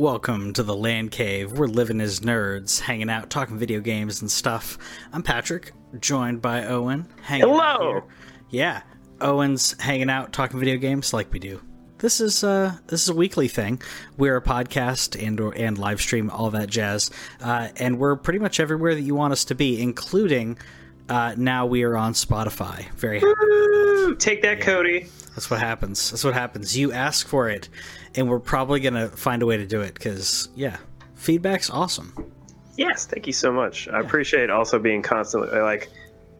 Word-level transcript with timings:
Welcome 0.00 0.54
to 0.54 0.62
the 0.62 0.74
Land 0.74 1.10
Cave. 1.10 1.52
We're 1.52 1.66
living 1.66 2.00
as 2.00 2.20
nerds, 2.20 2.80
hanging 2.80 3.10
out, 3.10 3.28
talking 3.28 3.58
video 3.58 3.80
games 3.80 4.22
and 4.22 4.30
stuff. 4.30 4.78
I'm 5.12 5.22
Patrick, 5.22 5.72
joined 6.00 6.40
by 6.40 6.64
Owen. 6.64 7.06
Hanging 7.20 7.46
Hello. 7.46 8.04
Yeah, 8.48 8.80
Owen's 9.20 9.78
hanging 9.78 10.08
out, 10.08 10.32
talking 10.32 10.58
video 10.58 10.78
games 10.78 11.12
like 11.12 11.30
we 11.34 11.38
do. 11.38 11.60
This 11.98 12.18
is 12.18 12.42
uh 12.42 12.78
this 12.86 13.02
is 13.02 13.10
a 13.10 13.14
weekly 13.14 13.46
thing. 13.46 13.82
We're 14.16 14.38
a 14.38 14.42
podcast 14.42 15.22
and 15.22 15.38
or 15.38 15.54
and 15.54 15.76
live 15.76 16.00
stream, 16.00 16.30
all 16.30 16.48
that 16.52 16.70
jazz, 16.70 17.10
uh, 17.42 17.68
and 17.76 17.98
we're 17.98 18.16
pretty 18.16 18.38
much 18.38 18.58
everywhere 18.58 18.94
that 18.94 19.02
you 19.02 19.14
want 19.14 19.34
us 19.34 19.44
to 19.44 19.54
be, 19.54 19.82
including 19.82 20.56
uh, 21.10 21.34
now 21.36 21.66
we 21.66 21.82
are 21.82 21.98
on 21.98 22.14
Spotify. 22.14 22.90
Very 22.92 23.20
happy. 23.20 23.34
Woo! 23.38 24.14
Take 24.14 24.40
that, 24.42 24.62
Cody. 24.62 25.08
That's 25.34 25.50
what 25.50 25.60
happens. 25.60 26.10
That's 26.10 26.24
what 26.24 26.34
happens. 26.34 26.76
You 26.76 26.90
ask 26.92 27.26
for 27.26 27.50
it, 27.50 27.68
and 28.14 28.28
we're 28.28 28.40
probably 28.40 28.80
gonna 28.80 29.08
find 29.08 29.42
a 29.42 29.46
way 29.46 29.56
to 29.56 29.66
do 29.66 29.80
it 29.80 29.94
because 29.94 30.48
yeah, 30.54 30.76
feedback's 31.14 31.70
awesome. 31.70 32.32
Yes, 32.76 33.06
thank 33.06 33.26
you 33.26 33.32
so 33.32 33.52
much. 33.52 33.88
I 33.88 34.00
appreciate 34.00 34.50
also 34.50 34.78
being 34.78 35.02
constantly 35.02 35.60
like 35.60 35.88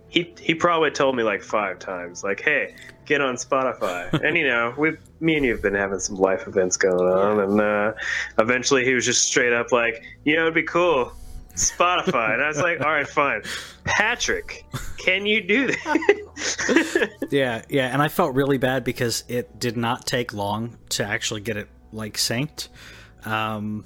he 0.09 0.35
he 0.41 0.55
probably 0.55 0.91
told 0.91 1.17
me 1.17 1.23
like 1.23 1.43
five 1.43 1.79
times 1.79 2.25
like, 2.25 2.41
"Hey, 2.41 2.75
get 3.05 3.21
on 3.21 3.37
Spotify." 3.37 4.13
and 4.25 4.37
you 4.37 4.47
know, 4.47 4.75
we 4.77 4.97
me 5.21 5.37
and 5.37 5.45
you 5.45 5.53
have 5.53 5.63
been 5.63 5.75
having 5.75 5.99
some 6.01 6.17
life 6.17 6.47
events 6.47 6.77
going 6.77 7.13
on 7.13 7.41
and 7.41 7.61
uh 7.61 7.93
eventually 8.39 8.85
he 8.85 8.95
was 8.95 9.05
just 9.05 9.23
straight 9.23 9.53
up 9.53 9.73
like, 9.73 10.03
"You 10.25 10.37
know, 10.37 10.43
it'd 10.43 10.55
be 10.55 10.63
cool 10.63 11.13
Spotify." 11.55 12.33
and 12.35 12.43
I 12.43 12.49
was 12.49 12.59
like, 12.59 12.81
"All 12.81 12.91
right, 12.91 13.07
fine. 13.09 13.43
Patrick, 13.85 14.65
can 14.99 15.27
you 15.27 15.41
do 15.43 15.67
that?" 15.69 17.11
Yeah, 17.31 17.63
yeah, 17.69 17.93
and 17.93 18.01
I 18.03 18.09
felt 18.09 18.35
really 18.35 18.59
bad 18.59 18.83
because 18.83 19.25
it 19.29 19.59
did 19.59 19.77
not 19.77 20.07
take 20.07 20.33
long 20.35 20.79
to 20.91 21.05
actually 21.05 21.43
get 21.43 21.57
it 21.57 21.69
like 21.93 22.17
synced. 22.17 22.69
Um, 23.25 23.85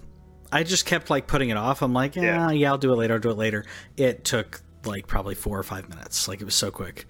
I 0.53 0.63
just 0.63 0.87
kept 0.87 1.11
like 1.11 1.27
putting 1.27 1.51
it 1.51 1.57
off. 1.57 1.83
I'm 1.83 1.93
like, 1.93 2.15
yeah, 2.17 2.23
Yeah. 2.23 2.51
yeah, 2.53 2.71
I'll 2.71 2.79
do 2.79 2.93
it 2.93 2.97
later. 2.97 3.15
I'll 3.15 3.21
do 3.21 3.31
it 3.31 3.37
later. 3.37 3.65
It 3.97 4.25
took 4.25 4.61
like 4.85 5.07
probably 5.09 5.35
four 5.35 5.59
or 5.59 5.63
five 5.65 5.89
minutes. 5.89 6.29
Like 6.29 6.41
it 6.41 6.45
was 6.45 6.55
so 6.55 6.71
quick. 6.71 7.07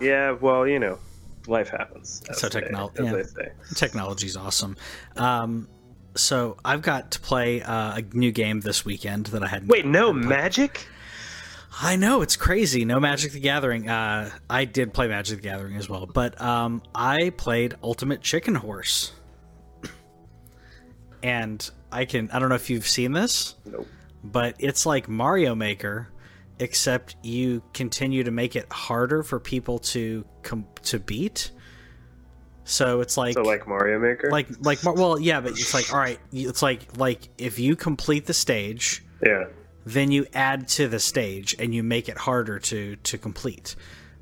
yeah, 0.00 0.30
well, 0.32 0.66
you 0.66 0.78
know, 0.78 0.98
life 1.46 1.68
happens. 1.68 2.22
So 2.32 2.48
technology, 2.48 3.02
yeah. 3.04 3.12
they 3.12 3.22
say. 3.24 3.52
Technology's 3.74 4.36
awesome. 4.36 4.76
Um, 5.16 5.68
so 6.16 6.56
I've 6.64 6.82
got 6.82 7.12
to 7.12 7.20
play 7.20 7.62
uh, 7.62 7.98
a 7.98 8.02
new 8.12 8.32
game 8.32 8.60
this 8.60 8.84
weekend 8.84 9.26
that 9.26 9.42
I 9.42 9.46
hadn't. 9.48 9.68
Wait, 9.68 9.86
no 9.86 10.12
magic? 10.12 10.88
I 11.80 11.96
know 11.96 12.22
it's 12.22 12.36
crazy. 12.36 12.86
No 12.86 12.98
Magic 13.00 13.32
the 13.32 13.40
Gathering. 13.40 13.86
Uh, 13.88 14.30
I 14.48 14.64
did 14.64 14.94
play 14.94 15.08
Magic 15.08 15.36
the 15.38 15.42
Gathering 15.42 15.76
as 15.76 15.88
well, 15.90 16.06
but 16.06 16.40
um, 16.40 16.82
I 16.94 17.30
played 17.36 17.74
Ultimate 17.82 18.22
Chicken 18.22 18.54
Horse, 18.54 19.12
and 21.22 21.70
I 21.92 22.04
can. 22.04 22.30
I 22.30 22.38
don't 22.38 22.48
know 22.48 22.54
if 22.54 22.70
you've 22.70 22.86
seen 22.86 23.12
this, 23.12 23.56
Nope. 23.64 23.86
but 24.24 24.56
it's 24.58 24.86
like 24.86 25.08
Mario 25.08 25.54
Maker, 25.54 26.08
except 26.58 27.16
you 27.22 27.62
continue 27.74 28.24
to 28.24 28.30
make 28.30 28.56
it 28.56 28.72
harder 28.72 29.22
for 29.22 29.38
people 29.40 29.78
to 29.80 30.24
com- 30.42 30.66
to 30.84 30.98
beat. 30.98 31.50
So 32.68 33.00
it's 33.00 33.16
like 33.16 33.34
So 33.34 33.42
like 33.42 33.66
Mario 33.66 33.98
Maker? 33.98 34.30
like 34.30 34.48
like 34.60 34.82
well 34.84 35.18
yeah, 35.18 35.40
but 35.40 35.52
it's 35.52 35.72
like 35.72 35.92
all 35.92 35.98
right. 36.00 36.18
It's 36.32 36.62
like 36.62 36.96
like 36.98 37.28
if 37.38 37.58
you 37.58 37.76
complete 37.76 38.26
the 38.26 38.34
stage 38.34 39.04
yeah. 39.24 39.44
then 39.86 40.10
you 40.10 40.26
add 40.34 40.68
to 40.68 40.88
the 40.88 40.98
stage 40.98 41.54
and 41.58 41.74
you 41.74 41.82
make 41.82 42.08
it 42.08 42.18
harder 42.18 42.58
to 42.58 42.96
to 42.96 43.16
complete 43.18 43.76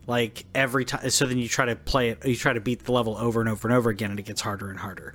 like 0.06 0.44
every 0.54 0.84
time 0.84 1.08
so 1.10 1.24
then 1.26 1.38
you 1.38 1.48
try 1.48 1.64
to 1.64 1.74
play 1.74 2.10
it 2.10 2.24
you 2.26 2.36
try 2.36 2.52
to 2.52 2.60
beat 2.60 2.84
the 2.84 2.92
level 2.92 3.16
over 3.16 3.40
and 3.40 3.48
over 3.48 3.66
and 3.66 3.74
over 3.76 3.88
again 3.90 4.10
and 4.10 4.20
it 4.20 4.24
gets 4.26 4.42
harder 4.42 4.68
and 4.70 4.78
harder 4.78 5.14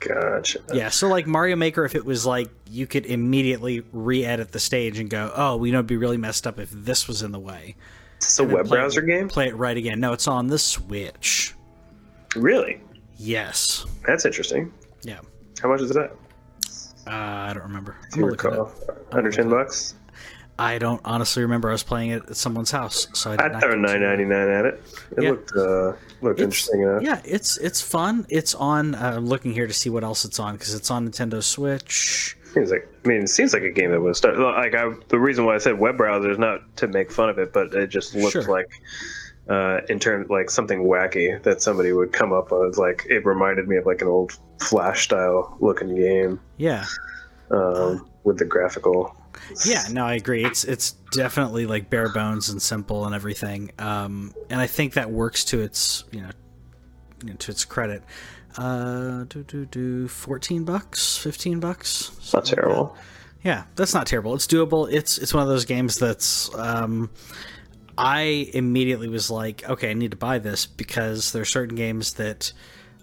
Gotcha. 0.00 0.58
yeah 0.74 0.88
so 0.90 1.08
like 1.08 1.26
mario 1.26 1.54
maker 1.56 1.84
if 1.84 1.94
it 1.94 2.04
was 2.04 2.26
like 2.26 2.50
you 2.68 2.86
could 2.86 3.06
immediately 3.06 3.82
re-edit 3.92 4.50
the 4.52 4.58
stage 4.60 4.98
and 4.98 5.08
go 5.08 5.32
oh 5.34 5.56
we 5.56 5.70
know 5.70 5.78
it'd 5.78 5.86
be 5.86 5.96
really 5.96 6.16
messed 6.18 6.46
up 6.46 6.58
if 6.58 6.70
this 6.72 7.08
was 7.08 7.22
in 7.22 7.30
the 7.32 7.38
way 7.38 7.76
It's 8.16 8.38
a 8.38 8.44
web 8.44 8.66
play 8.66 8.78
it- 8.78 8.80
browser 8.80 9.00
game? 9.02 9.28
play 9.28 9.46
it 9.48 9.56
right 9.56 9.76
again 9.76 10.00
no 10.00 10.12
it's 10.12 10.26
on 10.28 10.48
the 10.48 10.58
switch 10.58 11.54
Really? 12.36 12.80
yes 13.18 13.84
That's 14.06 14.24
interesting. 14.24 14.72
yeah 15.02 15.20
How 15.62 15.68
much 15.70 15.80
is 15.80 15.90
it 15.90 15.96
at? 15.96 16.10
uh, 17.06 17.10
i 17.10 17.52
don't 17.54 17.62
remember 17.62 17.96
I'm 18.12 18.20
gonna 18.20 18.32
look 18.32 18.44
it 18.44 18.52
up. 18.52 19.14
Under 19.14 19.30
ten 19.30 19.48
bucks? 19.48 19.94
i 20.58 20.78
don't 20.78 21.00
honestly 21.04 21.42
remember 21.42 21.68
i 21.68 21.72
was 21.72 21.82
playing 21.82 22.10
it 22.10 22.22
at 22.30 22.36
someone's 22.36 22.70
house 22.70 23.06
so 23.14 23.30
i 23.32 23.36
did 23.36 23.44
I'd 23.46 23.52
not 23.52 23.62
throw 23.62 23.70
get 23.72 23.78
nine 23.80 24.00
ninety 24.02 24.24
nine 24.24 24.48
at 24.48 24.64
it. 24.66 24.82
It 25.16 25.22
Yeah. 25.22 25.30
looked 25.30 25.52
uh, 25.56 25.92
looked 26.22 26.40
It's- 26.40 26.44
interesting 26.44 26.82
enough. 26.82 27.02
Yeah, 27.02 27.20
it's 27.24 27.58
it's 27.58 27.80
fun. 27.80 28.26
It's 28.28 28.54
on. 28.54 28.94
Uh, 28.94 29.14
I'm 29.16 29.26
looking 29.26 29.52
here 29.52 29.66
to 29.66 29.72
see 29.72 29.90
what 29.90 30.02
else 30.02 30.24
it's 30.24 30.38
on 30.40 30.54
because 30.56 30.74
it's 30.74 30.90
on 30.90 31.08
Nintendo 31.08 31.42
Switch. 31.42 32.36
Seems 32.54 32.70
like 32.70 32.88
I 33.04 33.08
mean, 33.08 33.22
it 33.22 33.28
seems 33.28 33.52
like 33.52 33.62
a 33.64 33.70
game 33.70 33.90
that 33.92 34.00
would 34.00 34.16
start. 34.16 34.38
Like 34.38 34.74
I, 34.74 34.92
the 35.08 35.18
reason 35.18 35.44
why 35.44 35.54
I 35.54 35.58
said 35.58 35.78
web 35.78 35.96
browser 35.98 36.30
is 36.30 36.38
not 36.38 36.60
to 36.78 36.88
make 36.88 37.12
fun 37.12 37.28
of 37.28 37.38
it, 37.38 37.52
but 37.52 37.72
it 37.74 37.88
just 37.88 38.14
looked 38.14 38.32
Sure. 38.32 38.42
like. 38.44 38.68
Uh, 39.48 39.80
in 39.88 40.00
terms 40.00 40.28
like 40.28 40.50
something 40.50 40.80
wacky 40.84 41.40
that 41.44 41.62
somebody 41.62 41.92
would 41.92 42.12
come 42.12 42.32
up 42.32 42.50
with, 42.50 42.76
like 42.78 43.06
it 43.08 43.24
reminded 43.24 43.68
me 43.68 43.76
of 43.76 43.86
like 43.86 44.02
an 44.02 44.08
old 44.08 44.36
Flash 44.60 45.04
style 45.04 45.56
looking 45.60 45.94
game 45.94 46.40
Yeah, 46.56 46.84
um, 47.52 48.08
with 48.24 48.38
the 48.38 48.44
graphical. 48.44 49.14
yeah. 49.64 49.84
No, 49.92 50.04
I 50.04 50.14
agree. 50.14 50.44
It's 50.44 50.64
it's 50.64 50.92
definitely 51.12 51.66
like 51.66 51.90
bare 51.90 52.08
bones 52.12 52.48
and 52.48 52.60
simple 52.60 53.04
and 53.06 53.14
everything. 53.14 53.70
Um, 53.78 54.34
and 54.50 54.60
I 54.60 54.66
think 54.66 54.94
that 54.94 55.10
works 55.12 55.44
to 55.46 55.60
its 55.60 56.02
you 56.10 56.22
know, 56.22 56.30
you 57.22 57.30
know 57.30 57.36
to 57.36 57.50
its 57.52 57.64
credit. 57.64 58.02
Uh, 58.58 59.24
do 59.28 59.44
do 59.44 59.64
do. 59.66 60.08
Fourteen 60.08 60.64
bucks, 60.64 61.16
fifteen 61.18 61.60
bucks. 61.60 62.10
Not 62.10 62.22
something 62.22 62.40
like 62.40 62.44
that. 62.50 62.56
terrible. 62.56 62.96
Yeah, 63.44 63.64
that's 63.76 63.94
not 63.94 64.06
terrible. 64.08 64.34
It's 64.34 64.46
doable. 64.48 64.90
It's 64.90 65.18
it's 65.18 65.32
one 65.32 65.42
of 65.44 65.48
those 65.48 65.66
games 65.66 65.98
that's 65.98 66.52
um 66.56 67.10
I 67.98 68.50
immediately 68.52 69.08
was 69.08 69.30
like, 69.30 69.68
okay, 69.68 69.90
I 69.90 69.94
need 69.94 70.10
to 70.10 70.16
buy 70.16 70.38
this 70.38 70.66
because 70.66 71.32
there 71.32 71.42
are 71.42 71.46
certain 71.46 71.76
games 71.76 72.14
that 72.14 72.52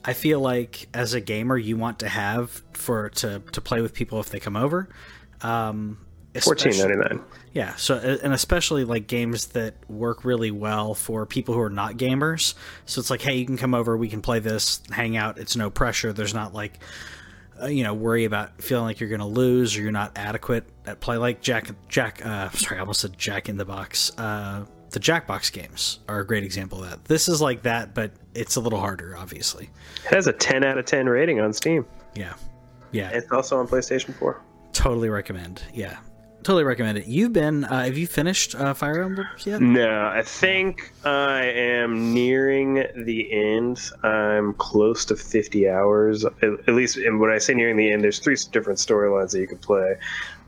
I 0.06 0.14
feel 0.14 0.40
like 0.40 0.88
as 0.94 1.14
a 1.14 1.22
gamer 1.22 1.58
you 1.58 1.78
want 1.78 2.00
to 2.00 2.10
have 2.10 2.62
for 2.74 3.10
to 3.10 3.42
to 3.52 3.62
play 3.62 3.82
with 3.82 3.94
people 3.94 4.20
if 4.20 4.30
they 4.30 4.40
come 4.40 4.56
over. 4.56 4.90
Um 5.42 5.98
Fourteen 6.42 6.76
ninety 6.78 6.96
nine. 6.96 7.22
yeah, 7.54 7.76
so 7.76 7.96
and 7.96 8.34
especially 8.34 8.86
like 8.86 9.06
games 9.06 9.48
that 9.48 9.76
work 9.88 10.26
really 10.26 10.50
well 10.50 10.96
for 10.96 11.28
people 11.28 11.54
who 11.54 11.62
are 11.62 11.70
not 11.70 11.96
gamers. 11.96 12.56
So 12.88 13.00
it's 13.00 13.12
like, 13.12 13.22
hey, 13.22 13.36
you 13.36 13.46
can 13.46 13.56
come 13.56 13.76
over, 13.76 13.96
we 13.96 14.10
can 14.10 14.22
play 14.24 14.40
this, 14.40 14.82
hang 14.90 15.16
out. 15.16 15.38
It's 15.38 15.56
no 15.56 15.70
pressure. 15.70 16.12
There's 16.12 16.34
not 16.34 16.52
like, 16.56 16.80
uh, 17.62 17.68
you 17.68 17.84
know, 17.84 17.94
worry 17.94 18.26
about 18.26 18.60
feeling 18.64 18.86
like 18.86 19.00
you're 19.00 19.10
going 19.10 19.20
to 19.20 19.28
lose 19.28 19.78
or 19.78 19.84
you're 19.84 19.92
not 19.92 20.14
adequate 20.16 20.64
at 20.88 21.02
play. 21.02 21.18
Like 21.18 21.40
Jack, 21.42 21.70
Jack, 21.88 22.26
uh, 22.26 22.50
sorry, 22.50 22.78
I 22.78 22.80
almost 22.80 23.02
said 23.02 23.16
Jack 23.16 23.48
in 23.48 23.58
the 23.58 23.66
Box. 23.66 24.12
Uh, 24.18 24.66
the 24.94 25.00
Jackbox 25.00 25.52
games 25.52 26.00
are 26.08 26.20
a 26.22 26.26
great 26.26 26.44
example 26.44 26.84
of 26.84 26.90
that. 26.90 27.06
This 27.06 27.28
is 27.28 27.42
like 27.42 27.64
that, 27.64 27.94
but 27.94 28.12
it's 28.34 28.56
a 28.56 28.62
little 28.62 28.80
harder, 28.80 29.16
obviously. 29.18 29.70
It 30.06 30.14
has 30.14 30.28
a 30.28 30.34
ten 30.34 30.64
out 30.64 30.78
of 30.78 30.86
ten 30.86 31.08
rating 31.08 31.40
on 31.42 31.52
Steam. 31.54 31.86
Yeah, 32.16 32.34
yeah, 32.92 33.10
It's 33.10 33.32
also 33.32 33.60
on 33.60 33.68
PlayStation 33.68 34.14
Four. 34.16 34.40
totally 34.72 35.10
recommend. 35.10 35.64
Yeah, 35.74 35.98
totally 36.44 36.64
recommend 36.64 37.00
it. 37.00 37.08
You've 37.08 37.34
been, 37.34 37.64
uh, 37.66 37.86
have 37.86 37.98
you 37.98 38.06
finished 38.06 38.54
uh, 38.56 38.74
Fire 38.76 39.02
Emblem 39.02 39.28
yet? 39.46 39.62
No, 39.62 40.08
I 40.14 40.22
think 40.22 40.94
I 41.04 41.44
am 41.46 42.14
nearing 42.14 42.86
the 42.96 43.32
end. 43.32 43.80
I'm 44.04 44.54
close 44.56 45.06
to 45.06 45.16
50 45.16 45.68
hours. 45.70 46.24
At, 46.26 46.34
at 46.44 46.70
least, 46.76 46.98
and 46.98 47.20
when 47.20 47.32
I 47.32 47.40
say 47.40 47.54
nearing 47.56 47.78
the 47.78 47.92
end, 47.92 48.04
there's 48.04 48.20
three 48.20 48.38
different 48.52 48.78
storylines 48.80 49.32
that 49.32 49.40
you 49.40 49.48
could 49.48 49.62
play. 49.62 49.96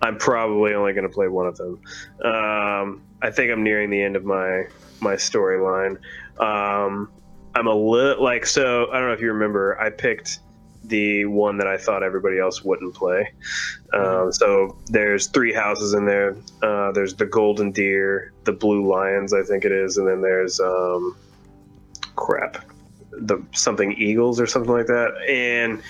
I'm 0.03 0.17
probably 0.17 0.73
only 0.75 0.93
going 0.93 1.07
to 1.07 1.13
play 1.13 1.29
one 1.29 1.47
of 1.47 1.57
them. 1.57 1.79
Um, 2.23 3.01
I 3.25 3.31
think 3.31 3.51
I'm 3.51 3.63
nearing 3.63 3.89
the 3.89 4.01
end 4.01 4.15
of 4.15 4.23
my 4.23 4.65
my 4.99 5.15
storyline. 5.15 5.97
Um, 6.39 7.11
I'm 7.55 7.65
a 7.65 7.73
little 7.73 8.23
like 8.23 8.45
so. 8.45 8.87
I 8.91 8.99
don't 8.99 9.07
know 9.07 9.13
if 9.13 9.21
you 9.21 9.31
remember. 9.31 9.79
I 9.81 9.89
picked 9.89 10.39
the 10.83 11.25
one 11.25 11.57
that 11.57 11.65
I 11.65 11.75
thought 11.75 12.03
everybody 12.03 12.37
else 12.37 12.63
wouldn't 12.63 12.93
play. 12.93 13.33
Um, 13.93 14.31
so 14.31 14.77
there's 14.85 15.25
three 15.27 15.53
houses 15.53 15.95
in 15.95 16.05
there. 16.05 16.37
Uh, 16.61 16.91
there's 16.91 17.15
the 17.15 17.25
Golden 17.25 17.71
Deer, 17.71 18.31
the 18.43 18.51
Blue 18.51 18.87
Lions, 18.87 19.33
I 19.33 19.41
think 19.41 19.65
it 19.65 19.71
is, 19.71 19.97
and 19.97 20.07
then 20.07 20.21
there's 20.21 20.59
um, 20.59 21.17
crap, 22.15 22.63
the 23.11 23.43
something 23.53 23.93
Eagles 23.93 24.39
or 24.39 24.45
something 24.45 24.71
like 24.71 24.85
that. 24.85 25.15
And 25.27 25.81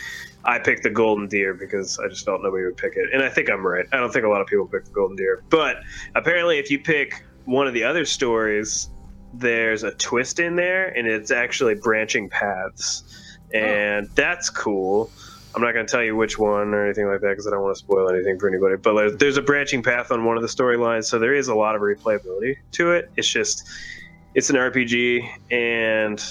I 0.46 0.60
picked 0.60 0.84
the 0.84 0.90
Golden 0.90 1.28
Deer 1.28 1.54
because 1.54 2.00
I 2.00 2.08
just 2.08 2.24
felt 2.24 2.42
nobody 2.44 2.64
would 2.64 2.78
pick 2.78 2.94
it, 2.96 3.10
and 3.12 3.22
I 3.22 3.30
think 3.30 3.50
I'm 3.50 3.66
right. 3.66 3.86
I 3.92 3.98
don't 3.98 4.14
think 4.14 4.24
a 4.24 4.30
lot 4.30 4.40
of 4.40 4.48
people 4.48 4.68
pick 4.68 4.86
the 4.86 4.92
Golden 4.92 5.18
Deer, 5.18 5.44
but 5.50 5.78
apparently, 6.14 6.60
if 6.60 6.72
you 6.72 6.80
pick 6.80 7.25
one 7.46 7.68
of 7.68 7.74
the 7.74 7.84
other 7.84 8.06
stories, 8.06 8.90
there's 9.34 9.84
a 9.84 9.92
twist 9.92 10.40
in 10.40 10.56
there, 10.56 10.88
and 10.88 11.08
it's 11.08 11.32
actually 11.32 11.76
branching 11.76 12.30
paths, 12.30 13.38
oh. 13.54 13.58
and 13.58 14.10
that's 14.16 14.50
cool. 14.50 15.10
I'm 15.56 15.62
not 15.62 15.74
going 15.74 15.86
to 15.86 15.92
tell 15.92 16.04
you 16.04 16.18
which 16.18 16.38
one 16.38 16.74
or 16.74 16.84
anything 16.84 17.08
like 17.08 17.22
that 17.22 17.30
because 17.30 17.48
I 17.48 17.52
don't 17.52 17.62
want 17.62 17.76
to 17.76 17.80
spoil 17.80 18.10
anything 18.10 18.38
for 18.38 18.50
anybody. 18.50 18.76
But 18.76 18.96
there's, 18.96 19.16
there's 19.18 19.38
a 19.38 19.42
branching 19.42 19.84
path 19.84 20.12
on 20.12 20.26
one 20.26 20.36
of 20.36 20.42
the 20.42 20.50
storylines, 20.50 21.06
so 21.06 21.18
there 21.18 21.34
is 21.34 21.48
a 21.48 21.56
lot 21.56 21.76
of 21.76 21.82
replayability 21.82 22.58
to 22.74 22.92
it. 22.92 23.10
It's 23.16 23.28
just, 23.28 23.66
it's 24.34 24.50
an 24.50 24.58
RPG, 24.58 25.30
and 25.52 26.22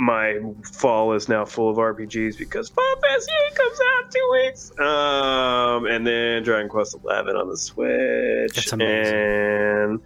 my 0.00 0.38
fall 0.62 1.12
is 1.12 1.28
now 1.28 1.44
full 1.44 1.68
of 1.70 1.76
RPGs 1.76 2.38
because 2.38 2.68
Final 2.68 3.00
Fantasy 3.02 3.30
VIII 3.32 3.56
comes 3.56 3.78
out 3.80 4.04
in 4.04 4.10
two 4.12 4.28
weeks. 4.32 4.78
Um, 4.78 5.86
and 5.86 6.06
then 6.06 6.44
Dragon 6.44 6.68
Quest 6.68 6.96
Eleven 7.02 7.34
on 7.34 7.48
the 7.48 7.56
Switch, 7.56 8.54
That's 8.54 8.72
amazing. 8.72 9.14
and 9.16 10.00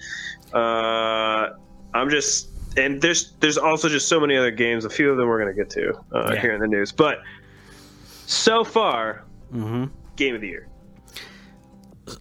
uh, 0.54 1.50
I'm 1.92 2.08
just 2.08 2.48
and 2.78 3.02
there's 3.02 3.32
there's 3.40 3.58
also 3.58 3.90
just 3.90 4.08
so 4.08 4.18
many 4.18 4.34
other 4.34 4.50
games. 4.50 4.86
A 4.86 4.90
few 4.90 5.10
of 5.10 5.18
them 5.18 5.28
we're 5.28 5.38
gonna 5.38 5.52
get 5.52 5.68
to 5.70 5.92
uh, 6.14 6.30
Yeah. 6.34 6.40
here 6.40 6.52
in 6.54 6.60
the 6.60 6.66
news, 6.68 6.90
but 6.90 7.18
so 8.26 8.64
far, 8.64 9.24
Mm-hmm. 9.52 9.84
game 10.16 10.34
of 10.34 10.40
the 10.40 10.48
year. 10.48 10.68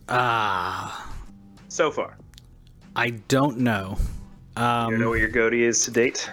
Ah, 0.09 1.09
So 1.69 1.89
far, 1.89 2.17
I 2.97 3.11
don't 3.29 3.59
know. 3.59 3.97
you 4.57 4.61
Um, 4.63 4.99
know 4.99 5.09
what 5.09 5.19
your 5.19 5.29
GOTY 5.29 5.63
is 5.63 5.85
to 5.85 5.91
date. 5.91 6.29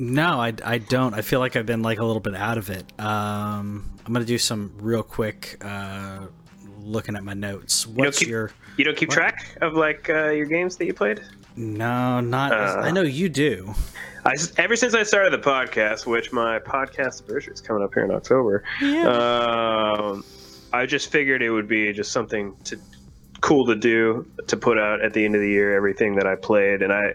No, 0.00 0.40
I, 0.40 0.52
I 0.64 0.78
don't. 0.78 1.14
I 1.14 1.22
feel 1.22 1.40
like 1.40 1.56
I've 1.56 1.66
been 1.66 1.82
like 1.82 1.98
a 1.98 2.04
little 2.04 2.20
bit 2.20 2.34
out 2.34 2.58
of 2.58 2.70
it. 2.70 2.84
Um, 3.00 3.90
I'm 4.06 4.12
gonna 4.12 4.24
do 4.24 4.38
some 4.38 4.72
real 4.78 5.02
quick 5.02 5.62
uh, 5.64 6.26
looking 6.80 7.16
at 7.16 7.24
my 7.24 7.34
notes. 7.34 7.86
What's 7.86 8.18
keep- 8.20 8.28
your? 8.28 8.50
You 8.76 8.84
don't 8.84 8.96
keep 8.96 9.08
What? 9.08 9.16
track 9.16 9.56
of 9.60 9.74
like 9.74 10.08
uh, 10.08 10.30
your 10.30 10.46
games 10.46 10.76
that 10.76 10.86
you 10.86 10.94
played. 10.94 11.20
No, 11.56 12.20
not. 12.20 12.52
Uh. 12.52 12.80
I 12.84 12.90
know 12.92 13.02
you 13.02 13.28
do. 13.28 13.74
I 14.24 14.34
ever 14.58 14.76
since 14.76 14.94
I 14.94 15.02
started 15.02 15.32
the 15.32 15.38
podcast, 15.38 16.06
which 16.06 16.32
my 16.32 16.58
podcast 16.60 17.22
anniversary 17.24 17.54
is 17.54 17.60
coming 17.60 17.82
up 17.82 17.92
here 17.94 18.04
in 18.04 18.10
October. 18.12 18.62
Um, 18.82 20.24
I 20.72 20.86
just 20.86 21.10
figured 21.10 21.42
it 21.42 21.50
would 21.50 21.66
be 21.68 21.92
just 21.92 22.12
something 22.12 22.54
to 22.64 22.78
cool 23.40 23.64
to 23.66 23.74
do 23.74 24.26
to 24.48 24.56
put 24.56 24.78
out 24.78 25.00
at 25.00 25.12
the 25.14 25.24
end 25.24 25.34
of 25.34 25.40
the 25.40 25.48
year. 25.48 25.74
Everything 25.74 26.14
that 26.16 26.26
I 26.26 26.34
played, 26.36 26.82
and 26.82 26.92
I 26.92 27.14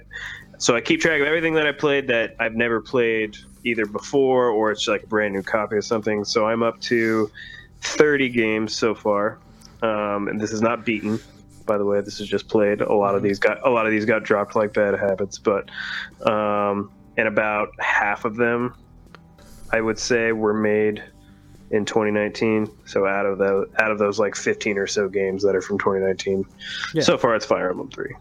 so 0.64 0.74
I 0.78 0.80
keep 0.80 1.02
track 1.02 1.20
of 1.20 1.28
everything 1.28 1.56
that 1.56 1.68
I 1.68 1.74
played 1.74 2.08
that 2.08 2.38
I've 2.40 2.56
never 2.56 2.80
played 2.80 3.36
either 3.66 3.86
before 3.86 4.48
or 4.48 4.72
it's 4.72 4.88
like 4.88 5.04
a 5.04 5.08
brand 5.08 5.34
new 5.34 5.42
copy 5.44 5.76
of 5.76 5.84
something. 5.84 6.24
So 6.24 6.48
I'm 6.48 6.64
up 6.64 6.80
to 6.84 7.30
30 7.82 8.30
games 8.30 8.74
so 8.74 8.96
far, 8.96 9.40
um, 9.82 10.30
and 10.30 10.40
this 10.40 10.54
is 10.54 10.62
not 10.62 10.86
beaten. 10.86 11.20
By 11.66 11.78
the 11.78 11.84
way, 11.84 12.00
this 12.00 12.22
is 12.22 12.30
just 12.30 12.48
played. 12.48 12.80
A 12.80 12.94
lot 12.94 13.14
of 13.14 13.22
these 13.22 13.40
got 13.40 13.66
a 13.68 13.70
lot 13.70 13.86
of 13.86 13.92
these 13.92 14.06
got 14.06 14.24
dropped 14.24 14.56
like 14.56 14.74
bad 14.74 14.98
habits, 14.98 15.38
but 15.38 15.70
um, 16.26 16.90
and 17.18 17.28
about 17.28 17.70
half 17.82 18.24
of 18.24 18.38
them, 18.38 18.74
I 19.74 19.82
would 19.82 20.00
say, 20.00 20.32
were 20.32 20.54
made 20.54 21.04
in 21.72 21.84
2019. 21.84 22.70
So 22.86 23.06
out 23.06 23.26
of 23.26 23.38
the 23.38 23.70
out 23.80 23.92
of 23.92 24.00
those 24.00 24.18
like 24.18 24.38
15 24.38 24.78
or 24.78 24.88
so 24.88 25.10
games 25.10 25.44
that 25.44 25.58
are 25.58 25.62
from 25.62 25.78
2019, 25.78 26.46
Yeah. 26.94 27.02
so 27.04 27.18
far 27.18 27.36
it's 27.36 27.46
Fire 27.46 27.70
Emblem 27.70 27.90
Three. 27.90 28.16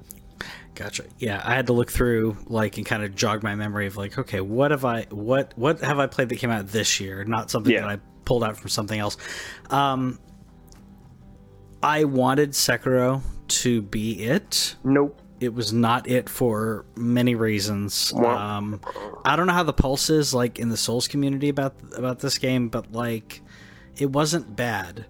Gotcha. 0.83 1.05
Yeah, 1.19 1.41
I 1.45 1.55
had 1.55 1.67
to 1.69 1.73
look 1.73 1.91
through 1.93 2.37
like 2.47 2.77
and 2.77 2.85
kind 2.85 3.03
of 3.05 3.15
jog 3.15 3.43
my 3.43 3.55
memory 3.55 3.87
of 3.87 3.97
like, 3.97 4.19
okay, 4.19 4.41
what 4.41 4.71
have 4.73 4.85
I 4.85 5.03
what 5.11 5.53
what 5.57 5.81
have 5.81 5.99
I 6.01 6.07
played 6.09 6.29
that 6.31 6.37
came 6.37 6.51
out 6.51 6.69
this 6.69 6.99
year? 7.01 7.25
Not 7.25 7.51
something 7.51 7.73
Yeah. 7.73 7.83
that 7.83 7.91
I 7.91 7.97
pulled 8.25 8.43
out 8.43 8.57
from 8.57 8.69
something 8.69 8.99
else. 8.99 9.17
Um, 9.71 10.19
I 11.83 12.05
wanted 12.05 12.51
Sekiro 12.51 13.23
to 13.49 13.83
be 13.83 14.23
it. 14.25 14.77
Nope. 14.85 15.21
It 15.41 15.53
was 15.55 15.73
not 15.73 16.09
it 16.09 16.29
for 16.29 16.85
many 16.95 17.35
reasons. 17.35 18.13
Um, 18.13 18.81
I 19.25 19.35
don't 19.35 19.49
know 19.49 19.53
how 19.53 19.65
the 19.65 19.73
pulse 19.73 20.09
is 20.09 20.33
like 20.33 20.61
in 20.61 20.69
the 20.69 20.77
Souls 20.77 21.09
community 21.09 21.49
about 21.49 21.75
about 21.97 22.21
this 22.21 22.39
game, 22.39 22.69
but 22.69 22.93
like, 22.93 23.43
it 23.97 24.11
wasn't 24.11 24.55
bad. 24.55 25.07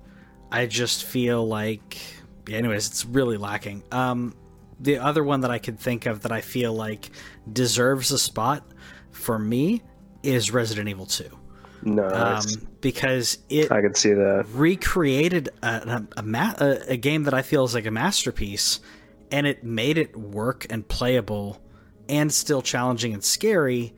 I 0.50 0.64
just 0.66 1.04
feel 1.04 1.46
like, 1.46 1.98
anyways, 2.50 2.86
it's 2.88 3.04
really 3.04 3.36
lacking. 3.36 3.82
Um, 3.92 4.34
the 4.80 4.98
other 4.98 5.22
one 5.24 5.40
that 5.42 5.50
I 5.50 5.58
could 5.58 5.78
think 5.78 6.06
of 6.06 6.22
that 6.22 6.32
I 6.32 6.40
feel 6.40 6.72
like 6.72 7.10
deserves 7.52 8.10
a 8.10 8.18
spot 8.18 8.66
for 9.10 9.38
me 9.38 9.82
is 10.22 10.50
Resident 10.50 10.88
Evil 10.88 11.06
Two, 11.06 11.30
um, 11.86 11.94
Nice. 11.96 12.56
because 12.80 13.38
it 13.48 13.70
I 13.72 13.80
could 13.80 13.96
see 13.96 14.12
that. 14.12 14.46
recreated 14.52 15.48
a, 15.62 15.66
a, 15.66 16.20
a, 16.20 16.24
a, 16.64 16.92
a 16.92 16.96
game 16.96 17.24
that 17.24 17.34
I 17.34 17.42
feel 17.42 17.64
is 17.64 17.74
like 17.74 17.86
a 17.86 17.90
masterpiece, 17.90 18.80
and 19.30 19.46
it 19.46 19.64
made 19.64 19.98
it 19.98 20.16
work 20.16 20.66
and 20.70 20.86
playable, 20.86 21.60
and 22.08 22.32
still 22.32 22.62
challenging 22.62 23.12
and 23.14 23.22
scary. 23.22 23.94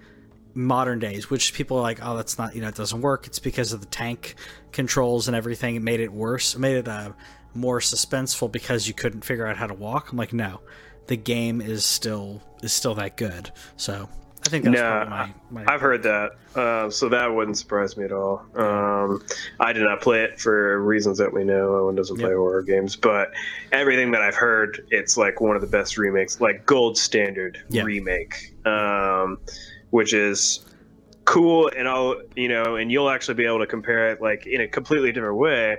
Modern 0.57 1.01
days, 1.01 1.29
which 1.31 1.53
people 1.53 1.79
are 1.79 1.83
like, 1.83 1.99
oh, 2.01 2.17
that's 2.17 2.39
not, 2.39 2.55
you 2.55 2.61
know, 2.61 2.69
it 2.69 2.77
doesn't 2.77 3.01
work. 3.01 3.27
It's 3.27 3.41
because 3.41 3.73
of 3.73 3.81
the 3.81 3.87
tank 3.89 4.37
controls 4.71 5.27
and 5.27 5.37
everything. 5.37 5.75
It 5.75 5.83
made 5.83 5.99
it 5.99 6.13
worse. 6.13 6.55
It 6.55 6.61
made 6.61 6.77
it 6.77 6.87
uh, 6.87 7.11
more 7.55 7.79
suspenseful 7.81 8.51
because 8.51 8.89
you 8.89 8.95
couldn't 8.95 9.25
figure 9.25 9.47
out 9.47 9.57
how 9.57 9.67
to 9.67 9.75
walk. 9.75 10.11
I'm 10.13 10.19
like, 10.19 10.33
no, 10.33 10.61
the 11.07 11.17
game 11.17 11.61
is 11.61 11.85
still 11.85 12.43
is 12.63 12.73
still 12.73 12.95
that 12.97 13.17
good. 13.17 13.51
So 13.77 14.09
I 14.47 14.49
think 14.49 14.65
that's 14.65 14.77
No, 14.77 14.83
probably 15.07 15.35
my, 15.51 15.65
my 15.65 15.75
I've 15.75 15.81
heard 15.81 16.03
that, 16.03 16.33
uh, 16.55 16.91
so 16.91 17.09
that 17.09 17.35
wouldn't 17.35 17.57
surprise 17.57 17.97
me 17.97 18.05
at 18.05 18.13
all. 18.13 18.45
Um, 18.55 19.23
I 19.61 19.73
did 19.73 19.85
not 19.85 20.01
play 20.03 20.23
it 20.23 20.39
for 20.39 20.83
reasons 20.83 21.19
that 21.19 21.33
we 21.33 21.45
know. 21.45 21.75
Owen 21.77 21.95
doesn't 21.95 22.17
play 22.17 22.29
Yep. 22.29 22.37
horror 22.37 22.63
games, 22.63 22.97
but 22.97 23.31
everything 23.73 24.11
that 24.13 24.21
I've 24.23 24.35
heard, 24.35 24.81
it's 24.91 25.17
like 25.17 25.41
one 25.41 25.57
of 25.57 25.63
the 25.63 25.69
best 25.69 25.97
remakes, 25.97 26.41
like 26.41 26.67
gold 26.67 26.99
standard 26.99 27.59
Yeah. 27.71 27.85
remake, 27.85 28.35
um, 28.67 29.39
which 29.91 30.13
is 30.13 30.65
cool. 31.25 31.71
And 31.75 31.89
I'll, 31.89 32.17
you 32.37 32.49
know, 32.49 32.77
and 32.77 32.93
you'll 32.93 33.09
actually 33.09 33.35
be 33.35 33.47
able 33.47 33.61
to 33.61 33.67
compare 33.67 34.11
it 34.11 34.21
like 34.21 34.47
in 34.47 34.61
a 34.61 34.69
completely 34.69 35.11
different 35.13 35.37
way. 35.37 35.79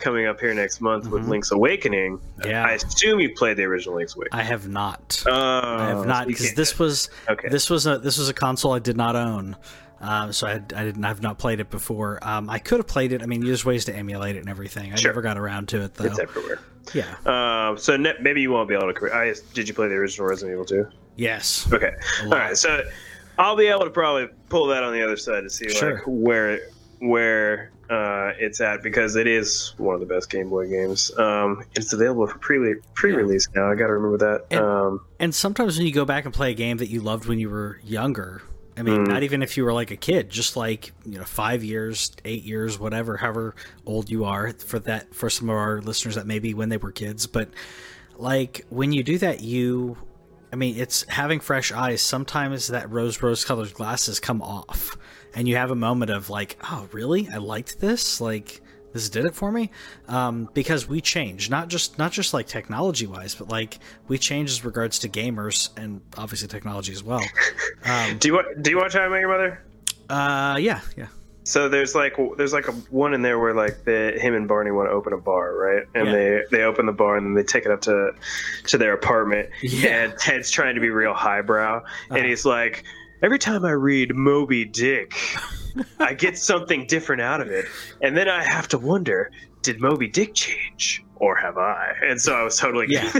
Coming 0.00 0.26
up 0.26 0.40
here 0.40 0.52
next 0.54 0.80
month 0.80 1.08
with 1.08 1.24
Mhm. 1.24 1.28
Link's 1.28 1.50
Awakening. 1.52 2.20
Yeah. 2.44 2.64
I 2.64 2.72
assume 2.72 3.20
you 3.20 3.34
played 3.34 3.58
the 3.58 3.64
original 3.64 3.96
Link's 3.96 4.14
Awakening. 4.16 4.40
I 4.40 4.42
have 4.44 4.66
not. 4.66 5.22
Oh, 5.26 5.30
I 5.32 5.86
have 5.88 6.06
not 6.06 6.26
because 6.26 6.54
this 6.54 6.78
was 6.78 7.10
Okay. 7.28 7.48
this 7.48 7.68
was 7.68 7.86
a 7.86 7.98
this 7.98 8.16
was 8.16 8.28
a 8.30 8.34
console 8.34 8.72
I 8.72 8.78
did 8.78 8.96
not 8.96 9.14
own, 9.14 9.56
um, 10.00 10.32
so 10.32 10.46
I, 10.46 10.52
I 10.52 10.84
didn't 10.84 11.04
I've 11.04 11.20
not 11.20 11.38
played 11.38 11.60
it 11.60 11.68
before. 11.68 12.18
Um, 12.22 12.48
I 12.48 12.58
could 12.58 12.78
have 12.78 12.86
played 12.86 13.12
it. 13.12 13.22
I 13.22 13.26
mean, 13.26 13.44
there's 13.44 13.64
ways 13.64 13.84
to 13.86 13.94
emulate 13.94 14.36
it 14.36 14.40
and 14.40 14.48
everything. 14.48 14.90
I 14.90 14.96
Sure. 14.96 15.10
never 15.10 15.20
got 15.20 15.36
around 15.36 15.68
to 15.68 15.82
it 15.82 15.94
though. 15.94 16.04
It's 16.06 16.18
everywhere. 16.18 16.60
yeah. 16.94 17.04
Um, 17.68 17.76
so 17.76 17.98
ne- 17.98 18.16
maybe 18.22 18.40
you 18.40 18.50
won't 18.52 18.70
be 18.70 18.74
able 18.74 18.92
to. 18.92 19.14
I 19.14 19.34
did 19.52 19.68
you 19.68 19.74
play 19.74 19.88
the 19.88 19.96
original 19.96 20.26
Resident 20.26 20.54
Evil 20.54 20.64
2? 20.64 20.86
Yes. 21.16 21.68
Okay. 21.70 21.92
All 22.24 22.30
right. 22.30 22.56
So 22.56 22.82
I'll 23.38 23.54
be 23.56 23.66
able 23.66 23.84
to 23.84 23.90
probably 23.90 24.28
pull 24.48 24.68
that 24.68 24.82
on 24.82 24.94
the 24.94 25.02
other 25.02 25.18
side 25.18 25.42
to 25.42 25.50
see 25.50 25.68
Sure. 25.68 25.96
like 25.96 26.02
where 26.06 26.60
where 27.00 27.70
uh, 27.90 28.32
it's 28.38 28.60
at 28.60 28.82
because 28.82 29.16
it 29.16 29.26
is 29.26 29.74
one 29.76 29.94
of 29.94 30.00
the 30.00 30.06
best 30.06 30.30
Game 30.30 30.48
Boy 30.48 30.68
games. 30.68 31.10
Um, 31.18 31.64
it's 31.74 31.92
available 31.92 32.26
for 32.26 32.38
pre 32.38 32.76
pre 32.94 33.12
release 33.12 33.48
now. 33.54 33.70
I 33.70 33.74
got 33.74 33.88
to 33.88 33.94
remember 33.94 34.18
that. 34.18 34.46
And- 34.50 34.60
um, 34.64 35.00
And 35.18 35.34
sometimes 35.34 35.76
when 35.76 35.86
you 35.86 35.92
go 35.92 36.04
back 36.04 36.24
and 36.24 36.32
play 36.32 36.52
a 36.52 36.54
game 36.54 36.76
that 36.78 36.88
you 36.88 37.00
loved 37.00 37.26
when 37.26 37.38
you 37.38 37.50
were 37.50 37.80
younger, 37.84 38.42
I 38.76 38.82
mean, 38.82 39.04
Mm. 39.04 39.08
not 39.08 39.22
even 39.24 39.42
if 39.42 39.56
you 39.56 39.64
were 39.64 39.72
like 39.74 39.90
a 39.90 39.96
kid, 39.96 40.30
just 40.30 40.56
like 40.56 40.92
you 41.04 41.18
know, 41.18 41.24
five 41.24 41.62
years, 41.64 42.12
eight 42.24 42.44
years, 42.44 42.78
whatever, 42.78 43.16
however 43.18 43.54
old 43.84 44.08
you 44.08 44.24
are. 44.24 44.52
For 44.52 44.78
that, 44.78 45.14
for 45.14 45.28
some 45.28 45.50
of 45.50 45.56
our 45.56 45.82
listeners, 45.82 46.14
that 46.14 46.26
maybe 46.26 46.54
when 46.54 46.68
they 46.68 46.76
were 46.78 46.92
kids, 46.92 47.26
but 47.26 47.48
like 48.16 48.64
when 48.70 48.92
you 48.92 49.02
do 49.02 49.18
that, 49.18 49.40
you, 49.40 49.96
I 50.52 50.56
mean, 50.56 50.76
it's 50.76 51.04
having 51.08 51.40
fresh 51.40 51.72
eyes. 51.72 52.00
Sometimes 52.02 52.68
that 52.68 52.90
rose 52.90 53.20
rose 53.22 53.44
colored 53.44 53.74
glasses 53.74 54.20
come 54.20 54.40
off, 54.40 54.96
and 55.34 55.48
you 55.48 55.56
have 55.56 55.70
a 55.70 55.74
moment 55.76 56.10
of 56.10 56.30
like, 56.30 56.56
oh, 56.70 56.88
really? 56.92 57.28
I 57.28 57.36
liked 57.38 57.80
this. 57.80 58.20
Like 58.20 58.60
this 58.92 59.08
did 59.08 59.24
it 59.24 59.34
for 59.36 59.52
me 59.52 59.70
um, 60.08 60.48
because 60.52 60.88
we 60.88 61.00
change 61.00 61.48
not 61.48 61.68
just 61.68 61.96
not 61.96 62.10
just 62.10 62.34
like 62.34 62.48
technology 62.48 63.06
wise 63.06 63.36
but 63.36 63.48
like 63.48 63.78
we 64.08 64.18
change 64.18 64.50
as 64.50 64.64
regards 64.64 64.98
to 64.98 65.08
gamers 65.08 65.68
and 65.76 66.00
obviously 66.18 66.48
technology 66.48 66.92
as 66.92 67.00
well 67.04 67.22
um, 67.84 68.18
do 68.18 68.26
you 68.26 68.42
do 68.60 68.70
you 68.72 68.76
watch 68.78 68.94
How 68.94 69.02
I 69.02 69.08
Met 69.08 69.20
Your 69.20 69.28
Mother? 69.30 69.62
uh, 70.08 70.56
yeah 70.60 70.80
yeah 70.96 71.06
So 71.44 71.68
there's 71.68 71.94
like 71.94 72.16
there's 72.36 72.52
like 72.52 72.66
a 72.66 72.72
one 72.90 73.14
in 73.14 73.22
there 73.22 73.38
where 73.38 73.54
like 73.54 73.84
the 73.84 74.18
him 74.20 74.34
and 74.34 74.48
Barney 74.48 74.72
want 74.72 74.88
to 74.88 74.92
open 74.92 75.12
a 75.12 75.18
bar, 75.18 75.54
right? 75.54 75.84
And 75.94 76.06
Yeah. 76.06 76.12
they 76.12 76.42
they 76.50 76.62
open 76.64 76.86
the 76.86 76.92
bar 76.92 77.16
and 77.16 77.24
then 77.26 77.34
they 77.34 77.44
take 77.44 77.64
it 77.66 77.70
up 77.70 77.82
to 77.82 78.10
to 78.66 78.76
their 78.76 78.92
apartment. 78.92 79.50
Yeah. 79.62 80.04
And 80.04 80.18
Ted's 80.18 80.50
trying 80.50 80.74
to 80.74 80.80
be 80.80 80.90
real 80.90 81.14
highbrow, 81.14 81.76
Uh-huh. 81.78 82.14
and 82.16 82.26
he's 82.26 82.44
like, 82.44 82.82
every 83.22 83.38
time 83.38 83.64
I 83.64 83.70
read 83.72 84.14
Moby 84.14 84.64
Dick, 84.64 85.14
I 85.98 86.14
get 86.14 86.38
something 86.38 86.86
different 86.86 87.22
out 87.22 87.40
of 87.40 87.48
it, 87.48 87.66
and 88.00 88.16
then 88.16 88.28
I 88.28 88.42
have 88.42 88.68
to 88.68 88.78
wonder, 88.78 89.30
did 89.62 89.80
Moby 89.80 90.08
Dick 90.08 90.34
change? 90.34 91.04
Or 91.16 91.36
have 91.36 91.58
I? 91.58 91.92
And 92.02 92.18
so 92.18 92.34
I 92.34 92.42
was 92.42 92.56
totally 92.56 92.86
Yeah. 92.88 93.10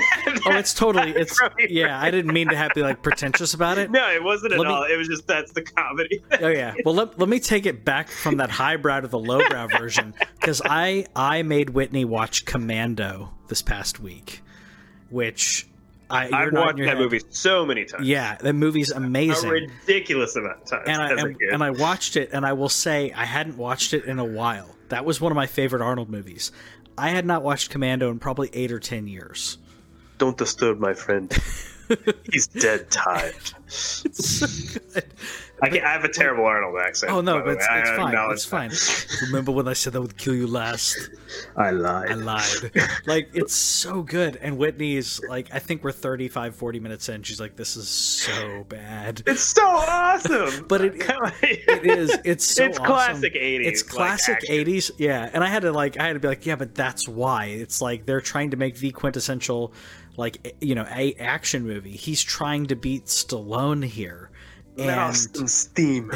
oh 0.46 0.52
it's 0.56 0.72
totally 0.82 1.10
it's 1.10 1.38
yeah 1.68 2.00
i 2.00 2.10
didn't 2.10 2.32
mean 2.32 2.48
to 2.48 2.56
have 2.56 2.70
to 2.70 2.76
be 2.76 2.82
like 2.82 3.02
pretentious 3.02 3.52
about 3.52 3.76
it 3.76 3.90
No, 3.90 4.08
it 4.10 4.24
wasn't 4.24 4.54
at 4.54 4.58
me- 4.58 4.64
all. 4.64 4.84
It 4.84 4.96
was 4.96 5.06
just 5.06 5.26
that's 5.26 5.52
the 5.52 5.60
comedy. 5.60 6.22
oh 6.40 6.48
yeah 6.48 6.72
well 6.86 6.94
let, 6.94 7.18
let 7.18 7.28
me 7.28 7.38
take 7.38 7.66
it 7.66 7.84
back 7.84 8.08
from 8.08 8.38
that 8.38 8.48
highbrow 8.48 9.00
to 9.00 9.08
the 9.08 9.18
lowbrow 9.18 9.66
version 9.78 10.14
because 10.40 10.62
i 10.64 11.04
i 11.14 11.42
made 11.42 11.68
whitney 11.70 12.06
watch 12.06 12.46
commando 12.46 13.30
this 13.48 13.60
past 13.60 14.00
week 14.00 14.40
which 15.10 15.68
i 16.10 16.28
nodding 16.28 16.54
watched 16.54 16.78
that 16.78 16.86
head. 16.88 16.98
movie 16.98 17.20
so 17.30 17.64
many 17.64 17.84
times. 17.84 18.06
yeah 18.06 18.36
that 18.36 18.54
movie's 18.54 18.90
a 18.90 18.96
amazing 18.96 19.50
ridiculous 19.50 20.36
amount 20.36 20.62
of 20.62 20.66
times. 20.66 20.88
and 20.88 21.02
I 21.02 21.10
and, 21.12 21.36
and 21.52 21.62
I 21.62 21.70
watched 21.70 22.16
it, 22.16 22.30
and 22.32 22.44
I 22.44 22.52
will 22.52 22.68
say 22.68 23.12
I 23.12 23.24
hadn't 23.24 23.56
watched 23.56 23.94
it 23.94 24.04
in 24.04 24.18
a 24.18 24.24
while. 24.24 24.74
That 24.88 25.04
was 25.04 25.20
one 25.20 25.30
of 25.32 25.36
my 25.36 25.46
favorite 25.46 25.82
Arnold 25.82 26.10
movies. 26.10 26.50
I 26.98 27.10
had 27.10 27.24
not 27.24 27.42
watched 27.42 27.70
Commando 27.70 28.10
in 28.10 28.18
probably 28.18 28.50
eight 28.52 28.72
or 28.72 28.80
ten 28.80 29.06
years. 29.06 29.58
Don't 30.18 30.36
disturb 30.36 30.78
my 30.78 30.92
friend. 30.94 31.32
He's 32.30 32.46
dead 32.46 32.90
tired. 32.90 33.34
It's 33.66 34.38
so 34.38 34.46
good. 34.92 35.04
I, 35.62 35.68
can, 35.68 35.84
I 35.84 35.92
have 35.92 36.04
a 36.04 36.08
terrible 36.08 36.44
Arnold 36.44 36.76
accent. 36.80 37.12
Oh 37.12 37.20
no, 37.20 37.40
but 37.42 37.54
it's, 37.54 37.66
it's 37.70 37.90
fine. 37.90 38.08
acknowledge 38.08 38.34
It's 38.36 38.44
fine. 38.44 38.70
Remember 39.28 39.52
when 39.52 39.68
I 39.68 39.72
said 39.74 39.94
I 39.94 39.98
would 39.98 40.16
kill 40.16 40.34
you 40.34 40.46
last? 40.46 41.10
I 41.56 41.70
lied. 41.70 42.10
I 42.10 42.14
lied. 42.14 42.72
like 43.06 43.30
it's 43.34 43.54
so 43.54 44.02
good. 44.02 44.36
And 44.36 44.56
Whitney's 44.58 45.20
like, 45.28 45.48
I 45.52 45.58
think 45.58 45.84
we're 45.84 45.92
35, 45.92 46.54
40 46.56 46.80
minutes 46.80 47.08
in. 47.08 47.22
She's 47.22 47.40
like, 47.40 47.56
this 47.56 47.76
is 47.76 47.88
so 47.88 48.64
bad. 48.68 49.22
It's 49.26 49.42
so 49.42 49.66
awesome. 49.66 50.64
But 50.68 50.80
it- 50.82 50.94
It 51.42 51.84
is. 51.86 52.16
It's 52.24 52.44
so 52.44 52.64
it's 52.64 52.78
awesome. 52.78 52.86
classic 52.92 53.34
80s. 53.34 53.64
It's 53.66 53.82
classic 53.82 54.34
action. 54.36 54.54
80s. 54.54 54.90
Yeah. 54.98 55.30
And 55.32 55.42
I 55.44 55.48
had 55.48 55.62
to 55.62 55.72
like, 55.72 55.98
I 55.98 56.06
had 56.06 56.14
to 56.14 56.20
be 56.20 56.28
like, 56.28 56.46
yeah, 56.46 56.56
but 56.56 56.74
that's 56.74 57.08
why. 57.08 57.46
It's 57.46 57.80
like 57.80 58.06
they're 58.06 58.20
trying 58.20 58.50
to 58.50 58.56
make 58.56 58.76
the 58.76 58.90
quintessential, 58.90 59.72
like 60.16 60.56
you 60.60 60.74
know, 60.74 60.86
a 60.90 61.14
action 61.14 61.66
movie. 61.66 61.92
He's 61.96 62.22
trying 62.22 62.66
to 62.66 62.76
beat 62.76 63.06
Stallone 63.06 63.84
here. 63.84 64.29
And 65.38 65.50
steam 65.50 66.10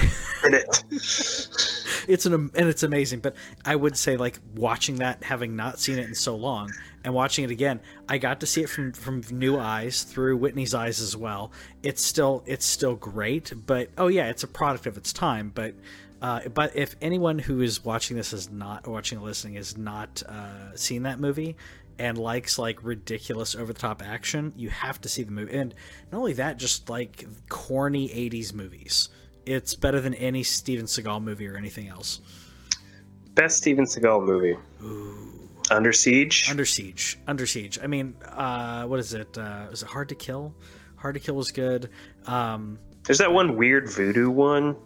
in 0.45 0.55
it. 0.55 0.85
it's 2.09 2.27
an 2.27 2.35
and 2.35 2.69
it's 2.69 2.83
amazing 2.83 3.21
but 3.21 3.35
i 3.65 3.75
would 3.75 3.97
say 3.97 4.17
like 4.17 4.39
watching 4.57 4.97
that 4.97 5.23
having 5.23 5.57
not 5.57 5.79
seen 5.79 5.99
it 5.99 6.07
in 6.07 6.15
so 6.15 6.35
long 6.37 6.71
and 7.05 7.15
watching 7.15 7.45
it 7.45 7.51
again 7.51 7.81
i 8.09 8.19
got 8.19 8.41
to 8.41 8.47
see 8.47 8.63
it 8.63 8.69
from 8.69 8.93
from 8.93 9.23
new 9.31 9.59
eyes 9.59 10.03
through 10.03 10.37
whitney's 10.37 10.75
eyes 10.75 11.01
as 11.01 11.17
well 11.17 11.53
it's 11.83 12.03
still 12.03 12.43
it's 12.47 12.67
still 12.67 12.95
great 12.97 13.53
but 13.67 13.89
oh 13.99 14.09
yeah 14.09 14.29
it's 14.29 14.43
a 14.43 14.49
product 14.49 14.87
of 14.87 14.97
its 14.97 15.13
time 15.13 15.51
but 15.55 15.75
uh, 16.23 16.41
but 16.55 16.75
if 16.75 16.97
anyone 17.03 17.39
who 17.39 17.61
is 17.61 17.85
watching 17.85 18.17
this 18.17 18.33
is 18.33 18.51
not 18.51 18.87
watching 18.87 19.19
or 19.19 19.25
listening 19.27 19.57
is 19.57 19.77
not 19.77 20.23
uh, 20.27 20.75
seen 20.75 21.03
that 21.03 21.21
movie 21.21 21.55
and 21.99 22.19
likes 22.19 22.59
like 22.59 22.83
ridiculous 22.85 23.55
over 23.55 23.73
the 23.73 23.79
top 23.79 24.03
action, 24.05 24.53
you 24.57 24.71
have 24.71 25.01
to 25.03 25.09
see 25.09 25.23
the 25.23 25.33
movie. 25.33 25.57
And 25.57 25.75
not 26.11 26.19
only 26.19 26.33
that, 26.35 26.59
just 26.59 26.91
like 26.91 27.25
corny 27.49 28.09
80s 28.09 28.53
movies. 28.53 29.09
It's 29.47 29.75
better 29.75 30.01
than 30.01 30.15
any 30.15 30.43
Steven 30.43 30.87
Seagal 30.87 31.23
movie 31.23 31.47
or 31.47 31.57
anything 31.57 31.89
else. 31.89 32.21
Best 33.35 33.59
Steven 33.59 33.85
Seagal 33.85 34.25
movie. 34.25 34.57
Under 35.71 35.93
Siege. 35.93 36.49
Under 36.51 36.65
Siege. 36.65 37.19
Under 37.27 37.47
Siege. 37.47 37.79
I 37.83 37.87
mean, 37.87 38.15
uh, 38.25 38.85
what 38.85 39.01
is 39.01 39.15
it? 39.15 39.37
Uh, 39.37 39.67
is 39.73 39.83
it 39.83 39.89
Hard 39.89 40.09
to 40.11 40.15
Kill? 40.15 40.55
Hard 40.97 41.15
to 41.15 41.21
Kill 41.21 41.35
was 41.35 41.51
good. 41.53 41.91
Um, 42.27 42.79
There's 43.05 43.19
that 43.19 43.33
one 43.33 43.57
weird 43.57 43.89
voodoo 43.91 44.31
one. 44.31 44.77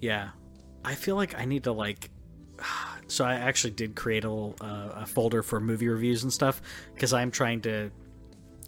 yeah. 0.00 0.30
I 0.86 0.94
feel 0.96 1.16
like 1.16 1.34
I 1.38 1.46
need 1.46 1.64
to 1.64 1.72
like. 1.72 2.10
So 3.08 3.24
I 3.24 3.34
actually 3.34 3.72
did 3.72 3.94
create 3.94 4.24
a 4.24 4.28
little 4.30 4.56
uh, 4.60 5.02
a 5.02 5.06
folder 5.06 5.42
for 5.42 5.60
movie 5.60 5.88
reviews 5.88 6.22
and 6.22 6.32
stuff 6.32 6.62
because 6.94 7.12
I'm 7.12 7.30
trying 7.30 7.60
to. 7.62 7.90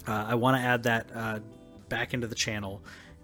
Uh, 0.06 0.24
I 0.28 0.34
want 0.36 0.56
to 0.56 0.62
add 0.62 0.82
that 0.84 1.10
uh, 1.14 1.40
back 1.88 2.14
into 2.14 2.26
the 2.26 2.34
channel, 2.34 2.82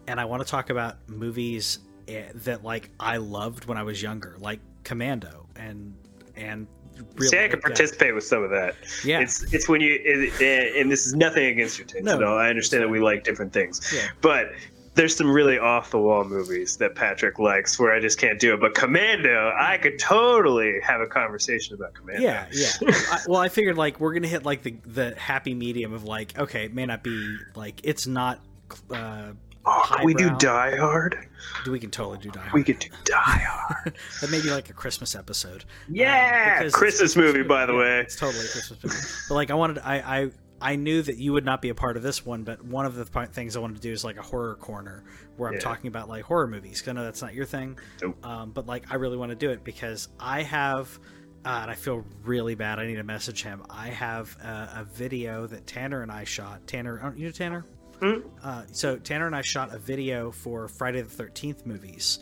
and 0.08 0.18
I 0.20 0.24
want 0.24 0.42
to 0.42 0.48
talk 0.48 0.70
about 0.70 0.96
movies 1.08 1.78
eh, 2.08 2.24
that 2.34 2.64
like 2.64 2.90
I 2.98 3.18
loved 3.18 3.66
when 3.66 3.78
I 3.78 3.82
was 3.82 4.02
younger, 4.02 4.36
like 4.38 4.60
Commando 4.84 5.46
and 5.56 5.94
and. 6.36 6.66
Really, 7.14 7.28
See, 7.28 7.38
I 7.42 7.48
could 7.48 7.60
yeah. 7.60 7.68
participate 7.68 8.14
with 8.14 8.22
some 8.24 8.42
of 8.44 8.50
that. 8.50 8.76
Yeah. 9.02 9.20
It's 9.20 9.42
it's 9.54 9.66
when 9.66 9.80
you 9.80 9.98
it, 10.04 10.76
and 10.76 10.92
this 10.92 11.06
is 11.06 11.14
nothing 11.14 11.46
against 11.46 11.78
your 11.78 11.86
taste 11.86 12.04
No. 12.04 12.16
at 12.16 12.22
all. 12.22 12.36
I 12.36 12.50
understand 12.50 12.82
that 12.82 12.88
we 12.88 13.00
like 13.00 13.24
different 13.24 13.52
things, 13.52 13.80
Yeah. 13.94 14.08
but 14.20 14.52
there's 14.94 15.16
some 15.16 15.30
really 15.30 15.58
off 15.58 15.90
the 15.90 15.98
wall 15.98 16.24
movies 16.24 16.76
that 16.76 16.94
Patrick 16.94 17.38
likes 17.38 17.78
where 17.78 17.92
I 17.92 18.00
just 18.00 18.18
can't 18.18 18.38
do 18.38 18.52
it. 18.54 18.60
But 18.60 18.74
Commando, 18.74 19.52
I 19.58 19.78
could 19.78 19.98
totally 19.98 20.80
have 20.82 21.00
a 21.00 21.06
conversation 21.06 21.74
about 21.74 21.94
Commando. 21.94 22.22
Yeah, 22.22 22.46
yeah. 22.52 22.68
I, 22.82 23.20
well, 23.26 23.40
I 23.40 23.48
figured 23.48 23.76
like 23.78 24.00
we're 24.00 24.12
gonna 24.14 24.28
hit 24.28 24.44
like 24.44 24.62
the 24.62 24.74
the 24.84 25.14
happy 25.16 25.54
medium 25.54 25.92
of 25.92 26.04
like 26.04 26.38
okay, 26.38 26.66
it 26.66 26.74
may 26.74 26.86
not 26.86 27.02
be 27.02 27.36
like 27.54 27.80
it's 27.84 28.06
not. 28.06 28.40
Uh, 28.90 29.32
Oh, 29.64 29.84
can 29.94 30.04
we 30.04 30.12
do 30.14 30.28
Die 30.38 30.76
Hard? 30.76 31.16
we 31.70 31.78
can 31.78 31.92
totally 31.92 32.18
do 32.18 32.32
Die 32.32 32.40
Hard. 32.40 32.52
We 32.52 32.64
could 32.64 32.80
do 32.80 32.88
Die 33.04 33.14
Hard. 33.46 33.94
That 34.20 34.28
may 34.32 34.42
be 34.42 34.50
like 34.50 34.70
a 34.70 34.72
Christmas 34.72 35.14
episode. 35.14 35.64
yeah, 35.88 36.58
because 36.58 36.72
Christmas 36.74 37.14
movie, 37.14 37.44
by 37.44 37.64
the 37.66 37.76
way. 37.76 38.00
It's 38.00 38.16
totally 38.16 38.44
a 38.44 38.48
Christmas 38.48 38.82
movie. 38.82 38.96
But 39.28 39.34
like 39.36 39.50
I 39.52 39.54
wanted, 39.54 39.78
I, 39.78 39.98
I 39.98 40.30
I 40.62 40.76
knew 40.76 41.02
that 41.02 41.16
you 41.18 41.32
would 41.32 41.44
not 41.44 41.60
be 41.60 41.68
a 41.70 41.74
part 41.74 41.96
of 41.96 42.02
this 42.02 42.24
one, 42.24 42.44
but 42.44 42.64
one 42.64 42.86
of 42.86 42.94
the 42.94 43.04
things 43.26 43.56
I 43.56 43.60
wanted 43.60 43.76
to 43.76 43.82
do 43.82 43.92
is 43.92 44.04
like 44.04 44.16
a 44.16 44.22
horror 44.22 44.54
corner 44.54 45.04
where 45.36 45.48
I'm 45.48 45.54
Yeah. 45.56 45.60
talking 45.60 45.88
about 45.88 46.08
like 46.08 46.24
horror 46.24 46.46
movies. 46.46 46.80
'cause 46.80 46.88
I 46.88 46.92
know 46.92 47.04
that's 47.04 47.20
not 47.20 47.34
your 47.34 47.44
thing, 47.46 47.78
Nope. 48.00 48.24
um, 48.24 48.50
but 48.52 48.66
like 48.66 48.90
I 48.90 48.94
really 48.94 49.16
want 49.16 49.30
to 49.30 49.36
do 49.36 49.50
it 49.50 49.64
because 49.64 50.08
I 50.20 50.42
have. 50.42 50.98
Uh, 51.44 51.58
and 51.62 51.70
I 51.72 51.74
feel 51.74 52.04
really 52.22 52.54
bad. 52.54 52.78
I 52.78 52.86
need 52.86 52.94
to 52.94 53.02
message 53.02 53.42
him. 53.42 53.64
I 53.68 53.88
have 53.88 54.36
a, 54.40 54.82
a 54.82 54.84
video 54.84 55.48
that 55.48 55.66
Tanner 55.66 56.02
and 56.02 56.12
I 56.12 56.22
shot. 56.22 56.68
Tanner, 56.68 57.00
aren't 57.00 57.18
you 57.18 57.26
know 57.26 57.32
Tanner? 57.32 57.64
Mhm. 57.98 58.22
Uh, 58.44 58.62
so 58.70 58.96
Tanner 58.96 59.26
and 59.26 59.34
I 59.34 59.42
shot 59.42 59.74
a 59.74 59.78
video 59.78 60.30
for 60.30 60.68
Friday 60.68 61.00
the 61.02 61.08
Thirteenth 61.10 61.66
movies, 61.66 62.20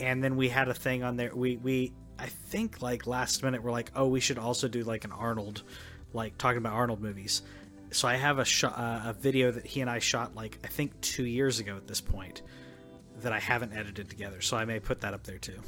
and 0.00 0.24
then 0.24 0.36
we 0.36 0.48
had 0.48 0.68
a 0.68 0.74
thing 0.74 1.02
on 1.02 1.16
there. 1.16 1.36
We 1.36 1.58
we 1.58 1.92
I 2.18 2.26
think 2.28 2.80
like 2.80 3.06
last 3.06 3.42
minute 3.42 3.62
we're 3.62 3.72
like, 3.72 3.90
oh, 3.94 4.08
we 4.08 4.20
should 4.20 4.38
also 4.38 4.68
do 4.68 4.84
like 4.84 5.04
an 5.04 5.12
Arnold, 5.12 5.64
like 6.14 6.38
talking 6.38 6.56
about 6.58 6.72
Arnold 6.72 7.02
movies. 7.02 7.42
So 7.92 8.08
I 8.08 8.14
have 8.16 8.38
a 8.38 8.44
shot, 8.44 8.78
uh, 8.78 9.10
a 9.10 9.12
video 9.12 9.50
that 9.50 9.66
he 9.66 9.80
and 9.80 9.88
I 9.90 9.98
shot 9.98 10.34
like 10.34 10.58
I 10.64 10.68
think 10.68 11.00
two 11.00 11.24
years 11.24 11.60
ago 11.60 11.76
at 11.76 11.86
this 11.86 12.00
point, 12.00 12.42
that 13.20 13.32
I 13.32 13.38
haven't 13.38 13.72
edited 13.72 14.08
together. 14.10 14.40
So 14.40 14.56
I 14.56 14.64
may 14.64 14.80
put 14.80 15.00
that 15.02 15.14
up 15.14 15.24
there 15.24 15.38
too. 15.38 15.60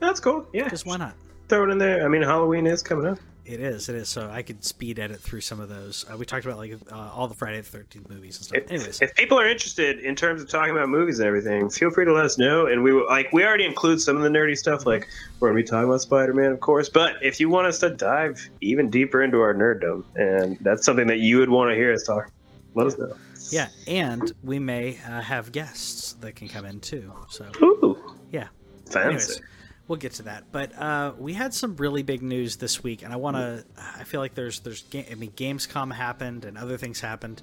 That's 0.00 0.20
cool. 0.20 0.46
Yeah, 0.52 0.64
Because 0.64 0.84
why 0.86 0.96
not? 0.96 1.14
throw 1.48 1.64
it 1.64 1.70
in 1.70 1.78
there. 1.78 2.04
I 2.04 2.08
mean, 2.08 2.22
Halloween 2.22 2.66
is 2.66 2.82
coming 2.82 3.06
up. 3.06 3.18
It 3.48 3.60
is, 3.60 3.88
it 3.88 3.94
is. 3.94 4.10
So 4.10 4.28
I 4.30 4.42
could 4.42 4.62
speed 4.62 4.98
edit 4.98 5.20
through 5.20 5.40
some 5.40 5.58
of 5.58 5.70
those. 5.70 6.04
Uh, 6.12 6.18
we 6.18 6.26
talked 6.26 6.44
about 6.44 6.58
like 6.58 6.74
uh, 6.92 6.94
all 7.14 7.28
the 7.28 7.34
Friday 7.34 7.56
the 7.56 7.62
Thirteenth 7.62 8.10
movies 8.10 8.36
and 8.36 8.44
stuff. 8.44 8.58
If, 8.58 8.70
Anyways, 8.70 9.00
if 9.00 9.14
people 9.14 9.40
are 9.40 9.48
interested 9.48 10.00
in 10.00 10.14
terms 10.14 10.42
of 10.42 10.50
talking 10.50 10.72
about 10.72 10.90
movies 10.90 11.18
and 11.18 11.26
everything, 11.26 11.70
feel 11.70 11.90
free 11.90 12.04
to 12.04 12.12
let 12.12 12.26
us 12.26 12.36
know. 12.36 12.66
And 12.66 12.82
we 12.82 12.92
like 12.92 13.32
we 13.32 13.46
already 13.46 13.64
include 13.64 14.02
some 14.02 14.18
of 14.18 14.22
the 14.22 14.28
nerdy 14.28 14.54
stuff, 14.54 14.84
like 14.84 15.08
we're 15.40 15.48
gonna 15.48 15.56
be 15.56 15.64
talking 15.64 15.88
about 15.88 16.02
Spider 16.02 16.34
Man, 16.34 16.52
of 16.52 16.60
course. 16.60 16.90
But 16.90 17.14
if 17.22 17.40
you 17.40 17.48
want 17.48 17.68
us 17.68 17.78
to 17.78 17.88
dive 17.88 18.50
even 18.60 18.90
deeper 18.90 19.22
into 19.22 19.40
our 19.40 19.54
nerddom, 19.54 20.04
and 20.14 20.58
that's 20.60 20.84
something 20.84 21.06
that 21.06 21.20
you 21.20 21.38
would 21.38 21.48
want 21.48 21.70
to 21.70 21.74
hear 21.74 21.90
us 21.90 22.02
talk, 22.02 22.30
let 22.74 22.86
us 22.86 22.98
know. 22.98 23.14
yeah, 23.50 23.68
and 23.86 24.30
we 24.42 24.58
may 24.58 24.98
uh, 25.08 25.22
have 25.22 25.52
guests 25.52 26.12
that 26.20 26.36
can 26.36 26.48
come 26.48 26.66
in 26.66 26.80
too. 26.80 27.10
So 27.30 27.46
Ooh, 27.62 28.14
yeah. 28.30 28.48
fancy. 28.90 29.00
Anyways, 29.00 29.40
we'll 29.88 29.98
get 29.98 30.12
to 30.14 30.22
that. 30.24 30.44
But 30.52 30.78
uh, 30.78 31.14
we 31.18 31.32
had 31.32 31.52
some 31.52 31.74
really 31.76 32.02
big 32.02 32.22
news 32.22 32.56
this 32.56 32.82
week, 32.82 33.02
and 33.02 33.12
I 33.12 33.16
want 33.16 33.36
to. 33.36 33.64
I 33.76 34.04
feel 34.04 34.20
like 34.20 34.34
there's 34.34 34.60
there's. 34.60 34.84
I 34.94 35.14
mean, 35.14 35.32
Gamescom 35.32 35.92
happened 35.92 36.44
and 36.44 36.56
other 36.56 36.76
things 36.76 37.00
happened. 37.00 37.42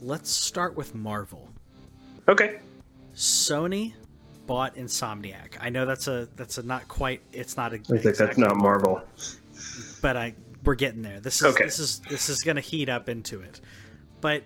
Let's 0.00 0.30
start 0.30 0.76
with 0.76 0.94
Marvel. 0.94 1.50
Okay. 2.28 2.58
Sony 3.14 3.94
bought 4.46 4.74
Insomniac. 4.76 5.56
I 5.60 5.70
know 5.70 5.86
that's 5.86 6.08
a 6.08 6.28
that's 6.34 6.58
a 6.58 6.62
not 6.62 6.88
quite. 6.88 7.20
It's 7.32 7.56
not. 7.56 7.72
A, 7.72 7.76
I 7.76 7.98
think 7.98 8.16
that's 8.16 8.38
not 8.38 8.56
Marvel. 8.56 9.02
but 10.02 10.16
I 10.16 10.34
we're 10.64 10.74
getting 10.74 11.02
there. 11.02 11.20
This 11.20 11.36
is 11.42 11.54
Okay. 11.54 11.64
this 11.64 11.78
is 11.78 12.00
this 12.08 12.28
is 12.28 12.42
going 12.42 12.56
to 12.56 12.62
heat 12.62 12.88
up 12.88 13.08
into 13.08 13.40
it. 13.42 13.60
But 14.20 14.42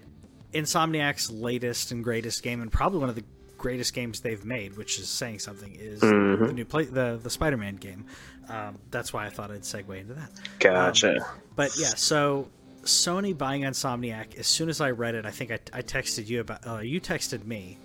Insomniac's 0.53 1.31
latest 1.31 1.93
and 1.93 2.03
greatest 2.03 2.43
game, 2.43 2.61
and 2.61 2.71
probably 2.71 2.99
one 2.99 3.09
of 3.09 3.15
the 3.15 3.25
greatest 3.59 3.93
games 3.93 4.21
they've 4.21 4.45
made, 4.45 4.77
which 4.77 4.99
is 4.99 5.09
saying 5.09 5.41
something, 5.41 5.75
is 5.79 6.01
Mm-hmm. 6.01 6.47
the 6.47 6.53
new 6.53 6.65
play 6.65 6.85
the 6.85 7.19
the 7.23 7.31
Spider-Man 7.31 7.77
game. 7.77 8.07
Um, 8.49 8.79
that's 8.91 9.13
why 9.13 9.27
I 9.27 9.31
thought 9.31 9.51
I'd 9.51 9.63
segue 9.63 10.01
into 10.01 10.15
that. 10.15 10.31
Gotcha. 10.61 11.19
But 11.57 11.73
yeah, 11.79 11.89
so 11.89 12.49
Sony 12.85 13.37
buying 13.37 13.63
Insomniac. 13.63 14.39
As 14.39 14.47
soon 14.47 14.69
as 14.71 14.81
I 14.81 14.91
read 14.93 15.15
it, 15.15 15.27
I 15.27 15.31
think 15.31 15.51
I, 15.51 15.59
I 15.75 15.83
texted 15.83 16.29
you 16.29 16.41
about. 16.41 16.67
Uh, 16.67 16.79
you 16.79 17.01
texted 17.01 17.45
me. 17.45 17.77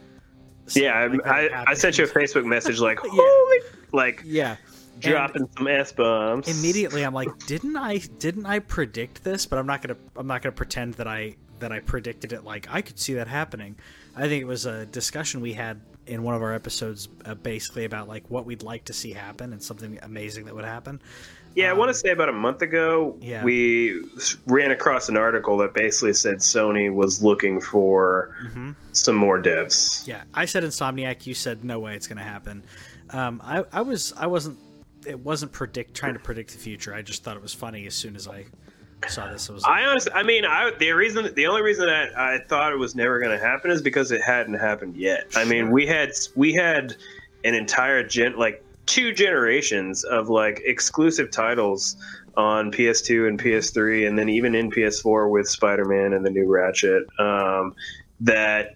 yeah, 0.74 0.94
I, 0.94 1.08
like, 1.08 1.27
I, 1.27 1.63
I 1.68 1.74
sent 1.74 1.98
you 1.98 2.06
a 2.06 2.08
Facebook 2.08 2.46
message 2.46 2.80
like, 2.80 3.00
holy, 3.03 3.60
like 3.92 4.22
Yeah. 4.25 4.56
dropping 5.00 5.50
some 5.58 5.68
s 5.68 5.92
bombs. 5.92 6.48
immediately 6.48 7.01
i'm 7.03 7.13
like 7.15 7.27
didn't 7.48 7.75
i 7.75 7.98
didn't 8.20 8.46
i 8.46 8.60
predict 8.60 9.24
this 9.24 9.46
but 9.48 9.58
i'm 9.60 9.65
not 9.65 9.82
gonna 9.82 9.98
i'm 10.15 10.27
not 10.27 10.42
gonna 10.44 10.53
pretend 10.53 10.94
that 10.94 11.08
i 11.08 11.36
that 11.63 11.72
i 11.72 11.79
predicted 11.79 12.32
it 12.34 12.43
like 12.43 12.67
i 12.70 12.82
could 12.82 13.00
see 13.00 13.13
that 13.15 13.27
happening. 13.27 13.75
I 14.15 14.27
think 14.27 14.43
it 14.43 14.46
was 14.46 14.67
a 14.67 14.86
discussion 14.86 15.41
we 15.41 15.53
had 15.53 15.82
in 16.05 16.22
one 16.22 16.36
of 16.36 16.41
our 16.43 16.53
episodes 16.53 17.08
uh, 17.25 17.34
basically 17.34 17.86
about 17.86 18.08
like 18.08 18.29
what 18.29 18.46
we'd 18.46 18.62
like 18.62 18.86
to 18.86 18.93
see 18.93 19.12
happen 19.12 19.53
and 19.53 19.63
something 19.63 19.98
amazing 20.03 20.46
that 20.46 20.53
would 20.53 20.65
happen. 20.65 21.01
Yeah, 21.55 21.72
I 21.72 21.74
want 21.74 21.89
to 21.89 21.93
say 21.96 22.10
about 22.10 22.29
a 22.29 22.34
month 22.34 22.62
ago, 22.62 23.15
Yeah. 23.22 23.43
we 23.43 24.03
ran 24.46 24.70
across 24.72 25.08
an 25.10 25.17
article 25.17 25.58
that 25.58 25.74
basically 25.74 26.13
said 26.13 26.38
Sony 26.39 26.93
was 26.93 27.24
looking 27.24 27.60
for 27.62 28.36
some 28.91 29.15
more 29.15 29.41
devs. 29.41 30.05
yeah 30.08 30.22
i 30.36 30.46
said 30.46 30.63
insomniac 30.63 31.25
you 31.25 31.34
said 31.34 31.63
no 31.63 31.79
way 31.79 31.96
it's 31.96 32.08
gonna 32.08 32.22
happen. 32.36 32.63
Um 33.10 33.41
i 33.43 33.63
i 33.72 33.82
was 33.82 34.13
i 34.17 34.27
wasn't 34.27 34.60
it 35.08 35.20
wasn't 35.20 35.51
predict 35.51 35.96
trying 35.96 36.13
to 36.13 36.20
predict 36.20 36.51
the 36.51 36.58
future. 36.60 36.93
I 36.93 37.01
just 37.01 37.24
thought 37.24 37.36
it 37.36 37.41
was 37.41 37.53
funny 37.53 37.88
as 37.88 37.96
soon 37.96 38.15
as 38.15 38.27
i 38.27 38.46
saw 39.07 39.31
this 39.31 39.50
was 39.50 39.63
I 39.63 39.83
honestly, 39.86 40.12
I 40.13 40.24
mean, 40.24 40.45
I, 40.45 40.72
the 40.77 40.91
reason, 40.91 41.33
the 41.33 41.48
only 41.48 41.62
reason 41.62 41.86
that 41.88 42.17
I 42.17 42.39
thought 42.39 42.74
it 42.74 42.77
was 42.77 42.95
never 42.95 43.19
going 43.19 43.38
to 43.38 43.43
happen 43.43 43.72
is 43.72 43.81
because 43.81 44.12
it 44.12 44.22
hadn't 44.22 44.55
happened 44.55 44.95
yet. 44.95 45.27
I 45.36 45.45
mean, 45.45 45.72
we 45.72 45.88
had 45.88 46.12
we 46.36 46.53
had 46.53 46.95
an 47.43 47.55
entire 47.55 48.05
gen, 48.05 48.38
like 48.38 48.63
two 48.86 49.13
generations 49.13 50.03
of 50.03 50.29
like 50.29 50.62
exclusive 50.65 51.31
titles 51.31 51.95
on 52.36 52.72
PS2 52.72 53.27
and 53.27 53.39
PS3, 53.39 54.07
and 54.07 54.17
then 54.17 54.29
even 54.29 54.55
in 54.55 54.72
PS4 54.72 55.29
with 55.29 55.48
Spider-Man 55.48 56.13
and 56.13 56.25
the 56.25 56.31
new 56.31 56.48
Ratchet. 56.48 57.03
Um, 57.19 57.75
that 58.22 58.75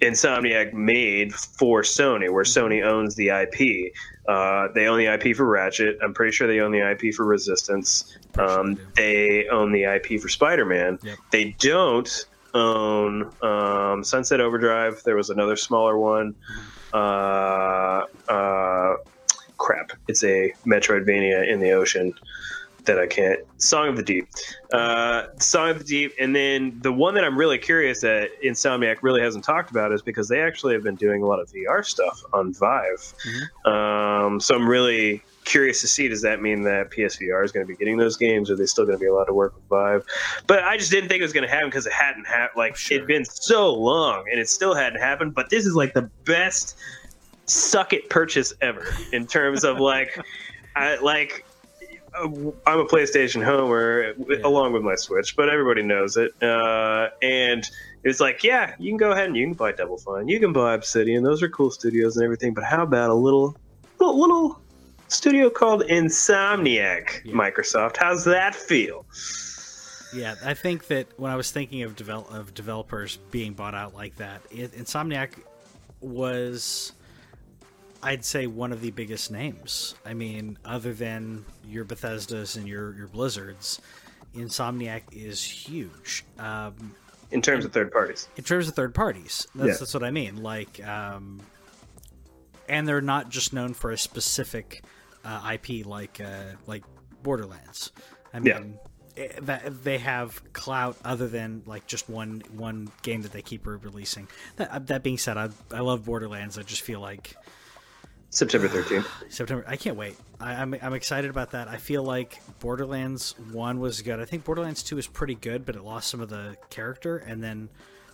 Insomniac 0.00 0.72
made 0.72 1.34
for 1.34 1.82
Sony, 1.82 2.30
where 2.30 2.44
Sony 2.44 2.84
owns 2.84 3.16
the 3.16 3.28
IP. 3.28 3.92
Uh, 4.28 4.68
they 4.74 4.86
own 4.86 4.98
the 4.98 5.06
IP 5.06 5.34
for 5.34 5.46
Ratchet. 5.46 5.98
I'm 6.02 6.12
pretty 6.12 6.32
sure 6.32 6.46
they 6.46 6.60
own 6.60 6.70
the 6.70 6.90
IP 6.90 7.14
for 7.14 7.24
Resistance. 7.24 8.18
Um, 8.38 8.74
sure 8.74 8.86
they 8.94 9.48
own 9.48 9.72
the 9.72 9.84
IP 9.84 10.20
for 10.20 10.28
Spider 10.28 10.66
Man. 10.66 10.98
Yep. 11.02 11.18
They 11.30 11.56
don't 11.58 12.26
own 12.52 13.32
um, 13.42 14.04
Sunset 14.04 14.40
Overdrive. 14.40 15.02
There 15.04 15.16
was 15.16 15.30
another 15.30 15.56
smaller 15.56 15.96
one. 15.96 16.34
Uh, 16.92 18.04
uh, 18.28 18.96
crap. 19.56 19.92
It's 20.08 20.22
a 20.22 20.52
Metroidvania 20.66 21.50
in 21.50 21.60
the 21.60 21.72
ocean 21.72 22.12
that 22.88 22.98
I 22.98 23.06
can't. 23.06 23.40
Song 23.58 23.88
of 23.88 23.96
the 23.96 24.02
Deep. 24.02 24.26
Uh, 24.72 25.26
Song 25.38 25.70
of 25.70 25.78
the 25.78 25.84
Deep. 25.84 26.12
And 26.20 26.34
then 26.34 26.78
the 26.82 26.92
one 26.92 27.14
that 27.14 27.24
I'm 27.24 27.38
really 27.38 27.58
curious 27.58 28.00
that 28.00 28.30
Insomniac 28.44 28.98
really 29.02 29.20
hasn't 29.20 29.44
talked 29.44 29.70
about 29.70 29.92
is 29.92 30.02
because 30.02 30.28
they 30.28 30.40
actually 30.42 30.74
have 30.74 30.82
been 30.82 30.96
doing 30.96 31.22
a 31.22 31.26
lot 31.26 31.38
of 31.40 31.48
VR 31.52 31.84
stuff 31.84 32.20
on 32.32 32.52
Vive. 32.52 33.14
Um, 33.64 34.40
so 34.40 34.54
I'm 34.56 34.68
really 34.68 35.22
curious 35.44 35.80
to 35.80 35.86
see 35.88 36.08
does 36.08 36.20
that 36.22 36.42
mean 36.42 36.62
that 36.62 36.90
PSVR 36.90 37.42
is 37.44 37.52
going 37.52 37.64
to 37.64 37.68
be 37.68 37.76
getting 37.76 37.96
those 37.96 38.16
games? 38.16 38.50
Or 38.50 38.54
are 38.54 38.56
they 38.56 38.66
still 38.66 38.84
going 38.84 38.98
to 38.98 39.00
be 39.00 39.06
allowed 39.08 39.24
to 39.26 39.32
work 39.32 39.54
with 39.54 39.64
Vive? 39.68 40.04
But 40.46 40.64
I 40.64 40.76
just 40.76 40.90
didn't 40.90 41.08
think 41.08 41.20
it 41.20 41.24
was 41.24 41.32
going 41.32 41.46
to 41.46 41.50
happen 41.50 41.68
because 41.70 41.86
it 41.86 41.92
hadn't 41.92 42.26
happened. 42.26 42.58
Like, 42.58 42.76
Sure. 42.76 42.96
it'd 42.96 43.06
been 43.08 43.24
so 43.24 43.72
long 43.72 44.24
and 44.30 44.40
it 44.40 44.48
still 44.48 44.74
hadn't 44.74 45.00
happened. 45.00 45.34
But 45.34 45.50
this 45.50 45.64
is 45.66 45.74
like 45.74 45.94
the 45.94 46.10
best 46.24 46.76
suck 47.46 47.92
it 47.94 48.10
purchase 48.10 48.52
ever 48.60 48.84
in 49.12 49.26
terms 49.26 49.64
of 49.64 49.78
like, 49.80 50.18
I, 50.76 50.96
like, 50.96 51.44
I'm 52.66 52.80
a 52.80 52.84
PlayStation 52.84 53.44
homer 53.44 54.12
Yeah. 54.28 54.36
along 54.44 54.72
with 54.72 54.82
my 54.82 54.94
Switch, 54.94 55.36
but 55.36 55.48
everybody 55.48 55.82
knows 55.82 56.16
it. 56.16 56.32
Uh, 56.42 57.08
and 57.22 57.64
it 58.02 58.08
was 58.08 58.20
like, 58.20 58.42
yeah, 58.44 58.74
you 58.78 58.90
can 58.90 58.96
go 58.96 59.12
ahead 59.12 59.26
and 59.26 59.36
you 59.36 59.46
can 59.46 59.54
buy 59.54 59.72
Double 59.72 59.98
Fine, 59.98 60.28
you 60.28 60.40
can 60.40 60.52
buy 60.52 60.74
Obsidian. 60.74 61.22
Those 61.22 61.42
are 61.42 61.48
cool 61.48 61.70
studios 61.70 62.16
and 62.16 62.24
everything. 62.24 62.54
But 62.54 62.64
how 62.64 62.82
about 62.82 63.10
a 63.10 63.14
little, 63.14 63.56
little, 64.00 64.18
little 64.18 64.60
studio 65.08 65.50
called 65.50 65.82
Insomniac? 65.82 67.24
Yeah. 67.24 67.32
Microsoft. 67.34 67.96
How's 67.98 68.24
that 68.24 68.54
feel? 68.54 69.04
Yeah, 70.14 70.36
I 70.44 70.54
think 70.54 70.86
that 70.86 71.06
when 71.18 71.30
I 71.30 71.36
was 71.36 71.50
thinking 71.50 71.82
of 71.82 71.94
develop 71.94 72.32
of 72.32 72.54
developers 72.54 73.18
being 73.30 73.52
bought 73.52 73.74
out 73.74 73.94
like 73.94 74.16
that, 74.16 74.40
it, 74.50 74.72
Insomniac 74.72 75.30
was, 76.00 76.92
I'd 78.02 78.24
say, 78.24 78.46
one 78.46 78.72
of 78.72 78.80
the 78.80 78.90
biggest 78.92 79.30
names. 79.30 79.94
I 80.06 80.14
mean, 80.14 80.58
other 80.64 80.92
than 80.92 81.44
your 81.66 81.84
Bethesdas 81.84 82.56
and 82.56 82.66
your 82.68 82.94
your 82.94 83.08
Blizzards, 83.08 83.80
Insomniac 84.34 85.02
is 85.12 85.42
huge. 85.42 86.24
Um, 86.38 86.94
In 87.30 87.42
terms 87.42 87.64
of 87.64 87.72
third 87.72 87.90
parties, 87.92 88.28
in 88.36 88.44
terms 88.44 88.68
of 88.68 88.74
third 88.74 88.94
parties, 88.94 89.46
that's 89.54 89.68
Yeah. 89.68 89.76
that's 89.78 89.94
what 89.94 90.04
I 90.04 90.10
mean. 90.10 90.42
Like, 90.42 90.84
um, 90.86 91.40
and 92.68 92.86
they're 92.86 93.00
not 93.00 93.30
just 93.30 93.52
known 93.52 93.74
for 93.74 93.90
a 93.90 93.98
specific 93.98 94.82
uh, 95.24 95.54
IP 95.54 95.84
like 95.86 96.20
uh, 96.20 96.54
like 96.66 96.84
Borderlands. 97.22 97.90
I 98.32 98.38
Yeah. 98.38 98.60
mean, 98.60 98.78
eh, 99.16 99.28
that 99.42 99.82
they 99.82 99.98
have 99.98 100.40
clout 100.52 100.96
other 101.04 101.26
than 101.26 101.62
like 101.66 101.86
just 101.86 102.08
one 102.08 102.42
one 102.52 102.90
game 103.02 103.22
that 103.22 103.32
they 103.32 103.42
keep 103.42 103.66
re- 103.66 103.76
releasing. 103.82 104.28
That, 104.56 104.86
that 104.86 105.02
being 105.02 105.18
said, 105.18 105.36
I 105.36 105.48
I 105.72 105.80
love 105.80 106.04
Borderlands. 106.04 106.56
I 106.58 106.62
just 106.62 106.82
feel 106.82 107.00
like 107.00 107.34
September 108.30 108.68
13th. 108.68 109.06
September. 109.30 109.64
I 109.66 109.76
can't 109.76 109.96
wait. 109.96 110.16
I, 110.40 110.52
I'm 110.54 110.74
I'm 110.82 110.92
excited 110.94 111.30
about 111.30 111.52
that. 111.52 111.68
I 111.68 111.76
feel 111.78 112.02
like 112.02 112.40
Borderlands 112.60 113.34
One 113.52 113.80
was 113.80 114.02
good. 114.02 114.20
I 114.20 114.24
think 114.26 114.44
Borderlands 114.44 114.82
Two 114.82 114.98
is 114.98 115.06
pretty 115.06 115.34
good, 115.34 115.64
but 115.64 115.76
it 115.76 115.82
lost 115.82 116.08
some 116.08 116.20
of 116.20 116.28
the 116.28 116.56
character, 116.70 117.18
and 117.18 117.42
then 117.42 117.68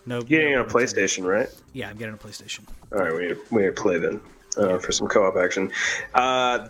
no. 0.05 0.17
You're 0.19 0.23
getting 0.23 0.53
no 0.53 0.61
a 0.61 0.63
pun 0.63 0.81
intended. 0.83 1.09
PlayStation, 1.09 1.25
right? 1.25 1.49
Yeah, 1.73 1.89
I'm 1.89 1.97
getting 1.97 2.15
a 2.15 2.17
PlayStation. 2.17 2.61
All 2.93 2.99
right, 2.99 3.13
we 3.13 3.35
we 3.51 3.63
need 3.63 3.75
to 3.75 3.81
play 3.81 3.97
then 3.99 4.21
uh, 4.57 4.77
for 4.79 4.91
some 4.93 5.07
co-op 5.07 5.35
action. 5.35 5.71
Uh, 6.13 6.69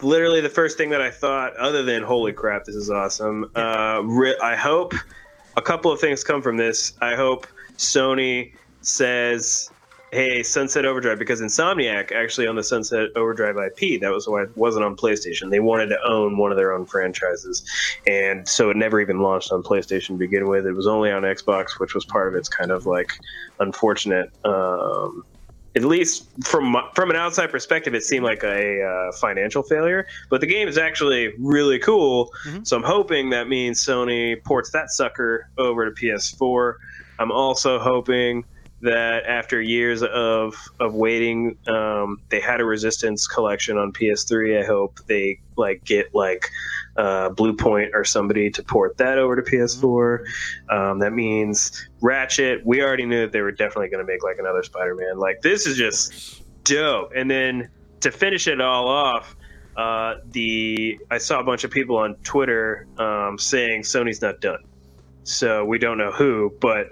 literally, 0.00 0.40
the 0.40 0.48
first 0.48 0.78
thing 0.78 0.88
that 0.90 1.02
I 1.02 1.10
thought, 1.10 1.54
other 1.56 1.82
than 1.82 2.02
"Holy 2.02 2.32
crap, 2.32 2.64
this 2.64 2.76
is 2.76 2.90
awesome!" 2.90 3.50
Uh, 3.54 4.00
re- 4.04 4.38
I 4.42 4.56
hope 4.56 4.94
a 5.56 5.62
couple 5.62 5.92
of 5.92 6.00
things 6.00 6.24
come 6.24 6.40
from 6.40 6.56
this. 6.56 6.94
I 7.02 7.14
hope 7.14 7.46
Sony 7.76 8.54
says, 8.80 9.70
"Hey, 10.12 10.42
Sunset 10.42 10.84
Overdrive," 10.84 11.18
because 11.18 11.40
Insomniac 11.40 12.12
actually 12.12 12.46
owned 12.46 12.58
the 12.58 12.62
Sunset 12.62 13.08
Overdrive 13.16 13.56
IP. 13.56 14.00
That 14.00 14.12
was 14.12 14.28
why 14.28 14.42
it 14.44 14.50
wasn't 14.56 14.84
on 14.84 14.96
PlayStation. 14.96 15.50
They 15.50 15.60
wanted 15.60 15.88
to 15.88 15.98
own 16.06 16.38
one 16.38 16.50
of 16.50 16.56
their 16.56 16.72
own 16.72 16.86
franchises, 16.86 17.62
and 18.06 18.48
so 18.48 18.70
it 18.70 18.76
never 18.76 19.00
even 19.00 19.20
launched 19.20 19.52
on 19.52 19.62
PlayStation 19.62 20.08
to 20.08 20.14
begin 20.18 20.48
with. 20.48 20.66
It 20.66 20.72
was 20.74 20.86
only 20.86 21.10
on 21.10 21.22
Xbox, 21.22 21.78
which 21.78 21.94
was 21.94 22.04
part 22.06 22.28
of 22.28 22.34
its 22.34 22.48
kind 22.48 22.70
of 22.70 22.86
like 22.86 23.08
unfortunate. 23.58 24.30
Um, 24.44 25.24
at 25.74 25.84
least 25.84 26.24
from 26.46 26.74
from 26.94 27.10
an 27.10 27.16
outside 27.16 27.50
perspective, 27.50 27.94
it 27.94 28.02
seemed 28.02 28.24
like 28.24 28.42
a 28.42 28.82
uh, 28.82 29.12
financial 29.20 29.62
failure. 29.62 30.06
But 30.30 30.40
the 30.40 30.46
game 30.46 30.68
is 30.68 30.78
actually 30.78 31.34
really 31.38 31.78
cool, 31.78 32.30
Mhm. 32.48 32.66
so 32.66 32.76
I'm 32.76 32.82
hoping 32.82 33.30
that 33.30 33.48
means 33.48 33.84
Sony 33.84 34.42
ports 34.44 34.70
that 34.70 34.90
sucker 34.90 35.46
over 35.58 35.84
to 35.84 35.90
PS4. 35.90 36.76
I'm 37.18 37.30
also 37.30 37.78
hoping 37.78 38.44
that 38.82 39.24
after 39.26 39.60
years 39.60 40.02
of 40.02 40.54
of 40.80 40.94
waiting, 40.94 41.56
um, 41.66 42.20
they 42.28 42.40
had 42.40 42.60
a 42.60 42.64
Resistance 42.64 43.26
collection 43.26 43.78
on 43.78 43.92
PS3. 43.92 44.62
I 44.62 44.66
hope 44.66 45.00
they 45.06 45.40
like 45.56 45.84
get 45.84 46.14
like 46.14 46.50
uh, 46.96 47.30
Bluepoint 47.30 47.90
or 47.94 48.04
somebody 48.04 48.50
to 48.50 48.62
port 48.62 48.96
that 48.98 49.18
over 49.18 49.36
to 49.36 49.42
PS4. 49.42 50.24
Um, 50.70 50.98
that 50.98 51.12
means 51.12 51.88
Ratchet. 52.00 52.64
We 52.64 52.82
already 52.82 53.06
knew 53.06 53.22
that 53.22 53.32
they 53.32 53.40
were 53.40 53.52
definitely 53.52 53.88
going 53.88 54.04
to 54.04 54.10
make 54.10 54.22
like 54.22 54.38
another 54.38 54.62
Spider-Man. 54.62 55.18
Like 55.18 55.40
this 55.42 55.66
is 55.66 55.76
just 55.76 56.42
dope. 56.64 57.12
And 57.14 57.30
then 57.30 57.70
to 58.00 58.10
finish 58.10 58.46
it 58.46 58.60
all 58.60 58.88
off, 58.88 59.36
uh, 59.76 60.16
the 60.32 60.98
I 61.10 61.18
saw 61.18 61.40
a 61.40 61.44
bunch 61.44 61.64
of 61.64 61.70
people 61.70 61.96
on 61.96 62.14
Twitter 62.16 62.86
um, 62.98 63.38
saying 63.38 63.82
Sony's 63.82 64.22
not 64.22 64.40
done. 64.40 64.62
So 65.24 65.64
we 65.64 65.78
don't 65.78 65.98
know 65.98 66.12
who, 66.12 66.54
but 66.60 66.86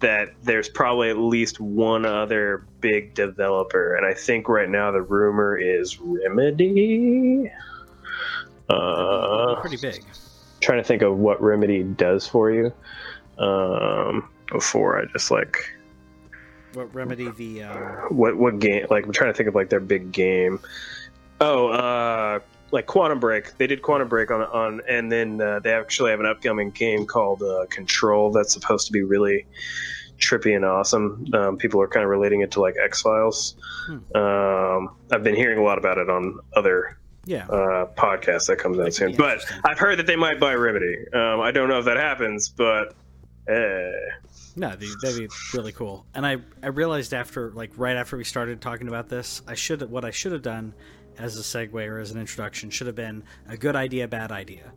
that 0.00 0.32
there's 0.42 0.68
probably 0.68 1.10
at 1.10 1.18
least 1.18 1.60
one 1.60 2.04
other 2.04 2.64
big 2.80 3.14
developer, 3.14 3.94
and 3.96 4.06
I 4.06 4.14
think 4.14 4.48
right 4.48 4.68
now 4.68 4.90
the 4.90 5.02
rumor 5.02 5.56
is 5.56 5.98
Remedy. 5.98 7.50
Uh, 8.68 9.56
pretty 9.60 9.76
big. 9.76 10.04
trying 10.60 10.78
to 10.78 10.84
think 10.84 11.02
of 11.02 11.16
what 11.18 11.40
Remedy 11.42 11.82
does 11.82 12.26
for 12.26 12.50
you. 12.50 12.72
Um, 13.38 14.28
before 14.50 15.00
I 15.00 15.04
just 15.12 15.30
like 15.30 15.56
What 16.74 16.92
remedy 16.94 17.30
the? 17.30 17.62
Um, 17.64 18.16
what 18.16 18.36
what 18.36 18.58
game 18.58 18.86
like 18.90 19.06
I'm 19.06 19.12
trying 19.12 19.32
to 19.32 19.36
think 19.36 19.48
of 19.48 19.54
like 19.54 19.70
their 19.70 19.80
big 19.80 20.12
game. 20.12 20.60
Oh, 21.40 21.68
uh 21.68 22.40
like 22.70 22.86
Quantum 22.86 23.20
Break. 23.20 23.56
They 23.56 23.66
did 23.66 23.82
Quantum 23.82 24.08
Break 24.08 24.30
on 24.30 24.42
on 24.42 24.80
and 24.88 25.10
then 25.10 25.40
uh, 25.40 25.60
they 25.60 25.72
actually 25.72 26.10
have 26.10 26.20
an 26.20 26.26
upcoming 26.26 26.70
game 26.70 27.06
called 27.06 27.42
uh, 27.42 27.66
Control 27.70 28.30
that's 28.30 28.52
supposed 28.52 28.86
to 28.86 28.92
be 28.92 29.02
really 29.02 29.46
trippy 30.18 30.54
and 30.54 30.64
awesome. 30.64 31.26
Um, 31.32 31.56
people 31.56 31.80
are 31.80 31.88
kind 31.88 32.04
of 32.04 32.10
relating 32.10 32.40
it 32.40 32.50
to 32.52 32.60
like 32.60 32.76
X 32.82 33.02
Files. 33.02 33.56
Hmm. 33.86 34.16
Um, 34.16 34.96
I've 35.10 35.22
been 35.22 35.36
hearing 35.36 35.58
a 35.58 35.62
lot 35.62 35.78
about 35.78 35.98
it 35.98 36.10
on 36.10 36.40
other 36.54 36.98
yeah. 37.24 37.46
uh, 37.46 37.86
podcast 37.94 38.46
that 38.46 38.58
comes 38.58 38.78
out 38.78 38.92
soon. 38.94 39.14
But. 39.14 39.40
I've 39.64 39.78
heard 39.78 39.98
that 39.98 40.06
they 40.06 40.16
might 40.16 40.40
buy 40.40 40.54
Remedy. 40.54 40.96
Um, 41.12 41.40
I 41.40 41.50
don't 41.50 41.68
know 41.68 41.78
if 41.78 41.84
that 41.84 41.96
happens, 41.96 42.48
but 42.48 42.94
eh. 43.46 43.90
No, 44.56 44.68
that'd 44.68 44.80
be, 44.80 44.92
that'd 45.02 45.18
be 45.18 45.28
really 45.54 45.72
cool. 45.72 46.04
And 46.14 46.26
I, 46.26 46.38
I 46.62 46.68
realized 46.68 47.14
after, 47.14 47.50
like, 47.52 47.70
right 47.76 47.96
after 47.96 48.16
we 48.16 48.24
started 48.24 48.60
talking 48.60 48.88
about 48.88 49.08
this, 49.08 49.42
I 49.46 49.54
should 49.54 49.88
what 49.88 50.04
I 50.04 50.10
should 50.10 50.32
have 50.32 50.42
done 50.42 50.74
as 51.18 51.36
a 51.38 51.42
segue 51.42 51.74
or 51.88 51.98
as 51.98 52.10
an 52.10 52.18
introduction 52.20 52.70
should 52.70 52.86
have 52.86 52.96
been 52.96 53.22
a 53.48 53.56
good 53.56 53.76
idea, 53.76 54.06
bad 54.08 54.30
idea 54.32 54.72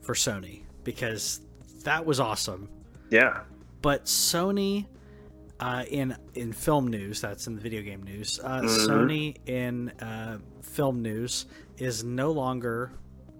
for 0.00 0.14
Sony 0.14 0.62
because 0.84 1.40
that 1.84 2.04
was 2.06 2.20
awesome. 2.20 2.68
yeah, 3.10 3.40
But 3.82 4.04
Sony, 4.04 4.86
uh, 5.58 5.84
in 5.90 6.16
in 6.34 6.52
film 6.52 6.88
news, 6.88 7.20
that's 7.20 7.46
in 7.46 7.54
the 7.54 7.60
video 7.60 7.82
game 7.82 8.02
news. 8.02 8.38
Uh, 8.42 8.60
Mhm. 8.60 8.86
Sony 8.86 9.36
in 9.48 9.88
uh, 10.00 10.38
film 10.62 11.02
news 11.02 11.46
is 11.78 12.04
no 12.04 12.30
longer, 12.30 12.92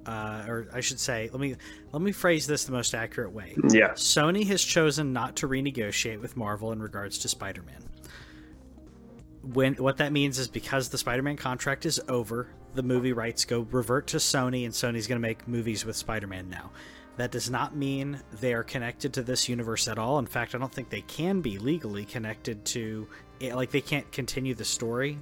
uh, 0.07 0.45
or 0.49 0.67
I 0.73 0.81
should 0.81 0.99
say, 0.99 1.29
let 1.33 1.41
me 1.41 1.57
let 1.93 2.03
me 2.03 2.13
phrase 2.13 2.47
this 2.47 2.65
the 2.65 2.73
most 2.73 2.95
accurate 2.95 3.33
way. 3.33 3.55
yeah, 3.71 3.91
Sony 3.93 4.47
has 4.47 4.63
chosen 4.63 5.13
not 5.13 5.37
to 5.37 5.49
renegotiate 5.49 6.21
with 6.21 6.37
Marvel 6.37 6.73
in 6.73 6.81
regards 6.83 7.19
to 7.19 7.29
Spider-Man. 7.29 7.85
When 9.42 9.74
what 9.76 9.96
that 9.98 10.12
means 10.12 10.38
is 10.38 10.48
because 10.48 10.88
the 10.90 10.98
Spider-Man 10.98 11.37
contract 11.37 11.87
is 11.87 12.00
over, 12.09 12.48
the 12.74 12.83
movie 12.83 13.12
rights 13.12 13.44
go 13.44 13.61
revert 13.70 14.07
to 14.09 14.18
Sony, 14.18 14.64
and 14.64 14.74
Sony's 14.74 15.07
going 15.07 15.20
to 15.20 15.26
make 15.26 15.48
movies 15.48 15.85
with 15.85 15.96
Spider-Man 15.96 16.50
now. 16.50 16.70
That 17.16 17.31
does 17.31 17.50
not 17.50 17.74
mean 17.74 18.20
they 18.40 18.55
are 18.55 18.62
connected 18.62 19.12
to 19.14 19.22
this 19.22 19.48
universe 19.48 19.88
at 19.88 19.98
all. 19.98 20.18
In 20.18 20.26
fact, 20.26 20.55
I 20.55 20.59
don't 20.59 20.72
think 20.72 20.88
they 20.90 21.03
can 21.03 21.40
be 21.40 21.59
legally 21.59 22.05
connected 22.05 22.64
to 22.66 23.09
it. 23.40 23.55
Like 23.55 23.70
they 23.70 23.81
can't 23.81 24.11
continue 24.12 24.55
the 24.55 24.64
story 24.64 25.18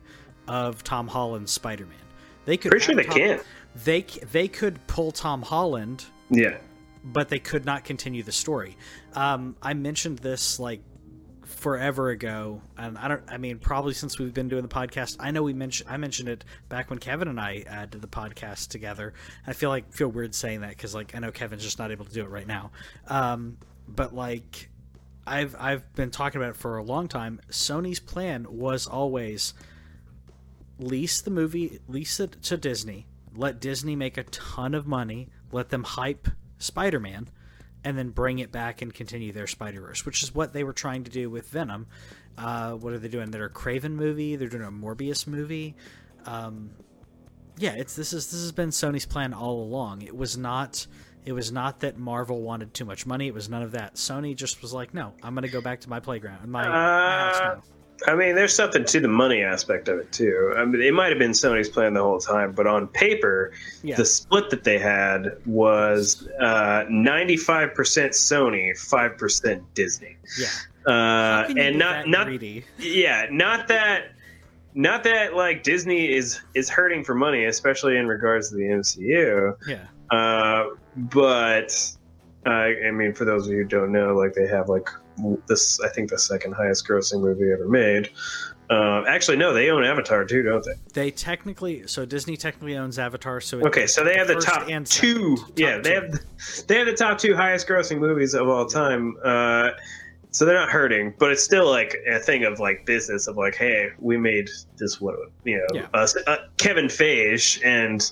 of 0.47 0.83
Tom 0.85 1.09
Holland's 1.09 1.53
Spider-Man. 1.53 1.97
They 2.45 2.57
could. 2.57 2.71
pretty 2.71 2.85
sure 2.85 2.95
they 2.95 3.05
Tom- 3.05 3.17
can. 3.17 3.41
They 3.85 4.03
they 4.33 4.49
could 4.49 4.85
pull 4.87 5.13
Tom 5.13 5.43
Holland 5.43 6.05
Yeah, 6.31 6.57
but 7.05 7.29
they 7.29 7.39
could 7.39 7.65
not 7.65 7.85
continue 7.85 8.23
the 8.23 8.33
story. 8.33 8.77
Um, 9.15 9.57
I 9.63 9.75
mentioned 9.75 10.19
this 10.19 10.59
like 10.59 10.81
forever 11.59 12.11
ago, 12.11 12.63
and 12.77 12.97
I 12.97 13.09
don't. 13.09 13.23
I 13.29 13.37
mean, 13.37 13.59
probably 13.59 13.93
since 13.93 14.19
we've 14.19 14.33
been 14.33 14.49
doing 14.49 14.63
the 14.63 14.69
podcast. 14.69 15.17
I 15.19 15.33
know 15.33 15.43
we 15.43 15.53
mentioned. 15.53 15.91
I 15.91 15.97
mentioned 15.97 16.29
it 16.29 16.45
back 16.69 16.89
when 16.89 16.99
Kevin 16.99 17.29
and 17.29 17.41
I 17.41 17.65
uh, 17.69 17.87
did 17.87 18.01
the 18.01 18.09
podcast 18.09 18.69
together. 18.69 19.13
I 19.47 19.53
feel 19.53 19.69
like 19.69 19.93
feel 19.93 20.09
weird 20.09 20.35
saying 20.35 20.61
that 20.61 20.71
because 20.71 20.95
like 20.95 21.15
I 21.15 21.19
know 21.19 21.33
Kevin's 21.33 21.63
just 21.63 21.79
not 21.79 21.91
able 21.91 22.05
to 22.05 22.13
do 22.13 22.23
it 22.23 22.31
right 22.31 22.47
now. 22.47 22.71
Um, 23.09 23.59
but 23.89 24.15
like, 24.15 24.71
I've 25.27 25.57
I've 25.59 25.93
been 25.95 26.11
talking 26.11 26.41
about 26.41 26.51
it 26.51 26.57
for 26.57 26.77
a 26.77 26.83
long 26.83 27.09
time. 27.09 27.41
Sony's 27.51 28.01
plan 28.01 28.47
was 28.49 28.87
always 28.87 29.53
lease 30.79 31.21
the 31.21 31.31
movie, 31.31 31.81
lease 31.89 32.21
it 32.21 32.41
to 32.43 32.57
Disney, 32.57 33.07
let 33.35 33.61
Disney 33.61 33.97
make 33.97 34.17
a 34.17 34.23
ton 34.25 34.75
of 34.75 34.87
money, 34.87 35.29
let 35.51 35.71
them 35.71 35.83
hype 35.83 36.29
Spider 36.59 37.01
Man 37.01 37.29
and 37.89 37.97
then 37.97 38.11
bring 38.11 38.39
it 38.39 38.53
back 38.53 38.83
and 38.83 38.93
continue 38.93 39.33
their 39.33 39.47
Spider 39.47 39.81
Verse, 39.81 40.05
which 40.05 40.23
is 40.23 40.35
what 40.35 40.53
they 40.53 40.63
were 40.63 40.75
trying 40.75 41.05
to 41.05 41.11
do 41.11 41.31
with 41.31 41.49
Venom. 41.49 41.87
Uh, 42.37 42.73
what 42.73 42.93
are 42.93 42.99
they 42.99 43.09
doing? 43.09 43.31
They're 43.31 43.47
a 43.47 43.51
Kraven 43.51 43.93
movie. 43.93 44.37
They're 44.37 44.51
doing 44.51 44.63
a 44.63 44.71
Morbius 44.71 45.27
movie. 45.27 45.75
Um, 46.27 46.69
yeah, 47.57 47.73
it's 47.79 47.97
this 47.97 48.13
is 48.13 48.31
this 48.31 48.43
has 48.43 48.53
been 48.53 48.69
Sony's 48.69 49.07
plan 49.07 49.33
all 49.33 49.63
along. 49.63 50.03
It 50.03 50.15
was 50.15 50.37
not 50.37 50.87
it 51.25 51.33
was 51.33 51.51
not 51.51 51.81
that 51.81 51.97
Marvel 51.97 52.43
wanted 52.43 52.75
too 52.75 52.85
much 52.85 53.07
money. 53.07 53.27
It 53.27 53.33
was 53.33 53.49
none 53.49 53.63
of 53.63 53.73
that. 53.73 53.95
Sony 53.95 54.37
just 54.37 54.61
was 54.61 54.75
like, 54.75 54.93
no, 54.93 55.15
I'm 55.23 55.35
going 55.35 55.45
to 55.45 55.51
go 55.51 55.63
back 55.63 55.81
to 55.81 55.89
my 55.89 55.99
playground, 55.99 56.47
my, 56.47 56.67
uh, 56.67 56.69
my 56.69 57.19
house 57.19 57.41
now. 57.41 57.63
I 58.07 58.15
mean, 58.15 58.35
there's 58.35 58.55
something 58.55 58.85
to 58.85 59.01
the 59.01 59.09
money 59.09 59.43
aspect 59.43 59.89
of 59.89 59.99
it 59.99 60.13
too. 60.13 60.55
I 60.57 60.65
mean, 60.65 60.83
it 60.83 60.95
might 60.95 61.09
have 61.09 61.19
been 61.19 61.33
Sony's 61.33 61.69
plan 61.69 61.95
the 61.95 62.03
whole 62.03 62.21
time, 62.21 62.53
but 62.53 62.67
on 62.67 62.87
paper, 62.89 63.53
yeah. 63.83 63.97
the 63.97 64.05
split 64.05 64.51
that 64.51 64.65
they 64.65 64.79
had 64.79 65.37
was 65.47 66.29
uh, 66.41 66.85
95% 66.89 67.73
Sony, 67.75 68.71
5% 68.71 69.65
Disney. 69.75 70.17
Yeah. 70.39 70.47
Uh, 70.87 71.53
and 71.59 71.79
not 71.79 72.09
not 72.09 72.29
greedy? 72.29 72.65
yeah, 72.79 73.27
not 73.31 73.69
that 73.69 74.13
not 74.75 75.03
that 75.05 75.35
like 75.35 75.63
Disney 75.63 76.11
is 76.11 76.41
is 76.55 76.71
hurting 76.71 77.05
for 77.05 77.15
money, 77.15 77.45
especially 77.45 77.99
in 77.99 78.07
regards 78.07 78.49
to 78.51 78.55
the 78.55 78.63
MCU. 78.63 79.55
Yeah. 79.67 79.85
Uh, 80.11 80.77
but 80.97 81.93
uh, 82.47 82.51
I 82.51 82.91
mean, 82.91 83.13
for 83.13 83.27
those 83.27 83.47
of 83.47 83.53
you 83.53 83.59
who 83.59 83.65
don't 83.65 83.93
know, 83.93 84.15
like 84.15 84.33
they 84.33 84.47
have 84.47 84.71
like 84.71 84.89
this 85.47 85.81
I 85.81 85.89
think 85.89 86.11
the 86.11 86.19
second 86.19 86.53
highest 86.53 86.87
grossing 86.87 87.21
movie 87.21 87.53
ever 87.53 87.69
made. 87.69 88.11
Uh, 88.71 89.03
actually, 89.09 89.39
no, 89.39 89.55
they 89.55 89.71
own 89.71 89.83
Avatar 89.83 90.25
too, 90.25 90.43
don't 90.43 90.63
they? 90.65 90.75
They 90.93 91.11
technically, 91.11 91.87
so 91.87 92.05
Disney 92.05 92.37
technically 92.37 92.77
owns 92.77 92.99
Avatar. 92.99 93.41
So 93.41 93.61
okay, 93.61 93.87
so 93.87 94.05
they 94.05 94.17
have 94.17 94.29
the 94.29 94.35
top 94.35 94.69
and 94.69 94.87
two. 94.87 95.37
Top 95.37 95.51
yeah, 95.57 95.79
they 95.79 95.95
two. 95.95 96.01
have 96.01 96.67
they 96.67 96.79
have 96.79 96.87
the 96.87 96.95
top 96.95 97.19
two 97.19 97.35
highest 97.35 97.67
grossing 97.67 97.99
movies 97.99 98.35
of 98.35 98.49
all 98.49 98.67
time. 98.67 99.17
Uh, 99.25 99.71
so 100.31 100.45
they're 100.45 100.55
not 100.55 100.69
hurting, 100.69 101.15
but 101.19 101.33
it's 101.33 101.43
still 101.43 101.71
like 101.71 101.97
a 102.07 102.19
thing 102.19 102.45
of 102.45 102.61
like 102.61 102.85
business 102.85 103.27
of 103.27 103.39
like, 103.39 103.55
hey, 103.55 103.91
we 103.99 104.19
made 104.19 104.51
this 104.77 105.01
what 105.01 105.17
you 105.45 105.57
know, 105.57 105.81
yeah. 105.81 105.87
uh, 105.95 106.07
uh, 106.27 106.37
Kevin 106.57 106.87
Feige 106.87 107.65
and. 107.65 108.11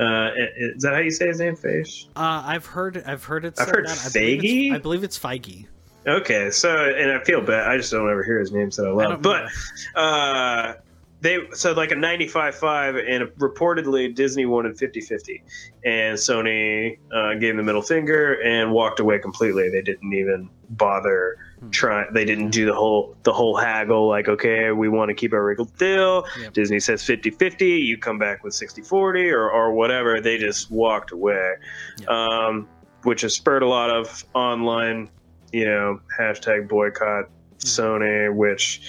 Uh, 0.00 0.30
is 0.56 0.82
that 0.82 0.94
how 0.94 1.00
you 1.00 1.10
say 1.10 1.28
his 1.28 1.38
name, 1.38 1.54
Feige? 1.54 2.06
Uh, 2.16 2.42
I've 2.46 2.64
heard, 2.64 3.02
I've 3.04 3.24
heard 3.24 3.44
it. 3.44 3.60
I've 3.60 3.68
heard 3.68 3.86
that. 3.86 3.98
Feige. 3.98 4.72
I 4.72 4.78
believe 4.78 5.04
it's 5.04 5.18
Feige. 5.18 5.66
Okay, 6.06 6.50
so 6.50 6.90
and 6.90 7.12
I 7.12 7.22
feel 7.22 7.40
bad. 7.40 7.68
I 7.68 7.76
just 7.76 7.92
don't 7.92 8.10
ever 8.10 8.24
hear 8.24 8.38
his 8.38 8.52
name 8.52 8.70
said 8.70 8.86
out 8.86 8.96
loud. 8.96 9.22
But 9.22 9.48
uh, 9.94 10.74
they 11.22 11.38
so 11.52 11.72
like 11.72 11.92
a 11.92 11.94
95-5 11.94 13.08
and 13.08 13.28
reportedly 13.38 14.12
Disney 14.12 14.44
wanted 14.44 14.76
50-50 14.76 15.40
and 15.84 16.18
Sony 16.18 16.98
uh, 17.14 17.34
gave 17.34 17.56
the 17.56 17.62
middle 17.62 17.80
finger 17.80 18.42
and 18.42 18.72
walked 18.72 18.98
away 18.98 19.20
completely. 19.20 19.70
They 19.70 19.82
didn't 19.82 20.12
even 20.12 20.50
bother 20.70 21.38
hmm. 21.60 21.70
trying. 21.70 22.12
They 22.12 22.24
didn't 22.24 22.50
do 22.50 22.66
the 22.66 22.74
whole 22.74 23.16
the 23.22 23.32
whole 23.32 23.56
haggle 23.56 24.08
like 24.08 24.28
okay, 24.28 24.72
we 24.72 24.88
want 24.88 25.10
to 25.10 25.14
keep 25.14 25.32
our 25.32 25.44
regular 25.44 25.70
deal. 25.78 26.24
Yep. 26.40 26.52
Disney 26.54 26.80
says 26.80 27.02
50-50, 27.02 27.84
you 27.84 27.96
come 27.96 28.18
back 28.18 28.42
with 28.42 28.52
60-40 28.54 29.32
or 29.32 29.48
or 29.48 29.72
whatever. 29.72 30.20
They 30.20 30.38
just 30.38 30.72
walked 30.72 31.12
away. 31.12 31.52
Yep. 32.00 32.08
Um, 32.08 32.68
which 33.04 33.20
has 33.20 33.34
spurred 33.34 33.62
a 33.62 33.68
lot 33.68 33.90
of 33.90 34.24
online 34.34 35.08
you 35.52 35.64
know, 35.64 36.00
hashtag 36.18 36.68
boycott 36.68 37.26
Sony, 37.58 38.34
which 38.34 38.80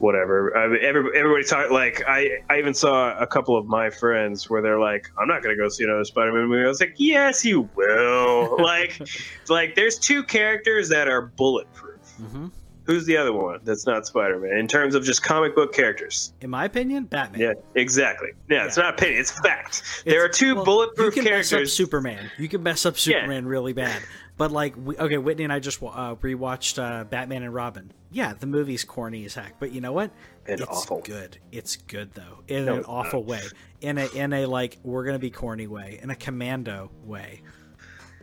whatever. 0.00 0.56
I 0.56 0.66
mean, 0.68 0.78
every, 0.82 1.16
everybody 1.16 1.44
talked 1.44 1.70
like 1.70 2.02
I, 2.08 2.38
I 2.48 2.58
even 2.58 2.74
saw 2.74 3.16
a 3.18 3.26
couple 3.26 3.56
of 3.56 3.66
my 3.66 3.90
friends 3.90 4.50
where 4.50 4.62
they're 4.62 4.80
like, 4.80 5.10
I'm 5.18 5.28
not 5.28 5.42
gonna 5.42 5.56
go 5.56 5.68
see 5.68 5.84
another 5.84 6.04
Spider-Man 6.04 6.46
movie. 6.46 6.64
I 6.64 6.68
was 6.68 6.80
like, 6.80 6.94
yes, 6.96 7.44
you 7.44 7.68
will. 7.74 8.56
like, 8.62 9.00
like 9.48 9.74
there's 9.74 9.98
two 9.98 10.22
characters 10.24 10.88
that 10.88 11.08
are 11.08 11.22
bulletproof. 11.22 12.00
Mm-hmm. 12.20 12.48
Who's 12.84 13.06
the 13.06 13.16
other 13.16 13.32
one 13.32 13.60
that's 13.62 13.86
not 13.86 14.06
Spider-Man 14.06 14.58
in 14.58 14.66
terms 14.66 14.94
of 14.96 15.04
just 15.04 15.22
comic 15.22 15.54
book 15.54 15.72
characters? 15.72 16.32
In 16.40 16.50
my 16.50 16.64
opinion, 16.64 17.04
Batman. 17.04 17.40
Yeah, 17.40 17.52
exactly. 17.76 18.30
Yeah, 18.48 18.56
yeah. 18.56 18.66
it's 18.66 18.76
not 18.76 18.94
opinion; 18.94 19.20
it's 19.20 19.30
fact. 19.30 19.68
It's, 19.68 20.02
there 20.02 20.24
are 20.24 20.28
two 20.28 20.56
well, 20.56 20.64
bulletproof 20.64 21.14
you 21.14 21.22
can 21.22 21.30
characters. 21.30 21.52
Mess 21.52 21.62
up 21.62 21.68
Superman. 21.68 22.30
You 22.38 22.48
can 22.48 22.62
mess 22.62 22.86
up 22.86 22.98
Superman 22.98 23.44
yeah. 23.44 23.50
really 23.50 23.74
bad. 23.74 24.02
But 24.40 24.52
like, 24.52 24.74
we, 24.74 24.96
okay, 24.96 25.18
Whitney 25.18 25.44
and 25.44 25.52
I 25.52 25.58
just 25.58 25.82
uh, 25.82 26.14
rewatched 26.14 26.82
uh, 26.82 27.04
Batman 27.04 27.42
and 27.42 27.52
Robin. 27.52 27.92
Yeah, 28.10 28.32
the 28.32 28.46
movie's 28.46 28.84
corny 28.84 29.26
as 29.26 29.34
heck, 29.34 29.60
but 29.60 29.70
you 29.70 29.82
know 29.82 29.92
what? 29.92 30.12
It's 30.46 30.62
awful. 30.62 31.02
good. 31.02 31.36
It's 31.52 31.76
good 31.76 32.14
though, 32.14 32.42
in 32.48 32.64
no, 32.64 32.76
an 32.76 32.84
awful 32.84 33.20
not. 33.20 33.28
way, 33.28 33.42
in 33.82 33.98
a 33.98 34.06
in 34.14 34.32
a 34.32 34.46
like 34.46 34.78
we're 34.82 35.04
gonna 35.04 35.18
be 35.18 35.28
corny 35.28 35.66
way, 35.66 36.00
in 36.02 36.08
a 36.08 36.14
commando 36.16 36.90
way. 37.04 37.42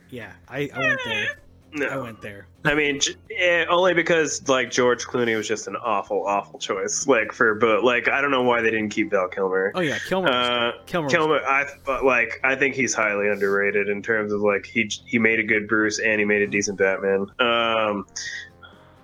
Yeah, 0.10 0.32
I, 0.50 0.72
I 0.74 0.80
went 0.80 1.00
there. 1.06 1.40
No. 1.74 1.88
I 1.88 1.98
went 1.98 2.22
there. 2.22 2.48
I 2.66 2.74
mean, 2.74 3.00
yeah, 3.30 3.66
only 3.70 3.94
because 3.94 4.48
like 4.48 4.72
George 4.72 5.06
Clooney 5.06 5.36
was 5.36 5.48
just 5.48 5.68
an 5.68 5.76
awful, 5.76 6.26
awful 6.26 6.60
choice. 6.60 7.08
Like 7.08 7.32
for, 7.32 7.56
but 7.56 7.84
like 7.84 8.08
I 8.08 8.22
don't 8.22 8.32
know 8.32 8.44
why 8.44 8.62
they 8.62 8.72
didn't 8.72 8.90
keep 8.90 9.12
Val 9.12 9.28
Kilmer. 9.28 9.72
Oh 9.76 9.82
yeah, 9.82 9.98
Kilmer. 10.08 10.30
Uh, 10.30 10.72
Kilmer. 10.86 11.10
Kilmer. 11.10 11.42
I 11.46 11.66
like. 12.04 12.40
I 12.44 12.56
think 12.56 12.76
he's 12.76 12.94
highly 12.94 13.30
underrated 13.30 13.90
in 13.90 14.02
terms 14.02 14.32
of 14.32 14.42
like 14.42 14.66
he 14.66 14.90
he 15.06 15.20
made 15.20 15.40
a 15.40 15.44
good 15.44 15.68
Bruce 15.68 16.00
and 16.00 16.20
he 16.20 16.26
made 16.26 16.42
a 16.42 16.48
decent 16.48 16.78
Batman. 16.78 17.28
Um, 17.40 18.08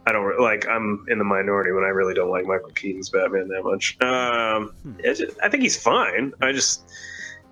I 0.06 0.12
don't 0.12 0.40
like. 0.40 0.68
I'm 0.68 1.06
in 1.10 1.18
the 1.18 1.24
minority 1.24 1.72
when 1.72 1.84
I 1.84 1.90
really 1.90 2.14
don't 2.14 2.30
like 2.30 2.46
Michael 2.46 2.72
Keaton's 2.72 3.10
Batman 3.10 3.48
that 3.50 3.64
much. 3.64 4.02
Um, 4.02 4.74
hmm. 4.84 5.00
just, 5.04 5.24
I 5.42 5.50
think 5.50 5.64
he's 5.64 5.82
fine. 5.82 6.34
I 6.42 6.52
just, 6.52 6.90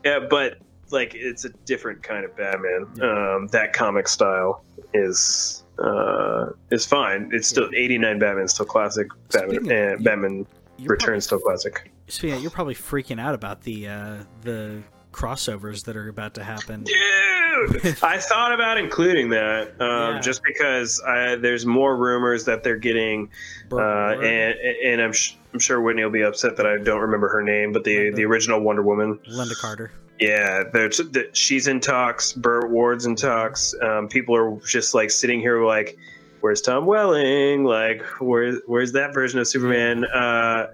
yeah, 0.04 0.20
but 0.30 0.58
like 0.92 1.14
it's 1.16 1.46
a 1.46 1.50
different 1.66 2.04
kind 2.04 2.26
of 2.26 2.36
Batman. 2.36 2.88
Yeah. 2.96 3.36
Um, 3.36 3.48
that 3.48 3.74
comic 3.74 4.08
style 4.08 4.64
is 4.94 5.64
uh, 5.80 6.48
is 6.70 6.86
fine. 6.86 7.30
It's 7.34 7.48
still 7.48 7.72
yeah. 7.74 7.80
89 7.80 8.20
Batman 8.20 8.48
still 8.48 8.66
classic. 8.66 9.08
Batman 9.32 9.72
and 9.72 10.04
Batman 10.04 10.48
Returns 10.80 11.26
still 11.26 11.40
classic. 11.40 11.92
So 12.08 12.28
yeah, 12.28 12.38
you're 12.38 12.52
probably 12.52 12.76
freaking 12.76 13.20
out 13.20 13.36
about 13.36 13.62
the 13.62 13.88
uh, 13.88 14.18
the 14.42 14.82
crossovers 15.12 15.86
that 15.86 15.96
are 15.96 16.10
about 16.10 16.34
to 16.36 16.44
happen. 16.44 16.84
Dude, 16.84 16.96
I 18.04 18.18
thought 18.18 18.54
about 18.54 18.78
including 18.78 19.30
that 19.30 19.70
um, 19.82 20.16
yeah. 20.16 20.20
just 20.20 20.42
because 20.44 21.02
I, 21.06 21.36
there's 21.36 21.66
more 21.66 21.96
rumors 21.96 22.46
that 22.46 22.64
they're 22.64 22.78
getting, 22.78 23.30
uh, 23.72 23.78
and 23.78 24.56
and 24.84 25.02
I'm 25.02 25.14
sh- 25.14 25.36
I'm 25.54 25.60
sure 25.60 25.82
Whitney 25.82 26.04
will 26.04 26.12
be 26.12 26.24
upset 26.24 26.58
that 26.58 26.66
I 26.66 26.78
don't 26.78 27.02
remember 27.02 27.30
her 27.30 27.42
name, 27.42 27.72
but 27.72 27.84
the 27.84 27.98
Linda. 27.98 28.16
the 28.18 28.26
original 28.26 28.60
Wonder 28.62 28.82
Woman, 28.82 29.20
Lynda 29.30 29.58
Carter. 29.60 29.92
Yeah, 30.22 30.66
there's, 30.72 31.02
she's 31.34 31.68
in 31.68 31.80
talks. 31.80 32.32
Burt 32.34 32.70
Ward's 32.70 33.08
in 33.08 33.16
talks. 33.16 33.74
Um, 33.82 34.08
people 34.08 34.36
are 34.36 34.56
just 34.68 34.94
like 34.94 35.10
sitting 35.10 35.40
here 35.40 35.66
like, 35.66 35.98
"Where's 36.42 36.62
Tom 36.62 36.86
Welling? 36.86 37.64
Like, 37.64 38.04
where's 38.20 38.60
where's 38.68 38.92
that 38.92 39.16
version 39.16 39.40
of 39.40 39.48
Superman?" 39.48 40.06
Uh, 40.06 40.68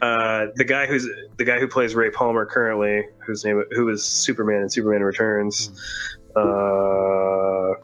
uh, 0.00 0.46
the 0.54 0.64
guy 0.64 0.86
who's 0.86 1.06
the 1.36 1.44
guy 1.44 1.58
who 1.60 1.68
plays 1.68 1.94
Ray 1.94 2.08
Palmer 2.08 2.46
currently, 2.46 3.06
whose 3.18 3.44
name 3.44 3.62
who 3.72 3.90
is 3.90 4.02
Superman 4.02 4.62
in 4.62 4.70
Superman 4.70 5.02
Returns. 5.02 5.70
Uh, 6.34 7.74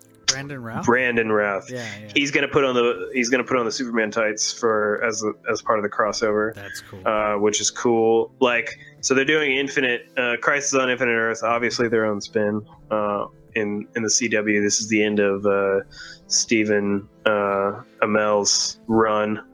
Brandon 0.49 0.63
Routh. 0.63 0.87
Brandon 0.87 1.33
Routh. 1.33 1.71
Yeah, 1.71 1.87
yeah. 2.01 2.13
He's 2.15 2.31
gonna 2.31 2.49
put 2.49 2.65
on 2.65 2.75
the 2.75 3.11
he's 3.13 3.29
gonna 3.29 3.45
put 3.45 3.57
on 3.57 3.65
the 3.65 3.73
Superman 3.73 4.11
tights 4.11 4.53
for 4.53 5.03
as 5.05 5.25
as 5.51 5.63
part 5.63 5.79
of 5.79 5.83
the 5.83 5.89
crossover. 5.89 6.55
That's 6.55 6.81
cool. 6.83 7.07
Uh, 7.07 7.39
which 7.39 7.61
is 7.61 7.71
cool. 7.71 8.33
Like 8.41 8.79
so, 9.01 9.15
they're 9.15 9.25
doing 9.25 9.53
Infinite 9.53 10.09
uh, 10.17 10.37
Crisis 10.41 10.75
on 10.75 10.91
Infinite 10.91 11.13
Earth. 11.13 11.43
Obviously, 11.43 11.89
their 11.89 12.05
own 12.07 12.21
spin. 12.21 12.67
Uh, 12.91 13.27
in 13.55 13.87
in 13.97 14.03
the 14.03 14.09
CW, 14.09 14.63
this 14.63 14.81
is 14.81 14.89
the 14.89 15.03
end 15.03 15.21
of 15.21 15.45
uh, 15.47 15.81
Stephen 16.27 17.09
uh, 17.27 17.83
Amell's 18.03 18.81
run. 18.87 19.45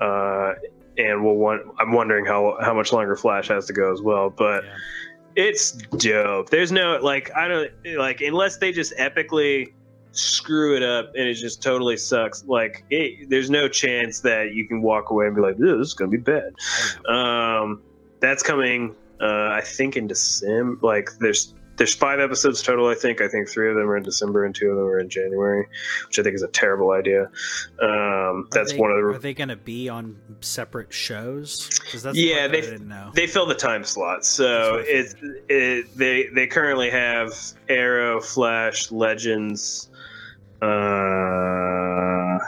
Uh, 0.00 0.52
and 0.96 1.24
we'll 1.24 1.34
want, 1.34 1.62
I'm 1.78 1.92
wondering 1.92 2.24
how 2.24 2.56
how 2.60 2.74
much 2.74 2.92
longer 2.92 3.16
Flash 3.16 3.48
has 3.48 3.66
to 3.66 3.72
go 3.72 3.92
as 3.92 4.00
well, 4.00 4.30
but. 4.30 4.64
Yeah. 4.64 4.74
It's 5.36 5.72
dope. 5.72 6.50
There's 6.50 6.70
no 6.70 7.00
like 7.02 7.28
I 7.36 7.48
don't 7.48 7.68
like 7.96 8.20
unless 8.20 8.58
they 8.58 8.70
just 8.70 8.94
epically 8.98 9.72
screw 10.16 10.76
it 10.76 10.82
up 10.82 11.12
and 11.14 11.28
it 11.28 11.34
just 11.34 11.62
totally 11.62 11.96
sucks. 11.96 12.44
Like, 12.44 12.84
it, 12.90 13.28
there's 13.28 13.50
no 13.50 13.68
chance 13.68 14.20
that 14.20 14.54
you 14.54 14.66
can 14.66 14.82
walk 14.82 15.10
away 15.10 15.26
and 15.26 15.34
be 15.34 15.42
like, 15.42 15.56
"This 15.56 15.70
is 15.70 15.94
going 15.94 16.10
to 16.10 16.16
be 16.16 16.22
bad." 16.22 16.54
Um, 17.08 17.82
that's 18.20 18.42
coming, 18.42 18.94
uh, 19.20 19.48
I 19.50 19.62
think, 19.62 19.96
in 19.96 20.06
December. 20.06 20.78
Like, 20.82 21.10
there's 21.20 21.54
there's 21.76 21.94
five 21.94 22.20
episodes 22.20 22.62
total. 22.62 22.88
I 22.88 22.94
think. 22.94 23.20
I 23.20 23.28
think 23.28 23.48
three 23.48 23.68
of 23.68 23.76
them 23.76 23.88
are 23.88 23.96
in 23.96 24.02
December 24.02 24.44
and 24.44 24.54
two 24.54 24.70
of 24.70 24.76
them 24.76 24.86
are 24.86 24.98
in 24.98 25.08
January, 25.08 25.66
which 26.06 26.18
I 26.18 26.22
think 26.22 26.34
is 26.34 26.42
a 26.42 26.48
terrible 26.48 26.92
idea. 26.92 27.30
Um, 27.82 28.48
that's 28.50 28.72
they, 28.72 28.78
one 28.78 28.90
of 28.90 28.96
the. 28.98 29.04
Are 29.04 29.18
they 29.18 29.34
going 29.34 29.48
to 29.48 29.56
be 29.56 29.88
on 29.88 30.16
separate 30.40 30.92
shows? 30.92 31.80
That's 31.92 32.16
yeah, 32.16 32.46
they 32.46 32.60
didn't 32.60 32.88
know. 32.88 33.10
they 33.14 33.26
fill 33.26 33.46
the 33.46 33.54
time 33.54 33.84
slots. 33.84 34.28
So 34.28 34.82
it's 34.86 35.14
it, 35.48 35.96
they 35.96 36.28
they 36.28 36.46
currently 36.46 36.90
have 36.90 37.32
Arrow, 37.68 38.20
Flash, 38.20 38.90
Legends. 38.92 39.90
Uh, 40.62 42.38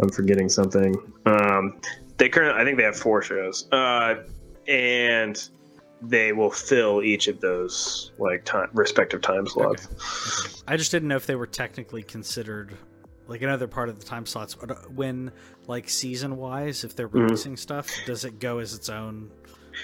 I'm 0.00 0.10
forgetting 0.12 0.48
something. 0.48 0.94
Um, 1.26 1.80
they 2.16 2.28
currently, 2.28 2.60
I 2.60 2.64
think 2.64 2.78
they 2.78 2.84
have 2.84 2.96
four 2.96 3.22
shows, 3.22 3.70
uh, 3.72 4.16
and 4.66 5.48
they 6.00 6.32
will 6.32 6.50
fill 6.50 7.02
each 7.02 7.26
of 7.28 7.40
those 7.40 8.12
like 8.18 8.44
time 8.44 8.68
respective 8.72 9.20
time 9.20 9.46
slots. 9.46 9.86
Okay. 9.86 10.62
I 10.68 10.76
just 10.76 10.90
didn't 10.90 11.08
know 11.08 11.16
if 11.16 11.26
they 11.26 11.34
were 11.34 11.46
technically 11.46 12.02
considered 12.02 12.76
like 13.26 13.42
another 13.42 13.66
part 13.66 13.88
of 13.88 13.98
the 13.98 14.04
time 14.04 14.26
slots 14.26 14.56
when 14.94 15.30
like 15.66 15.88
season 15.88 16.36
wise 16.36 16.84
if 16.84 16.96
they're 16.96 17.08
mm-hmm. 17.08 17.24
releasing 17.24 17.52
mm-hmm. 17.52 17.58
stuff 17.58 17.90
does 18.06 18.24
it 18.24 18.38
go 18.38 18.58
as 18.58 18.74
its 18.74 18.88
own 18.88 19.30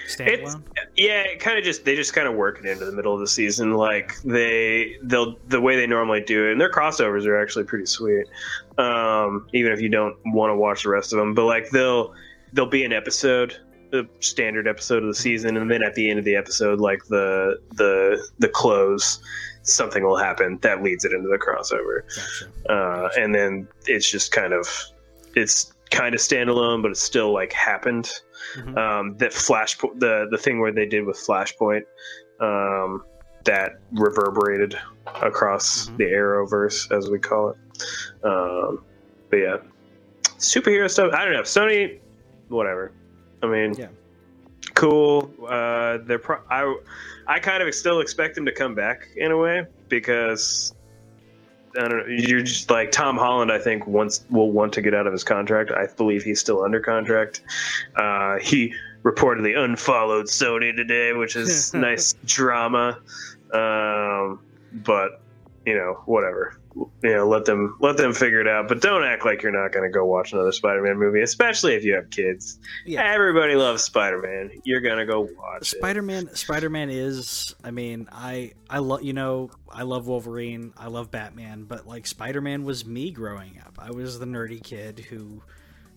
standalone 0.07 0.63
it's, 0.75 0.85
yeah 0.95 1.21
it 1.21 1.39
kind 1.39 1.57
of 1.57 1.63
just 1.63 1.85
they 1.85 1.95
just 1.95 2.13
kind 2.13 2.27
of 2.27 2.35
work 2.35 2.59
it 2.59 2.65
into 2.65 2.85
the 2.85 2.91
middle 2.91 3.13
of 3.13 3.19
the 3.19 3.27
season 3.27 3.73
like 3.73 4.21
they 4.23 4.97
they'll 5.03 5.35
the 5.47 5.59
way 5.59 5.75
they 5.75 5.87
normally 5.87 6.21
do 6.21 6.47
it 6.47 6.51
and 6.51 6.61
their 6.61 6.71
crossovers 6.71 7.25
are 7.25 7.41
actually 7.41 7.65
pretty 7.65 7.85
sweet 7.85 8.25
um 8.77 9.47
even 9.53 9.71
if 9.71 9.81
you 9.81 9.89
don't 9.89 10.15
want 10.25 10.49
to 10.49 10.55
watch 10.55 10.83
the 10.83 10.89
rest 10.89 11.13
of 11.13 11.19
them 11.19 11.33
but 11.33 11.45
like 11.45 11.69
they'll 11.69 12.13
there'll 12.53 12.69
be 12.69 12.83
an 12.83 12.93
episode 12.93 13.57
the 13.91 14.07
standard 14.19 14.67
episode 14.67 15.03
of 15.03 15.07
the 15.07 15.15
season, 15.15 15.57
and 15.57 15.69
then 15.69 15.83
at 15.83 15.95
the 15.95 16.09
end 16.09 16.19
of 16.19 16.25
the 16.25 16.35
episode, 16.35 16.79
like 16.79 17.05
the 17.05 17.59
the 17.75 18.27
the 18.39 18.49
close, 18.49 19.19
something 19.63 20.03
will 20.03 20.17
happen 20.17 20.59
that 20.61 20.83
leads 20.83 21.05
it 21.05 21.13
into 21.13 21.29
the 21.29 21.37
crossover, 21.37 22.01
gotcha. 22.15 22.71
Uh, 22.71 23.09
and 23.17 23.33
then 23.33 23.67
it's 23.85 24.09
just 24.09 24.31
kind 24.31 24.53
of 24.53 24.67
it's 25.35 25.73
kind 25.95 26.13
of 26.13 26.19
standalone, 26.19 26.81
but 26.81 26.91
it 26.91 26.97
still 26.97 27.33
like 27.33 27.53
happened. 27.53 28.11
Mm-hmm. 28.57 28.77
Um, 28.77 29.17
that 29.17 29.33
flash 29.33 29.77
the 29.77 30.27
the 30.29 30.37
thing 30.37 30.59
where 30.59 30.71
they 30.71 30.85
did 30.85 31.05
with 31.05 31.17
Flashpoint, 31.17 31.83
um, 32.39 33.03
that 33.45 33.79
reverberated 33.93 34.77
across 35.21 35.85
mm-hmm. 35.85 35.97
the 35.97 36.03
Arrowverse, 36.03 36.91
as 36.95 37.09
we 37.09 37.17
call 37.17 37.49
it. 37.49 37.57
Um, 38.23 38.83
but 39.29 39.37
yeah, 39.37 39.57
superhero 40.37 40.89
stuff. 40.91 41.13
I 41.13 41.23
don't 41.23 41.33
know. 41.33 41.41
Sony, 41.41 41.99
whatever. 42.49 42.91
I 43.41 43.47
mean, 43.47 43.73
yeah, 43.75 43.87
cool. 44.73 45.31
Uh, 45.47 45.99
they're 46.05 46.19
pro- 46.19 46.43
I, 46.49 46.75
I 47.27 47.39
kind 47.39 47.63
of 47.63 47.73
still 47.73 48.01
expect 48.01 48.37
him 48.37 48.45
to 48.45 48.51
come 48.51 48.75
back 48.75 49.07
in 49.15 49.31
a 49.31 49.37
way 49.37 49.65
because 49.87 50.74
I 51.77 51.87
don't 51.87 51.97
know. 51.97 52.05
You're 52.07 52.41
just 52.41 52.69
like 52.69 52.91
Tom 52.91 53.17
Holland. 53.17 53.51
I 53.51 53.59
think 53.59 53.87
once 53.87 54.25
will 54.29 54.51
want 54.51 54.73
to 54.73 54.81
get 54.81 54.93
out 54.93 55.07
of 55.07 55.13
his 55.13 55.23
contract. 55.23 55.71
I 55.71 55.87
believe 55.97 56.23
he's 56.23 56.39
still 56.39 56.63
under 56.63 56.79
contract. 56.79 57.41
Uh, 57.95 58.37
he 58.39 58.73
reportedly 59.03 59.57
unfollowed 59.57 60.25
Sony 60.25 60.75
today, 60.75 61.13
which 61.13 61.35
is 61.35 61.73
nice 61.75 62.13
drama. 62.25 62.99
Um, 63.53 64.39
but 64.73 65.21
you 65.65 65.75
know, 65.75 66.01
whatever 66.05 66.57
you 66.75 66.89
know, 67.03 67.27
let 67.27 67.45
them 67.45 67.77
let 67.79 67.97
them 67.97 68.13
figure 68.13 68.41
it 68.41 68.47
out. 68.47 68.67
But 68.67 68.81
don't 68.81 69.03
act 69.03 69.25
like 69.25 69.41
you're 69.41 69.51
not 69.51 69.71
going 69.71 69.89
to 69.89 69.93
go 69.93 70.05
watch 70.05 70.33
another 70.33 70.51
Spider-Man 70.51 70.97
movie, 70.97 71.21
especially 71.21 71.75
if 71.75 71.83
you 71.83 71.95
have 71.95 72.09
kids. 72.09 72.59
Yeah. 72.85 73.03
Everybody 73.03 73.55
loves 73.55 73.83
Spider-Man. 73.83 74.61
You're 74.63 74.81
going 74.81 74.97
to 74.97 75.05
go 75.05 75.29
watch 75.37 75.71
Spider-Man. 75.71 76.27
It. 76.27 76.37
Spider-Man 76.37 76.89
is. 76.89 77.55
I 77.63 77.71
mean, 77.71 78.07
I 78.11 78.53
I 78.69 78.79
love 78.79 79.03
you 79.03 79.13
know 79.13 79.51
I 79.69 79.83
love 79.83 80.07
Wolverine. 80.07 80.73
I 80.77 80.87
love 80.87 81.11
Batman. 81.11 81.63
But 81.63 81.87
like 81.87 82.07
Spider-Man 82.07 82.63
was 82.63 82.85
me 82.85 83.11
growing 83.11 83.61
up. 83.65 83.79
I 83.81 83.91
was 83.91 84.19
the 84.19 84.25
nerdy 84.25 84.61
kid 84.61 84.99
who. 84.99 85.41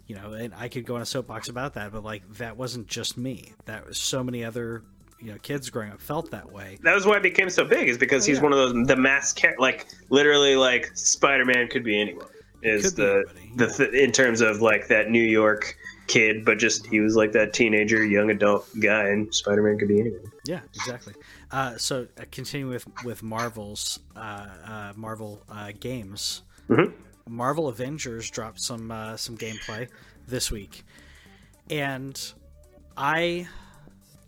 You 0.07 0.15
know, 0.15 0.33
and 0.33 0.55
I 0.55 0.69
could 0.69 0.87
go 0.87 0.95
on 0.95 1.03
a 1.03 1.05
soapbox 1.05 1.51
about 1.51 1.75
that, 1.75 1.93
but 1.93 2.03
like 2.03 2.23
that 2.37 2.57
wasn't 2.57 2.87
just 2.87 3.19
me. 3.19 3.53
That 3.67 3.87
was 3.87 3.99
so 3.99 4.25
many 4.25 4.43
other 4.43 4.83
you 5.21 5.33
know 5.33 5.39
kids 5.43 5.71
growing 5.71 5.91
up 5.91 6.01
felt 6.01 6.31
that 6.31 6.51
way. 6.51 6.79
That 6.83 6.95
was 6.95 7.07
why 7.07 7.17
it 7.17 7.23
became 7.23 7.51
so 7.51 7.65
big, 7.65 7.89
is 7.89 7.99
because 7.99 8.25
oh, 8.25 8.27
he's 8.29 8.39
yeah. 8.39 8.43
one 8.45 8.53
of 8.53 8.59
those 8.59 8.87
the 8.87 8.97
mass 8.97 9.33
car- 9.33 9.57
like 9.59 9.87
literally 10.11 10.57
like 10.57 10.91
Spider 10.97 11.45
Man 11.45 11.69
could 11.69 11.85
be 11.85 12.01
anyone. 12.01 12.27
Is 12.63 12.95
the 12.95 13.25
the 13.57 13.69
th- 13.69 13.93
in 13.93 14.11
terms 14.11 14.41
of 14.41 14.61
like 14.61 14.89
that 14.89 15.11
New 15.11 15.23
York 15.23 15.77
kid, 16.09 16.45
but 16.45 16.59
just 16.59 16.87
he 16.87 16.99
was 16.99 17.15
like 17.15 17.33
that 17.33 17.53
teenager, 17.53 18.05
young 18.05 18.31
adult 18.31 18.69
guy, 18.81 19.09
and 19.09 19.33
Spider 19.33 19.63
Man 19.63 19.79
could 19.79 19.89
be 19.89 20.01
anyone. 20.01 20.33
Yeah, 20.45 20.61
exactly. 20.75 21.15
Uh, 21.53 21.77
so 21.77 22.09
uh, 22.19 22.25
continuing 22.33 22.73
with 22.73 22.87
with 23.05 23.23
Marvel's 23.23 24.01
uh, 24.17 24.47
uh 24.65 24.93
Marvel 24.97 25.43
uh, 25.49 25.73
games, 25.79 26.43
mm-hmm. 26.69 26.91
Marvel 27.33 27.69
Avengers 27.69 28.29
dropped 28.29 28.61
some 28.61 28.91
uh, 28.91 29.17
some 29.17 29.39
gameplay 29.39 29.89
this 30.27 30.51
week, 30.51 30.85
and 31.71 32.33
I 32.97 33.47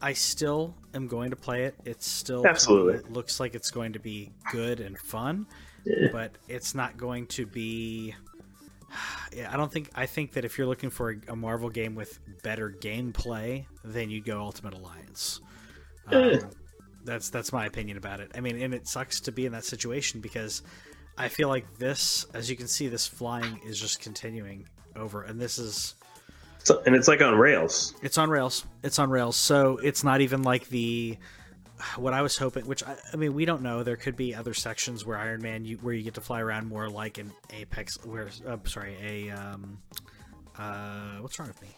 I 0.02 0.14
still 0.14 0.74
am 0.94 1.08
going 1.08 1.30
to 1.30 1.36
play 1.36 1.64
it. 1.64 1.74
It's 1.84 2.08
still 2.08 2.46
absolutely 2.46 2.94
it 2.94 3.12
looks 3.12 3.38
like 3.38 3.54
it's 3.54 3.70
going 3.70 3.92
to 3.92 3.98
be 3.98 4.32
good 4.50 4.80
and 4.80 4.98
fun, 4.98 5.46
yeah. 5.84 6.08
but 6.12 6.32
it's 6.48 6.74
not 6.74 6.96
going 6.96 7.26
to 7.28 7.46
be. 7.46 8.14
I 9.48 9.56
don't 9.56 9.72
think. 9.72 9.90
I 9.94 10.06
think 10.06 10.32
that 10.32 10.44
if 10.44 10.58
you're 10.58 10.66
looking 10.66 10.90
for 10.90 11.10
a, 11.10 11.32
a 11.32 11.36
Marvel 11.36 11.68
game 11.68 11.94
with 11.94 12.18
better 12.42 12.70
gameplay, 12.70 13.66
then 13.84 14.10
you 14.10 14.22
go 14.22 14.40
Ultimate 14.40 14.74
Alliance. 14.74 15.40
Um, 16.06 16.40
that's 17.04 17.30
that's 17.30 17.52
my 17.52 17.66
opinion 17.66 17.96
about 17.96 18.20
it. 18.20 18.32
I 18.34 18.40
mean, 18.40 18.60
and 18.60 18.74
it 18.74 18.88
sucks 18.88 19.20
to 19.20 19.32
be 19.32 19.46
in 19.46 19.52
that 19.52 19.64
situation 19.64 20.20
because 20.20 20.62
I 21.18 21.28
feel 21.28 21.48
like 21.48 21.78
this, 21.78 22.26
as 22.34 22.48
you 22.50 22.56
can 22.56 22.68
see, 22.68 22.88
this 22.88 23.06
flying 23.06 23.60
is 23.66 23.78
just 23.78 24.00
continuing 24.00 24.66
over, 24.96 25.22
and 25.22 25.40
this 25.40 25.58
is 25.58 25.94
so, 26.64 26.82
and 26.86 26.94
it's 26.94 27.08
like 27.08 27.20
on 27.22 27.34
rails. 27.34 27.94
It's 28.02 28.18
on 28.18 28.30
rails. 28.30 28.64
It's 28.82 28.98
on 28.98 29.10
rails. 29.10 29.36
So 29.36 29.78
it's 29.78 30.04
not 30.04 30.20
even 30.20 30.42
like 30.42 30.68
the 30.68 31.18
what 31.96 32.12
I 32.12 32.22
was 32.22 32.36
hoping. 32.36 32.66
Which 32.66 32.82
I, 32.84 32.96
I 33.12 33.16
mean, 33.16 33.34
we 33.34 33.44
don't 33.44 33.62
know. 33.62 33.82
There 33.82 33.96
could 33.96 34.16
be 34.16 34.34
other 34.34 34.54
sections 34.54 35.04
where 35.04 35.16
Iron 35.16 35.42
Man, 35.42 35.64
you, 35.64 35.76
where 35.78 35.94
you 35.94 36.02
get 36.02 36.14
to 36.14 36.20
fly 36.20 36.40
around 36.40 36.68
more 36.68 36.88
like 36.88 37.18
an 37.18 37.32
Apex. 37.50 38.04
Where, 38.04 38.28
uh, 38.46 38.56
sorry, 38.64 38.96
a 39.02 39.30
um, 39.30 39.78
uh, 40.58 41.16
what's 41.20 41.38
wrong 41.38 41.48
with 41.48 41.60
me? 41.62 41.68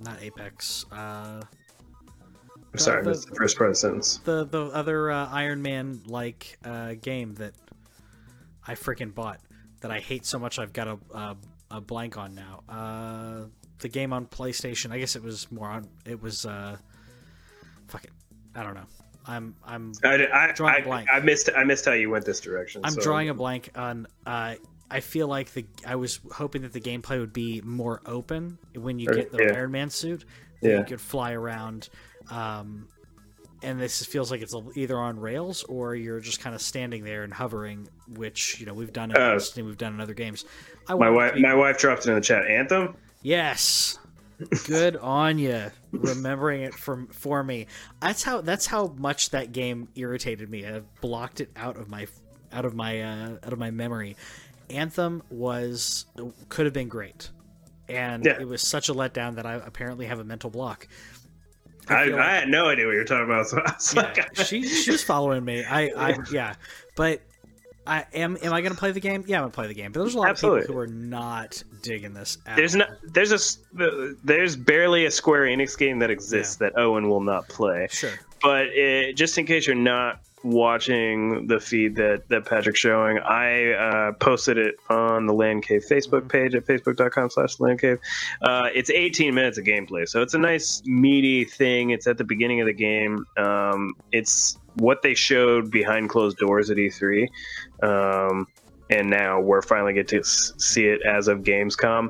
Not 0.00 0.22
Apex. 0.22 0.86
Uh, 0.92 1.42
I'm 2.72 2.78
sorry, 2.78 3.02
the, 3.02 3.12
the 3.12 3.34
first 3.34 3.56
part 3.56 3.70
of 3.70 3.76
the 3.76 3.80
sentence. 3.80 4.18
The 4.24 4.44
the 4.44 4.66
other 4.66 5.10
uh, 5.10 5.28
Iron 5.30 5.62
Man 5.62 6.00
like 6.06 6.58
uh, 6.64 6.94
game 7.00 7.34
that 7.34 7.54
I 8.66 8.74
freaking 8.74 9.14
bought 9.14 9.40
that 9.80 9.90
I 9.90 10.00
hate 10.00 10.26
so 10.26 10.38
much 10.38 10.58
I've 10.58 10.72
got 10.72 10.88
a, 10.88 10.98
a, 11.14 11.36
a 11.70 11.80
blank 11.80 12.18
on 12.18 12.34
now. 12.34 12.62
Uh, 12.68 13.44
the 13.78 13.88
game 13.88 14.12
on 14.12 14.26
PlayStation. 14.26 14.92
I 14.92 14.98
guess 14.98 15.16
it 15.16 15.22
was 15.22 15.50
more 15.50 15.68
on. 15.68 15.88
It 16.04 16.22
was. 16.22 16.46
uh 16.46 16.76
Fuck 17.88 18.04
it. 18.04 18.10
I 18.54 18.62
don't 18.62 18.74
know. 18.74 18.86
I'm. 19.26 19.54
I'm. 19.64 19.92
I, 20.04 20.26
I, 20.32 20.52
drawing 20.52 20.74
I, 20.74 20.78
a 20.78 20.84
blank. 20.84 21.08
I 21.12 21.20
missed. 21.20 21.50
I 21.56 21.64
missed 21.64 21.84
how 21.84 21.92
you 21.92 22.10
went 22.10 22.24
this 22.24 22.40
direction. 22.40 22.82
I'm 22.84 22.92
so. 22.92 23.00
drawing 23.00 23.28
a 23.28 23.34
blank 23.34 23.70
on. 23.74 24.06
Uh, 24.26 24.54
I 24.90 25.00
feel 25.00 25.28
like 25.28 25.52
the. 25.52 25.66
I 25.86 25.96
was 25.96 26.20
hoping 26.32 26.62
that 26.62 26.72
the 26.72 26.80
gameplay 26.80 27.18
would 27.18 27.32
be 27.32 27.60
more 27.62 28.00
open 28.06 28.58
when 28.74 28.98
you 28.98 29.08
get 29.08 29.32
the 29.32 29.44
yeah. 29.44 29.54
Iron 29.54 29.72
Man 29.72 29.90
suit. 29.90 30.24
yeah. 30.60 30.78
You 30.78 30.84
could 30.84 31.00
fly 31.00 31.32
around. 31.32 31.88
Um, 32.30 32.88
and 33.62 33.80
this 33.80 34.04
feels 34.04 34.30
like 34.30 34.40
it's 34.40 34.54
either 34.76 34.96
on 34.96 35.18
rails 35.18 35.64
or 35.64 35.94
you're 35.94 36.20
just 36.20 36.40
kind 36.40 36.54
of 36.54 36.62
standing 36.62 37.04
there 37.04 37.24
and 37.24 37.32
hovering, 37.32 37.88
which 38.08 38.60
you 38.60 38.66
know 38.66 38.74
we've 38.74 38.92
done. 38.92 39.10
In 39.10 39.16
uh, 39.16 39.38
we've 39.56 39.78
done 39.78 39.94
in 39.94 40.00
other 40.00 40.14
games. 40.14 40.44
I 40.88 40.94
my 40.94 41.10
wife, 41.10 41.34
be... 41.34 41.42
my 41.42 41.54
wife 41.54 41.78
dropped 41.78 42.06
it 42.06 42.10
in 42.10 42.14
the 42.14 42.20
chat. 42.20 42.46
Anthem. 42.46 42.96
Yes. 43.22 43.98
Good 44.66 44.96
on 44.96 45.38
you, 45.38 45.70
remembering 45.90 46.62
it 46.62 46.72
from 46.72 47.08
for 47.08 47.42
me. 47.42 47.66
That's 48.00 48.22
how 48.22 48.40
that's 48.40 48.66
how 48.66 48.94
much 48.96 49.30
that 49.30 49.50
game 49.50 49.88
irritated 49.96 50.48
me. 50.48 50.64
I 50.64 50.82
blocked 51.00 51.40
it 51.40 51.50
out 51.56 51.76
of 51.76 51.88
my 51.88 52.06
out 52.52 52.64
of 52.64 52.74
my 52.74 53.02
uh, 53.02 53.30
out 53.42 53.52
of 53.52 53.58
my 53.58 53.72
memory. 53.72 54.16
Anthem 54.70 55.24
was 55.30 56.06
could 56.48 56.66
have 56.66 56.72
been 56.72 56.88
great, 56.88 57.30
and 57.88 58.24
yeah. 58.24 58.40
it 58.40 58.46
was 58.46 58.62
such 58.62 58.88
a 58.88 58.94
letdown 58.94 59.34
that 59.36 59.46
I 59.46 59.54
apparently 59.54 60.06
have 60.06 60.20
a 60.20 60.24
mental 60.24 60.50
block. 60.50 60.86
I, 61.88 61.94
I, 61.94 62.04
like, 62.04 62.20
I 62.20 62.34
had 62.36 62.48
no 62.48 62.66
idea 62.66 62.86
what 62.86 62.92
you're 62.92 63.04
talking 63.04 63.24
about. 63.24 63.48
So 63.48 63.60
yeah, 63.96 64.02
like, 64.02 64.36
she 64.46 64.62
she 64.68 64.92
was 64.92 65.02
following 65.02 65.44
me. 65.44 65.64
I, 65.64 65.90
I 65.96 66.16
yeah, 66.30 66.54
but 66.94 67.22
I 67.88 68.06
am. 68.12 68.36
Am 68.42 68.52
I 68.52 68.60
going 68.60 68.72
to 68.72 68.78
play 68.78 68.92
the 68.92 69.00
game? 69.00 69.24
Yeah, 69.26 69.38
I'm 69.38 69.42
going 69.42 69.50
to 69.50 69.54
play 69.54 69.66
the 69.66 69.74
game. 69.74 69.92
But 69.92 70.00
there's 70.00 70.14
a 70.14 70.18
lot 70.18 70.28
Absolutely. 70.28 70.60
of 70.60 70.66
people 70.66 70.76
who 70.76 70.80
are 70.82 70.86
not 70.86 71.62
digging 71.82 72.12
this. 72.12 72.36
there's 72.54 72.74
all. 72.74 72.80
no. 72.80 72.86
There's 73.02 73.32
a. 73.32 74.14
There's 74.22 74.56
barely 74.56 75.06
a 75.06 75.10
Square 75.10 75.46
Enix 75.46 75.76
game 75.76 75.98
that 76.00 76.10
exists 76.10 76.58
yeah. 76.60 76.68
that 76.68 76.78
Owen 76.78 77.08
will 77.08 77.22
not 77.22 77.48
play. 77.48 77.88
Sure. 77.90 78.10
But 78.42 78.66
it, 78.66 79.16
just 79.16 79.36
in 79.38 79.46
case 79.46 79.66
you're 79.66 79.74
not 79.74 80.20
watching 80.44 81.46
the 81.46 81.58
feed 81.58 81.96
that 81.96 82.28
that 82.28 82.44
Patrick's 82.44 82.78
showing, 82.78 83.18
I 83.18 83.72
uh, 83.72 84.12
posted 84.12 84.58
it 84.58 84.76
on 84.88 85.26
the 85.26 85.32
Land 85.32 85.64
Cave 85.64 85.84
Facebook 85.88 86.20
mm-hmm. 86.20 86.28
page 86.28 86.54
at 86.54 86.66
facebook.com/slash 86.66 87.58
Land 87.58 87.80
Cave. 87.80 87.98
Uh, 88.42 88.68
it's 88.74 88.90
18 88.90 89.34
minutes 89.34 89.58
of 89.58 89.64
gameplay, 89.64 90.06
so 90.06 90.22
it's 90.22 90.34
a 90.34 90.38
nice 90.38 90.82
meaty 90.84 91.44
thing. 91.44 91.90
It's 91.90 92.06
at 92.06 92.18
the 92.18 92.24
beginning 92.24 92.60
of 92.60 92.66
the 92.66 92.74
game. 92.74 93.24
Um, 93.36 93.94
it's 94.12 94.58
what 94.74 95.02
they 95.02 95.14
showed 95.14 95.70
behind 95.70 96.08
closed 96.08 96.38
doors 96.38 96.70
at 96.70 96.76
E3, 96.76 97.28
um, 97.82 98.46
and 98.90 99.10
now 99.10 99.40
we're 99.40 99.62
finally 99.62 99.92
get 99.92 100.08
to 100.08 100.24
see 100.24 100.86
it 100.86 101.00
as 101.02 101.28
of 101.28 101.40
Gamescom. 101.40 102.08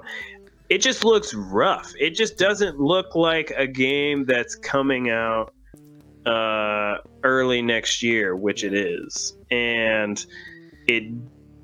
It 0.68 0.78
just 0.78 1.04
looks 1.04 1.32
rough. 1.34 1.92
It 1.98 2.10
just 2.10 2.36
doesn't 2.36 2.78
look 2.78 3.14
like 3.14 3.52
a 3.56 3.66
game 3.66 4.26
that's 4.26 4.54
coming 4.54 5.10
out 5.10 5.54
uh, 6.26 6.98
early 7.22 7.62
next 7.62 8.02
year, 8.02 8.36
which 8.36 8.64
it 8.64 8.74
is, 8.74 9.36
and 9.50 10.24
it 10.86 11.04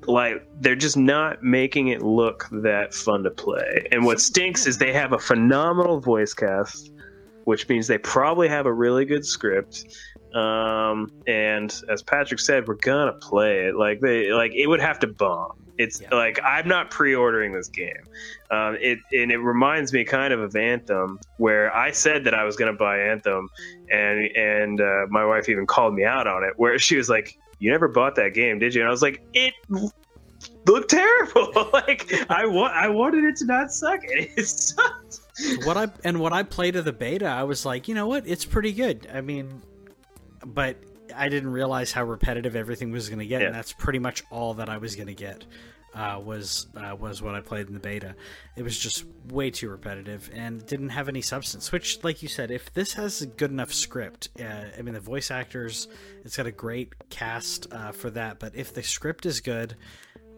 like 0.07 0.47
they're 0.59 0.75
just 0.75 0.97
not 0.97 1.43
making 1.43 1.89
it 1.89 2.01
look 2.01 2.47
that 2.51 2.93
fun 2.93 3.23
to 3.23 3.31
play. 3.31 3.87
And 3.91 4.05
what 4.05 4.19
stinks 4.21 4.65
is 4.67 4.77
they 4.77 4.93
have 4.93 5.13
a 5.13 5.19
phenomenal 5.19 5.99
voice 5.99 6.33
cast, 6.33 6.91
which 7.45 7.67
means 7.69 7.87
they 7.87 7.97
probably 7.97 8.47
have 8.47 8.65
a 8.65 8.73
really 8.73 9.05
good 9.05 9.25
script. 9.25 9.85
Um, 10.35 11.09
and 11.27 11.73
as 11.89 12.03
Patrick 12.03 12.41
said, 12.41 12.67
we're 12.67 12.75
gonna 12.75 13.13
play 13.13 13.67
it. 13.67 13.75
Like 13.75 14.01
they 14.01 14.33
like 14.33 14.53
it 14.53 14.67
would 14.67 14.81
have 14.81 14.99
to 14.99 15.07
bomb. 15.07 15.65
It's 15.77 16.01
yeah. 16.01 16.13
like 16.13 16.39
I'm 16.43 16.67
not 16.67 16.89
pre-ordering 16.89 17.53
this 17.53 17.67
game. 17.69 18.03
Um, 18.51 18.77
it 18.79 18.99
and 19.13 19.31
it 19.31 19.37
reminds 19.37 19.93
me 19.93 20.03
kind 20.03 20.33
of 20.33 20.39
of 20.39 20.55
Anthem, 20.55 21.19
where 21.37 21.73
I 21.75 21.91
said 21.91 22.23
that 22.25 22.33
I 22.33 22.43
was 22.43 22.55
going 22.55 22.71
to 22.71 22.77
buy 22.77 22.99
Anthem, 22.99 23.49
and 23.89 24.25
and 24.35 24.81
uh, 24.81 25.05
my 25.09 25.25
wife 25.25 25.49
even 25.49 25.65
called 25.65 25.93
me 25.93 26.05
out 26.05 26.27
on 26.27 26.43
it, 26.43 26.53
where 26.57 26.77
she 26.79 26.97
was 26.97 27.09
like, 27.09 27.37
"You 27.59 27.71
never 27.71 27.87
bought 27.87 28.15
that 28.15 28.33
game, 28.33 28.59
did 28.59 28.73
you?" 28.73 28.81
And 28.81 28.87
I 28.87 28.91
was 28.91 29.01
like, 29.01 29.21
"It 29.33 29.53
looked 30.65 30.89
terrible. 30.89 31.69
like 31.73 32.13
I 32.29 32.45
want 32.45 32.73
I 32.73 32.87
wanted 32.89 33.23
it 33.25 33.35
to 33.37 33.45
not 33.45 33.71
suck, 33.71 34.01
and 34.03 34.27
it 34.37 34.45
sucked." 34.47 35.24
What 35.63 35.77
I 35.77 35.87
and 36.03 36.19
what 36.19 36.33
I 36.33 36.43
played 36.43 36.75
of 36.75 36.85
the 36.85 36.93
beta, 36.93 37.25
I 37.25 37.43
was 37.43 37.65
like, 37.65 37.87
you 37.87 37.95
know 37.95 38.07
what, 38.07 38.27
it's 38.27 38.45
pretty 38.45 38.71
good. 38.71 39.07
I 39.13 39.21
mean, 39.21 39.61
but 40.45 40.77
I 41.15 41.29
didn't 41.29 41.51
realize 41.51 41.91
how 41.91 42.03
repetitive 42.03 42.55
everything 42.55 42.91
was 42.91 43.09
going 43.09 43.19
to 43.19 43.25
get, 43.25 43.41
yeah. 43.41 43.47
and 43.47 43.55
that's 43.55 43.73
pretty 43.73 43.99
much 43.99 44.23
all 44.31 44.55
that 44.55 44.69
I 44.69 44.77
was 44.77 44.95
going 44.95 45.07
to 45.07 45.13
get. 45.13 45.45
Uh, 45.93 46.19
was 46.19 46.67
uh, 46.75 46.93
was 46.93 47.21
what 47.21 47.35
I 47.35 47.39
played 47.39 47.67
in 47.67 47.73
the 47.73 47.79
beta. 47.79 48.15
It 48.57 48.63
was 48.63 48.77
just 48.77 49.05
way 49.29 49.49
too 49.49 49.69
repetitive 49.69 50.29
and 50.33 50.65
didn't 50.65 50.89
have 50.89 51.07
any 51.07 51.21
substance. 51.21 51.71
Which, 51.71 52.03
like 52.03 52.21
you 52.21 52.27
said, 52.27 52.51
if 52.51 52.73
this 52.73 52.93
has 52.93 53.21
a 53.21 53.25
good 53.25 53.49
enough 53.49 53.73
script, 53.73 54.27
uh, 54.37 54.65
I 54.77 54.81
mean, 54.81 54.93
the 54.93 54.99
voice 54.99 55.31
actors, 55.31 55.87
it's 56.25 56.35
got 56.35 56.47
a 56.47 56.51
great 56.51 57.09
cast 57.09 57.71
uh, 57.71 57.93
for 57.93 58.09
that. 58.09 58.39
But 58.39 58.55
if 58.55 58.73
the 58.73 58.83
script 58.83 59.25
is 59.25 59.39
good, 59.39 59.77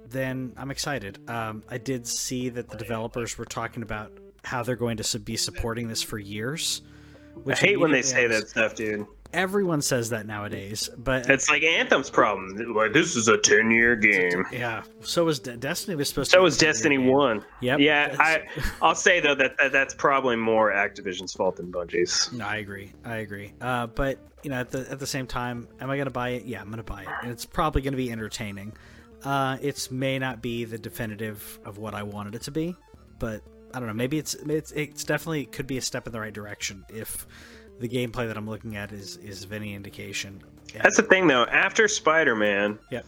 then 0.07 0.53
I'm 0.57 0.69
excited. 0.69 1.27
Um, 1.27 1.63
I 1.67 1.79
did 1.79 2.07
see 2.07 2.49
that 2.49 2.69
the 2.69 2.77
developers 2.77 3.35
were 3.39 3.45
talking 3.45 3.81
about 3.81 4.11
how 4.43 4.63
they're 4.63 4.75
going 4.75 4.97
to 4.97 5.19
be 5.19 5.37
supporting 5.37 5.87
this 5.87 6.01
for 6.01 6.17
years. 6.17 6.81
Which 7.43 7.57
I 7.63 7.67
hate 7.67 7.79
when 7.79 7.91
they 7.91 8.01
say 8.01 8.27
that 8.27 8.49
stuff, 8.49 8.75
dude 8.75 9.05
everyone 9.33 9.81
says 9.81 10.09
that 10.09 10.25
nowadays, 10.25 10.89
but 10.97 11.29
it's 11.29 11.49
like 11.49 11.63
Anthem's 11.63 12.09
problem. 12.09 12.73
Like 12.73 12.93
this 12.93 13.15
is 13.15 13.27
a 13.27 13.37
ten 13.37 13.71
year 13.71 13.95
game. 13.95 14.45
Yeah. 14.51 14.83
So 15.01 15.25
was 15.25 15.39
De- 15.39 15.57
Destiny 15.57 15.95
was 15.95 16.09
supposed. 16.09 16.31
So 16.31 16.37
to 16.37 16.43
was 16.43 16.57
Destiny 16.57 16.97
One. 16.97 17.43
Yep. 17.61 17.79
Yeah. 17.79 18.15
I 18.19 18.43
I'll 18.81 18.95
say 18.95 19.19
though 19.19 19.35
that, 19.35 19.57
that, 19.57 19.71
that's 19.71 19.93
probably 19.93 20.35
more 20.35 20.71
Activision's 20.71 21.33
fault 21.33 21.57
than 21.57 21.71
Bungie's. 21.71 22.31
No, 22.31 22.45
I 22.45 22.57
agree. 22.57 22.93
I 23.05 23.17
agree. 23.17 23.53
Uh, 23.61 23.87
but 23.87 24.19
you 24.43 24.49
know, 24.49 24.57
at 24.57 24.71
the 24.71 24.89
at 24.89 24.99
the 24.99 25.07
same 25.07 25.27
time, 25.27 25.67
am 25.79 25.89
I 25.89 25.95
going 25.95 26.07
to 26.07 26.11
buy 26.11 26.29
it? 26.29 26.45
Yeah, 26.45 26.61
I'm 26.61 26.67
going 26.67 26.77
to 26.77 26.83
buy 26.83 27.01
it, 27.03 27.09
and 27.21 27.31
it's 27.31 27.45
probably 27.45 27.81
going 27.81 27.93
to 27.93 27.97
be 27.97 28.11
entertaining. 28.11 28.73
Uh, 29.23 29.57
it 29.61 29.89
may 29.91 30.19
not 30.19 30.41
be 30.41 30.63
the 30.63 30.77
definitive 30.77 31.59
of 31.65 31.79
what 31.79 31.95
I 31.95 32.03
wanted 32.03 32.35
it 32.35 32.43
to 32.43 32.51
be, 32.51 32.75
but 33.17 33.41
I 33.77 33.79
don't 33.79 33.89
know. 33.89 33.93
Maybe 33.93 34.17
it's 34.17 34.33
it's 34.33 34.71
it's 34.71 35.03
definitely 35.03 35.45
could 35.45 35.67
be 35.67 35.77
a 35.77 35.81
step 35.83 36.07
in 36.07 36.13
the 36.13 36.19
right 36.19 36.33
direction 36.33 36.83
if 36.89 37.27
the 37.79 37.87
gameplay 37.87 38.27
that 38.27 38.35
I'm 38.35 38.49
looking 38.49 38.75
at 38.75 38.91
is 38.91 39.17
is 39.17 39.43
of 39.43 39.53
any 39.53 39.75
indication. 39.75 40.41
Yeah. 40.73 40.81
That's 40.81 40.97
the 40.97 41.03
thing, 41.03 41.27
though. 41.27 41.43
After 41.43 41.87
Spider 41.87 42.35
Man, 42.35 42.79
yep. 42.89 43.05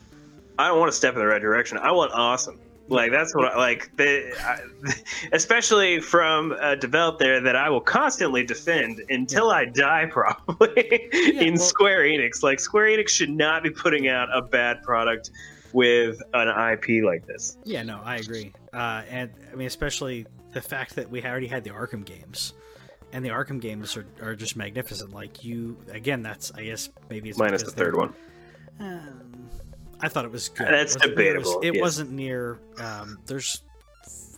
I 0.59 0.67
don't 0.67 0.79
want 0.79 0.91
to 0.91 0.95
step 0.95 1.15
in 1.15 1.21
the 1.21 1.25
right 1.25 1.41
direction. 1.41 1.79
I 1.79 1.91
want 1.91 2.11
awesome. 2.13 2.59
Like 2.87 3.09
that's 3.09 3.33
what 3.33 3.51
I 3.51 3.57
like. 3.57 3.89
The, 3.97 4.31
I, 4.43 4.59
especially 5.31 6.01
from 6.01 6.51
a 6.51 6.75
developer 6.75 7.39
that 7.39 7.55
I 7.55 7.71
will 7.71 7.81
constantly 7.81 8.45
defend 8.45 9.01
until 9.09 9.47
yeah. 9.47 9.55
I 9.55 9.65
die, 9.65 10.05
probably 10.11 11.09
yeah, 11.13 11.41
in 11.41 11.55
well, 11.55 11.63
Square 11.63 12.01
Enix. 12.01 12.43
Like 12.43 12.59
Square 12.59 12.89
Enix 12.89 13.09
should 13.09 13.31
not 13.31 13.63
be 13.63 13.71
putting 13.71 14.07
out 14.07 14.29
a 14.31 14.43
bad 14.43 14.83
product 14.83 15.31
with 15.73 16.21
an 16.35 16.47
IP 16.47 17.03
like 17.03 17.25
this. 17.25 17.57
Yeah, 17.63 17.81
no, 17.81 18.01
I 18.03 18.17
agree. 18.17 18.53
Uh, 18.73 19.03
and 19.09 19.31
I 19.51 19.55
mean, 19.55 19.67
especially 19.67 20.27
the 20.51 20.61
fact 20.61 20.95
that 20.95 21.09
we 21.09 21.23
already 21.23 21.47
had 21.47 21.63
the 21.63 21.71
Arkham 21.71 22.05
games 22.05 22.53
and 23.11 23.23
the 23.23 23.29
Arkham 23.29 23.59
games 23.59 23.97
are, 23.97 24.05
are 24.21 24.35
just 24.35 24.55
magnificent. 24.55 25.13
Like 25.13 25.43
you, 25.43 25.77
again, 25.91 26.21
that's 26.21 26.51
I 26.53 26.63
guess 26.63 26.89
maybe 27.09 27.29
it's 27.29 27.37
minus 27.37 27.63
the 27.63 27.71
third 27.71 27.95
one. 27.95 28.13
Um, 28.79 29.49
I 29.99 30.07
thought 30.07 30.25
it 30.25 30.31
was 30.31 30.49
good. 30.49 30.67
That's 30.67 30.95
it 30.95 31.01
debatable. 31.01 31.51
It, 31.51 31.55
was, 31.55 31.65
it 31.65 31.75
yes. 31.75 31.81
wasn't 31.81 32.11
near. 32.11 32.59
Um, 32.77 33.19
there's, 33.25 33.63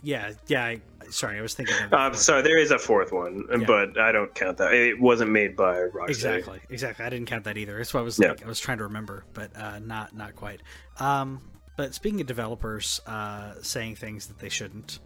yeah, 0.02 0.32
yeah. 0.48 0.64
I, 0.64 0.80
sorry, 1.10 1.38
I 1.38 1.42
was 1.42 1.54
thinking. 1.54 1.76
Of 1.84 1.92
um, 1.92 2.14
sorry, 2.14 2.42
there 2.42 2.58
is 2.58 2.70
a 2.72 2.78
fourth 2.78 3.12
one, 3.12 3.44
yeah. 3.50 3.58
but 3.66 3.98
I 3.98 4.10
don't 4.10 4.34
count 4.34 4.58
that. 4.58 4.74
It 4.74 5.00
wasn't 5.00 5.30
made 5.30 5.56
by 5.56 5.76
Rockstar. 5.76 6.08
Exactly, 6.08 6.60
exactly. 6.68 7.04
I 7.04 7.10
didn't 7.10 7.26
count 7.26 7.44
that 7.44 7.56
either. 7.56 7.76
That's 7.76 7.94
why 7.94 8.00
I 8.00 8.04
was 8.04 8.18
like, 8.18 8.44
I 8.44 8.48
was 8.48 8.58
trying 8.58 8.78
to 8.78 8.84
remember, 8.84 9.24
but 9.32 9.56
uh, 9.56 9.78
not 9.78 10.14
not 10.16 10.34
quite. 10.34 10.60
Um, 10.98 11.40
but 11.76 11.94
speaking 11.94 12.20
of 12.20 12.26
developers 12.26 13.00
uh, 13.06 13.54
saying 13.62 13.96
things 13.96 14.26
that 14.26 14.38
they 14.38 14.48
shouldn't, 14.48 14.98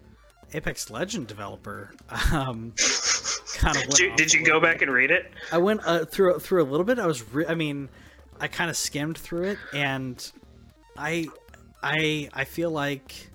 Apex 0.57 0.90
Legend 0.90 1.27
developer 1.27 1.92
um, 2.33 2.73
kind 3.55 3.77
of. 3.77 3.88
did, 3.90 4.16
did 4.16 4.33
you 4.33 4.42
go 4.42 4.59
back 4.59 4.81
and 4.81 4.90
read 4.90 5.11
it? 5.11 5.31
I 5.53 5.59
went 5.59 5.83
uh, 5.85 6.07
through 6.07 6.38
through 6.38 6.62
a 6.62 6.64
little 6.64 6.85
bit. 6.85 6.99
I 6.99 7.07
was, 7.07 7.23
re- 7.31 7.47
I 7.47 7.55
mean, 7.55 7.90
I 8.40 8.49
kind 8.49 8.71
of 8.71 8.77
skimmed 8.77 9.19
through 9.19 9.45
it, 9.45 9.59
and 9.75 10.33
I, 10.97 11.29
I, 11.83 12.31
I 12.33 12.45
feel 12.45 12.71
like 12.71 13.31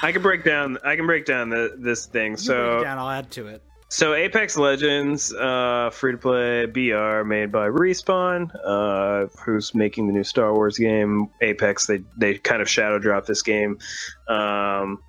I 0.00 0.10
can 0.10 0.22
break 0.22 0.42
down. 0.42 0.78
I 0.84 0.96
can 0.96 1.04
break 1.04 1.26
down 1.26 1.50
the, 1.50 1.76
this 1.78 2.06
thing. 2.06 2.38
so 2.38 2.82
down, 2.82 2.98
I'll 2.98 3.10
add 3.10 3.30
to 3.32 3.48
it. 3.48 3.62
So 3.90 4.14
Apex 4.14 4.56
Legends, 4.56 5.34
uh, 5.34 5.90
free 5.92 6.12
to 6.12 6.18
play 6.18 6.64
BR, 6.64 7.24
made 7.24 7.52
by 7.52 7.68
Respawn, 7.68 8.50
uh, 8.64 9.26
who's 9.44 9.74
making 9.74 10.06
the 10.06 10.14
new 10.14 10.24
Star 10.24 10.54
Wars 10.54 10.78
game 10.78 11.28
Apex. 11.42 11.86
They 11.86 12.02
they 12.16 12.38
kind 12.38 12.62
of 12.62 12.70
shadow 12.70 12.98
drop 12.98 13.26
this 13.26 13.42
game. 13.42 13.78
Um, 14.28 15.02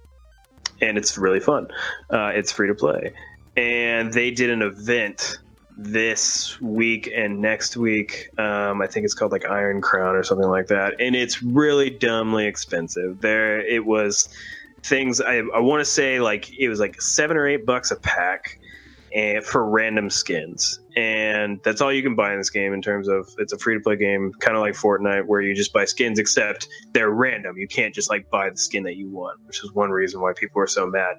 and 0.84 0.98
it's 0.98 1.18
really 1.18 1.40
fun. 1.40 1.68
Uh, 2.10 2.32
it's 2.34 2.52
free 2.52 2.68
to 2.68 2.76
play, 2.76 3.14
and 3.56 4.14
they 4.14 4.32
did 4.32 4.50
an 4.50 4.62
event 4.62 5.40
this 5.78 6.60
week 6.62 7.10
and 7.14 7.42
next 7.42 7.76
week. 7.76 8.30
Um, 8.38 8.82
I 8.82 8.88
think 8.88 9.06
it's 9.06 9.14
called 9.14 9.32
like 9.32 9.46
Iron 9.46 9.82
Crown 9.82 10.16
or 10.16 10.24
something 10.24 10.48
like 10.48 10.68
that, 10.68 11.00
and 11.00 11.16
it's 11.16 11.42
really 11.42 11.90
dumbly 11.90 12.46
expensive. 12.46 13.22
There, 13.22 13.60
it 13.60 13.86
was 13.86 14.30
things 14.84 15.22
I, 15.22 15.38
I 15.38 15.60
want 15.60 15.80
to 15.80 15.86
say 15.86 16.20
like 16.20 16.58
it 16.60 16.68
was 16.68 16.80
like 16.80 17.02
seven 17.02 17.38
or 17.38 17.48
eight 17.48 17.66
bucks 17.66 17.92
a 17.92 17.96
pack 17.96 18.60
and 19.14 19.44
for 19.44 19.66
random 19.66 20.10
skins. 20.10 20.80
And 20.96 21.60
that's 21.64 21.82
all 21.82 21.92
you 21.92 22.04
can 22.04 22.16
buy 22.16 22.34
in 22.34 22.38
this 22.38 22.50
game 22.50 22.74
in 22.74 22.82
terms 22.82 23.08
of 23.08 23.28
it's 23.40 23.52
a 23.52 23.58
free 23.58 23.76
to 23.76 23.80
play 23.80 23.96
game, 23.96 24.32
kind 24.40 24.56
of 24.56 24.62
like 24.62 24.74
Fortnite, 24.74 25.26
where 25.26 25.42
you 25.42 25.56
just 25.56 25.74
buy 25.74 25.86
skins, 25.86 26.20
except 26.20 26.68
they're 26.94 27.10
random. 27.10 27.58
You 27.58 27.68
can't 27.68 27.96
just 27.96 28.10
like 28.10 28.30
buy 28.30 28.50
the 28.50 28.58
skin 28.58 28.84
that 28.84 28.96
you 28.96 29.10
want, 29.10 29.40
which 29.46 29.64
is 29.64 29.74
one 29.74 29.90
reason 29.90 30.22
why 30.22 30.34
people 30.36 30.62
are 30.62 30.68
so 30.68 30.86
mad. 30.86 31.16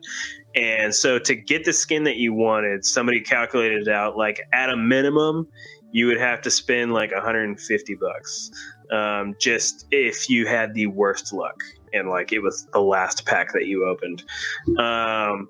And 0.55 0.95
so 0.95 1.19
to 1.19 1.35
get 1.35 1.65
the 1.65 1.73
skin 1.73 2.05
that 2.05 2.17
you 2.17 2.33
wanted, 2.33 2.85
somebody 2.85 3.21
calculated 3.21 3.89
it 3.89 3.93
out 3.93 4.17
like 4.17 4.41
at 4.53 4.71
a 4.71 4.77
minimum, 4.77 5.49
you 5.91 6.07
would 6.07 6.21
have 6.21 6.41
to 6.43 6.51
spend 6.51 6.93
like 6.93 7.13
150 7.13 7.95
bucks 7.95 8.51
um, 8.93 9.35
just 9.41 9.87
if 9.91 10.29
you 10.29 10.47
had 10.47 10.75
the 10.75 10.87
worst 10.87 11.33
luck 11.33 11.63
and 11.93 12.09
like 12.09 12.33
it 12.33 12.41
was 12.41 12.67
the 12.73 12.81
last 12.81 13.25
pack 13.27 13.53
that 13.53 13.67
you 13.67 13.87
opened. 13.87 14.25
Um, 14.79 15.49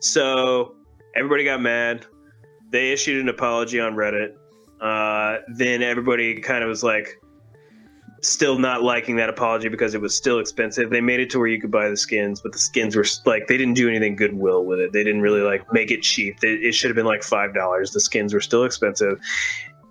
so 0.00 0.76
everybody 1.14 1.44
got 1.44 1.60
mad. 1.60 2.06
They 2.70 2.92
issued 2.92 3.20
an 3.20 3.28
apology 3.28 3.80
on 3.80 3.94
Reddit. 3.94 4.34
Uh, 4.80 5.42
then 5.54 5.82
everybody 5.82 6.40
kind 6.40 6.62
of 6.62 6.68
was 6.68 6.82
like, 6.82 7.20
still 8.22 8.58
not 8.58 8.82
liking 8.82 9.16
that 9.16 9.28
apology 9.28 9.68
because 9.68 9.94
it 9.94 10.00
was 10.00 10.14
still 10.14 10.38
expensive. 10.38 10.90
They 10.90 11.00
made 11.00 11.20
it 11.20 11.30
to 11.30 11.38
where 11.38 11.48
you 11.48 11.60
could 11.60 11.70
buy 11.70 11.88
the 11.88 11.96
skins, 11.96 12.40
but 12.40 12.52
the 12.52 12.58
skins 12.58 12.96
were 12.96 13.04
like 13.24 13.46
they 13.46 13.56
didn't 13.56 13.74
do 13.74 13.88
anything 13.88 14.16
goodwill 14.16 14.64
with 14.64 14.80
it. 14.80 14.92
They 14.92 15.04
didn't 15.04 15.20
really 15.20 15.42
like 15.42 15.72
make 15.72 15.90
it 15.90 16.02
cheap. 16.02 16.36
It 16.42 16.74
should 16.74 16.90
have 16.90 16.96
been 16.96 17.06
like 17.06 17.22
five 17.22 17.54
dollars. 17.54 17.92
The 17.92 18.00
skins 18.00 18.34
were 18.34 18.40
still 18.40 18.64
expensive. 18.64 19.18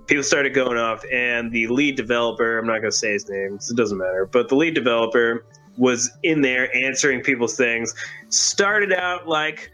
People 0.07 0.23
started 0.23 0.53
going 0.53 0.77
off, 0.77 1.03
and 1.11 1.51
the 1.51 1.67
lead 1.67 1.95
developer—I'm 1.95 2.67
not 2.67 2.79
going 2.79 2.91
to 2.91 2.97
say 2.97 3.13
his 3.13 3.27
name, 3.27 3.55
it 3.55 3.75
doesn't 3.75 3.97
matter. 3.97 4.29
But 4.31 4.49
the 4.49 4.55
lead 4.55 4.75
developer 4.75 5.45
was 5.77 6.11
in 6.21 6.41
there 6.41 6.73
answering 6.75 7.21
people's 7.21 7.57
things. 7.57 7.95
Started 8.29 8.93
out 8.93 9.27
like 9.27 9.71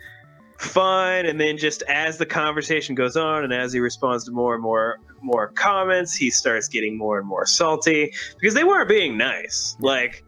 fun 0.61 1.25
and 1.25 1.41
then 1.41 1.57
just 1.57 1.81
as 1.83 2.19
the 2.19 2.25
conversation 2.25 2.93
goes 2.93 3.17
on 3.17 3.43
and 3.43 3.51
as 3.51 3.73
he 3.73 3.79
responds 3.79 4.25
to 4.25 4.31
more 4.31 4.53
and 4.53 4.61
more 4.61 4.99
more 5.21 5.47
comments 5.49 6.13
he 6.13 6.29
starts 6.29 6.67
getting 6.67 6.95
more 6.95 7.17
and 7.17 7.27
more 7.27 7.47
salty 7.47 8.13
because 8.39 8.53
they 8.53 8.63
weren't 8.63 8.87
being 8.87 9.17
nice 9.17 9.75
like 9.79 10.23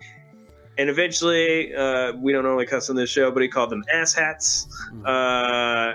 and 0.79 0.89
eventually 0.89 1.73
uh, 1.75 2.13
we 2.13 2.31
don't 2.31 2.43
normally 2.43 2.65
cuss 2.65 2.89
on 2.89 2.95
this 2.95 3.11
show 3.11 3.29
but 3.29 3.43
he 3.43 3.47
called 3.47 3.69
them 3.69 3.83
asshats 3.93 4.65
hmm. 4.89 5.05
uh, 5.05 5.93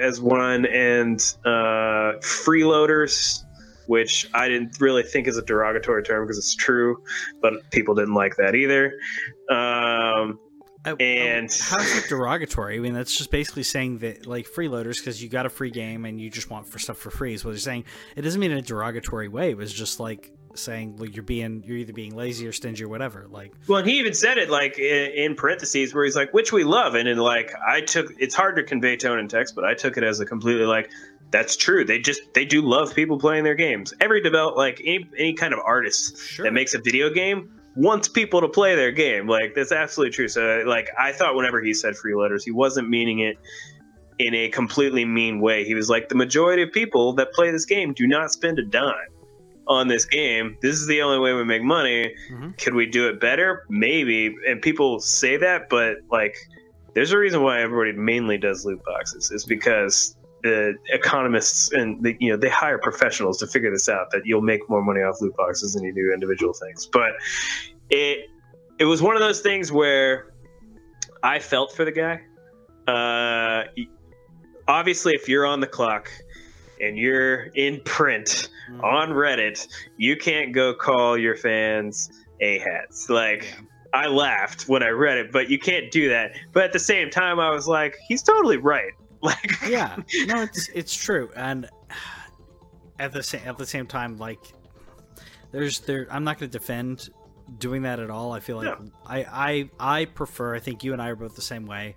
as 0.00 0.20
one 0.20 0.66
and 0.66 1.36
uh, 1.44 2.18
freeloaders 2.20 3.44
which 3.86 4.28
I 4.34 4.48
didn't 4.48 4.80
really 4.80 5.02
think 5.02 5.28
is 5.28 5.38
a 5.38 5.42
derogatory 5.42 6.02
term 6.02 6.26
because 6.26 6.36
it's 6.36 6.54
true, 6.54 7.02
but 7.40 7.54
people 7.70 7.94
didn't 7.94 8.12
like 8.12 8.36
that 8.36 8.54
either. 8.54 8.92
Um, 9.48 10.38
I- 10.84 10.90
I- 10.90 11.02
And- 11.02 11.50
how's 11.60 11.96
it 11.96 12.08
derogatory? 12.08 12.76
I 12.76 12.80
mean, 12.80 12.94
that's 12.94 13.16
just 13.16 13.30
basically 13.30 13.62
saying 13.64 13.98
that 13.98 14.26
like 14.26 14.46
freeloaders 14.48 14.98
because 14.98 15.22
you 15.22 15.28
got 15.28 15.44
a 15.46 15.50
free 15.50 15.70
game 15.70 16.04
and 16.04 16.20
you 16.20 16.30
just 16.30 16.50
want 16.50 16.66
for 16.68 16.78
stuff 16.78 16.98
for 16.98 17.10
free 17.10 17.34
is 17.34 17.44
what 17.44 17.50
they're 17.52 17.58
saying. 17.58 17.84
It 18.16 18.22
doesn't 18.22 18.40
mean 18.40 18.52
in 18.52 18.58
a 18.58 18.62
derogatory 18.62 19.28
way. 19.28 19.50
It 19.50 19.56
was 19.56 19.72
just 19.72 20.00
like 20.00 20.32
saying 20.54 20.96
well, 20.96 21.08
you're 21.08 21.22
being 21.22 21.62
you're 21.66 21.76
either 21.76 21.92
being 21.92 22.16
lazy 22.16 22.46
or 22.46 22.52
stingy 22.52 22.82
or 22.84 22.88
whatever. 22.88 23.26
Like 23.28 23.52
Well, 23.66 23.78
and 23.78 23.88
he 23.88 23.98
even 23.98 24.14
said 24.14 24.38
it 24.38 24.50
like 24.50 24.78
in, 24.78 25.10
in 25.12 25.34
parentheses 25.34 25.94
where 25.94 26.04
he's 26.04 26.16
like, 26.16 26.32
which 26.32 26.52
we 26.52 26.64
love. 26.64 26.94
And 26.94 27.06
then 27.08 27.18
like, 27.18 27.52
I 27.66 27.80
took, 27.82 28.12
it's 28.18 28.34
hard 28.34 28.56
to 28.56 28.62
convey 28.62 28.96
tone 28.96 29.18
in 29.18 29.28
text, 29.28 29.54
but 29.54 29.64
I 29.64 29.74
took 29.74 29.96
it 29.96 30.04
as 30.04 30.20
a 30.20 30.26
completely 30.26 30.64
like, 30.64 30.90
that's 31.30 31.56
true. 31.56 31.84
They 31.84 31.98
just, 31.98 32.22
they 32.32 32.46
do 32.46 32.62
love 32.62 32.94
people 32.94 33.18
playing 33.18 33.44
their 33.44 33.54
games. 33.54 33.92
Every 34.00 34.22
develop, 34.22 34.56
like 34.56 34.80
any, 34.82 35.06
any 35.18 35.34
kind 35.34 35.52
of 35.52 35.60
artist 35.62 36.18
sure, 36.18 36.44
that 36.44 36.52
makes 36.54 36.72
a 36.74 36.78
video 36.78 37.10
game 37.10 37.57
wants 37.78 38.08
people 38.08 38.40
to 38.40 38.48
play 38.48 38.74
their 38.74 38.90
game. 38.90 39.28
Like 39.28 39.54
that's 39.54 39.70
absolutely 39.70 40.12
true. 40.12 40.26
So 40.26 40.64
like, 40.66 40.90
I 40.98 41.12
thought 41.12 41.36
whenever 41.36 41.60
he 41.60 41.72
said 41.72 41.94
freeloaders, 41.94 42.42
he 42.44 42.50
wasn't 42.50 42.88
meaning 42.88 43.20
it 43.20 43.38
in 44.18 44.34
a 44.34 44.48
completely 44.48 45.04
mean 45.04 45.40
way. 45.40 45.64
He 45.64 45.74
was 45.74 45.88
like, 45.88 46.08
the 46.08 46.16
majority 46.16 46.62
of 46.62 46.72
people 46.72 47.12
that 47.14 47.32
play 47.32 47.52
this 47.52 47.64
game 47.64 47.94
do 47.94 48.08
not 48.08 48.32
spend 48.32 48.58
a 48.58 48.64
dime 48.64 48.92
on 49.68 49.86
this 49.86 50.04
game. 50.04 50.56
This 50.60 50.74
is 50.74 50.88
the 50.88 51.02
only 51.02 51.20
way 51.20 51.34
we 51.34 51.44
make 51.44 51.62
money. 51.62 52.12
Mhm. 52.32 52.58
Could 52.58 52.74
we 52.74 52.86
do 52.86 53.08
it 53.08 53.20
better? 53.20 53.64
Maybe. 53.68 54.34
And 54.48 54.60
people 54.60 54.98
say 54.98 55.36
that, 55.36 55.68
but 55.68 55.98
like, 56.10 56.34
there's 56.94 57.12
a 57.12 57.18
reason 57.18 57.42
why 57.42 57.60
everybody 57.60 57.92
mainly 57.92 58.38
does 58.38 58.64
loot 58.64 58.82
boxes. 58.84 59.30
Is 59.30 59.44
because 59.44 60.16
the 60.48 60.74
economists 60.92 61.72
and 61.72 62.02
the, 62.02 62.16
you 62.20 62.30
know 62.30 62.36
they 62.36 62.48
hire 62.48 62.78
professionals 62.78 63.38
to 63.38 63.46
figure 63.46 63.70
this 63.70 63.88
out 63.88 64.10
that 64.12 64.22
you'll 64.24 64.40
make 64.40 64.68
more 64.68 64.82
money 64.82 65.00
off 65.00 65.20
loot 65.20 65.36
boxes 65.36 65.74
than 65.74 65.84
you 65.84 65.92
do 65.94 66.12
individual 66.12 66.52
things. 66.52 66.86
But 66.86 67.10
it 67.90 68.30
it 68.78 68.84
was 68.84 69.02
one 69.02 69.14
of 69.16 69.20
those 69.20 69.40
things 69.40 69.70
where 69.72 70.32
I 71.22 71.38
felt 71.38 71.72
for 71.72 71.84
the 71.84 71.92
guy. 71.92 72.20
Uh, 72.86 73.64
obviously, 74.66 75.14
if 75.14 75.28
you're 75.28 75.46
on 75.46 75.60
the 75.60 75.66
clock 75.66 76.10
and 76.80 76.96
you're 76.96 77.44
in 77.54 77.80
print 77.84 78.48
Mhm. 78.70 78.84
on 78.84 79.10
Reddit, 79.10 79.66
you 79.96 80.16
can't 80.16 80.52
go 80.52 80.74
call 80.74 81.18
your 81.18 81.34
fans 81.36 82.10
a 82.40 82.58
hats. 82.60 83.10
Like 83.10 83.52
I 83.92 84.06
laughed 84.06 84.68
when 84.68 84.82
I 84.82 84.90
read 84.90 85.18
it, 85.18 85.32
but 85.32 85.48
you 85.50 85.58
can't 85.58 85.90
do 85.90 86.08
that. 86.10 86.32
But 86.52 86.64
at 86.64 86.72
the 86.72 86.78
same 86.78 87.10
time, 87.10 87.40
I 87.40 87.50
was 87.50 87.66
like, 87.66 87.96
he's 88.06 88.22
totally 88.22 88.58
right. 88.58 88.92
Like, 89.22 89.52
yeah, 89.68 89.96
no, 90.26 90.42
it's 90.42 90.68
it's 90.68 90.94
true, 90.94 91.30
and 91.34 91.68
at 93.00 93.12
the 93.12 93.22
same 93.22 93.40
at 93.46 93.58
the 93.58 93.66
same 93.66 93.86
time, 93.86 94.16
like 94.18 94.38
there's 95.50 95.80
there, 95.80 96.06
I'm 96.10 96.24
not 96.24 96.38
going 96.38 96.50
to 96.50 96.58
defend 96.58 97.08
doing 97.58 97.82
that 97.82 97.98
at 98.00 98.10
all. 98.10 98.32
I 98.32 98.40
feel 98.40 98.56
like 98.58 98.80
No. 98.80 98.90
I 99.06 99.70
I 99.80 99.98
I 100.00 100.04
prefer. 100.04 100.54
I 100.54 100.60
think 100.60 100.84
you 100.84 100.92
and 100.92 101.02
I 101.02 101.08
are 101.08 101.16
both 101.16 101.34
the 101.34 101.42
same 101.42 101.66
way. 101.66 101.96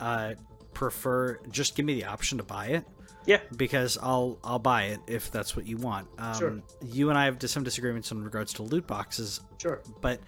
Uh, 0.00 0.34
prefer 0.74 1.38
just 1.50 1.74
give 1.74 1.86
me 1.86 1.94
the 1.94 2.04
option 2.04 2.38
to 2.38 2.44
buy 2.44 2.66
it. 2.66 2.84
Yeah. 3.26 3.40
because 3.56 3.98
I'll 4.00 4.38
I'll 4.42 4.58
buy 4.58 4.84
it 4.84 5.00
if 5.06 5.30
that's 5.30 5.54
what 5.54 5.66
you 5.66 5.76
want. 5.76 6.08
Um, 6.18 6.34
Sure. 6.34 6.62
You 6.82 7.10
and 7.10 7.18
I 7.18 7.26
have 7.26 7.38
some 7.50 7.62
disagreements 7.62 8.10
in 8.10 8.24
regards 8.24 8.54
to 8.54 8.62
loot 8.62 8.86
boxes, 8.86 9.40
sure. 9.58 9.82
but 10.00 10.20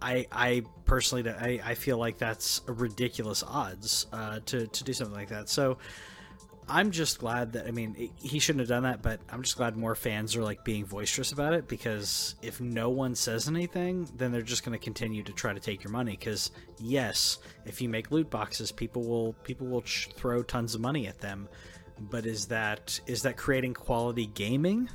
I 0.00 0.26
I 0.30 0.62
personally 0.84 1.28
I, 1.28 1.60
I 1.64 1.74
feel 1.74 1.98
like 1.98 2.18
that's 2.18 2.62
ridiculous 2.66 3.42
odds 3.42 4.06
uh, 4.12 4.40
to 4.46 4.66
to 4.66 4.84
do 4.84 4.92
something 4.92 5.16
like 5.16 5.28
that. 5.28 5.48
So 5.48 5.78
I'm 6.68 6.90
just 6.90 7.20
glad 7.20 7.52
that 7.52 7.66
I 7.66 7.70
mean 7.70 8.10
he 8.20 8.38
shouldn't 8.38 8.60
have 8.60 8.68
done 8.68 8.82
that, 8.82 9.00
but 9.00 9.20
I'm 9.30 9.42
just 9.42 9.56
glad 9.56 9.76
more 9.76 9.94
fans 9.94 10.34
are 10.36 10.42
like 10.42 10.64
being 10.64 10.84
boisterous 10.84 11.32
about 11.32 11.54
it 11.54 11.68
because 11.68 12.34
if 12.42 12.60
no 12.60 12.90
one 12.90 13.14
says 13.14 13.48
anything, 13.48 14.08
then 14.16 14.32
they're 14.32 14.42
just 14.42 14.64
going 14.64 14.76
to 14.76 14.82
continue 14.82 15.22
to 15.22 15.32
try 15.32 15.52
to 15.52 15.60
take 15.60 15.84
your 15.84 15.92
money. 15.92 16.12
Because 16.12 16.50
yes, 16.78 17.38
if 17.64 17.80
you 17.80 17.88
make 17.88 18.10
loot 18.10 18.30
boxes, 18.30 18.72
people 18.72 19.04
will 19.04 19.32
people 19.44 19.68
will 19.68 19.82
ch- 19.82 20.10
throw 20.16 20.42
tons 20.42 20.74
of 20.74 20.80
money 20.80 21.06
at 21.06 21.20
them. 21.20 21.48
But 21.98 22.26
is 22.26 22.46
that 22.46 23.00
is 23.06 23.22
that 23.22 23.36
creating 23.36 23.74
quality 23.74 24.26
gaming? 24.26 24.90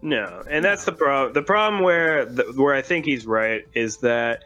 No, 0.00 0.42
and 0.48 0.64
that's 0.64 0.84
the 0.84 0.92
problem. 0.92 1.32
The 1.32 1.42
problem 1.42 1.82
where 1.82 2.24
the, 2.24 2.44
where 2.54 2.74
I 2.74 2.82
think 2.82 3.04
he's 3.04 3.26
right 3.26 3.64
is 3.74 3.98
that 3.98 4.44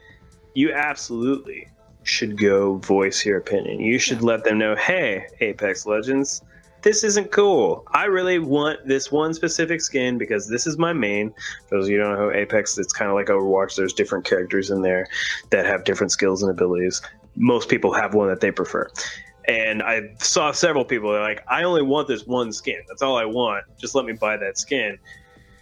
you 0.54 0.72
absolutely 0.72 1.68
should 2.04 2.38
go 2.38 2.76
voice 2.76 3.24
your 3.24 3.38
opinion. 3.38 3.80
You 3.80 3.98
should 3.98 4.22
let 4.22 4.44
them 4.44 4.58
know, 4.58 4.74
hey, 4.76 5.26
Apex 5.40 5.86
Legends, 5.86 6.42
this 6.82 7.04
isn't 7.04 7.30
cool. 7.30 7.84
I 7.92 8.06
really 8.06 8.38
want 8.38 8.86
this 8.86 9.12
one 9.12 9.34
specific 9.34 9.80
skin 9.80 10.18
because 10.18 10.48
this 10.48 10.66
is 10.66 10.78
my 10.78 10.92
main. 10.92 11.32
For 11.68 11.76
those 11.76 11.86
of 11.86 11.90
you 11.90 11.98
who 11.98 12.04
don't 12.04 12.18
know 12.18 12.32
Apex, 12.32 12.76
it's 12.78 12.92
kind 12.92 13.08
of 13.10 13.14
like 13.14 13.26
Overwatch. 13.26 13.76
There's 13.76 13.92
different 13.92 14.24
characters 14.24 14.70
in 14.70 14.82
there 14.82 15.06
that 15.50 15.64
have 15.64 15.84
different 15.84 16.10
skills 16.10 16.42
and 16.42 16.50
abilities. 16.50 17.00
Most 17.36 17.68
people 17.68 17.92
have 17.92 18.14
one 18.14 18.28
that 18.28 18.40
they 18.40 18.50
prefer. 18.50 18.90
And 19.46 19.82
I 19.82 20.14
saw 20.18 20.50
several 20.52 20.84
people 20.84 21.12
that 21.12 21.18
are 21.18 21.28
like, 21.28 21.44
I 21.48 21.62
only 21.62 21.82
want 21.82 22.08
this 22.08 22.26
one 22.26 22.52
skin. 22.52 22.80
That's 22.88 23.02
all 23.02 23.16
I 23.16 23.24
want. 23.26 23.64
Just 23.78 23.94
let 23.94 24.04
me 24.04 24.12
buy 24.12 24.36
that 24.36 24.58
skin 24.58 24.98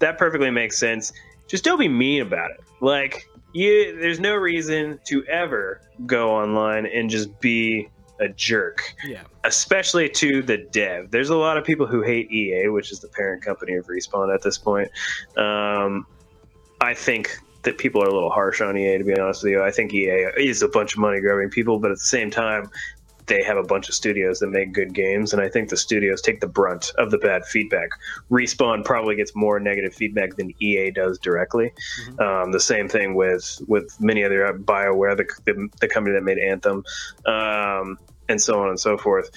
that 0.00 0.18
perfectly 0.18 0.50
makes 0.50 0.78
sense. 0.78 1.12
Just 1.46 1.64
don't 1.64 1.78
be 1.78 1.88
mean 1.88 2.22
about 2.22 2.50
it. 2.50 2.60
Like 2.80 3.28
you, 3.52 3.98
there's 3.98 4.20
no 4.20 4.34
reason 4.34 4.98
to 5.06 5.24
ever 5.26 5.80
go 6.06 6.30
online 6.30 6.86
and 6.86 7.08
just 7.08 7.40
be 7.40 7.88
a 8.20 8.28
jerk, 8.28 8.94
Yeah, 9.04 9.22
especially 9.44 10.08
to 10.10 10.42
the 10.42 10.58
dev. 10.58 11.10
There's 11.10 11.30
a 11.30 11.36
lot 11.36 11.56
of 11.56 11.64
people 11.64 11.86
who 11.86 12.02
hate 12.02 12.30
EA, 12.30 12.68
which 12.68 12.92
is 12.92 13.00
the 13.00 13.08
parent 13.08 13.42
company 13.42 13.74
of 13.74 13.86
Respawn 13.86 14.32
at 14.34 14.42
this 14.42 14.58
point. 14.58 14.90
Um, 15.36 16.06
I 16.82 16.94
think 16.94 17.36
that 17.62 17.78
people 17.78 18.02
are 18.02 18.08
a 18.08 18.12
little 18.12 18.30
harsh 18.30 18.60
on 18.60 18.76
EA, 18.76 18.98
to 18.98 19.04
be 19.04 19.18
honest 19.18 19.42
with 19.42 19.52
you. 19.52 19.62
I 19.62 19.70
think 19.70 19.92
EA 19.92 20.32
is 20.36 20.62
a 20.62 20.68
bunch 20.68 20.94
of 20.94 21.00
money 21.00 21.20
grabbing 21.20 21.50
people, 21.50 21.78
but 21.78 21.90
at 21.90 21.96
the 21.96 22.04
same 22.04 22.30
time, 22.30 22.70
they 23.30 23.42
have 23.44 23.56
a 23.56 23.62
bunch 23.62 23.88
of 23.88 23.94
studios 23.94 24.40
that 24.40 24.48
make 24.48 24.72
good 24.72 24.92
games, 24.92 25.32
and 25.32 25.40
I 25.40 25.48
think 25.48 25.70
the 25.70 25.76
studios 25.76 26.20
take 26.20 26.40
the 26.40 26.48
brunt 26.48 26.92
of 26.98 27.12
the 27.12 27.18
bad 27.18 27.46
feedback. 27.46 27.88
Respawn 28.28 28.84
probably 28.84 29.14
gets 29.14 29.36
more 29.36 29.60
negative 29.60 29.94
feedback 29.94 30.34
than 30.34 30.52
EA 30.60 30.90
does 30.90 31.16
directly. 31.20 31.72
Mhm. 32.00 32.20
Um, 32.20 32.52
the 32.52 32.60
same 32.60 32.88
thing 32.88 33.14
with 33.14 33.62
with 33.68 33.96
many 34.00 34.24
other 34.24 34.52
Bioware, 34.52 35.16
the, 35.16 35.26
the, 35.44 35.68
the 35.80 35.88
company 35.88 36.12
that 36.14 36.24
made 36.24 36.38
Anthem, 36.38 36.84
um, 37.24 37.98
and 38.28 38.42
so 38.42 38.60
on 38.60 38.68
and 38.68 38.80
so 38.80 38.98
forth. 38.98 39.30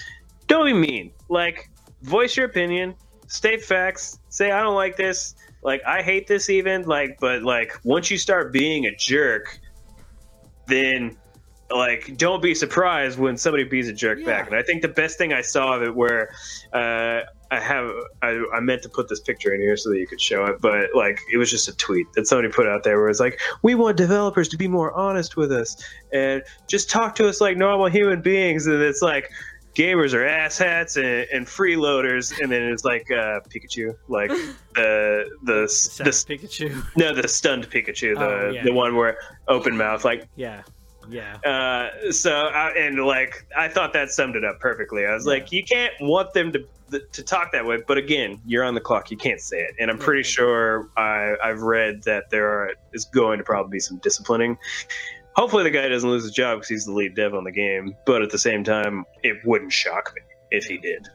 Don't 0.47 0.65
be 0.65 0.73
mean. 0.73 1.11
Like, 1.29 1.69
voice 2.01 2.35
your 2.35 2.47
opinion, 2.47 2.95
state 3.27 3.63
facts, 3.63 4.19
say 4.29 4.51
I 4.51 4.61
don't 4.63 4.75
like 4.75 4.97
this, 4.97 5.35
like 5.61 5.81
I 5.85 6.01
hate 6.01 6.25
this 6.25 6.49
even, 6.49 6.83
like, 6.83 7.17
but 7.19 7.43
like 7.43 7.79
once 7.83 8.09
you 8.09 8.17
start 8.17 8.51
being 8.51 8.85
a 8.87 8.95
jerk, 8.95 9.59
then 10.67 11.15
like 11.76 12.15
don't 12.17 12.41
be 12.41 12.53
surprised 12.55 13.17
when 13.19 13.38
somebody 13.38 13.63
bees 13.63 13.88
a 13.89 13.93
jerk 13.93 14.19
Yeah. 14.19 14.26
back. 14.26 14.47
And 14.47 14.55
I 14.55 14.61
think 14.63 14.82
the 14.82 14.88
best 14.89 15.17
thing 15.17 15.34
I 15.34 15.41
saw 15.41 15.76
of 15.76 15.82
it 15.84 15.95
where 15.95 16.30
uh, 16.74 17.21
I 17.51 17.59
have 17.59 17.89
I, 18.21 18.43
I 18.53 18.59
meant 18.59 18.82
to 18.84 18.89
put 18.89 19.09
this 19.09 19.19
picture 19.19 19.53
in 19.53 19.61
here 19.61 19.76
so 19.78 19.89
that 19.91 19.99
you 19.99 20.07
could 20.07 20.21
show 20.21 20.45
it, 20.45 20.57
but 20.61 20.89
like 20.95 21.19
it 21.32 21.38
was 21.38 21.49
just 21.51 21.67
a 21.67 21.76
tweet 21.76 22.07
that 22.15 22.26
somebody 22.28 22.49
put 22.49 22.67
out 22.67 22.84
there 22.84 22.99
where 22.99 23.09
it's 23.09 23.19
like, 23.19 23.39
we 23.63 23.76
want 23.76 23.97
developers 23.97 24.47
to 24.49 24.57
be 24.57 24.67
more 24.67 24.91
honest 24.93 25.36
with 25.38 25.51
us 25.51 25.76
and 26.11 26.41
just 26.67 26.89
talk 26.89 27.15
to 27.15 27.28
us 27.28 27.39
like 27.41 27.57
normal 27.57 27.88
human 27.88 28.21
beings. 28.21 28.65
And 28.67 28.82
it's 28.82 29.01
like 29.01 29.30
gamers 29.76 30.13
are 30.13 30.24
asshats 30.26 30.97
and, 30.97 31.28
and 31.34 31.47
freeloaders, 31.47 32.39
and 32.39 32.51
then 32.51 32.61
it's 32.63 32.86
like 32.86 33.09
uh, 33.11 33.39
Pikachu, 33.49 33.95
like 34.07 34.30
the 34.76 35.28
the 35.43 35.67
Sad 35.67 36.05
the 36.07 36.11
Pikachu. 36.11 36.84
no 36.95 37.13
the 37.13 37.28
stunned 37.28 37.69
Pikachu, 37.69 38.15
the 38.15 38.24
Oh, 38.26 38.51
yeah. 38.51 38.63
the 38.63 38.74
one 38.74 38.95
where 38.95 39.17
open 39.47 39.76
mouth, 39.78 40.05
like 40.05 40.28
Yeah, 40.36 40.61
yeah. 41.09 41.37
uh, 41.45 42.11
so 42.11 42.31
I, 42.31 42.71
and 42.77 43.03
like 43.05 43.45
I 43.55 43.67
thought 43.67 43.93
that 43.93 44.11
summed 44.11 44.35
it 44.35 44.43
up 44.43 44.59
perfectly. 44.59 45.05
I 45.05 45.13
was 45.13 45.25
like, 45.25 45.51
you 45.51 45.63
can't 45.63 45.93
want 46.01 46.33
them 46.33 46.51
to 46.53 46.65
to 47.11 47.23
talk 47.23 47.51
that 47.53 47.65
way, 47.65 47.79
but 47.87 47.97
again, 47.97 48.39
you're 48.45 48.63
on 48.63 48.75
the 48.75 48.81
clock. 48.81 49.09
You 49.09 49.17
can't 49.17 49.41
say 49.41 49.57
it, 49.61 49.75
and 49.79 49.89
I'm 49.89 49.97
pretty 49.97 50.21
Yeah. 50.21 50.33
sure 50.33 50.89
I, 50.95 51.33
I've 51.43 51.61
read 51.63 52.03
that 52.03 52.29
there 52.29 52.47
are 52.47 52.73
is 52.93 53.05
going 53.05 53.39
to 53.39 53.43
probably 53.43 53.71
be 53.71 53.79
some 53.79 53.97
disciplining. 53.97 54.57
Hopefully, 55.35 55.63
the 55.63 55.71
guy 55.71 55.87
doesn't 55.87 56.07
lose 56.07 56.23
his 56.23 56.31
job 56.31 56.57
because 56.59 56.69
he's 56.69 56.85
the 56.85 56.91
lead 56.91 57.15
dev 57.15 57.33
on 57.33 57.43
the 57.45 57.51
game. 57.51 57.95
But 58.05 58.21
at 58.21 58.29
the 58.29 58.37
same 58.37 58.63
time, 58.63 59.05
it 59.23 59.37
wouldn't 59.43 59.73
shock 59.73 60.13
me 60.15 60.21
if 60.51 60.65
he 60.65 60.77
did. 60.77 61.07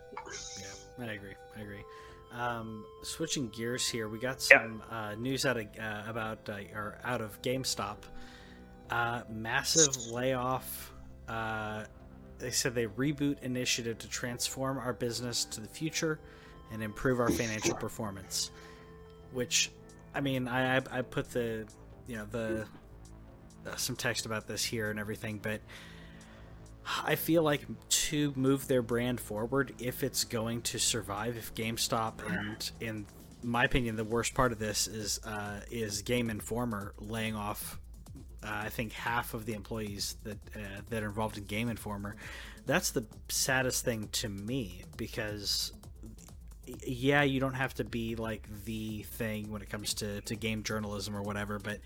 Yeah, 0.98 1.06
I 1.06 1.12
agree. 1.12 1.34
I 1.56 1.60
agree. 1.60 1.84
Um, 2.32 2.84
switching 3.02 3.48
gears 3.50 3.88
here, 3.88 4.08
we 4.08 4.18
got 4.18 4.42
some 4.42 4.82
uh, 4.90 5.14
news 5.14 5.46
out 5.46 5.56
of 5.56 5.66
uh, 5.80 6.02
about 6.08 6.48
uh, 6.48 6.56
or 6.74 6.98
out 7.04 7.20
of 7.20 7.40
GameStop. 7.42 7.98
Uh, 8.90 9.22
massive 9.30 10.10
layoff. 10.10 10.92
Uh, 11.28 11.84
they 12.38 12.50
said 12.50 12.74
they 12.74 12.86
reboot 12.86 13.42
initiative 13.42 13.98
to 13.98 14.08
transform 14.08 14.78
our 14.78 14.92
business 14.92 15.44
to 15.46 15.60
the 15.60 15.68
future 15.68 16.18
and 16.72 16.82
improve 16.82 17.20
our 17.20 17.30
financial 17.30 17.74
performance. 17.74 18.50
Which, 19.32 19.70
I 20.14 20.20
mean, 20.20 20.48
I 20.48 20.76
I, 20.76 21.02
put 21.02 21.30
the 21.30 21.66
you 22.06 22.16
know 22.16 22.26
the 22.30 22.66
uh, 23.66 23.76
some 23.76 23.96
text 23.96 24.24
about 24.24 24.46
this 24.46 24.64
here 24.64 24.90
and 24.90 24.98
everything, 24.98 25.38
but 25.38 25.60
I 27.04 27.16
feel 27.16 27.42
like 27.42 27.62
to 27.88 28.32
move 28.36 28.68
their 28.68 28.80
brand 28.80 29.20
forward, 29.20 29.74
if 29.78 30.02
it's 30.02 30.24
going 30.24 30.62
to 30.62 30.78
survive, 30.78 31.36
if 31.36 31.54
GameStop 31.54 32.14
and 32.30 32.70
in 32.80 33.06
my 33.42 33.64
opinion, 33.64 33.96
the 33.96 34.04
worst 34.04 34.34
part 34.34 34.52
of 34.52 34.58
this 34.58 34.86
is 34.86 35.20
uh, 35.24 35.60
is 35.70 36.02
Game 36.02 36.30
Informer 36.30 36.94
laying 36.98 37.36
off. 37.36 37.78
Uh, 38.42 38.50
I 38.64 38.68
think 38.68 38.92
half 38.92 39.34
of 39.34 39.46
the 39.46 39.54
employees 39.54 40.16
that 40.24 40.38
uh, 40.54 40.60
that 40.90 41.02
are 41.02 41.06
involved 41.06 41.38
in 41.38 41.44
Game 41.44 41.68
Informer. 41.68 42.16
That's 42.66 42.90
the 42.90 43.04
saddest 43.28 43.84
thing 43.84 44.08
to 44.12 44.28
me 44.28 44.82
because 44.96 45.72
yeah, 46.86 47.22
you 47.22 47.40
don't 47.40 47.54
have 47.54 47.74
to 47.74 47.84
be 47.84 48.14
like 48.16 48.46
the 48.64 49.02
thing 49.04 49.50
when 49.50 49.62
it 49.62 49.70
comes 49.70 49.94
to, 49.94 50.20
to 50.22 50.36
game 50.36 50.62
journalism 50.62 51.16
or 51.16 51.22
whatever, 51.22 51.58
but 51.58 51.80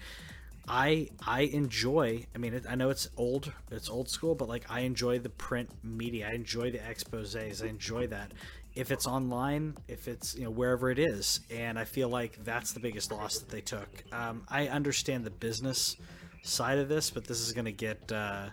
I 0.69 1.09
I 1.27 1.43
enjoy. 1.43 2.27
I 2.35 2.39
mean, 2.39 2.61
I 2.69 2.75
know 2.75 2.91
it's 2.91 3.09
old, 3.17 3.53
it's 3.71 3.89
old 3.89 4.09
school, 4.09 4.35
but 4.35 4.49
like 4.49 4.71
I 4.71 4.81
enjoy 4.81 5.19
the 5.19 5.29
print 5.29 5.71
media. 5.83 6.29
I 6.29 6.35
enjoy 6.35 6.71
the 6.71 6.79
exposés. 6.79 7.65
I 7.65 7.69
enjoy 7.69 8.07
that. 8.09 8.33
If 8.75 8.91
it's 8.91 9.07
online, 9.07 9.77
if 9.89 10.09
it's 10.09 10.35
you 10.35 10.45
know 10.45 10.51
wherever 10.51 10.91
it 10.91 10.99
is, 10.99 11.41
and 11.51 11.79
I 11.79 11.85
feel 11.85 12.09
like 12.09 12.43
that's 12.45 12.73
the 12.73 12.81
biggest 12.81 13.11
loss 13.13 13.39
that 13.39 13.51
they 13.51 13.61
took. 13.61 14.05
Um, 14.13 14.45
I 14.49 14.69
understand 14.69 15.25
the 15.25 15.31
business 15.31 15.97
side 16.43 16.79
of 16.79 16.89
this, 16.89 17.11
but 17.11 17.25
this 17.25 17.41
is 17.41 17.53
going 17.53 17.65
to 17.65 17.73
get 17.73 18.11
uh, 18.13 18.47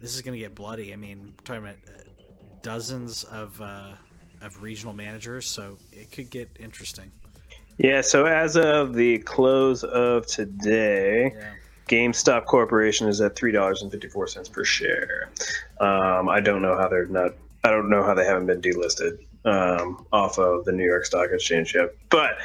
this 0.00 0.14
is 0.14 0.22
going 0.22 0.34
to 0.34 0.38
get 0.38 0.54
bloody. 0.54 0.92
I 0.92 0.96
mean, 0.96 1.34
talking 1.44 1.62
about 1.62 1.76
uh, 1.88 2.02
dozens 2.62 3.24
of 3.24 3.60
uh, 3.60 3.92
of 4.40 4.62
regional 4.62 4.94
managers, 4.94 5.46
so 5.46 5.78
it 5.92 6.12
could 6.12 6.30
get 6.30 6.48
interesting. 6.60 7.10
Yeah, 7.78 8.02
so 8.02 8.26
as 8.26 8.56
of 8.56 8.94
the 8.94 9.18
close 9.18 9.82
of 9.82 10.26
today, 10.26 11.32
yeah. 11.34 11.52
GameStop 11.88 12.44
Corporation 12.44 13.08
is 13.08 13.20
at 13.20 13.34
three 13.34 13.52
dollars 13.52 13.82
and 13.82 13.90
fifty 13.90 14.08
four 14.08 14.26
cents 14.26 14.48
per 14.48 14.64
share. 14.64 15.30
Um, 15.80 16.28
I 16.28 16.40
don't 16.40 16.62
know 16.62 16.76
how 16.76 16.88
they're 16.88 17.06
not. 17.06 17.32
I 17.64 17.70
don't 17.70 17.88
know 17.88 18.02
how 18.02 18.14
they 18.14 18.24
haven't 18.24 18.46
been 18.46 18.60
delisted 18.60 19.18
um, 19.44 20.04
off 20.12 20.38
of 20.38 20.64
the 20.64 20.72
New 20.72 20.84
York 20.84 21.04
Stock 21.06 21.30
Exchange 21.32 21.74
yet, 21.74 21.94
but 22.10 22.38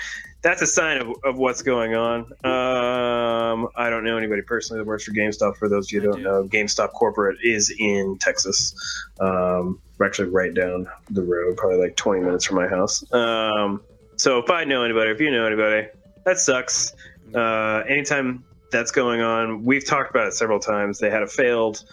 that's 0.47 0.61
a 0.61 0.67
sign 0.67 1.01
of, 1.01 1.13
of 1.25 1.37
what's 1.37 1.61
going 1.61 1.93
on. 1.93 2.21
Um, 2.45 3.67
I 3.75 3.89
don't 3.89 4.05
know 4.05 4.15
anybody 4.15 4.41
personally 4.41 4.81
that 4.81 4.87
works 4.87 5.03
for 5.03 5.11
GameStop. 5.11 5.57
For 5.57 5.67
those 5.67 5.87
of 5.87 5.91
you 5.91 5.99
who 5.99 6.07
don't 6.07 6.17
do. 6.19 6.23
know, 6.23 6.43
GameStop 6.45 6.93
corporate 6.93 7.39
is 7.43 7.69
in 7.77 8.17
Texas. 8.17 8.73
Um, 9.19 9.81
we're 9.97 10.05
actually 10.05 10.29
right 10.29 10.53
down 10.53 10.87
the 11.09 11.21
road, 11.21 11.57
probably 11.57 11.79
like 11.79 11.97
20 11.97 12.21
minutes 12.21 12.45
from 12.45 12.55
my 12.55 12.67
house. 12.67 13.03
Um, 13.11 13.81
so 14.15 14.37
if 14.37 14.49
I 14.49 14.63
know 14.63 14.83
anybody, 14.83 15.11
if 15.11 15.19
you 15.19 15.31
know 15.31 15.45
anybody, 15.45 15.89
that 16.23 16.39
sucks. 16.39 16.93
Uh, 17.35 17.83
anytime 17.89 18.45
that's 18.71 18.91
going 18.91 19.19
on, 19.19 19.65
we've 19.65 19.85
talked 19.85 20.11
about 20.11 20.27
it 20.27 20.33
several 20.33 20.61
times. 20.61 20.97
They 20.97 21.09
had 21.09 21.23
a 21.23 21.27
failed. 21.27 21.83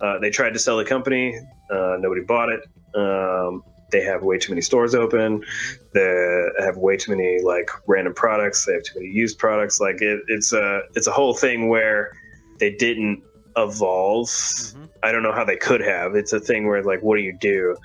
Uh, 0.00 0.20
they 0.20 0.30
tried 0.30 0.52
to 0.52 0.60
sell 0.60 0.76
the 0.76 0.84
company. 0.84 1.36
Uh, 1.68 1.96
nobody 1.98 2.20
bought 2.20 2.50
it. 2.50 2.60
Um, 2.94 3.64
they 3.90 4.02
have 4.02 4.22
way 4.22 4.38
too 4.38 4.52
many 4.52 4.62
stores 4.62 4.94
open. 4.94 5.44
They 5.92 6.48
have 6.58 6.76
way 6.76 6.96
too 6.96 7.14
many 7.14 7.40
like 7.40 7.70
random 7.86 8.14
products. 8.14 8.66
They 8.66 8.72
have 8.72 8.82
too 8.82 9.00
many 9.00 9.12
used 9.12 9.38
products. 9.38 9.80
Like 9.80 10.02
it, 10.02 10.22
it's 10.28 10.52
a 10.52 10.82
it's 10.94 11.06
a 11.06 11.12
whole 11.12 11.34
thing 11.34 11.68
where 11.68 12.12
they 12.58 12.74
didn't 12.74 13.22
evolve. 13.56 14.26
Mm-hmm. 14.26 14.84
I 15.02 15.12
don't 15.12 15.22
know 15.22 15.32
how 15.32 15.44
they 15.44 15.56
could 15.56 15.80
have. 15.80 16.14
It's 16.16 16.32
a 16.32 16.40
thing 16.40 16.66
where 16.66 16.82
like, 16.82 17.02
what 17.02 17.16
do 17.16 17.22
you 17.22 17.36
do? 17.38 17.76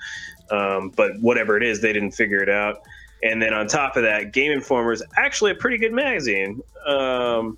Um, 0.50 0.90
but 0.90 1.12
whatever 1.20 1.56
it 1.56 1.62
is, 1.62 1.80
they 1.80 1.92
didn't 1.92 2.12
figure 2.12 2.42
it 2.42 2.48
out. 2.48 2.82
And 3.22 3.40
then 3.40 3.54
on 3.54 3.68
top 3.68 3.96
of 3.96 4.02
that, 4.02 4.32
Game 4.32 4.50
Informer 4.50 4.92
is 4.92 5.02
actually 5.16 5.52
a 5.52 5.54
pretty 5.54 5.78
good 5.78 5.92
magazine. 5.92 6.60
Um, 6.86 7.56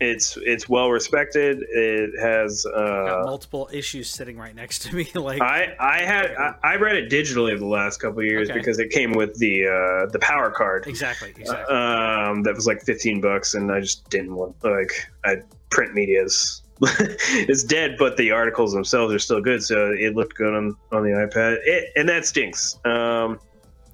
it's 0.00 0.36
it's 0.42 0.68
well 0.68 0.90
respected. 0.90 1.62
It 1.68 2.10
has 2.20 2.64
uh, 2.66 3.22
multiple 3.24 3.68
issues 3.72 4.08
sitting 4.08 4.38
right 4.38 4.54
next 4.54 4.82
to 4.82 4.94
me. 4.94 5.08
like 5.14 5.42
I 5.42 5.74
I 5.80 6.02
had 6.02 6.34
I, 6.36 6.54
I 6.62 6.76
read 6.76 6.96
it 6.96 7.10
digitally 7.10 7.58
the 7.58 7.66
last 7.66 7.98
couple 7.98 8.22
years 8.22 8.48
okay. 8.48 8.58
because 8.58 8.78
it 8.78 8.90
came 8.90 9.12
with 9.12 9.36
the 9.38 9.66
uh, 9.66 10.10
the 10.12 10.18
power 10.20 10.50
card. 10.50 10.86
Exactly. 10.86 11.34
Exactly. 11.36 11.74
Um, 11.74 12.42
that 12.44 12.54
was 12.54 12.66
like 12.66 12.82
fifteen 12.82 13.20
bucks, 13.20 13.54
and 13.54 13.72
I 13.72 13.80
just 13.80 14.08
didn't 14.08 14.34
want 14.34 14.54
like 14.62 14.92
I 15.24 15.42
print 15.70 15.94
media's 15.94 16.62
it's 16.82 17.64
dead, 17.64 17.96
but 17.98 18.16
the 18.16 18.30
articles 18.30 18.72
themselves 18.72 19.12
are 19.12 19.18
still 19.18 19.40
good. 19.40 19.64
So 19.64 19.92
it 19.98 20.14
looked 20.14 20.36
good 20.36 20.54
on 20.54 20.76
on 20.92 21.02
the 21.02 21.10
iPad, 21.10 21.58
it, 21.64 21.90
and 21.96 22.08
that 22.08 22.24
stinks 22.24 22.78
um, 22.84 23.40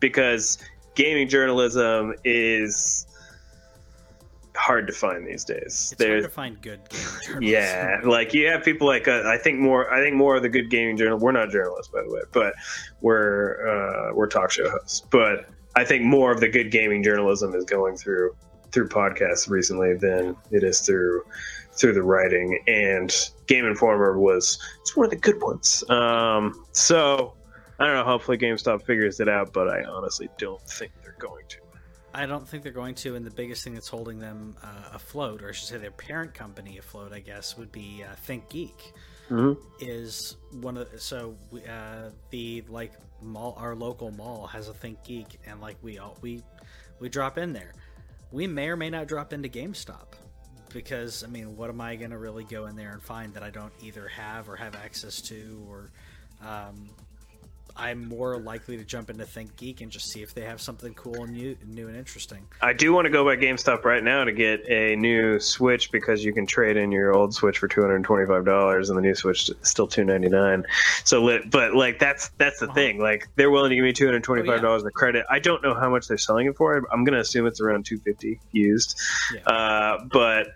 because 0.00 0.58
gaming 0.94 1.28
journalism 1.28 2.14
is 2.24 3.06
hard 4.56 4.86
to 4.86 4.92
find 4.92 5.26
these 5.26 5.44
days. 5.44 5.90
It's 5.92 5.94
There's, 5.96 6.22
hard 6.22 6.30
to 6.30 6.34
find 6.34 6.62
good 6.62 6.80
gaming 6.88 7.42
Yeah, 7.48 8.00
like 8.04 8.34
you 8.34 8.46
have 8.48 8.64
people 8.64 8.86
like 8.86 9.08
uh, 9.08 9.22
I 9.26 9.38
think 9.38 9.58
more. 9.58 9.92
I 9.92 10.00
think 10.00 10.16
more 10.16 10.36
of 10.36 10.42
the 10.42 10.48
good 10.48 10.70
gaming 10.70 10.96
journal. 10.96 11.18
We're 11.18 11.32
not 11.32 11.50
journalists, 11.50 11.92
by 11.92 12.02
the 12.02 12.12
way, 12.12 12.22
but 12.32 12.54
we're 13.00 13.66
uh, 13.66 14.14
we're 14.14 14.28
talk 14.28 14.50
show 14.50 14.68
hosts. 14.70 15.02
But 15.10 15.48
I 15.76 15.84
think 15.84 16.04
more 16.04 16.32
of 16.32 16.40
the 16.40 16.48
good 16.48 16.70
gaming 16.70 17.02
journalism 17.02 17.54
is 17.54 17.64
going 17.64 17.96
through 17.96 18.34
through 18.72 18.88
podcasts 18.88 19.48
recently 19.48 19.94
than 19.94 20.36
it 20.50 20.64
is 20.64 20.80
through 20.80 21.24
through 21.72 21.94
the 21.94 22.02
writing. 22.02 22.60
And 22.66 23.14
Game 23.46 23.64
Informer 23.64 24.18
was 24.18 24.58
it's 24.80 24.96
one 24.96 25.04
of 25.04 25.10
the 25.10 25.16
good 25.16 25.40
ones. 25.42 25.88
Um, 25.90 26.64
so 26.72 27.34
I 27.78 27.86
don't 27.86 27.96
know. 27.96 28.04
Hopefully, 28.04 28.38
GameStop 28.38 28.84
figures 28.84 29.20
it 29.20 29.28
out, 29.28 29.52
but 29.52 29.68
I 29.68 29.82
honestly 29.84 30.28
don't 30.38 30.62
think 30.62 30.92
they're 31.02 31.16
going 31.18 31.44
to. 31.48 31.63
I 32.14 32.26
don't 32.26 32.46
think 32.46 32.62
they're 32.62 32.72
going 32.72 32.94
to, 32.96 33.16
and 33.16 33.26
the 33.26 33.30
biggest 33.30 33.64
thing 33.64 33.74
that's 33.74 33.88
holding 33.88 34.20
them 34.20 34.56
uh, 34.62 34.94
afloat, 34.94 35.42
or 35.42 35.48
I 35.48 35.52
should 35.52 35.68
say 35.68 35.78
their 35.78 35.90
parent 35.90 36.32
company 36.32 36.78
afloat, 36.78 37.12
I 37.12 37.18
guess, 37.18 37.58
would 37.58 37.72
be 37.72 38.04
uh, 38.08 38.14
ThinkGeek. 38.26 38.92
Mm-hmm. 39.30 39.54
Is 39.80 40.36
one 40.60 40.76
of 40.76 40.90
the, 40.92 40.98
so 41.00 41.34
uh, 41.68 42.10
the 42.30 42.62
like 42.68 42.92
mall, 43.22 43.56
our 43.58 43.74
local 43.74 44.10
mall 44.10 44.46
has 44.46 44.68
a 44.68 44.72
ThinkGeek, 44.72 45.26
and 45.46 45.60
like 45.60 45.76
we 45.82 45.98
all 45.98 46.16
we 46.20 46.42
we 47.00 47.08
drop 47.08 47.38
in 47.38 47.52
there. 47.52 47.72
We 48.30 48.46
may 48.46 48.68
or 48.68 48.76
may 48.76 48.90
not 48.90 49.08
drop 49.08 49.32
into 49.32 49.48
GameStop 49.48 50.14
because 50.74 51.24
I 51.24 51.28
mean, 51.28 51.56
what 51.56 51.70
am 51.70 51.80
I 51.80 51.96
going 51.96 52.10
to 52.10 52.18
really 52.18 52.44
go 52.44 52.66
in 52.66 52.76
there 52.76 52.92
and 52.92 53.02
find 53.02 53.32
that 53.34 53.42
I 53.42 53.50
don't 53.50 53.72
either 53.82 54.08
have 54.08 54.48
or 54.48 54.56
have 54.56 54.74
access 54.74 55.20
to, 55.22 55.66
or 55.68 55.90
um, 56.46 56.90
I'm 57.76 58.08
more 58.08 58.38
likely 58.38 58.76
to 58.76 58.84
jump 58.84 59.10
into 59.10 59.24
ThinkGeek 59.24 59.80
and 59.80 59.90
just 59.90 60.10
see 60.10 60.22
if 60.22 60.32
they 60.32 60.42
have 60.42 60.60
something 60.60 60.94
cool 60.94 61.24
and 61.24 61.32
new, 61.32 61.56
new 61.66 61.88
and 61.88 61.96
interesting. 61.96 62.46
I 62.62 62.72
do 62.72 62.92
want 62.92 63.06
to 63.06 63.10
go 63.10 63.24
by 63.24 63.36
GameStop 63.36 63.84
right 63.84 64.02
now 64.02 64.22
to 64.22 64.30
get 64.32 64.68
a 64.68 64.94
new 64.94 65.40
Switch 65.40 65.90
because 65.90 66.24
you 66.24 66.32
can 66.32 66.46
trade 66.46 66.76
in 66.76 66.92
your 66.92 67.14
old 67.14 67.34
Switch 67.34 67.58
for 67.58 67.66
two 67.66 67.80
hundred 67.80 67.96
and 67.96 68.04
twenty 68.04 68.26
five 68.26 68.44
dollars, 68.44 68.90
and 68.90 68.96
the 68.96 69.02
new 69.02 69.14
Switch 69.14 69.48
is 69.48 69.56
still 69.62 69.88
two 69.88 70.04
ninety 70.04 70.28
nine. 70.28 70.64
So, 71.04 71.40
but 71.50 71.74
like 71.74 71.98
that's 71.98 72.28
that's 72.38 72.60
the 72.60 72.68
thing. 72.68 73.00
Like 73.00 73.28
they're 73.34 73.50
willing 73.50 73.70
to 73.70 73.76
give 73.76 73.84
me 73.84 73.92
two 73.92 74.06
hundred 74.06 74.22
twenty 74.22 74.46
five 74.46 74.62
dollars 74.62 74.82
oh, 74.82 74.86
yeah. 74.86 74.88
of 74.88 74.94
credit. 74.94 75.26
I 75.28 75.40
don't 75.40 75.62
know 75.62 75.74
how 75.74 75.90
much 75.90 76.06
they're 76.06 76.16
selling 76.16 76.46
it 76.46 76.56
for. 76.56 76.76
I'm 76.92 77.04
going 77.04 77.14
to 77.14 77.20
assume 77.20 77.46
it's 77.46 77.60
around 77.60 77.86
two 77.86 77.98
fifty 77.98 78.40
used. 78.52 79.00
Yeah. 79.34 79.40
Uh, 79.52 80.04
but 80.12 80.48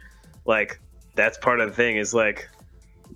like 0.47 0.81
that's 1.17 1.37
part 1.39 1.59
of 1.59 1.69
the 1.69 1.75
thing 1.75 1.97
is 1.97 2.15
like 2.15 2.49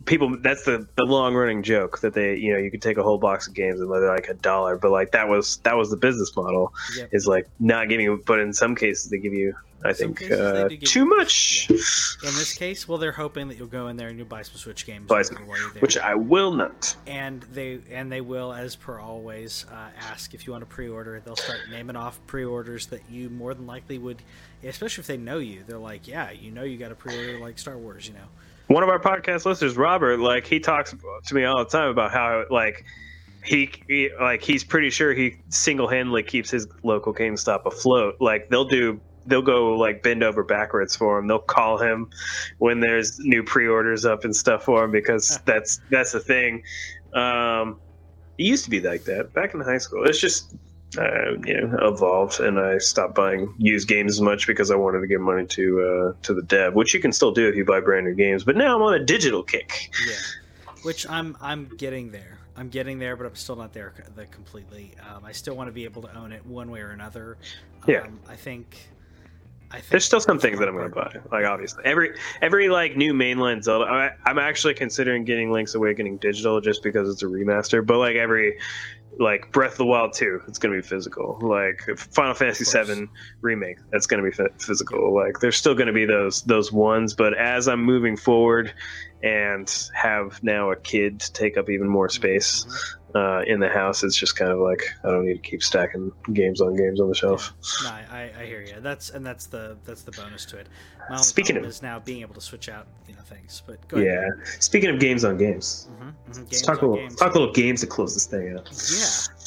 people 0.06 0.36
that's 0.40 0.64
the 0.64 0.86
the 0.96 1.04
long 1.04 1.34
running 1.34 1.62
joke 1.62 2.00
that 2.00 2.14
they 2.14 2.36
you 2.36 2.52
know 2.52 2.58
you 2.58 2.70
could 2.70 2.82
take 2.82 2.96
a 2.96 3.02
whole 3.02 3.18
box 3.18 3.46
of 3.46 3.54
games 3.54 3.80
and 3.80 3.90
they're 3.90 4.08
like 4.08 4.28
a 4.28 4.34
dollar 4.34 4.76
but 4.76 4.90
like 4.90 5.12
that 5.12 5.28
was 5.28 5.58
that 5.58 5.76
was 5.76 5.90
the 5.90 5.96
business 5.96 6.34
model 6.36 6.72
yep. 6.96 7.08
is 7.12 7.26
like 7.26 7.46
not 7.60 7.88
giving 7.88 8.04
you 8.04 8.22
but 8.26 8.38
in 8.38 8.52
some 8.52 8.74
cases 8.74 9.10
they 9.10 9.18
give 9.18 9.34
you 9.34 9.54
i 9.84 9.92
think 9.92 10.22
uh, 10.30 10.68
too 10.84 11.04
much. 11.04 11.68
yeah. 11.68 11.76
in 11.76 12.34
this 12.36 12.54
case 12.54 12.88
well 12.88 12.98
they're 12.98 13.12
hoping 13.12 13.48
that 13.48 13.58
you'll 13.58 13.66
go 13.66 13.88
in 13.88 13.96
there 13.96 14.08
and 14.08 14.16
you'll 14.16 14.26
buy 14.26 14.42
some 14.42 14.56
switch 14.56 14.86
games 14.86 15.06
buy 15.06 15.22
some, 15.22 15.36
which 15.80 15.98
i 15.98 16.14
will 16.14 16.52
not. 16.52 16.96
And 17.06 17.42
they 17.52 17.80
and 17.90 18.10
they 18.10 18.20
will 18.20 18.52
as 18.52 18.76
per 18.76 18.98
always 18.98 19.66
uh, 19.70 19.88
ask 20.10 20.34
if 20.34 20.46
you 20.46 20.52
want 20.52 20.62
to 20.62 20.66
pre-order. 20.66 21.20
They'll 21.24 21.36
start 21.36 21.60
naming 21.70 21.96
off 21.96 22.18
pre-orders 22.26 22.86
that 22.86 23.02
you 23.10 23.28
more 23.28 23.54
than 23.54 23.66
likely 23.66 23.98
would 23.98 24.22
especially 24.64 25.02
if 25.02 25.06
they 25.06 25.16
know 25.16 25.38
you. 25.38 25.62
They're 25.66 25.78
like 25.78 26.08
yeah 26.08 26.30
you 26.30 26.50
know 26.50 26.62
you 26.62 26.78
got 26.78 26.88
to 26.88 26.94
pre-order 26.94 27.38
like 27.38 27.58
star 27.58 27.76
wars 27.76 28.06
you 28.06 28.14
know 28.14 28.28
one 28.68 28.82
of 28.82 28.88
our 28.88 28.98
podcast 28.98 29.44
listeners, 29.44 29.76
Robert, 29.76 30.20
like 30.20 30.46
he 30.46 30.60
talks 30.60 30.94
to 31.26 31.34
me 31.34 31.44
all 31.44 31.58
the 31.58 31.70
time 31.70 31.88
about 31.88 32.12
how 32.12 32.44
like 32.50 32.84
he, 33.44 33.70
he 33.88 34.10
like 34.20 34.42
he's 34.42 34.64
pretty 34.64 34.90
sure 34.90 35.12
he 35.12 35.36
single 35.48 35.88
handedly 35.88 36.22
keeps 36.22 36.50
his 36.50 36.66
local 36.82 37.12
GameStop 37.12 37.66
afloat. 37.66 38.16
Like 38.20 38.48
they'll 38.48 38.64
do 38.64 39.00
they'll 39.26 39.42
go 39.42 39.76
like 39.76 40.02
bend 40.02 40.22
over 40.22 40.42
backwards 40.42 40.96
for 40.96 41.18
him. 41.18 41.26
They'll 41.26 41.38
call 41.38 41.78
him 41.78 42.10
when 42.58 42.80
there's 42.80 43.18
new 43.20 43.42
pre-orders 43.42 44.04
up 44.04 44.24
and 44.24 44.34
stuff 44.34 44.64
for 44.64 44.84
him 44.84 44.90
because 44.90 45.38
that's 45.44 45.80
that's 45.90 46.12
the 46.12 46.20
thing. 46.20 46.62
Um, 47.14 47.80
it 48.38 48.44
used 48.44 48.64
to 48.64 48.70
be 48.70 48.80
like 48.80 49.04
that 49.04 49.32
back 49.32 49.54
in 49.54 49.60
high 49.60 49.78
school. 49.78 50.04
It's 50.04 50.20
just 50.20 50.54
uh, 50.98 51.32
you 51.44 51.60
know 51.60 51.78
evolved 51.88 52.40
and 52.40 52.58
I 52.58 52.78
stopped 52.78 53.14
buying 53.14 53.54
used 53.58 53.88
games 53.88 54.12
as 54.12 54.20
much 54.20 54.46
because 54.46 54.70
I 54.70 54.76
wanted 54.76 55.00
to 55.00 55.06
give 55.06 55.20
money 55.20 55.46
to 55.46 55.80
uh, 55.80 56.22
to 56.22 56.34
the 56.34 56.42
dev, 56.42 56.74
which 56.74 56.94
you 56.94 57.00
can 57.00 57.12
still 57.12 57.32
do 57.32 57.48
if 57.48 57.56
you 57.56 57.64
buy 57.64 57.80
brand 57.80 58.06
new 58.06 58.14
games. 58.14 58.44
But 58.44 58.56
now 58.56 58.76
I'm 58.76 58.82
on 58.82 58.94
a 58.94 59.04
digital 59.04 59.42
kick. 59.42 59.90
Yeah, 60.06 60.14
which 60.82 61.08
I'm 61.08 61.36
I'm 61.40 61.70
getting 61.76 62.10
there. 62.10 62.38
I'm 62.56 62.68
getting 62.68 62.98
there, 62.98 63.16
but 63.16 63.26
I'm 63.26 63.34
still 63.34 63.56
not 63.56 63.72
there 63.72 63.94
completely. 64.30 64.92
Um, 65.08 65.24
I 65.24 65.32
still 65.32 65.56
want 65.56 65.68
to 65.68 65.72
be 65.72 65.84
able 65.84 66.02
to 66.02 66.14
own 66.16 66.32
it 66.32 66.44
one 66.44 66.70
way 66.70 66.80
or 66.80 66.90
another. 66.90 67.38
Um, 67.84 67.90
yeah, 67.90 68.06
I 68.28 68.36
think. 68.36 68.88
I 69.70 69.76
think 69.76 69.88
There's 69.88 70.04
still 70.04 70.20
some 70.20 70.38
things 70.38 70.58
that 70.58 70.68
I'm 70.68 70.76
going 70.76 70.90
to 70.90 70.94
buy. 70.94 71.16
Like 71.30 71.46
obviously, 71.46 71.82
every 71.86 72.14
every 72.42 72.68
like 72.68 72.94
new 72.94 73.14
mainline 73.14 73.62
Zelda. 73.62 73.86
I, 73.86 74.10
I'm 74.26 74.38
actually 74.38 74.74
considering 74.74 75.24
getting 75.24 75.50
Link's 75.50 75.74
Awakening 75.74 76.18
digital 76.18 76.60
just 76.60 76.82
because 76.82 77.08
it's 77.08 77.22
a 77.22 77.26
remaster. 77.26 77.84
But 77.84 77.96
like 77.96 78.16
every 78.16 78.58
like 79.18 79.52
Breath 79.52 79.72
of 79.72 79.78
the 79.78 79.86
Wild 79.86 80.12
2, 80.14 80.42
it's 80.48 80.58
going 80.58 80.74
to 80.74 80.80
be 80.80 80.86
physical. 80.86 81.38
Like 81.40 81.82
Final 81.96 82.34
Fantasy 82.34 82.64
7 82.64 83.08
remake, 83.40 83.78
that's 83.90 84.06
going 84.06 84.22
to 84.22 84.30
be 84.30 84.48
physical. 84.58 85.14
Like 85.14 85.40
there's 85.40 85.56
still 85.56 85.74
going 85.74 85.86
to 85.88 85.92
be 85.92 86.06
those 86.06 86.42
those 86.42 86.72
ones, 86.72 87.14
but 87.14 87.36
as 87.36 87.68
I'm 87.68 87.84
moving 87.84 88.16
forward 88.16 88.72
and 89.22 89.88
have 89.94 90.42
now 90.42 90.72
a 90.72 90.76
kid 90.76 91.20
to 91.20 91.32
take 91.32 91.56
up 91.56 91.70
even 91.70 91.88
more 91.88 92.08
space. 92.08 92.66
Uh, 93.14 93.42
in 93.46 93.60
the 93.60 93.68
house, 93.68 94.02
it's 94.02 94.16
just 94.16 94.36
kind 94.36 94.50
of 94.50 94.58
like 94.58 94.82
I 95.04 95.10
don't 95.10 95.26
need 95.26 95.42
to 95.42 95.50
keep 95.50 95.62
stacking 95.62 96.12
games 96.32 96.60
on 96.60 96.74
games 96.76 97.00
on 97.00 97.08
the 97.08 97.14
shelf. 97.14 97.52
No, 97.84 97.90
I, 97.90 98.30
I 98.38 98.44
hear 98.44 98.62
you. 98.62 98.80
That's 98.80 99.10
and 99.10 99.24
that's 99.24 99.46
the 99.46 99.76
that's 99.84 100.02
the 100.02 100.12
bonus 100.12 100.44
to 100.46 100.58
it. 100.58 100.68
My 101.10 101.16
Speaking 101.16 101.56
of 101.56 101.64
is 101.64 101.82
now 101.82 101.98
being 101.98 102.22
able 102.22 102.34
to 102.34 102.40
switch 102.40 102.68
out 102.68 102.86
you 103.08 103.14
know 103.14 103.22
things, 103.22 103.62
but 103.66 103.78
yeah. 103.98 104.28
Speaking 104.60 104.90
of 104.90 104.98
games 105.00 105.24
on 105.24 105.36
games, 105.36 105.88
mm-hmm, 105.90 106.08
mm-hmm. 106.08 106.32
games 106.32 106.52
let's 106.52 106.62
talk 106.62 106.82
a 106.82 106.86
little 106.86 106.96
games. 106.96 107.16
talk 107.16 107.34
a 107.34 107.38
little 107.38 107.54
games 107.54 107.80
to 107.80 107.86
close 107.86 108.14
this 108.14 108.26
thing 108.26 108.56
out. 108.56 108.68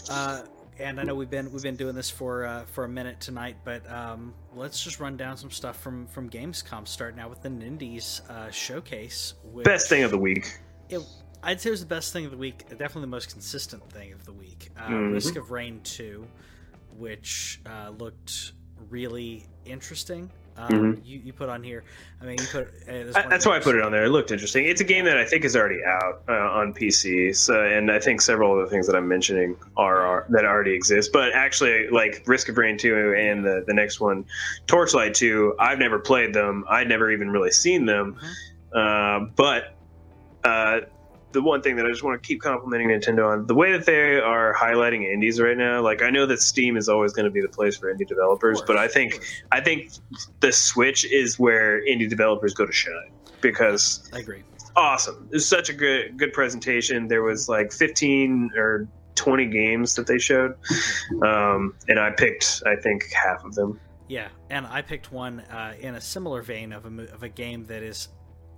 Yeah. 0.08 0.16
Uh, 0.16 0.42
and 0.80 1.00
I 1.00 1.04
know 1.04 1.16
we've 1.16 1.30
been 1.30 1.52
we've 1.52 1.64
been 1.64 1.76
doing 1.76 1.96
this 1.96 2.10
for 2.10 2.46
uh, 2.46 2.66
for 2.66 2.84
a 2.84 2.90
minute 2.90 3.20
tonight, 3.20 3.56
but 3.64 3.90
um, 3.90 4.34
let's 4.54 4.84
just 4.84 5.00
run 5.00 5.16
down 5.18 5.38
some 5.38 5.52
stuff 5.52 5.80
from 5.80 6.08
from 6.08 6.30
Gamescom. 6.30 6.88
Starting 6.88 7.20
out 7.20 7.30
with 7.30 7.42
the 7.42 7.50
Nindies 7.50 8.28
uh, 8.30 8.52
showcase. 8.52 9.36
Which, 9.52 9.66
best 9.66 9.90
thing 9.90 10.04
of 10.04 10.12
the 10.12 10.18
week. 10.18 10.60
It, 10.90 11.02
I'd 11.46 11.62
say 11.62 11.70
it 11.70 11.72
was 11.72 11.80
the 11.82 11.86
best 11.86 12.12
thing 12.12 12.26
of 12.26 12.32
the 12.32 12.38
week. 12.38 12.68
Definitely 12.70 13.02
the 13.02 13.08
most 13.08 13.30
consistent 13.30 13.88
thing 13.92 14.12
of 14.14 14.26
the 14.26 14.34
week. 14.34 14.72
Uh, 14.78 14.82
mm-hmm. 14.82 15.14
Risk 15.14 15.36
of 15.36 15.52
Rain 15.52 15.80
two, 15.84 16.28
which 16.98 17.62
uh, 17.66 17.92
looked 17.92 18.54
really 18.90 19.46
interesting. 19.64 20.32
Um, 20.58 20.70
mm-hmm. 20.70 21.02
you, 21.04 21.20
you 21.20 21.34
put 21.34 21.50
on 21.50 21.62
here. 21.62 21.84
I 22.22 22.26
mean, 22.26 22.38
you 22.40 22.48
put. 22.48 22.68
Uh, 22.88 23.28
that's 23.30 23.46
why 23.46 23.58
I 23.58 23.60
put 23.60 23.76
it 23.76 23.84
on 23.84 23.92
there. 23.92 24.06
It 24.06 24.10
looked 24.10 24.32
interesting. 24.32 24.66
It's 24.66 24.82
a 24.82 24.86
game 24.86 25.06
that 25.06 25.18
I 25.18 25.26
think 25.26 25.44
is 25.44 25.56
already 25.56 25.84
out 25.86 26.24
uh, 26.28 26.32
on 26.32 26.74
PC, 26.74 27.36
so, 27.36 27.62
and 27.62 27.92
I 27.92 28.00
think 28.00 28.22
several 28.22 28.58
of 28.58 28.66
the 28.66 28.72
things 28.72 28.88
that 28.88 28.96
I'm 28.96 29.08
mentioning 29.08 29.58
are, 29.76 30.02
are, 30.02 30.26
that 30.30 30.46
already 30.46 30.74
exist. 30.74 31.12
But 31.12 31.34
actually, 31.34 31.90
like 31.90 32.24
Risk 32.26 32.50
of 32.50 32.58
Rain 32.58 32.78
2 32.78 33.16
and 33.18 33.46
the 33.46 33.66
the 33.68 33.74
next 33.74 34.00
one, 34.00 34.26
Torchlight 34.66 35.14
2, 35.14 35.56
I've 35.60 35.80
never 35.80 36.00
played 36.00 36.34
them. 36.34 36.64
I'd 36.70 36.88
never 36.88 37.12
even 37.12 37.30
really 37.30 37.52
seen 37.52 37.86
them. 37.86 38.16
Mm-hmm. 38.16 39.26
Uh, 39.26 39.30
but 39.36 39.76
uh, 40.46 40.82
the 41.36 41.42
one 41.44 41.62
thing 41.62 41.76
that 41.76 41.86
I 41.86 41.90
just 41.90 42.02
want 42.02 42.22
to 42.22 42.28
keep 42.28 42.42
complimenting 42.42 42.88
Nintendo 42.88 43.32
on 43.32 43.46
the 43.46 43.54
way 43.54 43.72
that 43.74 43.86
they 43.86 44.20
are 44.20 44.56
highlighting 44.56 45.04
indies 45.04 45.40
right 45.40 45.58
now. 45.58 45.82
Like 45.82 46.02
I 46.02 46.10
know 46.10 46.26
that 46.26 46.42
Steam 46.42 46.78
is 46.78 46.90
always 46.90 47.14
going 47.14 47.26
to 47.26 47.30
be 47.30 47.42
the 47.42 47.50
place 47.50 47.78
for 47.78 47.94
indie 47.94 48.08
developers, 48.08 48.60
course, 48.60 48.68
but 48.68 48.78
I 48.78 48.88
think 48.88 49.24
I 49.52 49.62
think 49.62 49.92
the 50.40 50.52
Switch 50.52 51.06
is 51.06 51.38
where 51.38 51.86
indie 51.86 52.10
developers 52.10 52.54
go 52.54 52.66
to 52.66 52.72
shine 52.72 53.12
because 53.42 54.10
I 54.14 54.20
agree. 54.20 54.44
Awesome! 54.76 55.28
It 55.30 55.36
was 55.36 55.48
such 55.48 55.70
a 55.70 55.74
good 55.74 56.18
good 56.18 56.34
presentation. 56.34 57.08
There 57.08 57.22
was 57.24 57.48
like 57.48 57.72
15 57.72 58.52
or 58.56 58.88
20 59.16 59.46
games 59.48 59.96
that 59.96 60.08
they 60.08 60.18
showed, 60.18 60.56
um, 61.22 61.76
and 61.88 62.00
I 62.00 62.12
picked 62.12 62.64
I 62.66 62.76
think 62.78 63.12
half 63.12 63.44
of 63.44 63.54
them. 63.56 63.80
Yeah, 64.08 64.30
and 64.50 64.66
I 64.66 64.82
picked 64.82 65.12
one 65.12 65.42
uh, 65.42 65.74
in 65.80 65.96
a 65.96 66.02
similar 66.02 66.42
vein 66.42 66.72
of 66.72 66.86
a 66.86 67.14
of 67.14 67.24
a 67.24 67.30
game 67.30 67.66
that 67.66 67.84
is 67.84 68.08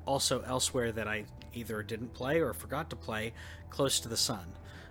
also 0.05 0.41
elsewhere 0.41 0.91
that 0.93 1.07
I 1.07 1.25
either 1.53 1.83
didn't 1.83 2.13
play 2.13 2.39
or 2.39 2.53
forgot 2.53 2.89
to 2.89 2.95
play, 2.95 3.33
Close 3.69 3.99
to 4.01 4.09
the 4.09 4.17
Sun, 4.17 4.45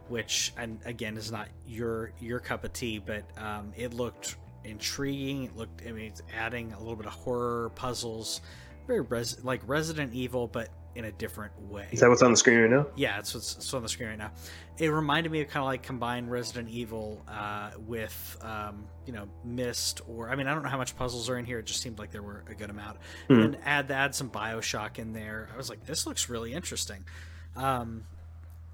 which 0.09 0.53
and 0.57 0.79
again 0.85 1.17
is 1.17 1.33
not 1.33 1.49
your 1.67 2.13
your 2.21 2.39
cup 2.41 2.65
of 2.65 2.73
tea, 2.73 2.99
but 2.99 3.25
um, 3.39 3.73
it 3.77 3.95
looked 3.95 4.37
intriguing. 4.65 5.45
It 5.45 5.57
looked, 5.57 5.83
I 5.87 5.93
mean, 5.93 6.07
it's 6.07 6.23
adding 6.37 6.73
a 6.73 6.79
little 6.79 6.97
bit 6.97 7.07
of 7.07 7.13
horror 7.13 7.71
puzzles, 7.75 8.41
very 8.87 9.01
res- 9.01 9.43
like 9.45 9.61
Resident 9.67 10.13
Evil, 10.15 10.47
but 10.47 10.69
in 10.97 11.05
a 11.05 11.13
different 11.13 11.53
way. 11.71 11.87
Is 11.93 12.01
that 12.01 12.09
what's 12.09 12.23
on 12.23 12.31
the 12.31 12.37
screen 12.37 12.59
right 12.59 12.71
now? 12.71 12.87
Yeah, 12.97 13.19
it's 13.19 13.35
what's, 13.35 13.57
it's 13.57 13.73
on 13.75 13.83
the 13.83 13.89
screen 13.89 14.09
right 14.09 14.19
now. 14.19 14.33
It 14.79 14.89
reminded 14.89 15.31
me 15.31 15.43
of 15.43 15.49
kind 15.49 15.63
of 15.63 15.67
like 15.67 15.83
combined 15.83 16.31
Resident 16.31 16.71
Evil 16.71 17.23
uh, 17.29 17.71
with, 17.87 18.37
um, 18.41 18.87
you 19.05 19.13
know, 19.13 19.29
Myst, 19.45 20.01
or 20.09 20.31
I 20.31 20.37
mean, 20.37 20.47
I 20.47 20.55
don't 20.55 20.63
know 20.63 20.71
how 20.71 20.79
much 20.79 20.97
puzzles 20.97 21.29
are 21.29 21.39
in 21.39 21.45
here. 21.45 21.59
It 21.59 21.67
just 21.67 21.83
seemed 21.83 21.99
like 21.99 22.11
there 22.11 22.23
were 22.23 22.45
a 22.49 22.55
good 22.55 22.71
amount. 22.71 22.99
And 23.29 23.59
add 23.65 23.91
add 23.91 24.15
some 24.15 24.31
Bioshock 24.31 24.99
in 24.99 25.13
there. 25.13 25.51
I 25.53 25.57
was 25.57 25.69
like, 25.69 25.85
this 25.85 26.07
looks 26.07 26.29
really 26.29 26.55
interesting. 26.55 27.05
Um, 27.55 28.05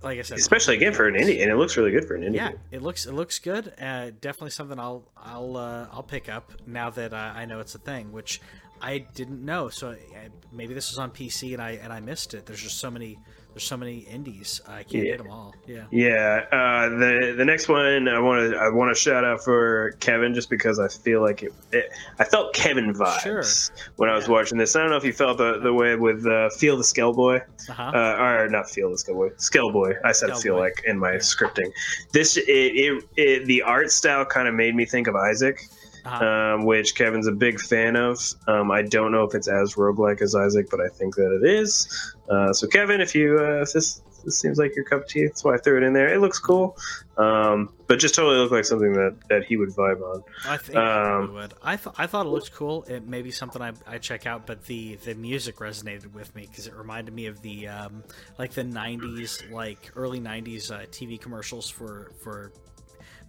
like 0.03 0.19
I 0.19 0.23
said, 0.23 0.39
especially 0.39 0.77
again 0.77 0.93
for 0.93 1.07
an 1.07 1.15
indie, 1.15 1.43
and 1.43 1.51
it 1.51 1.57
looks 1.57 1.77
really 1.77 1.93
good 1.93 2.05
for 2.05 2.15
an 2.15 2.23
indie. 2.23 2.37
Yeah, 2.37 2.53
it 2.71 2.83
looks 2.83 3.07
it 3.07 3.13
looks 3.13 3.39
good. 3.39 3.73
Uh, 3.81 4.11
definitely 4.21 4.51
something 4.51 4.79
I'll 4.79 5.05
I'll 5.17 5.57
uh, 5.57 5.87
I'll 5.93 6.03
pick 6.03 6.29
up 6.29 6.53
now 6.67 6.91
that 6.91 7.13
uh, 7.13 7.33
I 7.35 7.45
know 7.45 7.61
it's 7.61 7.75
a 7.75 7.79
thing. 7.79 8.13
Which 8.13 8.41
I 8.83 8.99
didn't 8.99 9.45
know. 9.45 9.69
So 9.69 9.91
I, 9.91 10.29
maybe 10.53 10.75
this 10.75 10.91
was 10.91 10.99
on 10.99 11.11
PC 11.11 11.53
and 11.53 11.63
I 11.63 11.73
and 11.83 11.93
I 11.93 12.01
missed 12.01 12.35
it. 12.35 12.47
There's 12.47 12.63
just 12.63 12.79
so 12.79 12.91
many 12.91 13.19
there's 13.53 13.65
so 13.65 13.77
many 13.77 13.99
indies. 13.99 14.63
I 14.67 14.83
can't 14.83 15.07
yeah. 15.07 15.17
them 15.19 15.31
all. 15.31 15.55
Yeah. 15.67 15.85
Yeah. 15.91 16.47
Uh, 16.51 16.89
the 16.89 17.35
the 17.37 17.45
next 17.45 17.69
one 17.69 18.09
I 18.09 18.19
want 18.19 18.51
to 18.51 18.57
I 18.57 18.69
want 18.71 18.95
to 18.95 19.01
shout 19.01 19.25
out 19.25 19.45
for 19.45 19.93
Kevin 20.01 20.35
just 20.35 20.49
because 20.49 20.79
I 20.79 20.89
feel 20.89 21.21
like 21.21 21.43
it. 21.43 21.53
it 21.71 21.93
I 22.19 22.25
felt 22.25 22.55
Kevin 22.55 22.95
vibes 22.95 23.21
sure. 23.21 23.83
when 23.97 24.09
I 24.09 24.17
was 24.17 24.27
watching 24.27 24.57
this. 24.57 24.75
I 24.75 24.81
don't 24.81 24.91
know 24.91 24.97
if 24.97 25.05
you 25.05 25.13
felt 25.13 25.39
the, 25.39 25.59
the 25.61 25.73
way 25.73 25.97
with 25.97 26.27
uh, 26.27 26.49
Feel 26.51 26.77
the 26.77 26.83
Skellboy, 26.83 27.43
uh-huh. 27.69 27.93
uh, 27.95 28.23
or 28.23 28.49
not 28.49 28.71
Feel 28.71 28.91
the 28.91 28.97
Skellboy, 28.97 29.37
Skellboy. 29.37 29.97
I 30.03 30.13
said 30.13 30.31
Skellboy. 30.31 30.43
feel 30.43 30.59
like 30.59 30.83
in 30.87 30.99
my 30.99 31.13
yeah. 31.13 31.19
scripting. 31.19 31.71
This 32.13 32.39
it, 32.39 32.43
it, 32.49 33.05
it 33.17 33.47
the 33.47 33.63
art 33.63 33.91
style 33.91 34.25
kind 34.25 34.49
of 34.49 34.55
made 34.55 34.75
me 34.75 34.87
think 34.87 35.07
of 35.07 35.15
Isaac 35.15 35.61
uh-huh. 36.05 36.25
um, 36.25 36.65
which 36.65 36.95
Kevin's 36.95 37.27
a 37.27 37.33
big 37.33 37.61
fan 37.61 37.97
of. 37.97 38.19
Um, 38.47 38.71
I 38.71 38.83
don't 38.83 39.13
know 39.13 39.25
if 39.25 39.35
it's 39.35 39.49
as 39.49 39.75
roguelike 39.75 40.23
as 40.23 40.35
Isaac, 40.35 40.69
but 40.71 40.81
I 40.81 40.89
think 40.89 41.17
that 41.17 41.41
it 41.43 41.49
is. 41.49 42.15
Uh, 42.29 42.53
so, 42.53 42.67
Kevin, 42.67 43.01
if 43.01 43.15
you 43.15 43.39
uh, 43.39 43.63
if 43.63 43.73
this 43.73 44.03
this 44.25 44.39
seems 44.39 44.59
like 44.59 44.75
your 44.75 44.85
cup 44.85 45.03
of 45.03 45.09
tea. 45.09 45.27
That's 45.27 45.45
why 45.45 45.55
I 45.55 45.59
threw 45.59 45.79
it 45.79 45.83
in 45.83 45.93
there. 45.93 46.13
It 46.13 46.21
looks 46.21 46.39
cool, 46.39 46.77
um, 47.17 47.73
but 47.87 47.99
just 47.99 48.15
totally 48.15 48.37
looked 48.37 48.53
like 48.53 48.65
something 48.65 48.93
that, 48.93 49.17
that 49.29 49.45
he 49.45 49.57
would 49.57 49.71
vibe 49.71 50.01
on. 50.01 50.23
I 50.47 50.57
think 50.57 50.77
um, 50.77 51.35
would. 51.35 51.55
I 51.63 51.77
thought 51.77 51.95
I 51.99 52.07
thought 52.07 52.27
it 52.27 52.31
looked 52.31 52.53
cool. 52.53 52.85
It 52.85 53.07
may 53.07 53.23
be 53.23 53.31
something 53.31 53.61
I 53.61 53.73
I 53.87 53.99
check 53.99 54.27
out, 54.27 54.47
but 54.47 54.65
the 54.67 54.97
the 54.97 55.15
music 55.15 55.57
resonated 55.57 56.13
with 56.13 56.35
me 56.35 56.47
because 56.47 56.67
it 56.67 56.75
reminded 56.75 57.15
me 57.15 57.27
of 57.27 57.43
the 57.43 57.69
um, 57.69 58.05
like 58.39 58.53
the 58.53 58.65
'90s, 58.65 59.51
like 59.51 59.91
early 59.97 60.21
'90s 60.21 60.71
uh, 60.71 60.87
TV 60.87 61.21
commercials 61.21 61.69
for 61.69 62.13
for 62.23 62.53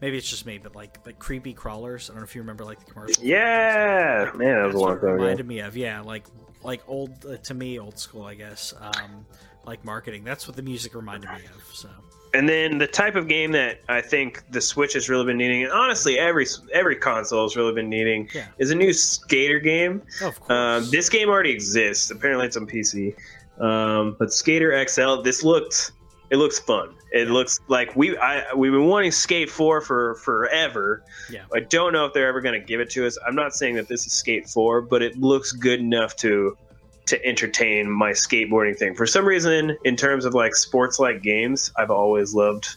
maybe 0.04 0.18
it's 0.18 0.30
just 0.30 0.46
me, 0.46 0.58
but 0.58 0.76
like 0.76 1.00
like 1.06 1.18
creepy 1.18 1.54
crawlers. 1.54 2.10
I 2.10 2.14
don't 2.14 2.22
know 2.22 2.26
if 2.26 2.36
you 2.36 2.42
remember 2.42 2.66
like 2.66 2.86
the 2.86 2.92
commercial. 2.92 3.24
Yeah, 3.24 4.26
like, 4.26 4.36
man, 4.36 4.56
that 4.58 4.66
was 4.66 4.76
a 4.76 4.80
long 4.80 5.00
time 5.00 5.12
Reminded 5.12 5.48
me 5.48 5.60
of 5.60 5.78
yeah, 5.78 6.02
like 6.02 6.26
like 6.62 6.82
old 6.88 7.26
uh, 7.26 7.38
to 7.38 7.54
me, 7.54 7.80
old 7.80 7.98
school, 7.98 8.24
I 8.24 8.36
guess. 8.36 8.74
Um, 8.80 9.26
like 9.66 9.84
marketing. 9.86 10.26
That's 10.26 10.46
what 10.46 10.58
the 10.58 10.62
music 10.62 10.94
reminded 10.94 11.30
me 11.30 11.38
of. 11.56 11.74
So. 11.74 11.90
And 12.34 12.50
then 12.50 12.80
the 12.80 12.88
type 12.88 13.16
of 13.16 13.28
game 13.28 13.52
that 13.52 13.80
I 13.88 14.02
think 14.02 14.44
the 14.52 14.60
Switch 14.60 14.94
has 14.94 15.08
really 15.08 15.26
been 15.26 15.38
needing, 15.38 15.64
and 15.64 15.72
honestly, 15.72 16.20
every 16.20 16.48
every 16.74 16.98
console 16.98 17.44
has 17.44 17.56
really 17.56 17.74
been 17.74 17.90
needing, 17.90 18.28
yeah. 18.34 18.48
is 18.58 18.72
a 18.72 18.76
new 18.76 18.92
skater 18.92 19.60
game. 19.60 20.02
Oh, 20.22 20.28
of 20.28 20.40
course. 20.40 20.52
Um, 20.52 20.92
this 20.92 21.10
game 21.10 21.30
already 21.30 21.52
exists. 21.52 22.12
Apparently, 22.12 22.48
it's 22.48 22.58
on 22.58 22.68
PC. 22.68 23.16
Um, 23.60 24.16
but 24.18 24.34
Skater 24.34 24.86
XL, 24.88 25.22
this 25.22 25.44
looked 25.44 25.92
it 26.30 26.38
looks 26.38 26.60
fun. 26.60 26.96
It 27.12 27.30
looks 27.30 27.60
like 27.68 27.96
we 27.96 28.18
I 28.18 28.54
we've 28.54 28.72
been 28.72 28.88
wanting 28.88 29.12
Skate 29.12 29.50
Four 29.50 29.82
for 29.82 30.16
forever. 30.16 31.04
Yeah. 31.30 31.44
I 31.54 31.60
don't 31.60 31.94
know 31.94 32.06
if 32.06 32.14
they're 32.14 32.28
ever 32.28 32.42
going 32.42 32.60
to 32.60 32.66
give 32.66 32.80
it 32.80 32.90
to 32.92 33.06
us. 33.06 33.18
I'm 33.26 33.36
not 33.36 33.54
saying 33.54 33.76
that 33.76 33.88
this 33.88 34.06
is 34.06 34.14
Skate 34.14 34.50
Four, 34.50 34.82
but 34.82 35.02
it 35.02 35.18
looks 35.18 35.52
good 35.52 35.80
enough 35.80 36.16
to 36.18 36.58
to 37.06 37.26
entertain 37.26 37.90
my 37.90 38.12
skateboarding 38.12 38.78
thing. 38.78 38.96
For 38.96 39.06
some 39.06 39.26
reason, 39.26 39.78
in 39.84 39.96
terms 39.96 40.26
of 40.26 40.34
like 40.34 40.56
sports 40.56 41.00
like 41.00 41.22
games, 41.22 41.72
I've 41.78 41.92
always 41.92 42.34
loved 42.34 42.76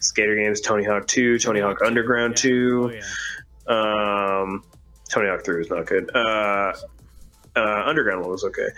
skater 0.00 0.34
games. 0.34 0.60
Tony 0.60 0.84
Hawk 0.84 1.06
Two, 1.06 1.38
Tony 1.38 1.60
Hawk 1.60 1.80
Underground 1.82 2.32
yeah. 2.32 2.50
Two. 2.50 2.90
Oh, 2.92 2.94
yeah. 3.70 4.40
Um, 4.42 4.64
Tony 5.08 5.28
Hawk 5.28 5.44
Three 5.44 5.58
was 5.58 5.70
not 5.70 5.86
good. 5.86 6.10
Uh, 6.14 6.72
uh, 7.56 7.82
Underground 7.86 8.22
one 8.22 8.30
was 8.30 8.44
okay, 8.44 8.68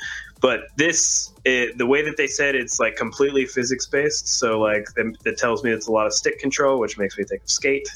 but 0.41 0.61
this 0.77 1.33
it, 1.45 1.79
the 1.79 1.87
way 1.87 2.03
that 2.03 2.17
they 2.17 2.27
said 2.27 2.55
it's 2.55 2.79
like 2.79 2.97
completely 2.97 3.47
physics 3.47 3.87
based. 3.87 4.29
So 4.29 4.61
like 4.61 4.87
it 5.25 5.39
tells 5.39 5.63
me 5.63 5.71
it's 5.71 5.89
a 5.89 5.93
lot 5.93 6.07
of 6.07 6.13
stick 6.13 6.39
control, 6.39 6.79
which 6.79 6.99
makes 6.99 7.19
me 7.19 7.25
think 7.25 7.43
of 7.43 7.51
Skate. 7.51 7.89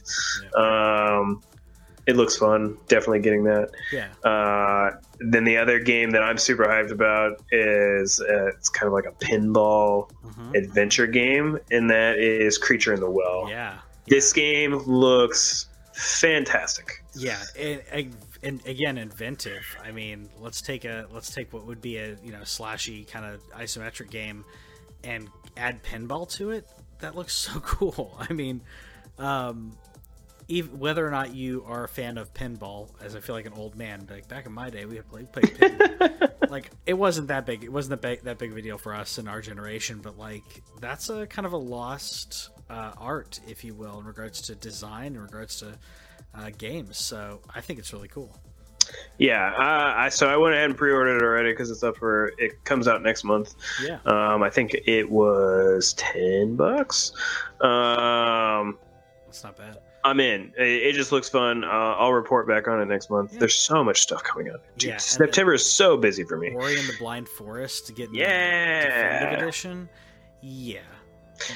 Yeah. 0.43 1.19
Um, 1.19 1.43
it 2.07 2.17
looks 2.17 2.37
fun. 2.37 2.77
Definitely 2.89 3.21
getting 3.21 3.45
that. 3.45 3.71
Yeah. 3.91 4.09
Uh, 4.23 4.99
then 5.21 5.45
the 5.45 5.57
other 5.57 5.79
game 5.79 6.11
that 6.11 6.23
I'm 6.23 6.37
super 6.37 6.65
hyped 6.65 6.91
about 6.91 7.43
is 7.51 8.21
uh, 8.21 8.49
it's 8.49 8.69
kind 8.69 8.89
of 8.89 8.93
like 8.93 9.07
a 9.07 9.13
pinball 9.25 10.11
mm-hmm. 10.23 10.55
adventure 10.55 11.07
game, 11.07 11.59
and 11.71 11.89
that 11.89 12.19
is 12.19 12.59
Creature 12.59 12.95
in 12.95 13.01
the 13.01 13.11
Well. 13.11 13.47
Yeah. 13.49 13.79
This 14.07 14.35
game 14.35 14.77
looks 14.81 15.69
fantastic. 15.95 17.03
Yeah, 17.15 17.43
it, 17.57 17.87
and 17.91 18.15
again 18.45 18.99
inventive. 18.99 19.77
I 19.83 19.91
mean, 19.91 20.29
let's 20.39 20.61
take 20.61 20.85
a 20.85 21.07
let's 21.13 21.33
take 21.33 21.53
what 21.53 21.67
would 21.67 21.81
be 21.81 21.97
a 21.97 22.17
you 22.23 22.33
know 22.33 22.41
slashy 22.41 23.09
kind 23.09 23.25
of 23.25 23.43
isometric 23.51 24.11
game 24.11 24.45
and 25.03 25.29
add 25.57 25.83
pinball 25.83 26.31
to 26.37 26.51
it. 26.51 26.67
That 27.01 27.15
looks 27.15 27.35
so 27.35 27.61
cool. 27.61 28.17
I 28.19 28.33
mean, 28.33 28.63
um, 29.19 29.77
even 30.49 30.79
whether 30.79 31.07
or 31.07 31.11
not 31.11 31.35
you 31.35 31.65
are 31.67 31.85
a 31.85 31.89
fan 31.89 32.19
of 32.19 32.33
pinball, 32.35 32.91
as 33.03 33.17
I 33.17 33.21
feel 33.21 33.35
like 33.35 33.47
an 33.47 33.55
old 33.55 33.77
man, 33.77 34.07
like 34.11 34.29
back 34.29 34.47
in 34.47 34.53
my 34.53 34.71
day, 34.71 34.85
we 34.85 35.01
played, 35.01 35.33
played 35.33 35.59
pin. 35.59 35.81
like 36.51 36.71
it 36.87 36.95
wasn't 36.95 37.29
that 37.29 37.47
big. 37.47 37.65
It 37.65 37.73
wasn't 37.73 38.01
that 38.01 38.09
big, 38.09 38.25
that 38.25 38.39
big 38.39 38.53
of 38.53 38.57
a 38.57 38.63
deal 38.63 38.79
for 38.79 38.95
us 38.95 39.19
in 39.19 39.29
our 39.29 39.41
generation, 39.41 40.01
but 40.03 40.19
like 40.19 40.63
that's 40.81 41.09
a 41.09 41.27
kind 41.27 41.47
of 41.47 41.53
a 41.53 41.59
lost 41.59 42.51
uh, 42.69 42.93
art, 42.99 43.41
if 43.49 43.65
you 43.65 43.75
will, 43.75 43.99
in 44.01 44.05
regards 44.05 44.43
to 44.43 44.55
design, 44.55 45.15
in 45.15 45.23
regards 45.23 45.59
to 45.61 45.79
uh, 46.37 46.51
games. 46.57 46.99
So 46.99 47.41
I 47.55 47.61
think 47.61 47.79
it's 47.79 47.93
really 47.93 48.09
cool. 48.09 48.37
Yeah, 49.19 49.53
uh, 49.57 49.95
I 49.97 50.09
so 50.11 50.29
I 50.29 50.37
went 50.37 50.55
ahead 50.55 50.67
and 50.69 50.77
pre-ordered 50.77 51.17
it 51.17 51.23
already 51.23 51.53
because 51.53 51.71
it's 51.71 51.83
up 51.83 51.97
for 51.97 52.33
it 52.39 52.63
comes 52.65 52.87
out 52.87 53.03
next 53.03 53.25
month. 53.25 53.55
Yeah. 53.83 53.99
Um, 54.05 54.43
I 54.43 54.51
think 54.51 54.75
it 54.87 55.11
was 55.11 55.95
ten 55.95 56.55
bucks. 56.55 57.13
Um, 57.63 58.79
That's 59.27 59.43
not 59.43 59.57
bad. 59.57 59.79
I'm 60.05 60.21
in. 60.21 60.53
It, 60.59 60.67
it 60.89 60.93
just 60.95 61.13
looks 61.13 61.31
fun. 61.31 61.65
Uh, 61.65 61.69
I'll 61.69 62.13
report 62.13 62.47
back 62.47 62.69
on 62.69 62.79
it 62.79 62.85
next 62.85 63.09
month. 63.09 63.33
Yeah. 63.33 63.39
There's 63.41 63.55
so 63.55 63.83
much 63.83 64.03
stuff 64.03 64.23
coming 64.23 64.51
out. 64.51 64.61
Dude, 64.77 64.91
Yeah, 64.91 64.97
September 64.99 65.55
is 65.55 65.65
so 65.65 65.97
busy 65.97 66.25
for 66.25 66.37
me. 66.37 66.51
Ori 66.55 66.79
and 66.79 66.87
the 66.87 66.97
Blind 66.99 67.27
Forest 67.27 67.87
to 67.87 67.95
get 67.95 68.13
Yeah. 68.13 68.85
definitive 68.85 69.43
edition. 69.43 69.89
Yeah. 70.43 70.81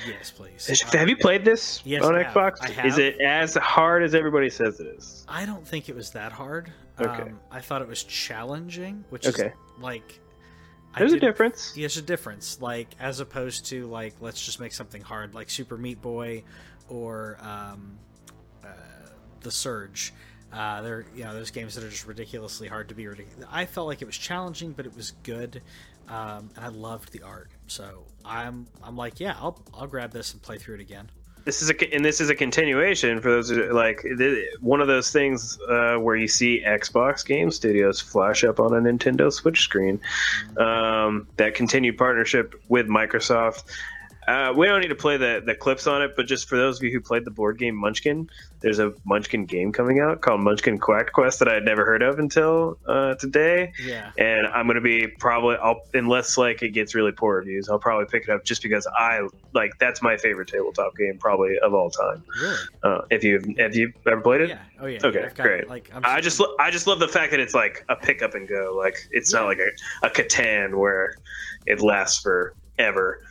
Yes, 0.06 0.30
please. 0.30 0.82
Have 0.92 1.08
you 1.08 1.16
played 1.16 1.44
this 1.44 1.80
Yes, 1.84 2.02
on 2.04 2.14
I 2.14 2.22
have. 2.22 2.34
Xbox? 2.34 2.84
Is 2.84 2.98
it 2.98 3.20
as 3.20 3.54
hard 3.54 4.02
as 4.02 4.14
everybody 4.14 4.50
says 4.50 4.80
it 4.80 4.86
is? 4.86 5.24
I 5.28 5.46
don't 5.46 5.66
think 5.66 5.88
it 5.88 5.94
was 5.94 6.10
that 6.10 6.32
hard. 6.32 6.72
Okay. 7.00 7.22
Um, 7.22 7.40
I 7.50 7.60
thought 7.60 7.80
it 7.82 7.88
was 7.88 8.02
challenging, 8.04 9.04
which 9.10 9.26
Okay. 9.26 9.46
is 9.46 9.52
like. 9.80 10.20
I 10.94 11.00
There's 11.00 11.12
a 11.12 11.20
difference. 11.20 11.72
There's 11.76 11.96
a 11.96 12.02
difference, 12.02 12.60
like 12.60 12.88
as 12.98 13.20
opposed 13.20 13.66
to 13.66 13.86
like 13.86 14.14
let's 14.20 14.44
just 14.44 14.58
make 14.58 14.72
something 14.72 15.02
hard, 15.02 15.34
like 15.34 15.50
Super 15.50 15.76
Meat 15.76 16.00
Boy 16.00 16.42
or 16.88 17.36
um, 17.40 17.98
uh, 18.64 18.68
the 19.40 19.50
Surge. 19.50 20.12
Uh, 20.52 20.80
there, 20.80 21.04
you 21.14 21.24
know, 21.24 21.34
those 21.34 21.50
games 21.50 21.74
that 21.74 21.84
are 21.84 21.90
just 21.90 22.06
ridiculously 22.06 22.68
hard 22.68 22.88
to 22.88 22.94
be 22.94 23.06
ridiculous. 23.06 23.46
I 23.50 23.66
felt 23.66 23.86
like 23.86 24.00
it 24.00 24.06
was 24.06 24.16
challenging, 24.16 24.72
but 24.72 24.86
it 24.86 24.96
was 24.96 25.12
good, 25.22 25.60
um, 26.08 26.50
and 26.56 26.64
I 26.64 26.68
loved 26.68 27.12
the 27.12 27.22
art. 27.22 27.50
So 27.68 28.06
I'm, 28.24 28.66
I'm 28.82 28.96
like, 28.96 29.20
yeah, 29.20 29.36
I'll, 29.38 29.62
I'll 29.74 29.86
grab 29.86 30.12
this 30.12 30.32
and 30.32 30.42
play 30.42 30.58
through 30.58 30.76
it 30.76 30.80
again. 30.80 31.10
This 31.44 31.62
is 31.62 31.70
a 31.70 31.94
and 31.94 32.04
this 32.04 32.20
is 32.20 32.28
a 32.28 32.34
continuation 32.34 33.22
for 33.22 33.30
those 33.30 33.48
who, 33.48 33.72
like 33.72 34.04
one 34.60 34.82
of 34.82 34.86
those 34.86 35.10
things 35.10 35.58
uh, 35.66 35.96
where 35.96 36.14
you 36.14 36.28
see 36.28 36.62
Xbox 36.66 37.24
Game 37.24 37.50
Studios 37.50 38.02
flash 38.02 38.44
up 38.44 38.60
on 38.60 38.74
a 38.74 38.80
Nintendo 38.80 39.32
Switch 39.32 39.62
screen. 39.62 39.98
Um, 40.58 41.26
that 41.38 41.54
continued 41.54 41.96
partnership 41.96 42.54
with 42.68 42.86
Microsoft. 42.88 43.64
Uh, 44.28 44.52
we 44.52 44.66
don't 44.66 44.80
need 44.82 44.88
to 44.88 44.94
play 44.94 45.16
the, 45.16 45.42
the 45.44 45.54
clips 45.54 45.86
on 45.86 46.02
it, 46.02 46.12
but 46.14 46.26
just 46.26 46.50
for 46.50 46.58
those 46.58 46.76
of 46.78 46.82
you 46.82 46.92
who 46.92 47.00
played 47.00 47.24
the 47.24 47.30
board 47.30 47.58
game 47.58 47.74
Munchkin, 47.74 48.28
there's 48.60 48.78
a 48.78 48.92
Munchkin 49.06 49.46
game 49.46 49.72
coming 49.72 50.00
out 50.00 50.20
called 50.20 50.42
Munchkin 50.42 50.76
Quacked 50.76 51.14
Quest 51.14 51.38
that 51.38 51.48
I 51.48 51.54
had 51.54 51.64
never 51.64 51.86
heard 51.86 52.02
of 52.02 52.18
until 52.18 52.76
uh, 52.86 53.14
today. 53.14 53.72
Yeah, 53.82 54.10
and 54.18 54.46
I'm 54.46 54.66
gonna 54.66 54.82
be 54.82 55.06
probably 55.06 55.56
I'll 55.56 55.80
unless 55.94 56.36
like 56.36 56.62
it 56.62 56.70
gets 56.70 56.94
really 56.94 57.12
poor 57.12 57.36
reviews, 57.36 57.70
I'll 57.70 57.78
probably 57.78 58.04
pick 58.04 58.24
it 58.24 58.28
up 58.28 58.44
just 58.44 58.62
because 58.62 58.86
I 58.98 59.26
like 59.54 59.72
that's 59.80 60.02
my 60.02 60.18
favorite 60.18 60.48
tabletop 60.48 60.94
game 60.94 61.16
probably 61.18 61.58
of 61.60 61.72
all 61.72 61.88
time. 61.88 62.22
really. 62.42 62.56
Uh, 62.82 63.00
if 63.10 63.24
you 63.24 63.54
have 63.58 63.74
you 63.74 63.94
ever 64.06 64.20
played 64.20 64.42
it? 64.42 64.50
Yeah. 64.50 64.58
Oh 64.78 64.86
yeah. 64.86 64.98
Okay, 65.04 65.22
got, 65.22 65.34
great. 65.36 65.68
Like 65.70 65.90
I'm, 65.94 66.02
I 66.04 66.20
just 66.20 66.38
lo- 66.38 66.54
I 66.60 66.70
just 66.70 66.86
love 66.86 66.98
the 66.98 67.08
fact 67.08 67.30
that 67.30 67.40
it's 67.40 67.54
like 67.54 67.82
a 67.88 67.96
pick 67.96 68.22
up 68.22 68.34
and 68.34 68.46
go. 68.46 68.74
Like 68.76 69.08
it's 69.10 69.32
not 69.32 69.46
like 69.46 69.58
a, 69.58 70.06
a 70.06 70.10
Catan 70.10 70.76
where 70.76 71.14
it 71.64 71.80
lasts 71.80 72.20
forever. 72.20 73.22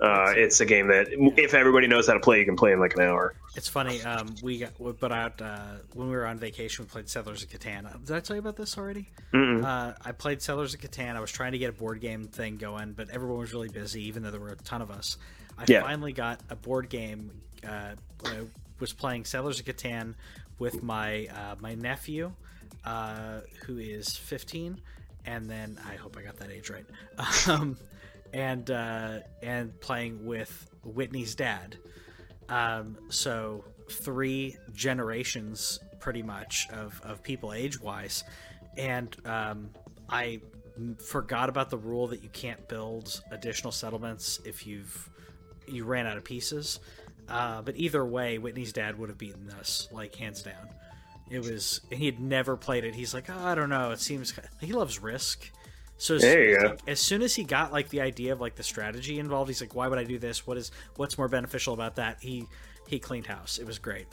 Uh, 0.00 0.34
it's 0.36 0.60
a 0.60 0.66
game 0.66 0.88
that 0.88 1.06
if 1.38 1.54
everybody 1.54 1.86
knows 1.86 2.06
how 2.06 2.12
to 2.12 2.20
play, 2.20 2.38
you 2.38 2.44
can 2.44 2.54
play 2.56 2.72
in 2.72 2.80
like 2.80 2.94
an 2.96 3.02
hour. 3.02 3.34
It's 3.54 3.68
funny. 3.68 4.02
Um, 4.02 4.34
we 4.42 4.58
got 4.58 4.78
we 4.78 4.92
put 4.92 5.10
out 5.10 5.40
uh, 5.40 5.58
when 5.94 6.08
we 6.10 6.14
were 6.16 6.26
on 6.26 6.38
vacation. 6.38 6.84
We 6.84 6.88
played 6.90 7.08
Settlers 7.08 7.42
of 7.42 7.48
Catan. 7.48 8.04
Did 8.04 8.14
I 8.14 8.20
tell 8.20 8.36
you 8.36 8.40
about 8.40 8.56
this 8.56 8.76
already? 8.76 9.08
Uh, 9.32 9.94
I 10.04 10.12
played 10.12 10.42
Settlers 10.42 10.74
of 10.74 10.80
Catan. 10.80 11.16
I 11.16 11.20
was 11.20 11.30
trying 11.32 11.52
to 11.52 11.58
get 11.58 11.70
a 11.70 11.72
board 11.72 12.00
game 12.00 12.28
thing 12.28 12.58
going, 12.58 12.92
but 12.92 13.08
everyone 13.08 13.38
was 13.38 13.54
really 13.54 13.68
busy, 13.70 14.02
even 14.08 14.22
though 14.22 14.30
there 14.30 14.40
were 14.40 14.50
a 14.50 14.56
ton 14.56 14.82
of 14.82 14.90
us. 14.90 15.16
I 15.56 15.64
Yeah. 15.66 15.80
finally 15.80 16.12
got 16.12 16.40
a 16.50 16.56
board 16.56 16.90
game. 16.90 17.30
Uh, 17.66 17.92
I 18.26 18.40
was 18.78 18.92
playing 18.92 19.24
Settlers 19.24 19.58
of 19.60 19.64
Catan 19.64 20.14
with 20.58 20.82
my 20.82 21.26
uh, 21.28 21.54
my 21.58 21.74
nephew, 21.74 22.32
uh, 22.84 23.40
who 23.64 23.78
is 23.78 24.14
15, 24.14 24.78
and 25.24 25.48
then 25.48 25.78
I 25.88 25.94
hope 25.96 26.18
I 26.18 26.22
got 26.22 26.36
that 26.36 26.50
age 26.50 26.68
right. 26.68 26.84
Um, 27.48 27.78
and 28.32 28.70
uh, 28.70 29.18
and 29.42 29.78
playing 29.80 30.24
with 30.24 30.70
Whitney's 30.84 31.34
dad. 31.34 31.76
Um, 32.48 32.96
so 33.08 33.64
three 33.90 34.56
generations, 34.72 35.80
pretty 35.98 36.22
much, 36.22 36.68
of, 36.72 37.00
of 37.04 37.22
people 37.22 37.52
age 37.52 37.80
wise, 37.80 38.24
and 38.76 39.16
um, 39.24 39.70
I 40.08 40.40
forgot 41.04 41.48
about 41.48 41.70
the 41.70 41.78
rule 41.78 42.08
that 42.08 42.22
you 42.22 42.28
can't 42.28 42.68
build 42.68 43.22
additional 43.30 43.72
settlements 43.72 44.40
if 44.44 44.66
you've 44.66 45.10
you 45.66 45.84
ran 45.84 46.06
out 46.06 46.16
of 46.16 46.24
pieces. 46.24 46.80
Uh, 47.28 47.60
but 47.62 47.76
either 47.76 48.04
way, 48.04 48.38
Whitney's 48.38 48.72
dad 48.72 48.98
would 48.98 49.08
have 49.08 49.18
beaten 49.18 49.50
us 49.58 49.88
like 49.90 50.14
hands 50.14 50.42
down. 50.42 50.68
It 51.28 51.40
was 51.40 51.80
and 51.90 51.98
he 51.98 52.06
had 52.06 52.20
never 52.20 52.56
played 52.56 52.84
it. 52.84 52.94
He's 52.94 53.12
like, 53.12 53.28
oh, 53.28 53.44
I 53.44 53.56
don't 53.56 53.68
know. 53.68 53.90
It 53.90 54.00
seems 54.00 54.32
he 54.60 54.72
loves 54.72 55.02
Risk. 55.02 55.50
So 55.98 56.16
as, 56.16 56.22
There 56.22 56.60
soon 56.60 56.64
as 56.72 56.80
he- 56.84 56.90
as 56.92 57.00
soon 57.00 57.22
as 57.22 57.34
he 57.34 57.44
got 57.44 57.72
like 57.72 57.88
the 57.88 58.00
idea 58.02 58.32
of 58.32 58.40
like 58.40 58.54
the 58.54 58.62
strategy 58.62 59.18
involved, 59.18 59.48
he's 59.48 59.60
like, 59.60 59.74
why 59.74 59.88
would 59.88 59.98
I 59.98 60.04
do 60.04 60.18
this? 60.18 60.46
What 60.46 60.56
is 60.58 60.70
what's 60.96 61.16
more 61.18 61.28
beneficial 61.28 61.72
about 61.74 61.96
that? 61.96 62.18
He 62.20 62.46
he 62.86 62.98
cleaned 62.98 63.26
house. 63.26 63.58
It 63.58 63.66
was 63.66 63.78
great. 63.78 64.06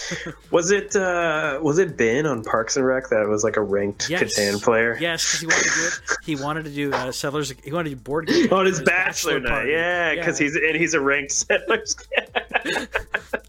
Was 0.50 0.72
it 0.72 0.96
uh, 0.96 1.60
was 1.62 1.78
it 1.78 1.96
Ben 1.96 2.26
on 2.26 2.42
Parks 2.42 2.76
and 2.76 2.84
Rec 2.84 3.08
that 3.10 3.28
was 3.28 3.44
like 3.44 3.56
a 3.56 3.60
ranked 3.62 4.10
Yes. 4.10 4.36
Catan 4.36 4.60
player? 4.60 4.96
Yes, 5.00 5.40
because 5.40 5.46
he 5.46 5.54
wanted 5.54 5.64
to 5.64 5.70
do 5.70 5.86
it. 5.86 6.16
He 6.24 6.36
wanted 6.36 6.64
to 6.64 6.70
do 6.70 6.92
uh, 6.92 7.12
settlers. 7.12 7.54
He 7.62 7.70
wanted 7.72 7.90
to 7.90 7.94
do 7.94 8.00
board 8.02 8.26
game 8.26 8.52
On 8.52 8.66
his 8.66 8.80
for 8.80 8.84
bachelor, 8.86 9.38
night, 9.38 9.48
party. 9.48 9.70
yeah, 9.70 10.14
because 10.16 10.36
he's 10.36 10.56
and 10.56 10.74
he's 10.74 10.94
a 10.94 11.00
ranked 11.00 11.30
settlers. 11.30 11.94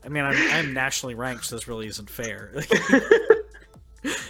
I 0.03 0.07
mean, 0.09 0.23
I'm, 0.23 0.37
I'm 0.51 0.73
nationally 0.75 1.15
ranked, 1.15 1.45
so 1.45 1.55
this 1.55 1.67
really 1.67 1.87
isn't 1.87 2.09
fair. 2.11 2.53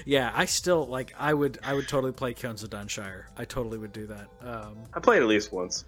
yeah, 0.06 0.32
I 0.36 0.46
still 0.46 0.86
like. 0.88 1.14
I 1.18 1.34
would. 1.34 1.60
I 1.64 1.74
would 1.74 1.88
totally 1.88 2.12
play 2.14 2.34
Cones 2.34 2.64
of 2.64 2.70
Dunshire. 2.70 3.26
I 3.38 3.46
totally 3.46 3.78
would 3.78 3.94
do 3.94 4.08
that. 4.08 4.28
Um, 4.42 4.78
I 4.94 5.00
played 5.00 5.22
at 5.22 5.28
least 5.28 5.52
once. 5.52 5.86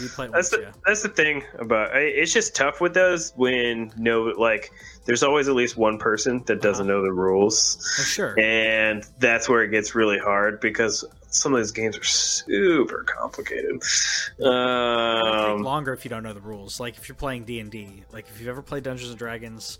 you 0.00 0.08
play 0.08 0.26
That's 0.26 0.50
once, 0.50 0.50
the 0.50 0.60
yeah. 0.62 0.72
that's 0.86 1.02
the 1.02 1.08
thing 1.08 1.44
about 1.58 1.90
it's 1.96 2.32
just 2.32 2.54
tough 2.54 2.80
with 2.80 2.92
those 2.94 3.32
when 3.36 3.92
no 3.96 4.22
like 4.24 4.70
there's 5.06 5.22
always 5.22 5.48
at 5.48 5.54
least 5.54 5.76
one 5.76 5.98
person 5.98 6.42
that 6.46 6.60
doesn't 6.60 6.90
Uh-huh. 6.90 6.98
know 6.98 7.02
the 7.02 7.12
rules, 7.12 7.78
Oh, 7.98 8.02
sure. 8.04 8.38
and 8.38 9.04
that's 9.18 9.48
where 9.48 9.62
it 9.62 9.70
gets 9.70 9.94
really 9.94 10.18
hard 10.18 10.60
because 10.60 11.04
some 11.28 11.54
of 11.54 11.60
these 11.60 11.70
games 11.72 11.96
are 11.96 12.04
super 12.04 13.04
complicated. 13.04 13.82
Um, 14.44 15.62
longer 15.62 15.92
if 15.94 16.04
you 16.04 16.08
don't 16.10 16.22
know 16.22 16.34
the 16.34 16.40
rules. 16.40 16.78
Like 16.80 16.98
if 16.98 17.08
you're 17.08 17.16
playing 17.16 17.44
D 17.44 17.60
and 17.60 17.70
D. 17.70 18.04
Like 18.12 18.26
if 18.28 18.38
you've 18.40 18.48
ever 18.50 18.62
played 18.62 18.82
Dungeons 18.82 19.10
and 19.10 19.18
Dragons, 19.18 19.78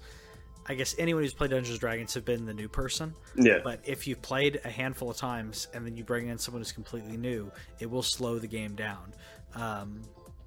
I 0.67 0.75
guess 0.75 0.95
anyone 0.99 1.23
who's 1.23 1.35
played 1.35 1.51
Dungeons 1.51 1.71
and 1.75 1.81
Dragons 1.81 2.15
have 2.15 2.25
been 2.25 2.47
the 2.47 2.55
new 2.55 2.69
person. 2.69 3.15
yeah, 3.37 3.59
But 3.65 3.81
if 3.85 4.07
you've 4.07 4.23
played 4.23 4.61
a 4.65 4.71
handful 4.71 5.11
of 5.11 5.17
times 5.17 5.67
and 5.75 5.85
then 5.85 5.97
you 5.97 6.05
bring 6.05 6.29
in 6.29 6.39
someone 6.39 6.61
who's 6.61 6.73
completely 6.73 7.17
new, 7.17 7.51
it 7.81 7.91
will 7.91 8.03
slow 8.03 8.39
the 8.39 8.47
game 8.47 8.75
down. 8.75 9.13
Um, 9.55 10.03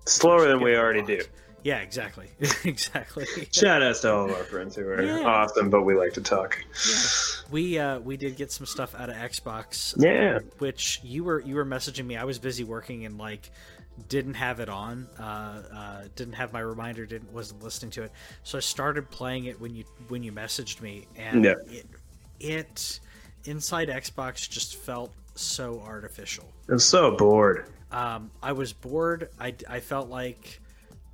slower 0.06 0.48
than 0.48 0.62
we 0.62 0.76
already 0.78 1.02
do. 1.02 1.22
Yeah, 1.64 1.80
exactly, 1.80 2.28
exactly. 2.64 3.26
Shout 3.52 3.82
outs 3.82 4.02
to 4.02 4.14
all 4.14 4.26
of 4.26 4.32
our 4.32 4.44
friends 4.44 4.76
who 4.76 4.88
are 4.88 5.02
Yeah. 5.02 5.24
awesome, 5.26 5.70
but 5.72 5.82
we 5.82 5.96
like 5.96 6.14
to 6.14 6.22
talk. 6.22 6.64
we 7.50 7.80
uh, 7.80 8.00
we 8.00 8.18
did 8.18 8.36
get 8.36 8.52
some 8.52 8.68
stuff 8.68 8.94
out 8.96 9.10
of 9.10 9.16
Xbox. 9.16 9.96
Yeah. 9.98 10.40
which 10.60 11.00
you 11.04 11.24
were 11.24 11.40
you 11.42 11.56
were 11.56 11.66
messaging 11.66 12.06
me. 12.06 12.18
I 12.18 12.24
was 12.24 12.38
busy 12.38 12.64
working 12.64 13.06
and 13.06 13.18
like 13.18 13.50
didn't 14.10 14.34
have 14.36 14.60
it 14.60 14.70
on. 14.70 15.08
Uh, 15.20 15.24
uh, 15.74 16.02
didn't 16.16 16.34
have 16.34 16.52
my 16.54 16.60
reminder. 16.60 17.06
Didn't 17.06 17.32
wasn't 17.32 17.64
listening 17.64 17.92
to 17.92 18.04
it. 18.04 18.12
So 18.44 18.58
I 18.58 18.62
started 18.62 19.10
playing 19.10 19.46
it 19.46 19.60
when 19.60 19.76
you 19.76 19.84
when 20.10 20.24
you 20.24 20.32
messaged 20.32 20.82
me, 20.82 21.08
and 21.16 21.44
Yeah. 21.46 21.54
it 21.68 21.86
it 22.40 23.00
inside 23.46 23.90
Xbox 23.90 24.50
just 24.50 24.76
felt 24.76 25.14
so 25.36 25.82
artificial. 25.82 26.46
I'm 26.70 26.80
so 26.80 27.12
bored. 27.16 27.70
Um, 27.92 28.32
I 28.42 28.52
was 28.52 28.74
bored. 28.74 29.30
I, 29.40 29.54
I 29.70 29.80
felt 29.80 30.10
like 30.10 30.60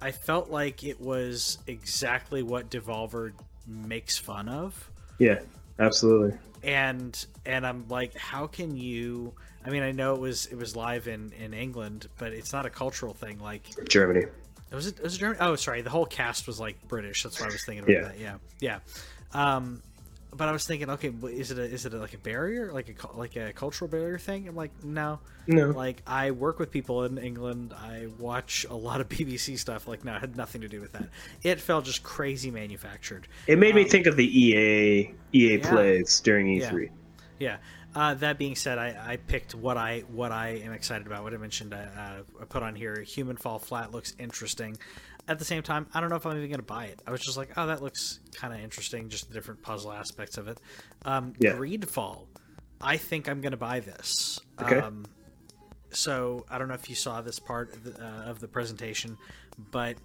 I 0.02 0.12
felt 0.12 0.50
like 0.50 0.84
it 0.84 1.00
was 1.00 1.60
exactly 1.68 2.42
what 2.42 2.70
Devolver 2.72 3.34
makes 3.68 4.18
fun 4.18 4.50
of 4.50 4.90
Yeah, 5.20 5.40
absolutely. 5.80 6.38
and 6.64 7.24
and 7.46 7.68
I'm 7.68 7.88
like, 7.90 8.16
how 8.18 8.48
can 8.48 8.76
you? 8.76 9.34
I 9.66 9.70
mean, 9.70 9.84
I 9.84 9.92
know 9.92 10.16
it 10.16 10.22
was 10.22 10.48
it 10.48 10.56
was 10.56 10.76
live 10.76 11.08
in 11.08 11.32
in 11.40 11.54
England, 11.54 12.08
but 12.18 12.34
it's 12.34 12.52
not 12.54 12.66
a 12.66 12.70
cultural 12.70 13.14
thing. 13.14 13.40
Like, 13.40 13.64
Germany. 13.88 14.26
It 14.72 14.76
was 14.76 14.88
it 14.88 15.02
was 15.02 15.16
it 15.16 15.20
German? 15.20 15.38
Oh, 15.40 15.56
sorry, 15.56 15.82
the 15.82 15.90
whole 15.90 16.06
cast 16.06 16.48
was 16.48 16.60
like 16.60 16.88
British. 16.88 17.24
That's 17.24 17.40
why 17.40 17.48
I 17.48 17.50
was 17.52 17.64
thinking 17.66 17.84
about 17.84 17.94
Yeah. 17.94 18.02
that. 18.08 18.20
Yeah, 18.20 18.80
yeah. 19.34 19.56
Um, 19.56 19.82
but 20.34 20.48
I 20.48 20.54
was 20.54 20.66
thinking, 20.66 20.90
okay, 20.92 21.12
is 21.34 21.52
it 21.52 21.58
a, 21.58 21.64
is 21.64 21.86
it 21.86 21.94
a, 21.94 21.98
like 21.98 22.14
a 22.14 22.18
barrier, 22.18 22.72
like 22.72 22.88
a 22.90 23.18
like 23.18 23.36
a 23.36 23.52
cultural 23.52 23.90
barrier 23.90 24.18
thing? 24.18 24.48
I'm 24.48 24.56
like, 24.56 24.72
no. 24.84 25.20
No. 25.46 25.72
Like 25.72 26.02
I 26.08 26.32
work 26.32 26.58
with 26.58 26.72
people 26.72 27.04
in 27.04 27.18
England. 27.18 27.74
I 27.78 28.08
watch 28.18 28.66
a 28.70 28.74
lot 28.76 29.02
of 29.02 29.10
BBC 29.10 29.60
stuff. 29.60 29.88
Like, 29.90 30.06
no, 30.06 30.16
it 30.16 30.22
had 30.22 30.38
nothing 30.38 30.62
to 30.62 30.70
do 30.70 30.80
with 30.80 30.94
that. 30.94 31.10
It 31.44 31.60
felt 31.60 31.84
just 31.84 32.02
crazy 32.04 32.50
manufactured. 32.50 33.28
It 33.48 33.60
made 33.60 33.76
me 33.76 33.84
Um, 33.84 33.90
think 33.90 34.08
of 34.08 34.16
the 34.16 34.26
EA 34.26 35.14
EA 35.34 35.58
Yeah. 35.58 35.70
plays 35.70 36.20
during 36.22 36.48
E 36.48 36.60
Yeah. 36.62 36.72
E3. 36.72 36.90
Yeah. 37.40 37.58
Uh, 37.94 38.14
that 38.16 38.38
being 38.38 38.56
said, 38.56 38.78
I, 38.78 38.96
I 39.14 39.18
picked 39.18 39.54
what 39.54 39.78
I 39.78 40.02
what 40.08 40.32
I 40.32 40.62
am 40.64 40.72
excited 40.72 41.08
about. 41.08 41.24
What 41.24 41.34
I 41.34 41.38
mentioned, 41.38 41.74
uh, 41.74 41.78
I 42.40 42.46
put 42.46 42.64
on 42.64 42.76
here. 42.76 43.02
Human 43.02 43.36
Fall 43.38 43.60
Flat 43.60 43.92
looks 43.92 44.14
interesting. 44.18 44.78
At 45.28 45.40
the 45.40 45.46
same 45.46 45.62
time, 45.62 45.88
I 45.94 46.00
don't 46.02 46.10
know 46.10 46.16
if 46.16 46.26
I'm 46.26 46.36
even 46.38 46.50
going 46.50 46.60
to 46.60 46.66
buy 46.66 46.86
it. 46.86 47.02
I 47.06 47.12
was 47.12 47.22
just 47.22 47.38
like, 47.38 47.50
oh, 47.58 47.68
that 47.68 47.82
looks 47.82 48.20
kind 48.34 48.54
of 48.54 48.60
interesting. 48.60 49.10
Just 49.10 49.28
the 49.28 49.34
different 49.34 49.62
puzzle 49.62 49.92
aspects 49.92 50.38
of 50.38 50.48
it. 50.48 50.58
Um, 51.06 51.34
Yeah. 51.38 51.54
Greedfall. 51.54 52.26
I 52.80 52.98
think 52.98 53.30
I'm 53.30 53.42
going 53.42 53.52
to 53.52 53.58
buy 53.58 53.82
this. 53.82 54.40
Okay. 54.60 54.80
Um, 54.80 55.06
so 55.92 56.46
I 56.50 56.58
don't 56.58 56.68
know 56.70 56.74
if 56.74 56.90
you 56.90 56.96
saw 56.96 57.22
this 57.22 57.38
part 57.40 57.74
of 57.74 57.84
the, 57.84 58.04
uh, 58.04 58.24
of 58.24 58.40
the 58.40 58.48
presentation, 58.48 59.18
but 59.72 59.98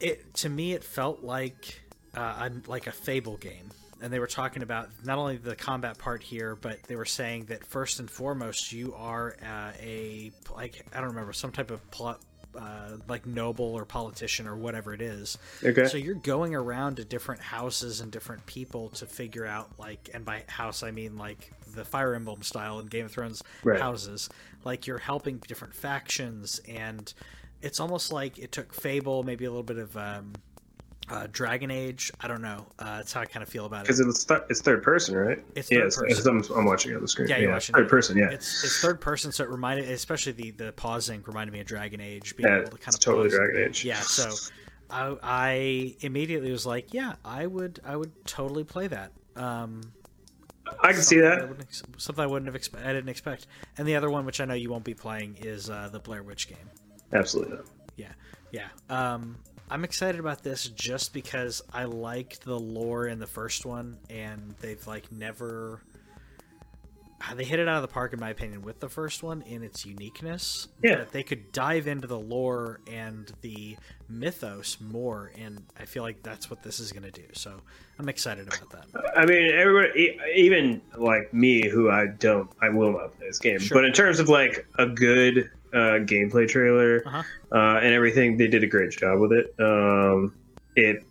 it 0.00 0.34
to 0.34 0.48
me 0.48 0.72
it 0.72 0.82
felt 0.82 1.22
like 1.22 1.80
uh, 2.16 2.48
a, 2.50 2.68
like 2.68 2.86
a 2.88 2.92
Fable 2.92 3.36
game, 3.36 3.70
and 4.02 4.12
they 4.12 4.18
were 4.18 4.26
talking 4.26 4.62
about 4.62 4.90
not 5.04 5.16
only 5.18 5.36
the 5.38 5.56
combat 5.56 5.96
part 5.96 6.22
here, 6.22 6.56
but 6.56 6.82
they 6.84 6.96
were 6.96 7.04
saying 7.06 7.46
that 7.46 7.64
first 7.64 8.00
and 8.00 8.10
foremost 8.10 8.72
you 8.72 8.94
are 8.96 9.36
uh, 9.42 9.70
a 9.80 10.32
like 10.54 10.84
I 10.92 10.98
don't 11.00 11.08
remember 11.10 11.32
some 11.32 11.52
type 11.52 11.70
of 11.70 11.88
plot. 11.90 12.20
Uh, 12.54 12.98
like 13.08 13.24
noble 13.24 13.64
or 13.74 13.86
politician 13.86 14.46
or 14.46 14.54
whatever 14.54 14.92
it 14.92 15.00
is. 15.00 15.38
Okay. 15.64 15.86
So 15.86 15.96
you're 15.96 16.14
going 16.16 16.54
around 16.54 16.96
to 16.96 17.04
different 17.06 17.40
houses 17.40 18.02
and 18.02 18.12
different 18.12 18.44
people 18.44 18.90
to 18.90 19.06
figure 19.06 19.46
out 19.46 19.70
like, 19.78 20.10
and 20.12 20.22
by 20.22 20.44
house 20.48 20.82
I 20.82 20.90
mean 20.90 21.16
like 21.16 21.50
the 21.74 21.82
Fire 21.82 22.14
Emblem 22.14 22.42
style 22.42 22.78
in 22.78 22.88
Game 22.88 23.06
of 23.06 23.12
Thrones 23.12 23.42
Right. 23.64 23.80
houses. 23.80 24.28
Like 24.66 24.86
you're 24.86 24.98
helping 24.98 25.38
different 25.38 25.74
factions, 25.74 26.60
and 26.68 27.10
it's 27.62 27.80
almost 27.80 28.12
like 28.12 28.38
it 28.38 28.52
took 28.52 28.74
Fable, 28.74 29.22
maybe 29.22 29.46
a 29.46 29.50
little 29.50 29.62
bit 29.62 29.78
of 29.78 29.96
um, 29.96 30.34
uh, 31.12 31.26
Dragon 31.30 31.70
Age. 31.70 32.10
I 32.20 32.26
don't 32.28 32.40
know. 32.42 32.66
Uh, 32.78 32.96
that's 32.96 33.12
how 33.12 33.20
I 33.20 33.26
kind 33.26 33.42
of 33.42 33.48
feel 33.48 33.66
about 33.66 33.80
it. 33.80 33.84
Because 33.84 34.00
it's 34.00 34.24
th- 34.24 34.40
it's 34.48 34.60
third 34.62 34.82
person, 34.82 35.14
right? 35.14 35.44
It's 35.54 35.70
yeah, 35.70 35.78
third 35.80 35.86
it's, 35.86 35.96
person. 35.96 36.10
it's- 36.36 36.50
I'm, 36.50 36.58
I'm 36.58 36.64
watching 36.64 36.92
it 36.92 36.96
on 36.96 37.02
the 37.02 37.08
screen. 37.08 37.28
Yeah, 37.28 37.38
you're 37.38 37.52
watching 37.52 37.74
third 37.74 37.86
it. 37.86 37.90
person. 37.90 38.16
Yeah, 38.16 38.30
It's 38.30 38.64
it's 38.64 38.80
third 38.80 39.00
person, 39.00 39.30
so 39.30 39.44
it 39.44 39.50
reminded, 39.50 39.90
especially 39.90 40.32
the 40.32 40.50
the 40.52 40.72
pausing 40.72 41.22
reminded 41.26 41.52
me 41.52 41.60
of 41.60 41.66
Dragon 41.66 42.00
Age. 42.00 42.34
Being 42.36 42.48
yeah 42.48 42.60
able 42.60 42.70
to 42.70 42.78
kind 42.78 42.94
of 42.94 43.00
totally 43.00 43.28
pause. 43.28 43.36
Dragon 43.38 43.62
Age. 43.68 43.84
Yeah, 43.84 44.00
so 44.00 44.30
I, 44.90 45.16
I 45.22 45.96
immediately 46.00 46.50
was 46.50 46.64
like, 46.66 46.92
yeah, 46.94 47.14
I 47.24 47.46
would 47.46 47.80
I 47.84 47.94
would 47.96 48.12
totally 48.26 48.64
play 48.64 48.86
that. 48.88 49.12
Um, 49.36 49.82
I 50.80 50.92
can 50.92 51.02
see 51.02 51.18
I 51.18 51.22
that. 51.22 51.56
ex- 51.60 51.82
something 51.98 52.22
I 52.22 52.26
wouldn't 52.26 52.50
have 52.52 52.60
expe- 52.60 52.82
I 52.84 52.92
didn't 52.92 53.10
expect. 53.10 53.46
And 53.76 53.86
the 53.86 53.96
other 53.96 54.10
one, 54.10 54.24
which 54.24 54.40
I 54.40 54.44
know 54.46 54.54
you 54.54 54.70
won't 54.70 54.84
be 54.84 54.94
playing, 54.94 55.36
is 55.42 55.68
uh, 55.68 55.90
the 55.92 55.98
Blair 56.00 56.22
Witch 56.22 56.48
game. 56.48 56.56
Absolutely 57.12 57.56
not. 57.56 57.64
Yeah, 57.96 58.12
yeah. 58.52 58.68
Um, 58.88 59.36
I'm 59.72 59.84
excited 59.84 60.20
about 60.20 60.42
this 60.42 60.68
just 60.68 61.14
because 61.14 61.62
I 61.72 61.84
liked 61.84 62.44
the 62.44 62.58
lore 62.58 63.06
in 63.06 63.18
the 63.18 63.26
first 63.26 63.64
one, 63.64 63.96
and 64.10 64.54
they've 64.60 64.86
like 64.86 65.10
never. 65.10 65.80
uh, 67.26 67.34
They 67.34 67.44
hit 67.44 67.58
it 67.58 67.68
out 67.68 67.76
of 67.76 67.82
the 67.82 67.88
park, 67.88 68.12
in 68.12 68.20
my 68.20 68.28
opinion, 68.28 68.60
with 68.60 68.80
the 68.80 68.90
first 68.90 69.22
one 69.22 69.40
in 69.42 69.62
its 69.62 69.86
uniqueness. 69.86 70.68
Yeah. 70.82 70.96
But 70.96 71.12
they 71.12 71.22
could 71.22 71.52
dive 71.52 71.86
into 71.86 72.06
the 72.06 72.18
lore 72.18 72.80
and 72.86 73.32
the 73.40 73.78
mythos 74.10 74.76
more, 74.78 75.32
and 75.38 75.62
I 75.80 75.86
feel 75.86 76.02
like 76.02 76.22
that's 76.22 76.50
what 76.50 76.62
this 76.62 76.78
is 76.78 76.92
going 76.92 77.04
to 77.04 77.10
do. 77.10 77.24
So 77.32 77.54
I'm 77.98 78.10
excited 78.10 78.46
about 78.48 78.68
that. 78.72 79.16
I 79.16 79.24
mean, 79.24 79.50
everybody, 79.52 80.00
e- 80.00 80.20
even 80.34 80.82
like 80.98 81.32
me, 81.32 81.66
who 81.66 81.90
I 81.90 82.08
don't, 82.08 82.50
I 82.60 82.68
will 82.68 82.92
not 82.92 83.16
play 83.16 83.26
this 83.28 83.38
game. 83.38 83.58
Sure. 83.58 83.78
But 83.78 83.86
in 83.86 83.94
terms 83.94 84.20
of 84.20 84.28
like 84.28 84.66
a 84.78 84.84
good 84.86 85.50
uh, 85.72 85.98
gameplay 86.04 86.48
trailer 86.48 87.02
Uh-huh. 87.06 87.22
uh, 87.52 87.78
and 87.80 87.94
everything, 87.94 88.36
they 88.36 88.46
did 88.46 88.62
a 88.62 88.66
great 88.66 88.90
job 88.90 89.18
with 89.20 89.32
it. 89.32 89.54
Um, 89.58 90.34
it 90.76 91.02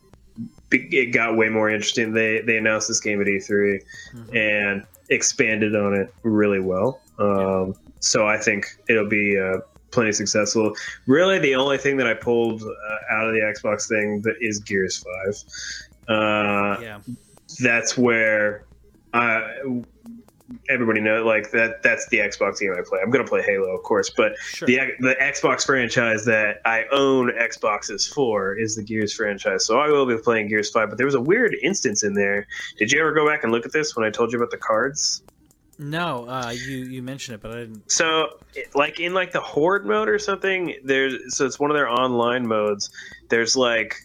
it 0.72 1.12
got 1.14 1.36
way 1.36 1.50
more 1.50 1.70
interesting. 1.70 2.14
They 2.14 2.42
they 2.42 2.58
announced 2.58 2.88
this 2.88 3.00
game 3.02 3.20
at 3.22 3.28
E3 3.28 3.80
Mhm. 4.16 4.36
and 4.36 4.84
expanded 5.10 5.76
on 5.76 5.94
it 5.94 6.14
really 6.24 6.60
well. 6.62 7.02
Um, 7.20 7.76
So 8.00 8.26
I 8.28 8.38
think 8.38 8.66
it'll 8.90 9.08
be 9.10 9.38
uh, 9.38 9.60
plenty 9.92 10.12
successful. 10.14 10.74
Really, 11.06 11.38
the 11.38 11.54
only 11.56 11.78
thing 11.78 11.98
that 11.98 12.08
I 12.08 12.16
pulled 12.16 12.64
uh, 12.64 13.14
out 13.16 13.28
of 13.28 13.34
the 13.34 13.42
Xbox 13.42 13.88
thing 13.88 14.22
that 14.24 14.36
is 14.42 14.60
Gears 14.60 14.98
Five. 15.06 15.36
Uh, 16.08 16.82
Yeah. 16.82 17.00
that's 17.60 17.98
where 17.98 18.64
I, 19.14 19.54
everybody 20.70 21.02
know 21.02 21.24
like 21.26 21.52
that 21.52 21.84
that's 21.84 22.08
the 22.10 22.18
Xbox 22.18 22.60
game 22.60 22.74
I 22.78 22.82
play. 22.88 23.00
I'm 23.04 23.10
gonna 23.10 23.24
play 23.26 23.42
Halo, 23.42 23.70
of 23.76 23.84
course, 23.84 24.10
but 24.10 24.38
Sure. 24.40 24.66
the 24.68 24.80
the 25.00 25.16
Xbox 25.22 25.66
franchise 25.66 26.26
that 26.26 26.62
I 26.66 26.86
own 26.92 27.32
Xboxes 27.32 28.12
for 28.14 28.56
is 28.56 28.76
the 28.76 28.84
Gears 28.84 29.14
franchise. 29.14 29.66
So 29.66 29.80
I 29.80 29.88
will 29.90 30.06
be 30.06 30.18
playing 30.18 30.48
Gears 30.50 30.70
Five. 30.70 30.90
But 30.90 30.98
there 30.98 31.06
was 31.06 31.16
a 31.16 31.22
weird 31.22 31.56
instance 31.62 32.04
in 32.04 32.14
there. 32.14 32.48
Did 32.78 32.92
you 32.92 33.00
ever 33.02 33.12
go 33.14 33.28
back 33.28 33.44
and 33.44 33.52
look 33.52 33.66
at 33.66 33.72
this 33.74 33.96
when 33.96 34.06
I 34.06 34.10
told 34.10 34.32
you 34.32 34.38
about 34.40 34.52
the 34.52 34.58
cards? 34.58 35.24
No, 35.80 36.26
uh, 36.28 36.52
you 36.52 36.78
you 36.78 37.02
mentioned 37.02 37.36
it, 37.36 37.42
but 37.42 37.52
I 37.52 37.60
didn't. 37.62 37.92
So, 37.92 38.38
like 38.76 39.00
in 39.00 39.14
like 39.16 39.32
the 39.32 39.40
horde 39.42 39.86
mode 39.86 40.10
or 40.10 40.20
something, 40.20 40.76
there's 40.84 41.36
so 41.36 41.46
it's 41.46 41.60
one 41.60 41.72
of 41.72 41.76
their 41.76 41.90
online 41.90 42.48
modes. 42.48 42.92
There's 43.30 43.56
like 43.58 43.96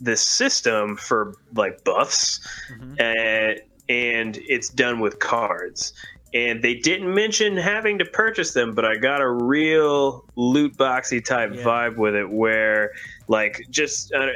this 0.00 0.20
system 0.20 0.96
for 0.96 1.34
like 1.56 1.82
buffs, 1.82 2.40
Mhm. 2.72 3.00
and 3.00 3.60
and 3.88 4.38
it's 4.48 4.70
done 4.70 5.00
with 5.00 5.18
cards. 5.18 5.92
And 6.32 6.64
they 6.64 6.74
didn't 6.74 7.14
mention 7.14 7.56
having 7.56 7.98
to 7.98 8.04
purchase 8.04 8.54
them, 8.54 8.74
but 8.74 8.84
I 8.84 8.96
got 8.96 9.20
a 9.20 9.30
real 9.30 10.24
loot 10.36 10.76
boxy 10.76 11.24
type 11.24 11.52
Yeah. 11.54 11.62
vibe 11.62 11.96
with 11.96 12.16
it, 12.16 12.28
where 12.28 12.90
like 13.28 13.60
just 13.70 14.12
I, 14.12 14.30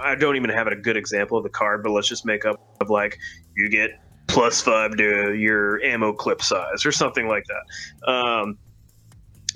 I 0.00 0.14
don't 0.14 0.36
even 0.36 0.50
have 0.50 0.68
a 0.68 0.76
good 0.76 0.96
example 0.96 1.38
of 1.38 1.42
the 1.42 1.50
card, 1.50 1.82
but 1.82 1.90
let's 1.90 2.06
just 2.08 2.24
make 2.24 2.44
up 2.44 2.54
of 2.80 2.88
like 2.88 3.16
you 3.56 3.68
get 3.68 3.90
plus 4.28 4.60
five 4.60 4.96
to 4.96 5.34
your 5.34 5.82
ammo 5.82 6.12
clip 6.12 6.40
size 6.40 6.86
or 6.86 6.92
something 6.92 7.26
like 7.26 7.44
that. 7.48 8.12
Um, 8.12 8.58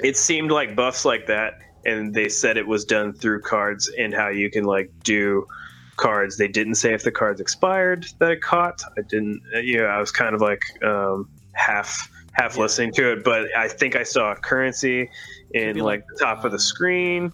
it 0.02 0.16
seemed 0.16 0.50
like 0.50 0.74
buffs 0.74 1.04
like 1.04 1.26
that, 1.28 1.54
and 1.84 2.12
they 2.12 2.28
said 2.28 2.56
it 2.56 2.66
was 2.66 2.84
done 2.84 3.12
through 3.12 3.42
cards 3.42 3.88
and 3.96 4.12
how 4.12 4.30
you 4.30 4.50
can 4.50 4.64
like 4.64 4.90
do 5.04 5.46
cards. 5.96 6.36
They 6.36 6.48
didn't 6.48 6.74
say 6.76 6.92
if 6.94 7.02
the 7.02 7.12
cards 7.12 7.40
expired 7.40 8.06
that 8.18 8.30
it 8.30 8.42
caught. 8.42 8.82
I 8.98 9.02
didn't. 9.02 9.40
You 9.62 9.78
know, 9.78 9.86
I 9.86 9.98
was 9.98 10.10
kind 10.10 10.34
of 10.34 10.40
like 10.40 10.62
um, 10.84 11.28
half 11.52 12.10
half 12.32 12.56
Yeah. 12.56 12.62
listening 12.62 12.92
to 12.94 13.12
it, 13.12 13.24
but 13.24 13.46
I 13.56 13.68
think 13.68 13.94
I 13.96 14.02
saw 14.02 14.32
a 14.32 14.36
currency 14.36 15.08
in 15.52 15.76
like, 15.76 16.00
like, 16.00 16.04
the 16.08 16.24
top 16.24 16.44
of 16.44 16.52
the 16.52 16.58
screen. 16.58 17.32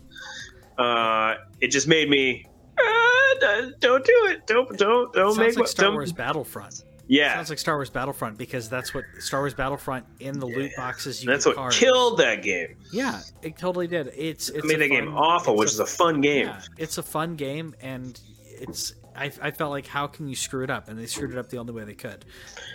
Uh, 0.78 1.34
it 1.60 1.68
just 1.68 1.88
made 1.88 2.08
me. 2.08 2.46
"Ah, 2.78 3.34
don't 3.80 4.04
do 4.04 4.26
it! 4.30 4.46
Don't 4.46 4.76
don't 4.78 5.12
don't 5.12 5.36
make 5.36 5.56
like 5.56 5.66
Star 5.68 5.86
don't, 5.86 5.94
Wars 5.94 6.12
Battlefront. 6.12 6.84
Yeah, 7.06 7.34
Sounds 7.34 7.50
like 7.50 7.58
Star 7.58 7.74
Wars 7.76 7.90
Battlefront 7.90 8.38
because 8.38 8.68
that's 8.68 8.94
what 8.94 9.04
Star 9.18 9.40
Wars 9.40 9.52
Battlefront 9.52 10.06
in 10.20 10.38
the 10.38 10.46
loot 10.46 10.70
boxes. 10.76 11.24
You 11.24 11.28
that's 11.30 11.44
what 11.44 11.56
cards. 11.56 11.76
killed 11.76 12.18
that 12.18 12.42
game. 12.44 12.76
Yeah, 12.92 13.20
it 13.42 13.58
totally 13.58 13.88
did. 13.88 14.12
It's 14.16 14.48
it's 14.48 14.58
It 14.58 14.64
made 14.64 14.76
a 14.76 14.78
that 14.78 14.88
game 14.88 15.16
awful, 15.16 15.56
which 15.56 15.70
a- 15.70 15.72
is 15.72 15.80
a 15.80 15.86
fun 15.86 16.20
game. 16.20 16.46
Yeah, 16.46 16.60
it's 16.78 16.98
a 16.98 17.02
fun 17.02 17.34
game, 17.34 17.74
and 17.80 18.18
it's. 18.60 18.94
I, 19.16 19.30
I 19.42 19.50
felt 19.50 19.70
like 19.72 19.86
how 19.86 20.06
can 20.06 20.28
you 20.28 20.36
screw 20.36 20.62
it 20.64 20.70
up, 20.70 20.88
and 20.88 20.98
they 20.98 21.06
screwed 21.06 21.32
it 21.32 21.38
up 21.38 21.48
the 21.48 21.58
only 21.58 21.72
way 21.72 21.84
they 21.84 21.94
could. 21.94 22.24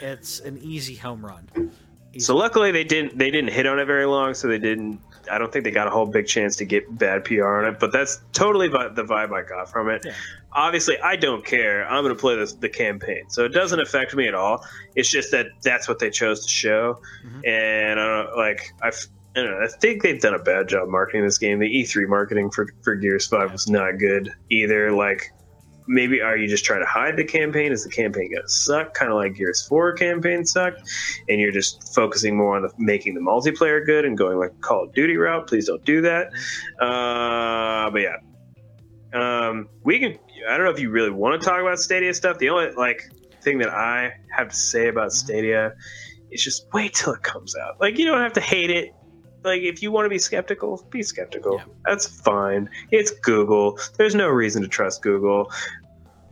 It's 0.01 0.39
an 0.41 0.57
easy 0.57 0.95
home 0.95 1.25
run. 1.25 1.47
Easy. 2.13 2.19
So 2.25 2.36
luckily 2.36 2.71
they 2.71 2.83
didn't 2.83 3.17
they 3.17 3.31
didn't 3.31 3.51
hit 3.51 3.65
on 3.65 3.79
it 3.79 3.86
very 3.86 4.05
long, 4.05 4.33
so 4.33 4.47
they 4.47 4.59
didn't. 4.59 4.99
I 5.31 5.38
don't 5.38 5.51
think 5.51 5.65
they 5.65 5.71
got 5.71 5.88
a 5.88 5.89
whole 5.89 6.05
big 6.05 6.27
chance 6.27 6.55
to 6.57 6.65
get 6.65 6.97
bad 6.99 7.23
PR 7.25 7.45
on 7.47 7.65
it, 7.73 7.79
but 7.79 7.91
that's 7.91 8.19
totally 8.31 8.67
vi- 8.67 8.89
the 8.89 9.03
vibe 9.03 9.33
I 9.33 9.41
got 9.47 9.71
from 9.71 9.89
it. 9.89 10.03
Yeah. 10.05 10.13
Obviously, 10.53 10.99
I 10.99 11.15
don't 11.15 11.43
care. 11.43 11.86
I'm 11.89 12.03
going 12.03 12.15
to 12.15 12.19
play 12.19 12.36
this 12.36 12.53
the 12.53 12.69
campaign, 12.69 13.23
so 13.29 13.43
it 13.43 13.49
doesn't 13.49 13.79
affect 13.79 14.15
me 14.15 14.27
at 14.27 14.36
all. 14.36 14.63
It's 14.95 15.09
just 15.09 15.31
that 15.31 15.47
that's 15.63 15.88
what 15.88 15.99
they 15.99 16.09
chose 16.09 16.43
to 16.43 16.49
show, 16.49 17.01
Mhm. 17.25 17.47
and 17.47 17.99
I 17.99 18.05
don't 18.23 18.38
like 18.38 18.61
I. 18.83 18.91
I 19.38 19.41
don't 19.43 19.51
know. 19.51 19.65
I 19.65 19.67
think 19.81 20.01
they've 20.01 20.21
done 20.21 20.33
a 20.33 20.39
bad 20.39 20.69
job 20.69 20.88
marketing 20.88 21.25
this 21.25 21.38
game. 21.38 21.59
The 21.59 21.67
E3 21.67 22.07
marketing 22.07 22.51
for, 22.51 22.69
for 22.83 22.95
Gears 22.95 23.27
5 23.27 23.51
was 23.51 23.67
not 23.69 23.97
good 23.99 24.31
either. 24.49 24.93
Like, 24.93 25.29
maybe 25.88 26.21
are 26.21 26.38
you 26.38 26.47
just 26.47 26.65
trying 26.65 26.81
to 26.81 26.86
hide 26.86 27.17
the 27.17 27.23
campaign? 27.23 27.71
Is 27.71 27.83
the 27.83 27.89
campaign 27.89 28.31
going 28.31 28.43
to 28.43 28.49
suck? 28.49 28.93
Kind 28.93 29.11
of 29.11 29.17
like 29.17 29.36
Gears 29.36 29.65
4 29.67 29.93
campaign 29.93 30.45
sucked 30.45 30.81
and 31.29 31.39
you're 31.39 31.51
just 31.51 31.93
focusing 31.93 32.38
more 32.38 32.55
on 32.55 32.63
the, 32.63 32.71
making 32.77 33.13
the 33.13 33.21
multiplayer 33.21 33.86
good 33.86 34.05
and 34.05 34.17
going 34.17 34.38
like 34.38 34.59
Call 34.61 34.83
of 34.86 34.93
Duty 34.93 35.17
route. 35.17 35.47
Please 35.47 35.67
don't 35.67 35.83
do 35.86 36.01
that. 36.01 36.27
Uh, 36.79 37.89
but 37.91 38.01
yeah, 38.01 38.17
um, 39.13 39.69
we 39.83 39.99
can. 39.99 40.17
I 40.47 40.57
don't 40.57 40.65
know 40.65 40.71
if 40.71 40.79
you 40.79 40.89
really 40.89 41.09
want 41.09 41.41
to 41.41 41.47
talk 41.47 41.61
about 41.61 41.79
Stadia 41.79 42.13
stuff. 42.13 42.38
The 42.38 42.49
only 42.49 42.71
like 42.75 43.01
thing 43.41 43.59
that 43.59 43.69
I 43.69 44.11
have 44.36 44.49
to 44.49 44.55
say 44.55 44.88
about 44.89 45.13
Stadia 45.13 45.73
is 46.31 46.43
just 46.43 46.67
wait 46.73 46.93
till 46.93 47.13
it 47.13 47.23
comes 47.23 47.55
out. 47.55 47.79
Like 47.79 47.97
you 47.97 48.05
don't 48.05 48.19
have 48.19 48.33
to 48.33 48.41
hate 48.41 48.69
it. 48.69 48.93
Like 49.46 49.62
if 49.62 49.82
you 49.84 49.91
want 49.91 50.06
to 50.06 50.10
be 50.10 50.18
skeptical, 50.18 50.86
be 50.89 51.04
skeptical. 51.04 51.58
Yeah. 51.58 51.66
That's 51.86 52.08
fine. 52.08 52.70
It's 52.91 53.12
Google. 53.12 53.80
There's 53.98 54.16
no 54.16 54.28
reason 54.28 54.62
to 54.64 54.68
trust 54.68 55.02
Google. 55.04 55.52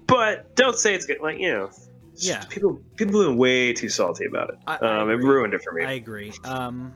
But 0.08 0.56
don't 0.56 0.78
say 0.78 0.94
it's 0.96 1.06
good. 1.06 1.20
Like 1.22 1.40
you 1.40 1.52
know, 1.54 1.70
Yeah. 2.16 2.44
people 2.46 2.82
people 2.98 3.20
have 3.22 3.30
been 3.30 3.38
way 3.38 3.72
too 3.74 3.90
salty 3.90 4.26
about 4.26 4.50
it. 4.50 4.56
I- 4.68 4.78
I 4.82 5.02
Um, 5.02 5.10
it 5.12 5.16
ruined 5.16 5.54
it 5.54 5.64
for 5.64 5.72
me. 5.74 5.84
I 5.86 5.94
agree. 5.94 6.34
Um, 6.44 6.94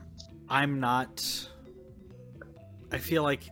I'm 0.48 0.80
not. 0.80 1.48
I 2.90 2.98
feel 2.98 3.22
like 3.22 3.48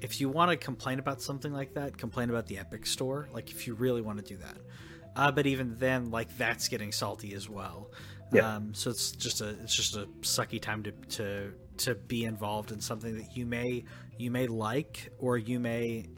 if 0.00 0.20
you 0.20 0.28
want 0.28 0.50
to 0.50 0.56
complain 0.56 0.98
about 0.98 1.20
something 1.20 1.52
like 1.52 1.74
that, 1.74 1.96
complain 1.98 2.30
about 2.30 2.46
the 2.46 2.58
Epic 2.58 2.86
Store. 2.86 3.28
Like 3.32 3.50
if 3.50 3.66
you 3.66 3.74
really 3.74 4.00
want 4.00 4.18
to 4.18 4.24
do 4.24 4.36
that. 4.38 4.56
Uh, 5.16 5.30
but 5.30 5.46
even 5.46 5.76
then, 5.78 6.10
like 6.10 6.36
that's 6.36 6.68
getting 6.68 6.92
salty 6.92 7.34
as 7.34 7.48
well. 7.48 7.90
Yeah. 8.32 8.56
Um, 8.56 8.74
so 8.74 8.90
it's 8.90 9.12
just 9.12 9.40
a 9.40 9.50
it's 9.62 9.74
just 9.74 9.96
a 9.96 10.06
sucky 10.22 10.60
time 10.60 10.82
to 10.84 10.92
to 10.92 11.52
to 11.78 11.94
be 11.94 12.24
involved 12.24 12.72
in 12.72 12.80
something 12.80 13.16
that 13.18 13.36
you 13.36 13.46
may 13.46 13.84
you 14.18 14.30
may 14.30 14.46
like 14.46 15.10
or 15.18 15.36
you 15.36 15.60
may 15.60 16.08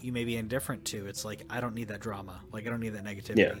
you 0.00 0.12
may 0.12 0.24
be 0.24 0.36
indifferent 0.36 0.84
to. 0.86 1.06
It's 1.06 1.24
like 1.24 1.44
I 1.50 1.60
don't 1.60 1.74
need 1.74 1.88
that 1.88 2.00
drama. 2.00 2.40
Like 2.52 2.66
I 2.66 2.70
don't 2.70 2.80
need 2.80 2.90
that 2.90 3.04
negativity. 3.04 3.38
Yeah. 3.38 3.54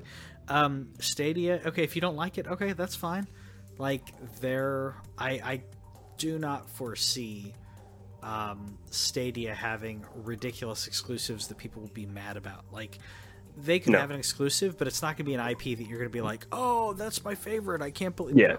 Um, 0.48 0.90
Stadia. 1.00 1.60
Okay, 1.66 1.82
if 1.82 1.96
you 1.96 2.00
don't 2.00 2.16
like 2.16 2.38
it, 2.38 2.46
okay, 2.46 2.72
that's 2.72 2.94
fine. 2.94 3.26
Like 3.78 4.12
there, 4.40 4.94
I 5.18 5.30
I 5.30 5.62
do 6.18 6.38
not 6.38 6.70
foresee 6.70 7.54
um, 8.22 8.78
Stadia 8.90 9.54
having 9.54 10.04
ridiculous 10.14 10.86
exclusives 10.86 11.48
that 11.48 11.58
people 11.58 11.82
will 11.82 11.88
be 11.88 12.06
mad 12.06 12.36
about. 12.36 12.64
Like 12.72 12.98
they 13.56 13.78
can 13.78 13.92
No. 13.92 13.98
have 14.00 14.10
an 14.10 14.18
exclusive, 14.18 14.76
but 14.78 14.86
it's 14.86 15.00
not 15.02 15.16
going 15.16 15.24
to 15.24 15.24
be 15.24 15.34
an 15.34 15.40
IP 15.40 15.76
that 15.78 15.86
you're 15.88 15.98
going 15.98 16.10
to 16.10 16.16
be 16.16 16.20
like, 16.20 16.46
oh, 16.52 16.92
that's 16.92 17.24
my 17.24 17.34
favorite. 17.34 17.80
I 17.82 17.90
can't 17.90 18.14
believe. 18.14 18.36
Yeah. 18.36 18.48
No. 18.48 18.58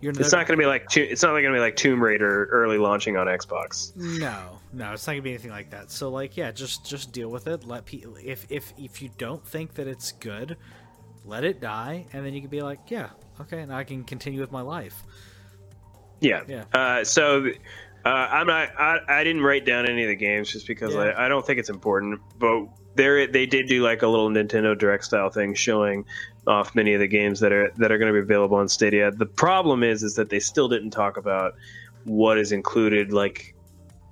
You're 0.00 0.12
It's 0.12 0.30
not 0.32 0.46
going 0.46 0.58
to 0.58 0.62
be 0.62 0.66
like 0.66 0.88
To- 0.90 1.00
it's 1.08 1.22
not 1.22 1.30
going 1.30 1.44
to 1.44 1.52
be 1.52 1.58
like 1.58 1.74
Tomb 1.74 2.02
Raider 2.02 2.46
early 2.52 2.76
launching 2.76 3.16
on 3.16 3.26
Xbox. 3.28 3.96
No, 3.96 4.58
no, 4.74 4.92
it's 4.92 5.06
not 5.06 5.14
gonna 5.14 5.22
be 5.22 5.30
anything 5.30 5.50
like 5.50 5.70
that. 5.70 5.90
So 5.90 6.10
like, 6.10 6.36
yeah, 6.36 6.52
just 6.52 6.84
just 6.84 7.12
deal 7.12 7.30
with 7.30 7.46
it. 7.46 7.64
Let 7.64 7.86
people 7.86 8.14
if 8.22 8.44
if 8.50 8.74
if 8.76 9.00
you 9.00 9.08
don't 9.16 9.42
think 9.46 9.72
that 9.74 9.86
it's 9.88 10.12
good, 10.12 10.58
let 11.24 11.44
it 11.44 11.62
die, 11.62 12.06
and 12.12 12.26
then 12.26 12.34
you 12.34 12.42
can 12.42 12.50
be 12.50 12.60
like, 12.60 12.80
yeah, 12.90 13.08
okay, 13.40 13.64
now 13.64 13.78
I 13.78 13.84
can 13.84 14.04
continue 14.04 14.38
with 14.38 14.52
my 14.52 14.60
life. 14.60 15.02
Yeah. 16.20 16.42
Yeah. 16.46 16.64
Uh, 16.74 17.02
so 17.02 17.46
uh, 18.04 18.08
I'm 18.08 18.46
not. 18.46 18.78
I, 18.78 18.98
I 19.08 19.24
didn't 19.24 19.42
write 19.42 19.64
down 19.64 19.88
any 19.88 20.02
of 20.02 20.08
the 20.08 20.14
games 20.16 20.52
just 20.52 20.66
because 20.66 20.94
Yeah. 20.94 21.00
I, 21.16 21.24
I 21.24 21.28
don't 21.28 21.44
think 21.46 21.58
it's 21.58 21.70
important. 21.70 22.20
But 22.38 22.66
there, 22.96 23.26
they 23.26 23.46
did 23.46 23.68
do 23.68 23.82
like 23.82 24.02
a 24.02 24.06
little 24.08 24.28
Nintendo 24.30 24.76
Direct 24.78 25.04
style 25.04 25.30
thing 25.30 25.54
showing 25.54 26.04
off 26.46 26.74
many 26.74 26.94
of 26.94 27.00
the 27.00 27.08
games 27.08 27.40
that 27.40 27.52
are 27.52 27.70
that 27.76 27.90
are 27.92 27.98
going 27.98 28.12
to 28.12 28.12
be 28.12 28.22
available 28.24 28.56
on 28.56 28.68
Stadia. 28.68 29.10
The 29.10 29.26
problem 29.26 29.82
is, 29.82 30.02
is 30.02 30.14
that 30.14 30.30
they 30.30 30.40
still 30.40 30.68
didn't 30.68 30.90
talk 30.90 31.16
about 31.16 31.54
what 32.04 32.38
is 32.38 32.52
included, 32.52 33.12
like 33.12 33.54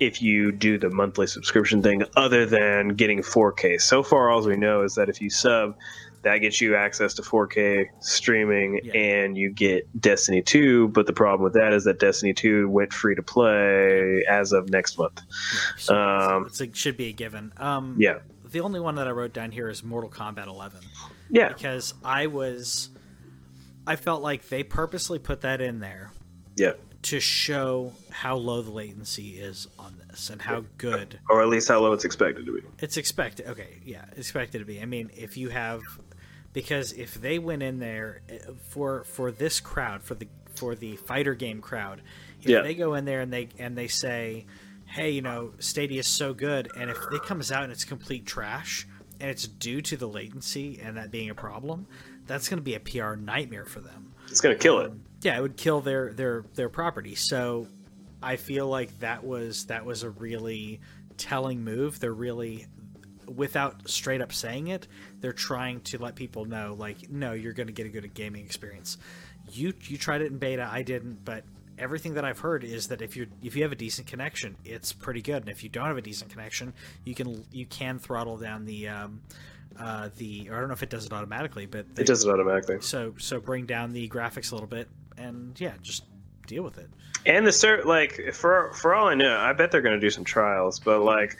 if 0.01 0.21
you 0.21 0.51
do 0.51 0.77
the 0.79 0.91
monthly 0.91 1.27
subscription 1.27 1.81
thing, 1.83 2.03
other 2.17 2.45
than 2.45 2.89
getting 2.89 3.21
4K. 3.23 3.81
So 3.81 4.03
far, 4.03 4.29
all 4.31 4.43
we 4.43 4.57
know 4.57 4.83
is 4.83 4.97
that 4.97 5.09
if 5.09 5.21
you 5.21 5.31
sub, 5.31 5.77
that 6.23 6.39
gets 6.39 6.61
you 6.61 6.75
access 6.75 7.15
to 7.15 7.23
4K 7.23 7.87
streaming, 8.01 8.81
Yeah. 8.83 8.93
and 8.97 9.39
you 9.39 9.51
get 9.51 9.87
Destiny 10.01 10.43
2. 10.43 10.89
But 10.89 11.07
the 11.07 11.13
problem 11.13 11.45
with 11.45 11.53
that 11.53 11.73
is 11.73 11.85
that 11.85 12.01
Destiny 12.01 12.33
2 12.35 12.69
went 12.69 12.93
free 12.93 13.15
to 13.15 13.23
play 13.23 14.25
as 14.29 14.51
of 14.53 14.69
next 14.71 14.99
month. 14.99 15.21
So 15.77 15.95
Um, 15.95 16.51
it 16.61 16.77
should 16.77 16.97
be 16.97 17.11
a 17.11 17.13
given. 17.13 17.53
Um, 17.59 17.95
Yeah, 17.97 18.19
The 18.55 18.61
only 18.61 18.79
one 18.79 18.95
that 18.95 19.09
I 19.09 19.11
wrote 19.11 19.33
down 19.33 19.51
here 19.51 19.69
is 19.69 19.83
Mortal 19.83 20.09
Kombat 20.09 20.47
11 20.47 20.79
yeah, 21.29 21.49
because 21.49 21.93
I 22.05 22.29
was, 22.29 22.89
I 23.85 23.97
felt 23.97 24.23
like 24.23 24.49
they 24.49 24.63
purposely 24.63 25.19
put 25.19 25.41
that 25.41 25.61
in 25.61 25.81
there 25.81 26.13
yeah. 26.55 26.75
to 27.03 27.19
show 27.19 27.93
how 28.13 28.37
low 28.37 28.63
the 28.63 28.71
latency 28.71 29.41
is 29.41 29.67
on 29.77 30.01
this 30.07 30.31
and 30.31 30.41
how 30.41 30.63
good 30.79 31.19
Or 31.29 31.43
at 31.43 31.49
least 31.49 31.67
how 31.67 31.81
low 31.81 31.93
it's 31.95 32.05
expected 32.05 32.47
to 32.47 32.53
be. 32.55 32.61
It's 32.79 32.97
expected. 32.97 33.49
Okay, 33.49 33.81
yeah, 33.85 34.05
expected 34.17 34.61
to 34.61 34.65
be. 34.65 34.81
I 34.81 34.85
mean, 34.85 35.11
if 35.17 35.37
you 35.37 35.49
have, 35.49 35.83
because 36.53 36.93
if 36.93 37.15
they 37.15 37.41
went 37.41 37.65
in 37.65 37.81
there 37.81 38.21
uh, 38.31 38.53
for 38.69 39.03
for 39.03 39.33
this 39.33 39.59
crowd 39.59 40.05
for 40.05 40.15
the 40.15 40.29
for 40.55 40.77
the 40.77 40.95
fighter 40.95 41.35
game 41.35 41.61
crowd, 41.61 42.03
if 42.41 42.49
Yeah. 42.49 42.63
they 42.63 42.77
go 42.77 42.95
in 42.95 43.05
there 43.05 43.21
and 43.21 43.33
they 43.33 43.49
and 43.59 43.77
they 43.77 43.89
say, 43.89 44.47
hey, 44.95 45.11
you 45.11 45.23
know, 45.23 45.53
Stadia 45.59 45.99
is 45.99 46.07
so 46.07 46.33
good, 46.33 46.71
and 46.77 46.89
if 46.89 46.97
it 47.13 47.23
comes 47.25 47.51
out 47.51 47.65
and 47.65 47.73
it's 47.73 47.85
complete 47.85 48.25
trash 48.25 48.87
and 49.21 49.29
it's 49.29 49.49
due 49.49 49.81
to 49.81 49.97
the 49.97 50.07
latency 50.07 50.79
and 50.81 50.97
that 50.97 51.11
being 51.11 51.31
a 51.31 51.35
problem, 51.35 51.89
that's 52.27 52.49
going 52.49 52.59
to 52.59 52.63
be 52.63 52.77
a 52.77 52.81
PR 52.81 53.17
nightmare 53.17 53.65
for 53.65 53.81
them 53.81 54.15
It's 54.29 54.41
going 54.41 54.57
to 54.57 54.63
kill 54.63 54.79
it. 54.79 54.91
Um, 54.93 55.03
yeah, 55.23 55.37
it 55.37 55.43
would 55.43 55.57
kill 55.57 55.81
their 55.81 56.13
their 56.13 56.45
their 56.55 56.69
property. 56.69 57.17
So 57.17 57.67
I 58.23 58.37
feel 58.37 58.69
like 58.69 59.01
that 59.01 59.25
was 59.25 59.67
that 59.67 59.85
was 59.85 60.05
a 60.05 60.11
really 60.11 60.81
telling 61.17 61.65
move. 61.65 61.99
They're 61.99 62.13
really 62.13 62.67
without 63.27 63.89
straight 63.89 64.21
up 64.21 64.33
saying 64.33 64.69
it, 64.69 64.87
they're 65.21 65.33
trying 65.33 65.81
to 65.81 65.99
let 65.99 66.15
people 66.15 66.45
know 66.45 66.77
like 66.79 67.11
no, 67.11 67.33
you're 67.33 67.53
going 67.53 67.67
to 67.67 67.73
get 67.73 67.87
a 67.87 67.89
good 67.89 68.15
gaming 68.15 68.45
experience. 68.45 68.97
You 69.51 69.73
you 69.83 69.99
tried 69.99 70.21
it 70.21 70.27
in 70.27 70.39
beta, 70.39 70.69
I 70.71 70.83
didn't, 70.83 71.25
but 71.25 71.45
everything 71.79 72.15
that 72.15 72.25
I've 72.25 72.39
heard 72.41 72.65
is 72.65 72.89
that 72.89 73.03
if 73.03 73.17
you 73.17 73.27
if 73.43 73.57
you 73.57 73.63
have 73.63 73.73
a 73.73 73.77
decent 73.77 74.07
connection, 74.07 74.57
it's 74.65 74.93
pretty 74.93 75.23
good. 75.23 75.43
And 75.43 75.49
if 75.49 75.63
you 75.63 75.69
don't 75.69 75.87
have 75.87 75.97
a 75.97 76.03
decent 76.03 76.31
connection, 76.31 76.73
you 77.05 77.15
can 77.15 77.45
you 77.53 77.67
can 77.67 77.99
throttle 77.99 78.37
down 78.37 78.65
the 78.65 78.89
um 78.89 79.21
uh 79.79 80.09
the 80.17 80.49
or 80.51 80.57
I 80.57 80.61
don't 80.61 80.69
know 80.69 80.75
if 80.75 80.83
it 80.83 80.91
does 80.91 81.07
it 81.07 81.13
automatically, 81.13 81.67
but 81.67 81.87
It 81.97 82.07
does 82.07 82.25
it 82.25 82.31
automatically. 82.31 82.79
so 82.81 83.15
so 83.19 83.41
bring 83.41 83.67
down 83.67 83.93
the 83.93 84.09
graphics 84.09 84.53
a 84.53 84.55
little 84.55 84.69
bit 84.69 84.89
and 85.17 85.59
yeah 85.61 85.73
just 85.83 86.05
deal 86.47 86.63
with 86.63 86.79
it 86.79 86.89
And 87.27 87.47
the 87.47 87.53
ser- 87.53 87.83
like 87.85 88.33
for 88.35 88.73
for 88.75 88.95
all 88.95 89.09
I 89.09 89.15
know, 89.15 89.37
I 89.39 89.53
bet 89.53 89.71
they're 89.71 89.81
going 89.83 89.95
to 89.99 90.01
do 90.01 90.11
some 90.11 90.25
trials, 90.25 90.79
but 90.79 91.01
like 91.01 91.37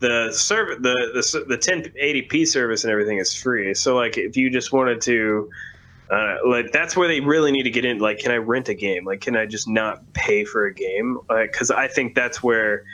the 0.00 0.32
serv 0.32 0.82
the 0.82 0.94
the 1.14 1.44
the 1.48 1.58
1080p 1.58 2.46
service 2.46 2.84
and 2.84 2.90
everything 2.92 3.18
is 3.18 3.34
free. 3.34 3.72
So 3.74 3.96
like 3.96 4.16
if 4.18 4.36
you 4.36 4.50
just 4.50 4.72
wanted 4.72 5.00
to 5.02 5.50
uh, 6.10 6.36
like 6.46 6.72
that's 6.72 6.96
where 6.96 7.08
they 7.08 7.20
really 7.20 7.52
need 7.52 7.64
to 7.64 7.70
get 7.70 7.84
in 7.84 7.98
like 7.98 8.18
can 8.18 8.32
I 8.32 8.36
rent 8.36 8.68
a 8.68 8.74
game? 8.74 9.04
Like 9.04 9.20
can 9.20 9.36
I 9.36 9.46
just 9.46 9.68
not 9.68 10.12
pay 10.14 10.44
for 10.44 10.66
a 10.66 10.74
game? 10.74 11.18
Like 11.28 11.52
cuz 11.52 11.70
I 11.70 11.88
think 11.88 12.14
that's 12.14 12.42
where 12.42 12.84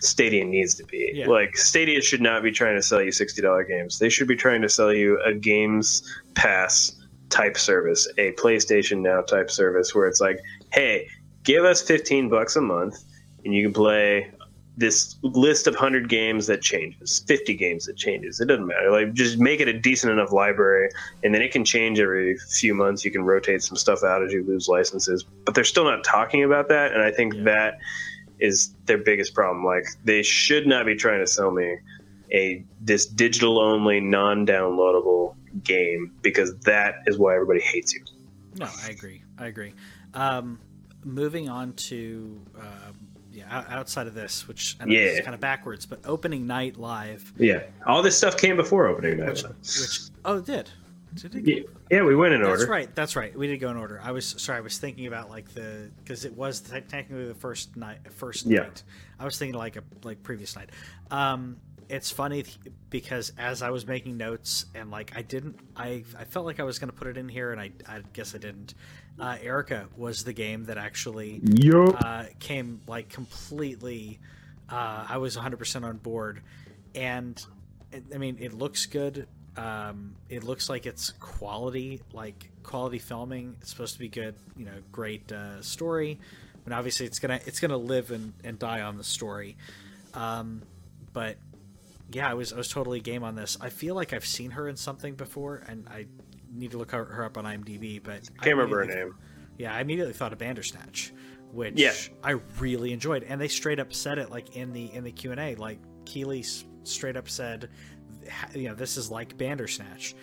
Stadia 0.00 0.44
needs 0.44 0.74
to 0.74 0.84
be. 0.84 1.10
Yeah. 1.14 1.28
Like 1.28 1.56
Stadia 1.56 2.00
should 2.00 2.20
not 2.20 2.42
be 2.42 2.50
trying 2.50 2.76
to 2.76 2.82
sell 2.82 3.02
you 3.02 3.10
$60 3.10 3.68
games. 3.68 3.98
They 3.98 4.08
should 4.08 4.28
be 4.28 4.36
trying 4.36 4.62
to 4.62 4.68
sell 4.68 4.92
you 4.92 5.20
a 5.22 5.32
games 5.34 6.02
pass 6.34 6.92
type 7.30 7.56
service, 7.56 8.06
a 8.18 8.32
PlayStation 8.32 9.00
Now 9.00 9.20
type 9.22 9.50
service 9.50 9.94
where 9.94 10.06
it's 10.06 10.20
like, 10.20 10.38
"Hey, 10.72 11.08
give 11.44 11.64
us 11.64 11.82
15 11.82 12.28
bucks 12.28 12.56
a 12.56 12.60
month 12.60 13.02
and 13.44 13.54
you 13.54 13.64
can 13.64 13.72
play 13.72 14.30
this 14.76 15.16
list 15.22 15.66
of 15.66 15.74
100 15.74 16.08
games 16.08 16.46
that 16.48 16.60
changes 16.60 17.24
50 17.26 17.54
games 17.54 17.86
that 17.86 17.96
changes 17.96 18.40
it 18.40 18.46
doesn't 18.46 18.66
matter 18.66 18.90
like 18.90 19.12
just 19.14 19.38
make 19.38 19.60
it 19.60 19.68
a 19.68 19.72
decent 19.72 20.12
enough 20.12 20.32
library 20.32 20.90
and 21.22 21.34
then 21.34 21.40
it 21.40 21.50
can 21.50 21.64
change 21.64 21.98
every 21.98 22.36
few 22.36 22.74
months 22.74 23.04
you 23.04 23.10
can 23.10 23.24
rotate 23.24 23.62
some 23.62 23.76
stuff 23.76 24.02
out 24.04 24.22
as 24.22 24.32
you 24.32 24.44
lose 24.44 24.68
licenses 24.68 25.24
but 25.44 25.54
they're 25.54 25.64
still 25.64 25.84
not 25.84 26.04
talking 26.04 26.44
about 26.44 26.68
that 26.68 26.92
and 26.92 27.02
i 27.02 27.10
think 27.10 27.34
Yeah. 27.34 27.44
that 27.44 27.78
is 28.38 28.74
their 28.84 28.98
biggest 28.98 29.34
problem 29.34 29.64
like 29.64 29.86
they 30.04 30.22
should 30.22 30.66
not 30.66 30.84
be 30.84 30.94
trying 30.94 31.20
to 31.20 31.26
sell 31.26 31.50
me 31.50 31.78
a 32.32 32.62
this 32.80 33.06
digital 33.06 33.58
only 33.58 34.00
non-downloadable 34.00 35.34
game 35.62 36.12
because 36.22 36.54
that 36.60 36.96
is 37.06 37.16
why 37.16 37.34
everybody 37.34 37.60
hates 37.60 37.94
you 37.94 38.04
no 38.58 38.68
i 38.84 38.88
agree 38.90 39.22
i 39.38 39.46
agree 39.46 39.72
um 40.12 40.58
moving 41.02 41.48
on 41.48 41.72
to 41.74 42.40
um 42.58 43.05
yeah 43.36 43.64
outside 43.68 44.06
of 44.06 44.14
this 44.14 44.48
which 44.48 44.76
I 44.80 44.86
know 44.86 44.92
this 44.94 45.12
is 45.12 45.18
Yeah. 45.18 45.24
kind 45.24 45.34
of 45.34 45.40
backwards 45.40 45.84
but 45.86 46.00
opening 46.04 46.46
night 46.46 46.76
live 46.78 47.32
yeah 47.36 47.64
all 47.86 48.02
this 48.02 48.16
stuff 48.16 48.36
came 48.36 48.56
before 48.56 48.86
opening 48.88 49.18
night 49.18 49.28
which 49.28 49.42
which 49.44 50.00
oh 50.24 50.38
it 50.38 50.46
did 50.46 50.70
did 51.14 51.34
it 51.34 51.44
yeah, 51.46 51.62
yeah 51.90 52.02
we 52.02 52.14
went 52.16 52.34
in 52.34 52.40
That's 52.40 52.48
order 52.50 52.58
That's 52.60 52.70
right. 52.70 52.94
That's 52.94 53.16
right. 53.16 53.34
We 53.38 53.46
did 53.46 53.56
go 53.58 53.70
in 53.70 53.78
order. 53.78 53.98
I 54.04 54.10
was 54.10 54.26
sorry. 54.26 54.58
I 54.58 54.60
was 54.60 54.76
thinking 54.76 55.06
about 55.06 55.30
like 55.30 55.48
the 55.54 55.90
because 56.02 56.26
it 56.26 56.36
was 56.36 56.60
technically 56.60 57.24
the 57.26 57.34
first 57.34 57.74
night. 57.74 58.00
First 58.12 58.44
Yeah. 58.44 58.64
night. 58.64 58.82
I 59.18 59.24
was 59.24 59.38
thinking 59.38 59.56
like 59.58 59.76
a 59.76 59.82
like 60.04 60.22
previous 60.22 60.54
night. 60.56 60.68
Um, 61.10 61.56
it's 61.88 62.10
funny 62.10 62.44
because 62.90 63.32
as 63.38 63.62
I 63.62 63.70
was 63.70 63.86
making 63.86 64.18
notes 64.18 64.66
and 64.74 64.90
like 64.90 65.16
I 65.16 65.22
didn't, 65.22 65.58
I 65.74 66.04
I 66.18 66.24
felt 66.24 66.44
like 66.44 66.60
I 66.60 66.64
was 66.64 66.78
going 66.78 66.90
to 66.90 66.96
put 66.96 67.06
it 67.08 67.16
in 67.16 67.30
here 67.30 67.50
and 67.52 67.60
I 67.62 67.70
I 67.88 68.02
guess 68.12 68.34
I 68.34 68.38
didn't. 68.38 68.74
Uh, 69.18 69.36
Erica 69.42 69.88
was 69.96 70.24
the 70.24 70.32
game 70.32 70.64
that 70.66 70.76
actually 70.76 71.40
Yo. 71.42 71.86
uh, 71.86 72.26
came 72.38 72.80
like 72.86 73.08
completely. 73.08 74.18
Uh, 74.68 75.06
I 75.08 75.18
was 75.18 75.36
100% 75.36 75.84
on 75.84 75.96
board, 75.98 76.42
and 76.94 77.42
I 78.14 78.18
mean, 78.18 78.36
it 78.40 78.52
looks 78.52 78.86
good. 78.86 79.26
Um, 79.56 80.16
it 80.28 80.44
looks 80.44 80.68
like 80.68 80.84
it's 80.84 81.10
quality, 81.12 82.02
like 82.12 82.50
quality 82.62 82.98
filming. 82.98 83.56
It's 83.60 83.70
supposed 83.70 83.94
to 83.94 83.98
be 83.98 84.08
good, 84.08 84.34
you 84.56 84.66
know, 84.66 84.82
great 84.92 85.32
uh, 85.32 85.62
story. 85.62 86.18
And 86.66 86.74
obviously, 86.74 87.06
it's 87.06 87.18
gonna 87.18 87.40
it's 87.46 87.60
gonna 87.60 87.76
live 87.76 88.10
and, 88.10 88.34
and 88.44 88.58
die 88.58 88.82
on 88.82 88.98
the 88.98 89.04
story. 89.04 89.56
Um, 90.14 90.62
but 91.12 91.36
yeah, 92.12 92.28
I 92.28 92.34
was 92.34 92.52
I 92.52 92.56
was 92.56 92.68
totally 92.68 93.00
game 93.00 93.22
on 93.22 93.34
this. 93.34 93.56
I 93.60 93.70
feel 93.70 93.94
like 93.94 94.12
I've 94.12 94.26
seen 94.26 94.50
her 94.50 94.68
in 94.68 94.76
something 94.76 95.14
before, 95.14 95.62
and 95.68 95.88
I 95.88 96.06
need 96.54 96.70
to 96.72 96.78
look 96.78 96.90
her, 96.92 97.04
her 97.04 97.24
up 97.24 97.36
on 97.38 97.44
IMDb. 97.44 98.02
But 98.02 98.28
I 98.40 98.44
can't 98.44 98.56
remember 98.56 98.78
her 98.84 98.86
name 98.86 99.14
yeah, 99.58 99.74
I 99.74 99.80
immediately 99.80 100.12
thought 100.12 100.34
of 100.34 100.38
Bandersnatch, 100.38 101.14
which 101.50 101.80
Yeah. 101.80 101.92
I 102.22 102.32
really 102.60 102.92
enjoyed, 102.92 103.22
and 103.22 103.40
they 103.40 103.48
straight 103.48 103.80
up 103.80 103.92
said 103.94 104.18
it 104.18 104.30
like 104.30 104.54
in 104.54 104.72
the 104.74 104.92
in 104.92 105.02
the 105.02 105.12
Q 105.12 105.30
and 105.30 105.40
A. 105.40 105.54
Like 105.54 105.78
Keighley 106.04 106.44
straight 106.84 107.16
up 107.16 107.26
said, 107.28 107.70
you 108.54 108.68
know, 108.68 108.74
this 108.74 108.98
is 108.98 109.10
like 109.10 109.38
Bandersnatch, 109.38 110.14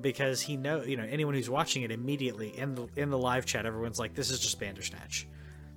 because 0.00 0.40
he 0.40 0.56
know 0.56 0.82
you 0.82 0.96
know 0.96 1.04
anyone 1.04 1.34
who's 1.34 1.50
watching 1.50 1.82
it 1.82 1.90
immediately 1.92 2.56
in 2.58 2.74
the 2.74 2.88
in 2.96 3.10
the 3.10 3.18
live 3.18 3.44
chat, 3.44 3.66
everyone's 3.66 3.98
like, 3.98 4.14
this 4.14 4.30
is 4.30 4.40
just 4.40 4.58
Bandersnatch. 4.58 5.26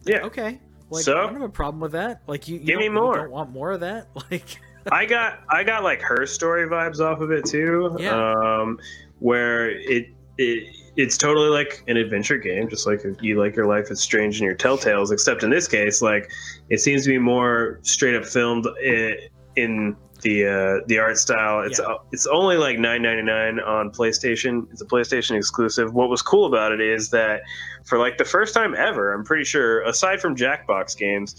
yeah 0.05 0.19
Okay, 0.21 0.61
like 0.89 1.03
So? 1.03 1.17
I 1.17 1.21
don't 1.23 1.33
have 1.33 1.41
a 1.41 1.49
problem 1.49 1.81
with 1.81 1.91
that. 1.91 2.21
Like 2.27 2.47
you, 2.47 2.59
you 2.59 2.65
Give 2.65 2.77
me 2.79 2.87
don't- 2.87 2.95
you 3.07 3.13
don't 3.15 3.31
want 3.31 3.49
more 3.51 3.71
of 3.71 3.81
that? 3.81 4.07
Like 4.31 4.57
I 4.91 5.05
got 5.05 5.41
I 5.49 5.63
got 5.63 5.83
like 5.83 6.01
her 6.01 6.25
story 6.25 6.67
vibes 6.67 6.99
off 7.01 7.19
of 7.19 7.29
it 7.31 7.43
too. 7.45 7.95
Yeah. 7.99 8.31
Um, 8.33 8.79
where 9.21 9.69
it 9.69 10.07
it, 10.37 10.75
it's 10.97 11.17
totally 11.17 11.49
like 11.49 11.83
an 11.87 11.95
adventure 11.95 12.37
game, 12.37 12.67
just 12.67 12.85
like 12.85 13.05
if 13.05 13.21
you 13.21 13.39
like 13.39 13.55
your 13.55 13.67
life 13.67 13.89
is 13.91 14.01
strange 14.01 14.39
and 14.39 14.45
your 14.45 14.55
telltales. 14.55 15.11
Except 15.11 15.43
in 15.43 15.49
this 15.49 15.67
case, 15.67 16.01
like 16.01 16.29
it 16.69 16.79
seems 16.79 17.03
to 17.03 17.09
be 17.09 17.17
more 17.17 17.79
straight 17.83 18.15
up 18.15 18.25
filmed 18.25 18.65
in, 18.83 19.15
in 19.55 19.95
the 20.21 20.45
uh, 20.45 20.85
the 20.87 20.97
art 20.97 21.17
style. 21.17 21.61
It's 21.61 21.79
Yeah. 21.79 21.95
it's 22.11 22.27
only 22.27 22.57
like 22.57 22.79
nine 22.79 23.03
ninety 23.03 23.21
nine 23.21 23.59
on 23.59 23.91
PlayStation. 23.91 24.67
It's 24.71 24.81
a 24.81 24.85
PlayStation 24.85 25.37
exclusive. 25.37 25.93
What 25.93 26.09
was 26.09 26.21
cool 26.21 26.47
about 26.47 26.71
it 26.71 26.81
is 26.81 27.09
that 27.11 27.41
for 27.85 27.97
like 27.99 28.17
the 28.17 28.25
first 28.25 28.53
time 28.53 28.75
ever, 28.75 29.13
I'm 29.13 29.23
pretty 29.23 29.45
sure, 29.45 29.81
aside 29.83 30.19
from 30.19 30.35
Jackbox 30.35 30.97
games, 30.97 31.35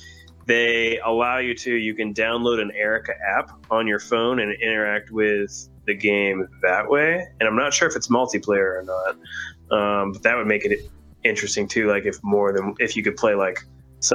they 0.46 0.98
allow 1.04 1.38
you 1.38 1.54
to 1.56 1.74
you 1.74 1.94
can 1.94 2.14
download 2.14 2.60
an 2.60 2.70
Erica 2.72 3.14
app 3.36 3.50
on 3.70 3.86
your 3.86 4.00
phone 4.00 4.38
and 4.38 4.52
interact 4.62 5.10
with 5.10 5.68
the 5.86 5.94
game 5.94 6.48
that 6.62 6.88
way. 6.88 7.26
And 7.40 7.48
I'm 7.48 7.56
not 7.56 7.74
sure 7.74 7.88
if 7.88 7.96
it's 7.96 8.08
multiplayer 8.08 8.80
or 8.80 8.84
not, 8.84 9.76
um, 9.76 10.12
but 10.12 10.22
that 10.22 10.36
would 10.36 10.46
make 10.46 10.64
it 10.64 10.90
interesting 11.24 11.68
too. 11.68 11.88
Like 11.88 12.04
if 12.04 12.22
more 12.22 12.52
than 12.52 12.74
if 12.78 12.96
you 12.96 13.02
could 13.02 13.16
play 13.16 13.34
like 13.34 13.64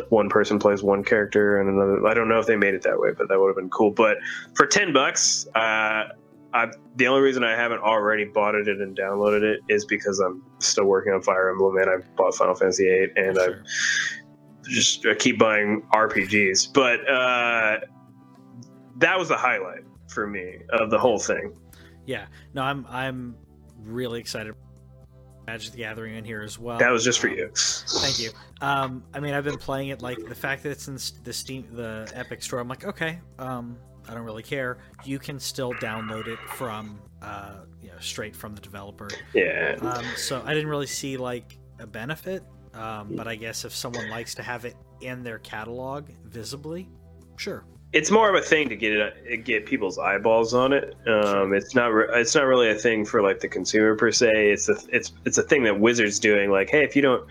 one 0.09 0.29
person 0.29 0.59
plays 0.59 0.83
one 0.83 1.03
character 1.03 1.59
and 1.59 1.69
another. 1.69 2.05
I 2.07 2.13
don't 2.13 2.27
know 2.27 2.39
if 2.39 2.45
they 2.45 2.55
made 2.57 2.73
it 2.73 2.81
that 2.83 2.99
way, 2.99 3.11
but 3.17 3.29
that 3.29 3.39
would 3.39 3.47
have 3.47 3.55
been 3.55 3.69
cool. 3.69 3.91
But 3.91 4.17
for 4.53 4.65
ten 4.65 4.91
bucks, 4.91 5.47
uh, 5.55 6.09
I, 6.53 6.71
the 6.95 7.07
only 7.07 7.21
reason 7.21 7.43
I 7.43 7.55
haven't 7.55 7.79
already 7.79 8.25
bought 8.25 8.55
it 8.55 8.67
and 8.67 8.97
downloaded 8.97 9.43
it 9.43 9.61
is 9.69 9.85
because 9.85 10.19
I'm 10.19 10.43
still 10.59 10.85
working 10.85 11.13
on 11.13 11.21
Fire 11.21 11.49
Emblem 11.49 11.77
and 11.77 11.89
I 11.89 11.97
bought 12.15 12.35
Final 12.35 12.55
Fantasy 12.55 12.85
VIII 12.85 13.11
and 13.15 13.39
I 13.39 13.47
just 14.63 15.05
I 15.05 15.13
keep 15.15 15.37
buying 15.39 15.83
RPGs. 15.93 16.73
But 16.73 17.07
uh, 17.07 17.79
that 18.97 19.17
was 19.17 19.29
the 19.29 19.37
highlight 19.37 19.83
for 20.07 20.27
me 20.27 20.59
of 20.69 20.89
the 20.89 20.97
whole 20.97 21.19
thing. 21.19 21.53
Yeah, 22.05 22.25
no, 22.53 22.63
I'm 22.63 22.85
I'm 22.89 23.35
really 23.83 24.19
excited. 24.19 24.53
Magic 25.45 25.71
the 25.71 25.77
Gathering 25.77 26.15
in 26.15 26.25
here 26.25 26.41
as 26.41 26.59
well. 26.59 26.77
That 26.77 26.91
was 26.91 27.05
just 27.05 27.19
for 27.19 27.29
Um, 27.29 27.37
you. 27.37 27.49
Thank 27.55 28.19
you. 28.19 28.31
Um, 28.59 29.03
I 29.13 29.21
mean, 29.21 29.33
I've 29.33 29.45
been 29.45 29.57
playing 29.57 29.89
it 29.89 30.01
like 30.01 30.17
the 30.27 30.35
fact 30.35 30.63
that 30.63 30.71
it's 30.71 30.89
in 30.89 30.95
the 31.23 31.31
Steam, 31.31 31.65
the 31.71 32.11
Epic 32.13 32.43
Store. 32.43 32.59
I'm 32.59 32.67
like, 32.67 32.83
okay, 32.85 33.21
um, 33.39 33.77
I 34.09 34.13
don't 34.13 34.23
really 34.23 34.43
care. 34.43 34.77
You 35.05 35.19
can 35.19 35.39
still 35.39 35.71
download 35.75 36.27
it 36.27 36.39
from, 36.55 36.99
uh, 37.21 37.59
you 37.81 37.87
know, 37.87 37.95
straight 38.01 38.35
from 38.35 38.55
the 38.55 38.61
developer. 38.61 39.07
Yeah. 39.33 39.77
Um, 39.81 40.03
so 40.17 40.43
I 40.45 40.53
didn't 40.53 40.69
really 40.69 40.85
see 40.87 41.15
like 41.15 41.57
a 41.79 41.87
benefit. 41.87 42.43
Um, 42.73 43.15
but 43.15 43.27
I 43.27 43.35
guess 43.35 43.63
if 43.63 43.73
someone 43.73 44.09
likes 44.09 44.35
to 44.35 44.43
have 44.43 44.65
it 44.65 44.75
in 44.99 45.23
their 45.23 45.39
catalog 45.39 46.09
visibly, 46.25 46.89
sure. 47.37 47.63
It's 47.93 48.11
more 48.11 48.29
of 48.29 48.35
a 48.35 48.45
thing 48.45 48.67
to 48.69 48.75
get 48.75 48.93
it 48.93 49.45
get 49.45 49.65
people's 49.65 49.97
eyeballs 49.97 50.53
on 50.53 50.73
it. 50.73 50.95
Um, 51.07 51.53
it's 51.53 51.73
not 51.73 51.87
re- 51.87 52.07
it's 52.11 52.35
not 52.35 52.45
really 52.45 52.69
a 52.69 52.75
thing 52.75 53.05
for 53.05 53.21
like 53.21 53.39
the 53.39 53.47
consumer 53.47 53.95
per 53.95 54.11
se. 54.11 54.51
It's 54.51 54.67
a 54.69 54.75
it's 54.89 55.13
it's 55.25 55.37
a 55.37 55.43
thing 55.43 55.63
that 55.63 55.79
Wizards 55.79 56.19
doing. 56.19 56.51
Like, 56.51 56.69
hey, 56.69 56.83
if 56.83 56.95
you 56.95 57.01
don't 57.01 57.25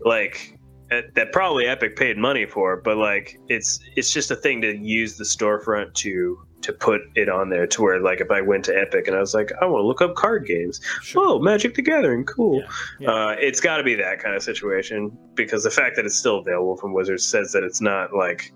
like 0.00 0.56
that, 0.90 1.14
that 1.14 1.32
probably 1.32 1.66
Epic 1.66 1.96
paid 1.96 2.16
money 2.16 2.46
for, 2.46 2.76
but 2.76 2.96
like 2.96 3.40
it's 3.48 3.80
it's 3.96 4.12
just 4.12 4.30
a 4.30 4.36
thing 4.36 4.60
to 4.60 4.76
use 4.76 5.16
the 5.16 5.24
storefront 5.24 5.94
to 5.94 6.38
to 6.60 6.72
put 6.72 7.00
it 7.14 7.28
on 7.28 7.50
there 7.50 7.66
to 7.66 7.82
where 7.82 8.00
like 8.00 8.20
if 8.20 8.30
I 8.30 8.40
went 8.40 8.64
to 8.66 8.76
Epic 8.76 9.06
and 9.06 9.16
I 9.16 9.20
was 9.20 9.34
like 9.34 9.50
I 9.60 9.66
want 9.66 9.82
to 9.82 9.86
look 9.86 10.00
up 10.00 10.14
card 10.14 10.46
games. 10.46 10.80
Sure. 11.02 11.24
Oh, 11.26 11.38
Magic 11.40 11.74
the 11.74 11.82
Gathering, 11.82 12.24
cool. 12.24 12.60
Yeah, 12.60 12.66
yeah. 13.00 13.10
Uh, 13.10 13.36
it's 13.40 13.60
got 13.60 13.78
to 13.78 13.82
be 13.82 13.96
that 13.96 14.20
kind 14.20 14.36
of 14.36 14.44
situation 14.44 15.16
because 15.34 15.64
the 15.64 15.70
fact 15.70 15.96
that 15.96 16.06
it's 16.06 16.16
still 16.16 16.38
available 16.38 16.76
from 16.76 16.92
Wizards 16.92 17.24
says 17.24 17.50
that 17.52 17.64
it's 17.64 17.80
not 17.80 18.14
like 18.14 18.52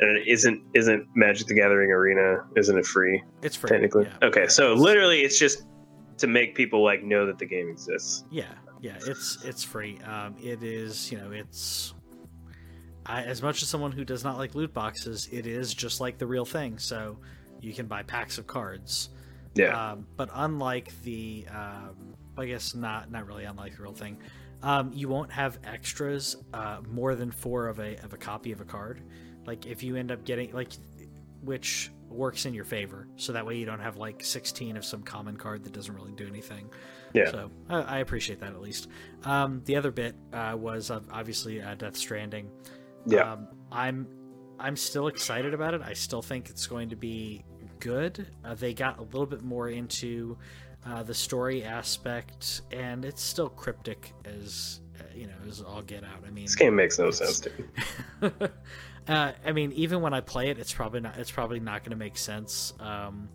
and 0.00 0.16
it 0.16 0.26
isn't 0.26 0.62
isn't 0.74 1.06
Magic 1.14 1.46
the 1.46 1.54
Gathering 1.54 1.90
Arena 1.90 2.44
isn't 2.56 2.76
it 2.76 2.86
free 2.86 3.22
it's 3.42 3.56
free. 3.56 3.70
technically? 3.70 4.04
Yeah. 4.06 4.28
Okay, 4.28 4.48
so 4.48 4.74
literally 4.74 5.20
it's 5.20 5.38
just 5.38 5.64
to 6.18 6.26
make 6.26 6.54
people 6.54 6.82
like 6.82 7.02
know 7.02 7.26
that 7.26 7.38
the 7.38 7.46
game 7.46 7.68
exists. 7.68 8.24
Yeah, 8.30 8.44
yeah, 8.80 8.96
it's 9.06 9.44
it's 9.44 9.64
free. 9.64 9.98
Um, 10.00 10.36
it 10.42 10.62
is, 10.62 11.10
you 11.10 11.18
know, 11.18 11.30
it's 11.32 11.94
I, 13.06 13.22
as 13.22 13.42
much 13.42 13.62
as 13.62 13.68
someone 13.68 13.92
who 13.92 14.04
does 14.04 14.24
not 14.24 14.38
like 14.38 14.54
loot 14.54 14.72
boxes, 14.72 15.28
it 15.30 15.46
is 15.46 15.74
just 15.74 16.00
like 16.00 16.18
the 16.18 16.26
real 16.26 16.44
thing. 16.44 16.78
So 16.78 17.18
you 17.60 17.72
can 17.72 17.86
buy 17.86 18.02
packs 18.02 18.38
of 18.38 18.46
cards. 18.46 19.10
Yeah, 19.54 19.92
Um, 19.92 20.06
but 20.16 20.30
unlike 20.34 20.90
the, 21.02 21.46
um, 21.48 22.14
I 22.36 22.46
guess 22.46 22.74
not 22.74 23.10
not 23.10 23.26
really 23.26 23.44
unlike 23.44 23.76
the 23.76 23.82
real 23.82 23.92
thing, 23.92 24.18
um, 24.62 24.90
you 24.92 25.08
won't 25.08 25.30
have 25.30 25.58
extras 25.64 26.36
uh, 26.52 26.78
more 26.88 27.14
than 27.14 27.30
four 27.30 27.68
of 27.68 27.78
a 27.78 27.96
of 27.98 28.12
a 28.14 28.16
copy 28.16 28.50
of 28.52 28.60
a 28.60 28.64
card. 28.64 29.02
Like 29.46 29.66
if 29.66 29.82
you 29.82 29.96
end 29.96 30.10
up 30.10 30.24
getting 30.24 30.52
like, 30.52 30.70
which 31.42 31.90
works 32.08 32.46
in 32.46 32.54
your 32.54 32.64
favor, 32.64 33.08
so 33.16 33.32
that 33.32 33.44
way 33.44 33.56
you 33.56 33.66
don't 33.66 33.80
have 33.80 33.96
like 33.96 34.24
sixteen 34.24 34.76
of 34.76 34.84
some 34.84 35.02
common 35.02 35.36
card 35.36 35.64
that 35.64 35.72
doesn't 35.72 35.94
really 35.94 36.12
do 36.12 36.26
anything. 36.26 36.70
Yeah. 37.12 37.30
So 37.30 37.50
I, 37.68 37.80
I 37.80 37.98
appreciate 37.98 38.40
that 38.40 38.52
at 38.52 38.60
least. 38.60 38.88
Um, 39.24 39.62
the 39.64 39.76
other 39.76 39.90
bit 39.90 40.14
uh, 40.32 40.56
was 40.58 40.90
uh, 40.90 41.00
obviously 41.12 41.62
uh, 41.62 41.74
Death 41.74 41.96
Stranding. 41.96 42.50
Yeah. 43.06 43.32
Um, 43.32 43.48
I'm 43.70 44.06
I'm 44.58 44.76
still 44.76 45.08
excited 45.08 45.54
about 45.54 45.74
it. 45.74 45.82
I 45.82 45.92
still 45.92 46.22
think 46.22 46.50
it's 46.50 46.66
going 46.66 46.90
to 46.90 46.96
be 46.96 47.44
good. 47.80 48.26
Uh, 48.44 48.54
they 48.54 48.72
got 48.74 48.98
a 48.98 49.02
little 49.02 49.26
bit 49.26 49.42
more 49.42 49.68
into 49.68 50.38
uh, 50.86 51.02
the 51.02 51.14
story 51.14 51.64
aspect, 51.64 52.62
and 52.70 53.04
it's 53.04 53.22
still 53.22 53.48
cryptic 53.48 54.12
as 54.24 54.80
uh, 54.98 55.04
you 55.14 55.26
know 55.26 55.34
as 55.48 55.60
all 55.60 55.82
get 55.82 56.04
out. 56.04 56.24
I 56.26 56.30
mean, 56.30 56.44
this 56.44 56.54
game 56.54 56.76
makes 56.76 56.98
no 56.98 57.10
sense 57.10 57.40
to 57.40 57.50
me. 57.50 58.30
uh, 59.08 59.32
I 59.44 59.52
mean, 59.52 59.72
even 59.72 60.00
when 60.00 60.14
I 60.14 60.20
play 60.20 60.50
it, 60.50 60.58
it's 60.58 60.72
probably 60.72 61.00
not. 61.00 61.18
It's 61.18 61.30
probably 61.30 61.60
not 61.60 61.82
going 61.82 61.90
to 61.90 61.96
make 61.96 62.16
sense 62.16 62.72
um, 62.80 63.28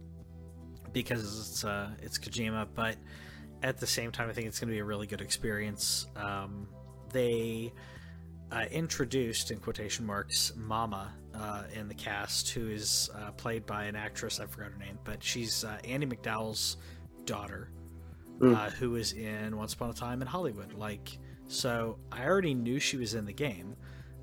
because 0.91 1.21
it's 1.21 1.63
uh, 1.63 1.89
it's 2.01 2.17
Kojima. 2.17 2.67
But 2.73 2.97
at 3.61 3.77
the 3.77 3.87
same 3.87 4.11
time, 4.11 4.29
I 4.29 4.33
think 4.33 4.47
it's 4.47 4.59
going 4.59 4.69
to 4.69 4.73
be 4.73 4.79
a 4.79 4.85
really 4.85 5.07
good 5.07 5.21
experience. 5.21 6.07
Um, 6.15 6.67
they 7.11 7.71
uh, 8.51 8.65
introduced, 8.71 9.51
in 9.51 9.59
quotation 9.59 10.05
marks, 10.05 10.53
Mama 10.55 11.13
uh, 11.35 11.63
in 11.73 11.87
the 11.87 11.93
cast, 11.93 12.49
who 12.49 12.69
is 12.69 13.09
uh, 13.15 13.31
played 13.31 13.65
by 13.65 13.85
an 13.85 13.95
actress. 13.95 14.39
I 14.39 14.45
forgot 14.47 14.71
her 14.71 14.77
name, 14.77 14.97
but 15.03 15.23
she's 15.23 15.63
uh, 15.63 15.77
Andie 15.83 16.07
MacDowell's 16.07 16.77
daughter, 17.25 17.69
uh, 18.41 18.69
who 18.71 18.91
was 18.91 19.13
in 19.13 19.55
Once 19.55 19.73
Upon 19.73 19.89
a 19.91 19.93
Time 19.93 20.21
in 20.21 20.27
Hollywood. 20.27 20.73
Like, 20.73 21.17
so 21.47 21.99
I 22.11 22.25
already 22.25 22.53
knew 22.53 22.79
she 22.79 22.97
was 22.97 23.13
in 23.13 23.25
the 23.25 23.33
game. 23.33 23.75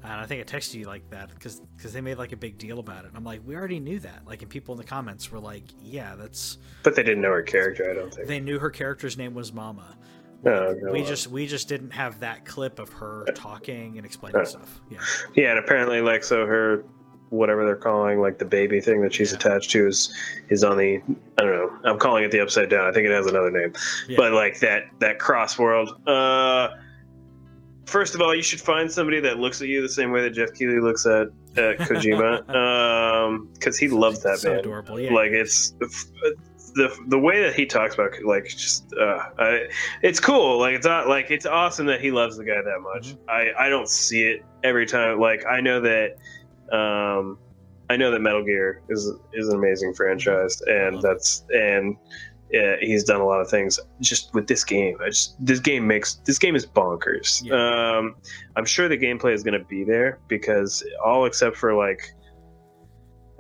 And 0.08 0.20
I 0.20 0.26
think 0.26 0.40
I 0.40 0.56
texted 0.56 0.74
you 0.74 0.84
like 0.86 1.08
that 1.10 1.30
because 1.30 1.60
because 1.76 1.92
they 1.92 2.00
made 2.00 2.16
like 2.18 2.32
a 2.32 2.36
big 2.36 2.58
deal 2.58 2.78
about 2.78 3.04
it. 3.04 3.08
And 3.08 3.16
I'm 3.16 3.24
like, 3.24 3.40
we 3.44 3.56
already 3.56 3.80
knew 3.80 3.98
that. 4.00 4.22
Like, 4.26 4.42
and 4.42 4.50
people 4.50 4.74
in 4.74 4.78
the 4.78 4.86
comments 4.86 5.30
were 5.32 5.40
like, 5.40 5.64
yeah, 5.82 6.14
that's. 6.14 6.58
But 6.84 6.94
they 6.94 7.02
didn't 7.02 7.22
know 7.22 7.32
her 7.32 7.42
character. 7.42 7.90
I 7.90 7.94
don't 7.94 8.14
think. 8.14 8.28
They 8.28 8.38
knew 8.40 8.58
her 8.58 8.70
character's 8.70 9.18
name 9.18 9.34
was 9.34 9.52
Mama. 9.52 9.96
Oh, 10.44 10.74
we 10.92 11.00
God. 11.00 11.08
just 11.08 11.26
we 11.28 11.46
just 11.46 11.66
didn't 11.68 11.90
have 11.90 12.20
that 12.20 12.44
clip 12.44 12.78
of 12.78 12.92
her 12.92 13.24
talking 13.34 13.96
and 13.96 14.06
explaining 14.06 14.40
Uh. 14.40 14.44
stuff. 14.44 14.80
Yeah, 14.90 14.98
Yeah, 15.34 15.50
and 15.50 15.58
apparently, 15.58 16.00
like, 16.00 16.22
so 16.22 16.46
her 16.46 16.84
whatever 17.30 17.64
they're 17.64 17.74
calling 17.74 18.20
like 18.20 18.38
the 18.38 18.44
baby 18.44 18.80
thing 18.80 19.00
that 19.02 19.12
she's 19.12 19.32
Yeah. 19.32 19.38
attached 19.38 19.70
to 19.72 19.88
is 19.88 20.14
is 20.48 20.62
on 20.62 20.76
the 20.78 20.98
I 21.38 21.42
don't 21.42 21.52
know. 21.52 21.72
I'm 21.90 21.98
calling 21.98 22.22
it 22.22 22.30
the 22.30 22.38
upside 22.40 22.68
down. 22.70 22.86
I 22.86 22.92
think 22.92 23.06
it 23.08 23.10
has 23.12 23.26
another 23.26 23.50
name. 23.50 23.72
Yeah. 24.06 24.16
But 24.18 24.32
like 24.32 24.60
that 24.60 24.84
that 25.00 25.18
cross 25.18 25.58
world. 25.58 26.00
Uh, 26.06 26.68
first 27.86 28.14
of 28.14 28.20
all, 28.20 28.34
you 28.34 28.42
should 28.42 28.60
find 28.60 28.90
somebody 28.90 29.20
that 29.20 29.38
looks 29.38 29.62
at 29.62 29.68
you 29.68 29.80
the 29.80 29.88
same 29.88 30.10
way 30.12 30.20
that 30.22 30.30
Geoff 30.30 30.52
Keighley 30.52 30.80
looks 30.80 31.06
at, 31.06 31.28
at 31.56 31.78
Kojima, 31.88 32.48
um, 32.54 33.48
because 33.54 33.78
he 33.78 33.88
loves 33.88 34.22
that 34.22 34.38
so 34.38 34.50
man. 34.50 34.58
adorable. 34.60 35.00
Yeah, 35.00 35.12
Like 35.12 35.30
it's 35.30 35.70
the 36.74 36.94
the 37.08 37.18
way 37.18 37.42
that 37.42 37.54
he 37.54 37.64
talks 37.64 37.94
about 37.94 38.10
like 38.24 38.44
just 38.46 38.92
uh, 39.00 39.30
I, 39.38 39.68
it's 40.02 40.20
cool. 40.20 40.58
Like 40.58 40.74
it's 40.74 40.86
not 40.86 41.08
like 41.08 41.30
it's 41.30 41.46
awesome 41.46 41.86
that 41.86 42.00
he 42.00 42.10
loves 42.10 42.36
the 42.36 42.44
guy 42.44 42.60
that 42.62 42.80
much. 42.80 43.14
Mhm. 43.14 43.18
I 43.28 43.66
I 43.66 43.68
don't 43.70 43.88
see 43.88 44.24
it 44.24 44.44
every 44.62 44.86
time. 44.86 45.18
Like 45.18 45.44
I 45.46 45.60
know 45.60 45.80
that. 45.80 46.16
Um, 46.76 47.38
I 47.88 47.96
know 47.96 48.10
that 48.10 48.18
Metal 48.20 48.44
Gear 48.44 48.82
is 48.88 49.10
is 49.32 49.48
an 49.48 49.54
amazing 49.54 49.94
franchise, 49.94 50.60
and 50.66 51.00
that's 51.00 51.44
and 51.50 51.96
yeah, 52.50 52.76
he's 52.80 53.04
done 53.04 53.20
a 53.20 53.26
lot 53.26 53.40
of 53.40 53.48
things. 53.48 53.78
Just 54.00 54.32
with 54.34 54.46
this 54.46 54.64
game, 54.64 54.96
I 55.02 55.08
just 55.08 55.36
this 55.44 55.60
game 55.60 55.86
makes 55.86 56.14
this 56.24 56.38
game 56.38 56.54
is 56.54 56.66
bonkers. 56.66 57.42
Yeah. 57.44 57.98
Um, 57.98 58.16
I'm 58.54 58.64
sure 58.64 58.88
the 58.88 58.98
gameplay 58.98 59.32
is 59.34 59.42
going 59.42 59.58
to 59.58 59.64
be 59.66 59.84
there 59.84 60.20
because 60.28 60.84
all 61.04 61.26
except 61.26 61.56
for 61.56 61.74
like 61.74 62.12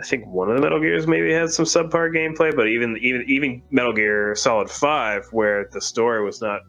I 0.00 0.04
think 0.04 0.26
one 0.26 0.50
of 0.50 0.56
the 0.56 0.62
Metal 0.62 0.80
Gears 0.80 1.06
maybe 1.06 1.32
had 1.32 1.50
some 1.50 1.64
subpar 1.64 2.14
gameplay, 2.14 2.54
but 2.54 2.68
even 2.68 2.96
even 2.98 3.24
even 3.28 3.62
Metal 3.70 3.92
Gear 3.92 4.34
Solid 4.34 4.68
Five, 4.68 5.26
where 5.30 5.68
the 5.72 5.80
story 5.80 6.24
was 6.24 6.42
not 6.42 6.62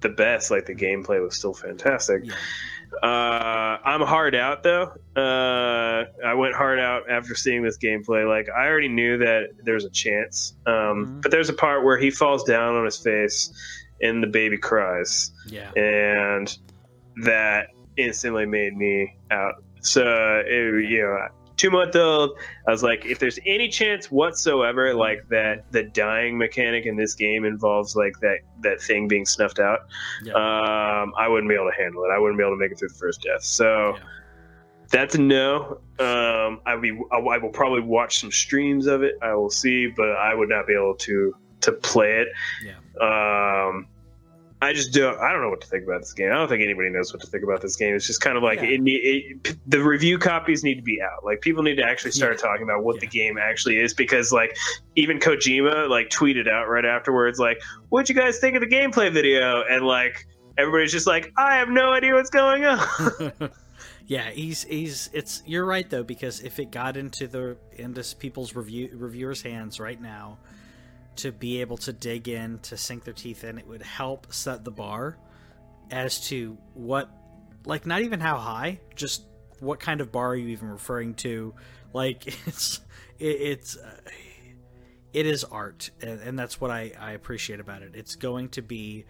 the 0.00 0.10
best, 0.10 0.50
like 0.50 0.66
the 0.66 0.74
gameplay 0.74 1.22
was 1.22 1.36
still 1.36 1.54
fantastic. 1.54 2.22
yeah. 2.24 2.34
Uh, 3.02 3.78
I'm 3.84 4.00
hard 4.02 4.34
out 4.34 4.62
though. 4.62 4.92
Uh, 5.16 6.04
I 6.24 6.34
went 6.34 6.54
hard 6.54 6.78
out 6.78 7.08
after 7.10 7.34
seeing 7.34 7.62
this 7.62 7.78
gameplay. 7.78 8.28
Like 8.28 8.48
I 8.48 8.66
already 8.66 8.88
knew 8.88 9.18
that 9.18 9.50
there's 9.64 9.84
a 9.84 9.90
chance, 9.90 10.54
um, 10.66 10.72
Mhm. 10.74 11.22
but 11.22 11.30
there's 11.30 11.48
a 11.48 11.52
part 11.54 11.84
where 11.84 11.96
he 11.96 12.10
falls 12.10 12.44
down 12.44 12.74
on 12.74 12.84
his 12.84 12.96
face 12.98 13.52
and 14.02 14.22
the 14.22 14.26
baby 14.26 14.56
cries, 14.58 15.32
yeah. 15.46 15.70
and 15.76 16.56
that 17.24 17.68
instantly 17.96 18.46
made 18.46 18.76
me 18.76 19.16
out. 19.30 19.62
So 19.82 20.42
it, 20.46 20.84
you 20.90 21.02
know, 21.02 21.28
two 21.60 21.70
month 21.70 21.94
old. 21.96 22.30
I 22.66 22.70
was 22.70 22.82
like, 22.82 23.04
if 23.04 23.18
there's 23.18 23.38
any 23.46 23.68
chance 23.68 24.10
whatsoever, 24.10 24.94
like 24.94 25.28
that 25.28 25.70
the 25.72 25.82
dying 25.82 26.38
mechanic 26.38 26.86
in 26.86 26.96
this 26.96 27.14
game 27.14 27.44
involves 27.44 27.94
like 27.94 28.14
that 28.20 28.38
that 28.60 28.80
thing 28.80 29.08
being 29.08 29.26
snuffed 29.26 29.58
out, 29.58 29.80
Yeah. 30.22 30.32
um, 30.34 31.12
I 31.18 31.28
wouldn't 31.28 31.48
be 31.48 31.54
able 31.54 31.70
to 31.70 31.76
handle 31.82 32.02
it. 32.04 32.08
I 32.14 32.18
wouldn't 32.18 32.38
be 32.38 32.44
able 32.44 32.54
to 32.56 32.60
make 32.60 32.72
it 32.72 32.78
through 32.78 32.88
the 32.88 32.94
first 32.94 33.22
death. 33.22 33.42
So. 33.42 33.96
Yeah. 33.96 34.02
That's 34.92 35.14
a 35.14 35.20
no. 35.20 35.78
Um, 36.00 36.60
I 36.66 36.74
will 36.74 36.80
be. 36.82 36.90
I 37.12 37.18
I 37.18 37.38
will 37.38 37.50
probably 37.50 37.80
watch 37.80 38.18
some 38.20 38.32
streams 38.32 38.88
of 38.88 39.04
it. 39.04 39.14
I 39.22 39.34
will 39.34 39.48
see, 39.48 39.86
but 39.86 40.08
I 40.16 40.34
would 40.34 40.48
not 40.48 40.66
be 40.66 40.74
able 40.74 40.96
to 40.96 41.32
to 41.60 41.70
play 41.70 42.24
it. 42.24 42.28
Yeah. 42.64 42.74
Um, 43.68 43.86
I 44.62 44.74
just 44.74 44.92
don't. 44.92 45.18
I 45.18 45.32
don't 45.32 45.40
know 45.40 45.48
what 45.48 45.62
to 45.62 45.66
think 45.66 45.84
about 45.84 46.00
this 46.02 46.12
game. 46.12 46.30
I 46.30 46.34
don't 46.34 46.48
think 46.48 46.62
anybody 46.62 46.90
knows 46.90 47.12
what 47.14 47.22
to 47.22 47.26
think 47.26 47.42
about 47.44 47.62
this 47.62 47.76
game. 47.76 47.94
It's 47.94 48.06
just 48.06 48.20
kind 48.20 48.36
of 48.36 48.42
like 48.42 48.58
Yeah. 48.60 48.66
it, 48.68 48.80
it, 48.84 49.56
the 49.66 49.82
review 49.82 50.18
copies 50.18 50.62
need 50.62 50.74
to 50.74 50.82
be 50.82 51.00
out. 51.00 51.24
Like 51.24 51.40
people 51.40 51.62
need 51.62 51.76
to 51.76 51.82
actually 51.82 52.10
start 52.10 52.34
Yeah. 52.36 52.42
talking 52.48 52.64
about 52.64 52.84
what 52.84 53.00
the 53.00 53.06
game 53.06 53.38
actually 53.38 53.78
is 53.78 53.94
because 53.94 54.32
like 54.32 54.54
even 54.96 55.18
Kojima 55.18 55.88
like 55.88 56.10
tweeted 56.10 56.46
out 56.46 56.68
right 56.68 56.84
afterwards 56.84 57.38
like, 57.38 57.58
"What'd 57.88 58.08
you 58.08 58.14
guys 58.14 58.38
think 58.38 58.54
of 58.54 58.60
the 58.60 58.68
gameplay 58.68 59.10
video?" 59.10 59.62
And 59.62 59.84
like 59.86 60.26
everybody's 60.58 60.92
just 60.92 61.06
like, 61.06 61.32
"I 61.38 61.56
have 61.56 61.70
no 61.70 61.92
idea 61.92 62.12
what's 62.14 62.28
going 62.30 62.66
on." 62.66 63.32
yeah, 64.06 64.28
he's 64.30 64.64
he's 64.64 65.08
it's 65.14 65.42
you're 65.46 65.64
right 65.64 65.88
though 65.88 66.04
because 66.04 66.40
if 66.42 66.58
it 66.58 66.70
got 66.70 66.98
into 66.98 67.26
the 67.26 67.56
into 67.76 68.04
people's 68.16 68.54
review 68.54 68.90
reviewers' 68.92 69.40
hands 69.40 69.80
right 69.80 70.00
now, 70.02 70.36
to 71.16 71.32
be 71.32 71.60
able 71.60 71.76
to 71.78 71.92
dig 71.92 72.28
in 72.28 72.58
to 72.60 72.76
sink 72.76 73.04
their 73.04 73.14
teeth 73.14 73.44
in, 73.44 73.58
it 73.58 73.66
would 73.66 73.82
help 73.82 74.32
set 74.32 74.64
the 74.64 74.70
bar 74.70 75.16
as 75.90 76.28
to 76.28 76.56
what, 76.74 77.10
like 77.64 77.86
not 77.86 78.02
even 78.02 78.20
how 78.20 78.36
high, 78.36 78.80
just 78.94 79.24
what 79.58 79.80
kind 79.80 80.00
of 80.00 80.10
bar 80.10 80.28
are 80.28 80.36
you 80.36 80.48
even 80.48 80.68
referring 80.68 81.14
to? 81.14 81.54
Like 81.92 82.26
it's 82.46 82.80
it, 83.18 83.26
it's. 83.26 83.76
Uh, 83.76 83.90
it 85.12 85.26
is 85.26 85.44
art, 85.44 85.90
and, 86.00 86.20
and 86.20 86.38
that's 86.38 86.60
what 86.60 86.70
I, 86.70 86.92
I 86.98 87.12
appreciate 87.12 87.60
about 87.60 87.82
it. 87.82 87.92
It's 87.94 88.14
going 88.14 88.50
to 88.50 88.62
be 88.62 89.06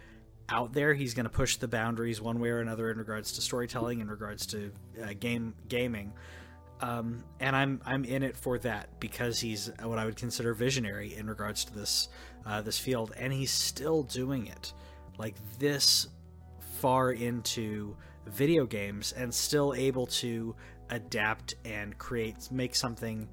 out 0.48 0.72
there. 0.72 0.94
He's 0.94 1.14
going 1.14 1.24
to 1.24 1.30
push 1.30 1.56
the 1.56 1.68
boundaries 1.68 2.20
one 2.20 2.40
way 2.40 2.50
or 2.50 2.60
another 2.60 2.90
in 2.90 2.98
regards 2.98 3.32
to 3.32 3.42
storytelling, 3.42 4.00
in 4.00 4.08
regards 4.08 4.46
to 4.46 4.72
uh, 5.02 5.12
game 5.18 5.54
gaming, 5.68 6.12
um, 6.80 7.22
and 7.40 7.54
I'm 7.54 7.80
I'm 7.84 8.04
in 8.04 8.22
it 8.22 8.36
for 8.36 8.58
that 8.58 8.88
because 9.00 9.38
he's 9.40 9.70
what 9.82 9.98
I 9.98 10.04
would 10.04 10.16
consider 10.16 10.54
visionary 10.54 11.14
in 11.14 11.26
regards 11.28 11.64
to 11.66 11.74
this 11.74 12.08
uh, 12.46 12.62
this 12.62 12.78
field, 12.78 13.12
and 13.18 13.32
he's 13.32 13.50
still 13.50 14.02
doing 14.02 14.46
it. 14.46 14.72
Like 15.18 15.34
this 15.58 16.08
far 16.80 17.12
into 17.12 17.94
video 18.26 18.64
games 18.64 19.12
and 19.12 19.32
still 19.32 19.74
able 19.74 20.06
to 20.06 20.54
adapt 20.88 21.56
and 21.64 21.96
create 21.98 22.50
make 22.50 22.74
something 22.74 23.28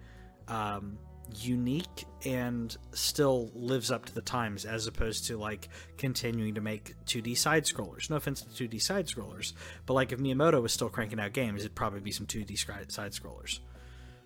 um, 0.47 0.97
unique 1.35 2.05
and 2.25 2.75
still 2.93 3.51
lives 3.53 3.91
up 3.91 4.05
to 4.05 4.15
the 4.15 4.21
times 4.21 4.65
as 4.65 4.87
opposed 4.87 5.25
to 5.27 5.37
like 5.37 5.69
continuing 5.97 6.55
to 6.55 6.61
make 6.61 6.95
2D 7.05 7.37
side 7.37 7.65
scrollers. 7.65 8.09
No 8.09 8.15
offense 8.15 8.41
to 8.41 8.67
2D 8.67 8.81
side 8.81 9.07
scrollers, 9.07 9.53
but 9.85 9.93
like 9.93 10.11
if 10.11 10.19
Miyamoto 10.19 10.61
was 10.61 10.73
still 10.73 10.89
cranking 10.89 11.19
out 11.19 11.33
games, 11.33 11.61
it'd 11.61 11.75
probably 11.75 11.99
be 11.99 12.11
some 12.11 12.25
2D 12.25 12.57
side 12.91 13.11
scrollers. 13.11 13.59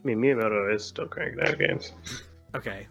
I 0.03 0.07
mean, 0.07 0.17
Miyamoto 0.19 0.73
is 0.73 0.83
still 0.83 1.07
cranking 1.07 1.41
out 1.47 1.59
games. 1.59 1.91
Okay. 2.55 2.87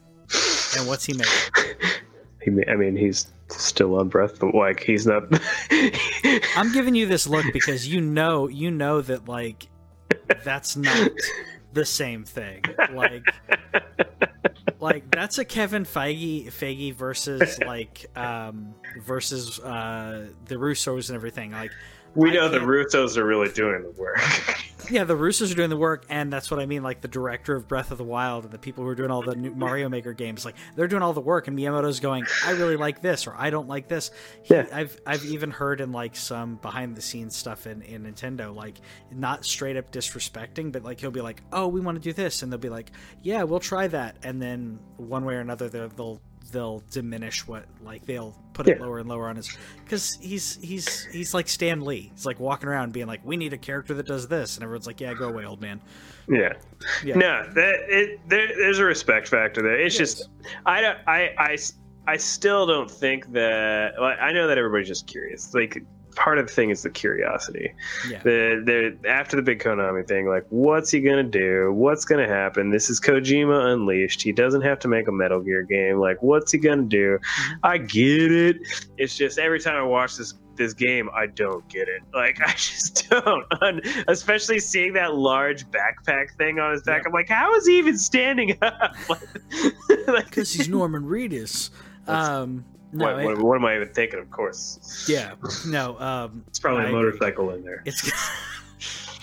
And 0.78 0.86
what's 0.86 1.04
he 1.04 1.14
making? 1.14 1.90
He, 2.42 2.50
I 2.68 2.76
mean, 2.76 2.96
he's 2.96 3.30
still 3.48 3.96
on 3.96 4.08
Breath, 4.08 4.38
but 4.40 4.54
like 4.54 4.82
he's 4.82 5.06
not. 5.06 5.24
I'm 6.56 6.72
giving 6.72 6.94
you 6.94 7.06
this 7.06 7.26
look 7.26 7.44
because 7.52 7.86
you 7.86 8.00
know 8.00 8.48
you 8.48 8.70
know 8.70 9.02
that 9.02 9.28
like 9.28 9.68
that's 10.42 10.76
not 10.76 11.10
the 11.72 11.84
same 11.84 12.24
thing. 12.24 12.62
Like 12.92 13.24
like 14.80 15.10
that's 15.10 15.38
a 15.38 15.44
Kevin 15.44 15.84
Feige 15.84 16.46
Feige 16.48 16.94
versus 16.94 17.58
like 17.60 18.06
um 18.16 18.74
versus 19.02 19.58
uh 19.60 20.28
the 20.46 20.56
Russos 20.56 21.08
and 21.08 21.16
everything. 21.16 21.52
Like 21.52 21.72
we 22.14 22.30
I 22.30 22.34
know 22.34 22.48
the 22.48 22.58
can't- 22.58 22.68
Russos 22.70 23.16
are 23.16 23.24
really 23.24 23.50
doing 23.52 23.82
the 23.82 23.90
work. 24.00 24.18
yeah, 24.90 25.04
the 25.04 25.14
Russos 25.16 25.52
are 25.52 25.54
doing 25.54 25.70
the 25.70 25.76
work 25.76 26.04
and 26.08 26.32
that's 26.32 26.50
what 26.50 26.58
I 26.58 26.66
mean 26.66 26.82
like 26.82 27.00
the 27.00 27.08
director 27.08 27.54
of 27.54 27.68
Breath 27.68 27.90
of 27.92 27.98
the 27.98 28.04
Wild 28.04 28.44
and 28.44 28.52
the 28.52 28.58
people 28.58 28.82
who 28.82 28.90
are 28.90 28.94
doing 28.96 29.10
all 29.10 29.22
the 29.22 29.36
new 29.36 29.54
Mario 29.54 29.88
Maker 29.88 30.12
games 30.12 30.44
like 30.44 30.56
they're 30.74 30.88
doing 30.88 31.02
all 31.02 31.12
the 31.12 31.20
work 31.20 31.46
and 31.46 31.56
Miyamoto's 31.56 32.00
going 32.00 32.24
I 32.44 32.50
really 32.52 32.76
like 32.76 33.00
this 33.00 33.26
or 33.28 33.34
I 33.36 33.50
don't 33.50 33.68
like 33.68 33.86
this. 33.88 34.10
He, 34.42 34.54
Yeah. 34.54 34.66
I've 34.72 34.98
I've 35.06 35.24
even 35.24 35.50
heard 35.52 35.80
in 35.80 35.92
like 35.92 36.16
some 36.16 36.56
behind 36.56 36.96
the 36.96 37.02
scenes 37.02 37.36
stuff 37.36 37.66
in 37.66 37.82
in 37.82 38.02
Nintendo 38.02 38.52
like 38.54 38.80
not 39.12 39.44
straight 39.44 39.76
up 39.76 39.92
disrespecting 39.92 40.72
but 40.72 40.82
like 40.82 40.98
he'll 41.00 41.10
be 41.12 41.20
like 41.20 41.42
oh 41.52 41.68
we 41.68 41.80
want 41.80 41.96
to 41.96 42.02
do 42.02 42.12
this 42.12 42.42
and 42.42 42.50
they'll 42.50 42.58
be 42.58 42.68
like 42.70 42.90
yeah 43.22 43.42
we'll 43.44 43.60
try 43.60 43.86
that 43.86 44.16
and 44.24 44.42
then 44.42 44.80
one 44.96 45.24
way 45.24 45.34
or 45.34 45.40
another 45.40 45.68
they'll 45.68 46.20
they'll, 46.52 46.82
diminish 46.90 47.46
what 47.46 47.64
like 47.84 48.04
they'll 48.06 48.34
put 48.52 48.66
it 48.68 48.78
Yeah. 48.78 48.84
lower 48.84 48.98
and 48.98 49.08
lower 49.08 49.28
on 49.28 49.36
his 49.36 49.56
because 49.84 50.18
he's 50.20 50.58
he's 50.62 51.04
he's 51.06 51.32
like 51.34 51.48
Stan 51.48 51.80
Lee 51.82 52.10
he's 52.14 52.26
like 52.26 52.40
walking 52.40 52.68
around 52.68 52.92
being 52.92 53.06
like 53.06 53.20
we 53.24 53.36
need 53.36 53.52
a 53.52 53.58
character 53.58 53.94
that 53.94 54.06
does 54.06 54.26
this 54.28 54.56
and 54.56 54.64
everyone's 54.64 54.86
like 54.86 55.00
yeah 55.00 55.14
go 55.14 55.28
away 55.28 55.44
old 55.44 55.60
man 55.60 55.80
yeah. 56.28 56.52
Yeah. 57.04 57.16
No, 57.16 57.50
that 57.54 57.76
it, 57.88 58.20
there, 58.28 58.48
there's 58.56 58.78
a 58.78 58.84
respect 58.84 59.26
factor 59.28 59.62
there. 59.62 59.80
It's 59.80 59.96
It 59.96 59.98
just 59.98 60.20
is. 60.20 60.28
I 60.64 60.80
don't 60.80 60.98
I, 61.06 61.30
I 61.38 61.56
I 62.06 62.16
still 62.16 62.66
don't 62.66 62.90
think 62.90 63.32
that 63.32 64.00
like 64.00 64.18
I 64.20 64.32
know 64.32 64.46
that 64.46 64.56
everybody's 64.58 64.88
just 64.88 65.06
curious. 65.08 65.52
Like 65.54 65.82
part 66.20 66.38
of 66.38 66.46
the 66.46 66.52
thing 66.52 66.68
is 66.68 66.82
the 66.82 66.90
curiosity. 66.90 67.72
yeah 68.08 68.20
The 68.22 68.62
the 69.02 69.08
after 69.08 69.36
the 69.36 69.42
big 69.42 69.58
Konami 69.58 70.06
thing, 70.06 70.28
like 70.28 70.44
what's 70.50 70.90
he 70.90 71.00
gonna 71.00 71.22
do? 71.22 71.72
What's 71.72 72.04
gonna 72.04 72.28
happen? 72.28 72.70
This 72.70 72.90
is 72.90 73.00
Kojima 73.00 73.72
Unleashed. 73.72 74.20
He 74.22 74.30
doesn't 74.32 74.60
have 74.62 74.78
to 74.80 74.88
make 74.88 75.08
a 75.08 75.12
Metal 75.12 75.40
Gear 75.40 75.62
game. 75.62 75.98
Like 75.98 76.22
what's 76.22 76.52
he 76.52 76.58
gonna 76.58 76.82
do? 76.82 77.18
Mhm. 77.18 77.58
I 77.62 77.78
get 77.78 78.30
it. 78.32 78.56
It's 78.98 79.16
just 79.16 79.38
every 79.38 79.60
time 79.60 79.76
I 79.76 79.82
watch 79.82 80.16
this 80.16 80.34
this 80.56 80.74
game, 80.74 81.08
I 81.14 81.26
don't 81.26 81.66
get 81.70 81.88
it. 81.88 82.02
Like 82.12 82.38
I 82.46 82.52
just 82.52 83.08
don't. 83.08 83.46
Un- 83.62 83.80
especially 84.08 84.60
seeing 84.60 84.92
that 84.92 85.14
large 85.14 85.64
backpack 85.70 86.36
thing 86.36 86.58
on 86.58 86.72
his 86.72 86.82
back. 86.82 87.02
Yeah. 87.02 87.08
I'm 87.08 87.12
like, 87.14 87.30
how 87.30 87.54
is 87.54 87.66
he 87.66 87.78
even 87.78 87.96
standing 87.96 88.58
up? 88.60 88.94
like, 90.06 90.26
because 90.26 90.52
he's 90.52 90.68
Norman 90.68 91.04
Reedus 91.04 91.70
um 92.06 92.64
no 92.92 93.04
what, 93.04 93.20
it- 93.20 93.24
what, 93.24 93.38
what 93.38 93.54
am 93.56 93.64
I 93.64 93.76
even 93.76 93.88
thinking? 93.88 94.18
Of 94.18 94.30
course, 94.30 95.06
yeah 95.08 95.34
no 95.66 95.98
um 96.00 96.44
it's 96.48 96.58
probably 96.58 96.82
I 96.82 96.84
a 96.84 96.88
agree. 96.88 97.02
motorcycle 97.02 97.50
in 97.50 97.62
there. 97.64 97.82
It's. 97.84 98.10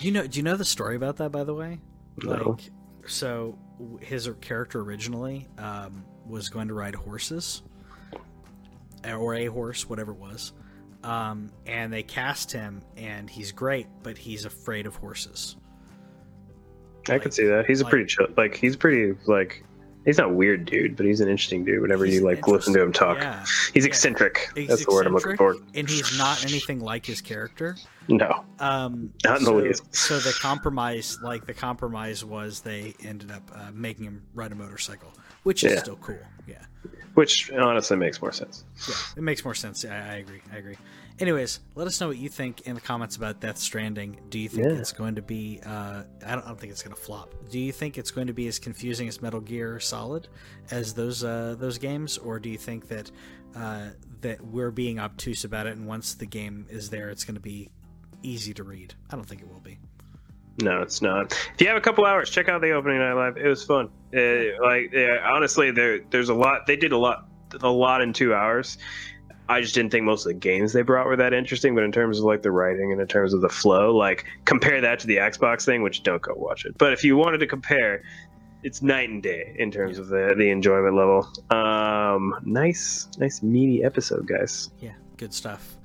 you 0.00 0.12
know? 0.12 0.26
Do 0.26 0.38
you 0.38 0.42
know 0.42 0.56
the 0.56 0.64
story 0.64 0.96
about 0.96 1.16
that? 1.16 1.30
By 1.32 1.44
the 1.44 1.54
way, 1.54 1.78
No. 2.22 2.50
like, 2.50 2.70
so 3.06 3.58
his 4.00 4.28
character 4.40 4.80
originally 4.80 5.46
um, 5.58 6.04
was 6.26 6.48
going 6.48 6.68
to 6.68 6.74
ride 6.74 6.94
horses, 6.94 7.62
or 9.06 9.34
a 9.34 9.46
horse, 9.46 9.88
whatever 9.88 10.12
it 10.12 10.18
was, 10.18 10.52
um, 11.04 11.50
and 11.66 11.92
they 11.92 12.02
cast 12.02 12.52
him, 12.52 12.82
and 12.96 13.28
he's 13.30 13.50
great, 13.52 13.86
but 14.02 14.18
he's 14.18 14.44
afraid 14.44 14.86
of 14.86 14.94
horses. 14.96 15.56
I 17.08 17.18
could 17.18 17.32
see 17.32 17.46
that. 17.46 17.64
He's 17.66 17.80
a 17.80 17.86
pretty 17.86 18.04
chill. 18.04 18.26
Like 18.36 18.54
he's 18.56 18.76
pretty 18.76 19.14
like. 19.26 19.64
He's 20.04 20.16
not 20.18 20.30
a 20.30 20.32
weird 20.32 20.64
dude, 20.64 20.96
but 20.96 21.04
he's 21.04 21.20
an 21.20 21.28
interesting 21.28 21.64
dude. 21.64 21.82
Whenever 21.82 22.04
He's 22.06 22.14
you 22.16 22.20
like 22.22 22.46
listen 22.48 22.72
to 22.74 22.80
him 22.82 22.92
talk, 22.92 23.18
Yeah, 23.18 23.44
he's 23.74 23.84
yeah. 23.84 23.88
eccentric. 23.88 24.48
He's 24.54 24.68
That's 24.68 24.84
the 24.86 24.90
word 24.92 25.06
I'm 25.06 25.12
looking 25.12 25.36
for. 25.36 25.56
and 25.74 25.88
he's 25.88 26.16
not 26.16 26.42
anything 26.44 26.80
like 26.80 27.04
his 27.04 27.20
character. 27.20 27.76
No, 28.08 28.42
Um, 28.58 29.12
Not 29.24 29.38
in 29.40 29.44
the 29.44 29.52
least. 29.52 29.94
so 29.94 30.18
the 30.18 30.32
compromise, 30.40 31.18
like 31.22 31.44
the 31.46 31.52
compromise, 31.52 32.24
was 32.24 32.60
they 32.60 32.94
ended 33.04 33.30
up 33.30 33.50
uh, 33.54 33.70
making 33.74 34.04
him 34.06 34.22
ride 34.34 34.50
a 34.50 34.54
motorcycle, 34.54 35.12
which 35.42 35.62
is 35.62 35.72
Yeah. 35.74 35.78
still 35.80 35.96
cool. 35.96 36.18
Yeah, 36.46 36.62
which 37.14 37.50
honestly 37.52 37.98
makes 37.98 38.22
more 38.22 38.32
sense. 38.32 38.64
yeah, 38.88 38.94
it 39.18 39.22
makes 39.22 39.44
more 39.44 39.54
sense. 39.54 39.84
I, 39.84 39.94
I 39.94 40.14
agree. 40.14 40.40
I 40.50 40.56
agree. 40.56 40.76
Anyways, 41.20 41.58
let 41.74 41.88
us 41.88 42.00
know 42.00 42.06
what 42.08 42.16
you 42.16 42.28
think 42.28 42.60
in 42.62 42.74
the 42.76 42.80
comments 42.80 43.16
about 43.16 43.40
Death 43.40 43.58
Stranding. 43.58 44.20
Do 44.28 44.38
you 44.38 44.48
think 44.48 44.66
Yeah. 44.68 44.74
it's 44.74 44.92
going 44.92 45.16
to 45.16 45.22
be? 45.22 45.60
Uh, 45.66 46.04
I, 46.24 46.34
don't, 46.34 46.44
I 46.44 46.46
don't 46.48 46.60
think 46.60 46.70
it's 46.70 46.82
going 46.82 46.94
to 46.94 47.00
flop. 47.00 47.34
Do 47.50 47.58
you 47.58 47.72
think 47.72 47.98
it's 47.98 48.12
going 48.12 48.28
to 48.28 48.32
be 48.32 48.46
as 48.46 48.60
confusing 48.60 49.08
as 49.08 49.20
Metal 49.20 49.40
Gear 49.40 49.80
Solid 49.80 50.28
as 50.70 50.94
those 50.94 51.24
uh, 51.24 51.56
those 51.58 51.76
games, 51.78 52.18
or 52.18 52.38
do 52.38 52.48
you 52.48 52.58
think 52.58 52.86
that 52.88 53.10
uh, 53.56 53.88
that 54.20 54.40
we're 54.44 54.70
being 54.70 55.00
obtuse 55.00 55.44
about 55.44 55.66
it, 55.66 55.76
and 55.76 55.88
once 55.88 56.14
the 56.14 56.26
game 56.26 56.66
is 56.70 56.88
there, 56.88 57.10
it's 57.10 57.24
going 57.24 57.34
to 57.34 57.40
be 57.40 57.68
easy 58.22 58.54
to 58.54 58.62
read? 58.62 58.94
I 59.10 59.16
don't 59.16 59.24
think 59.28 59.40
it 59.42 59.48
will 59.48 59.60
be. 59.60 59.78
No, 60.62 60.82
it's 60.82 61.02
not. 61.02 61.32
If 61.54 61.60
you 61.60 61.66
have 61.68 61.76
a 61.76 61.80
couple 61.80 62.04
hours, 62.04 62.30
check 62.30 62.48
out 62.48 62.60
the 62.60 62.70
opening 62.72 62.98
night 62.98 63.12
live. 63.14 63.36
It 63.36 63.46
was 63.46 63.64
fun. 63.64 63.90
Uh, 64.16 64.60
like 64.62 64.92
yeah, 64.92 65.18
honestly, 65.24 65.72
there 65.72 65.98
there's 66.10 66.28
a 66.28 66.34
lot. 66.34 66.66
They 66.68 66.76
did 66.76 66.92
a 66.92 66.98
lot, 66.98 67.28
a 67.60 67.68
lot 67.68 68.02
in 68.02 68.12
two 68.12 68.32
hours. 68.34 68.78
I 69.48 69.60
just 69.60 69.74
didn't 69.74 69.90
think 69.90 70.04
most 70.04 70.26
of 70.26 70.32
the 70.32 70.38
games 70.38 70.72
they 70.72 70.82
brought 70.82 71.06
were 71.06 71.16
that 71.16 71.32
interesting. 71.32 71.74
But 71.74 71.84
in 71.84 71.92
terms 71.92 72.18
of 72.18 72.24
like 72.24 72.42
the 72.42 72.50
writing 72.50 72.92
and 72.92 73.00
in 73.00 73.06
terms 73.06 73.32
of 73.32 73.40
the 73.40 73.48
flow, 73.48 73.96
like 73.96 74.24
compare 74.44 74.80
that 74.80 74.98
to 75.00 75.06
the 75.06 75.16
Xbox 75.16 75.64
thing, 75.64 75.82
which 75.82 76.02
don't 76.02 76.22
go 76.22 76.34
watch 76.34 76.64
it. 76.64 76.76
But 76.78 76.92
if 76.92 77.04
you 77.04 77.16
wanted 77.16 77.38
to 77.38 77.46
compare, 77.46 78.02
it's 78.62 78.82
night 78.82 79.08
and 79.08 79.22
day 79.22 79.54
in 79.58 79.70
terms 79.70 79.98
of 79.98 80.08
the 80.08 80.34
the 80.36 80.50
enjoyment 80.50 80.96
level. 80.96 81.30
Um, 81.50 82.34
nice, 82.44 83.08
nice 83.18 83.42
meaty 83.42 83.84
episode, 83.84 84.26
guys. 84.26 84.70
Yeah, 84.80 84.94
good 85.16 85.32
stuff. 85.32 85.76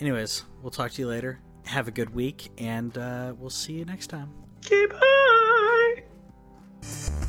Anyways, 0.00 0.44
we'll 0.62 0.70
talk 0.70 0.92
to 0.92 1.02
you 1.02 1.08
later. 1.08 1.40
Have 1.64 1.88
a 1.88 1.90
good 1.90 2.14
week, 2.14 2.50
and 2.58 2.96
uh, 2.96 3.34
we'll 3.38 3.50
see 3.50 3.74
you 3.74 3.84
next 3.84 4.08
time. 4.08 4.30
Keep 4.62 4.94
on. 4.94 7.27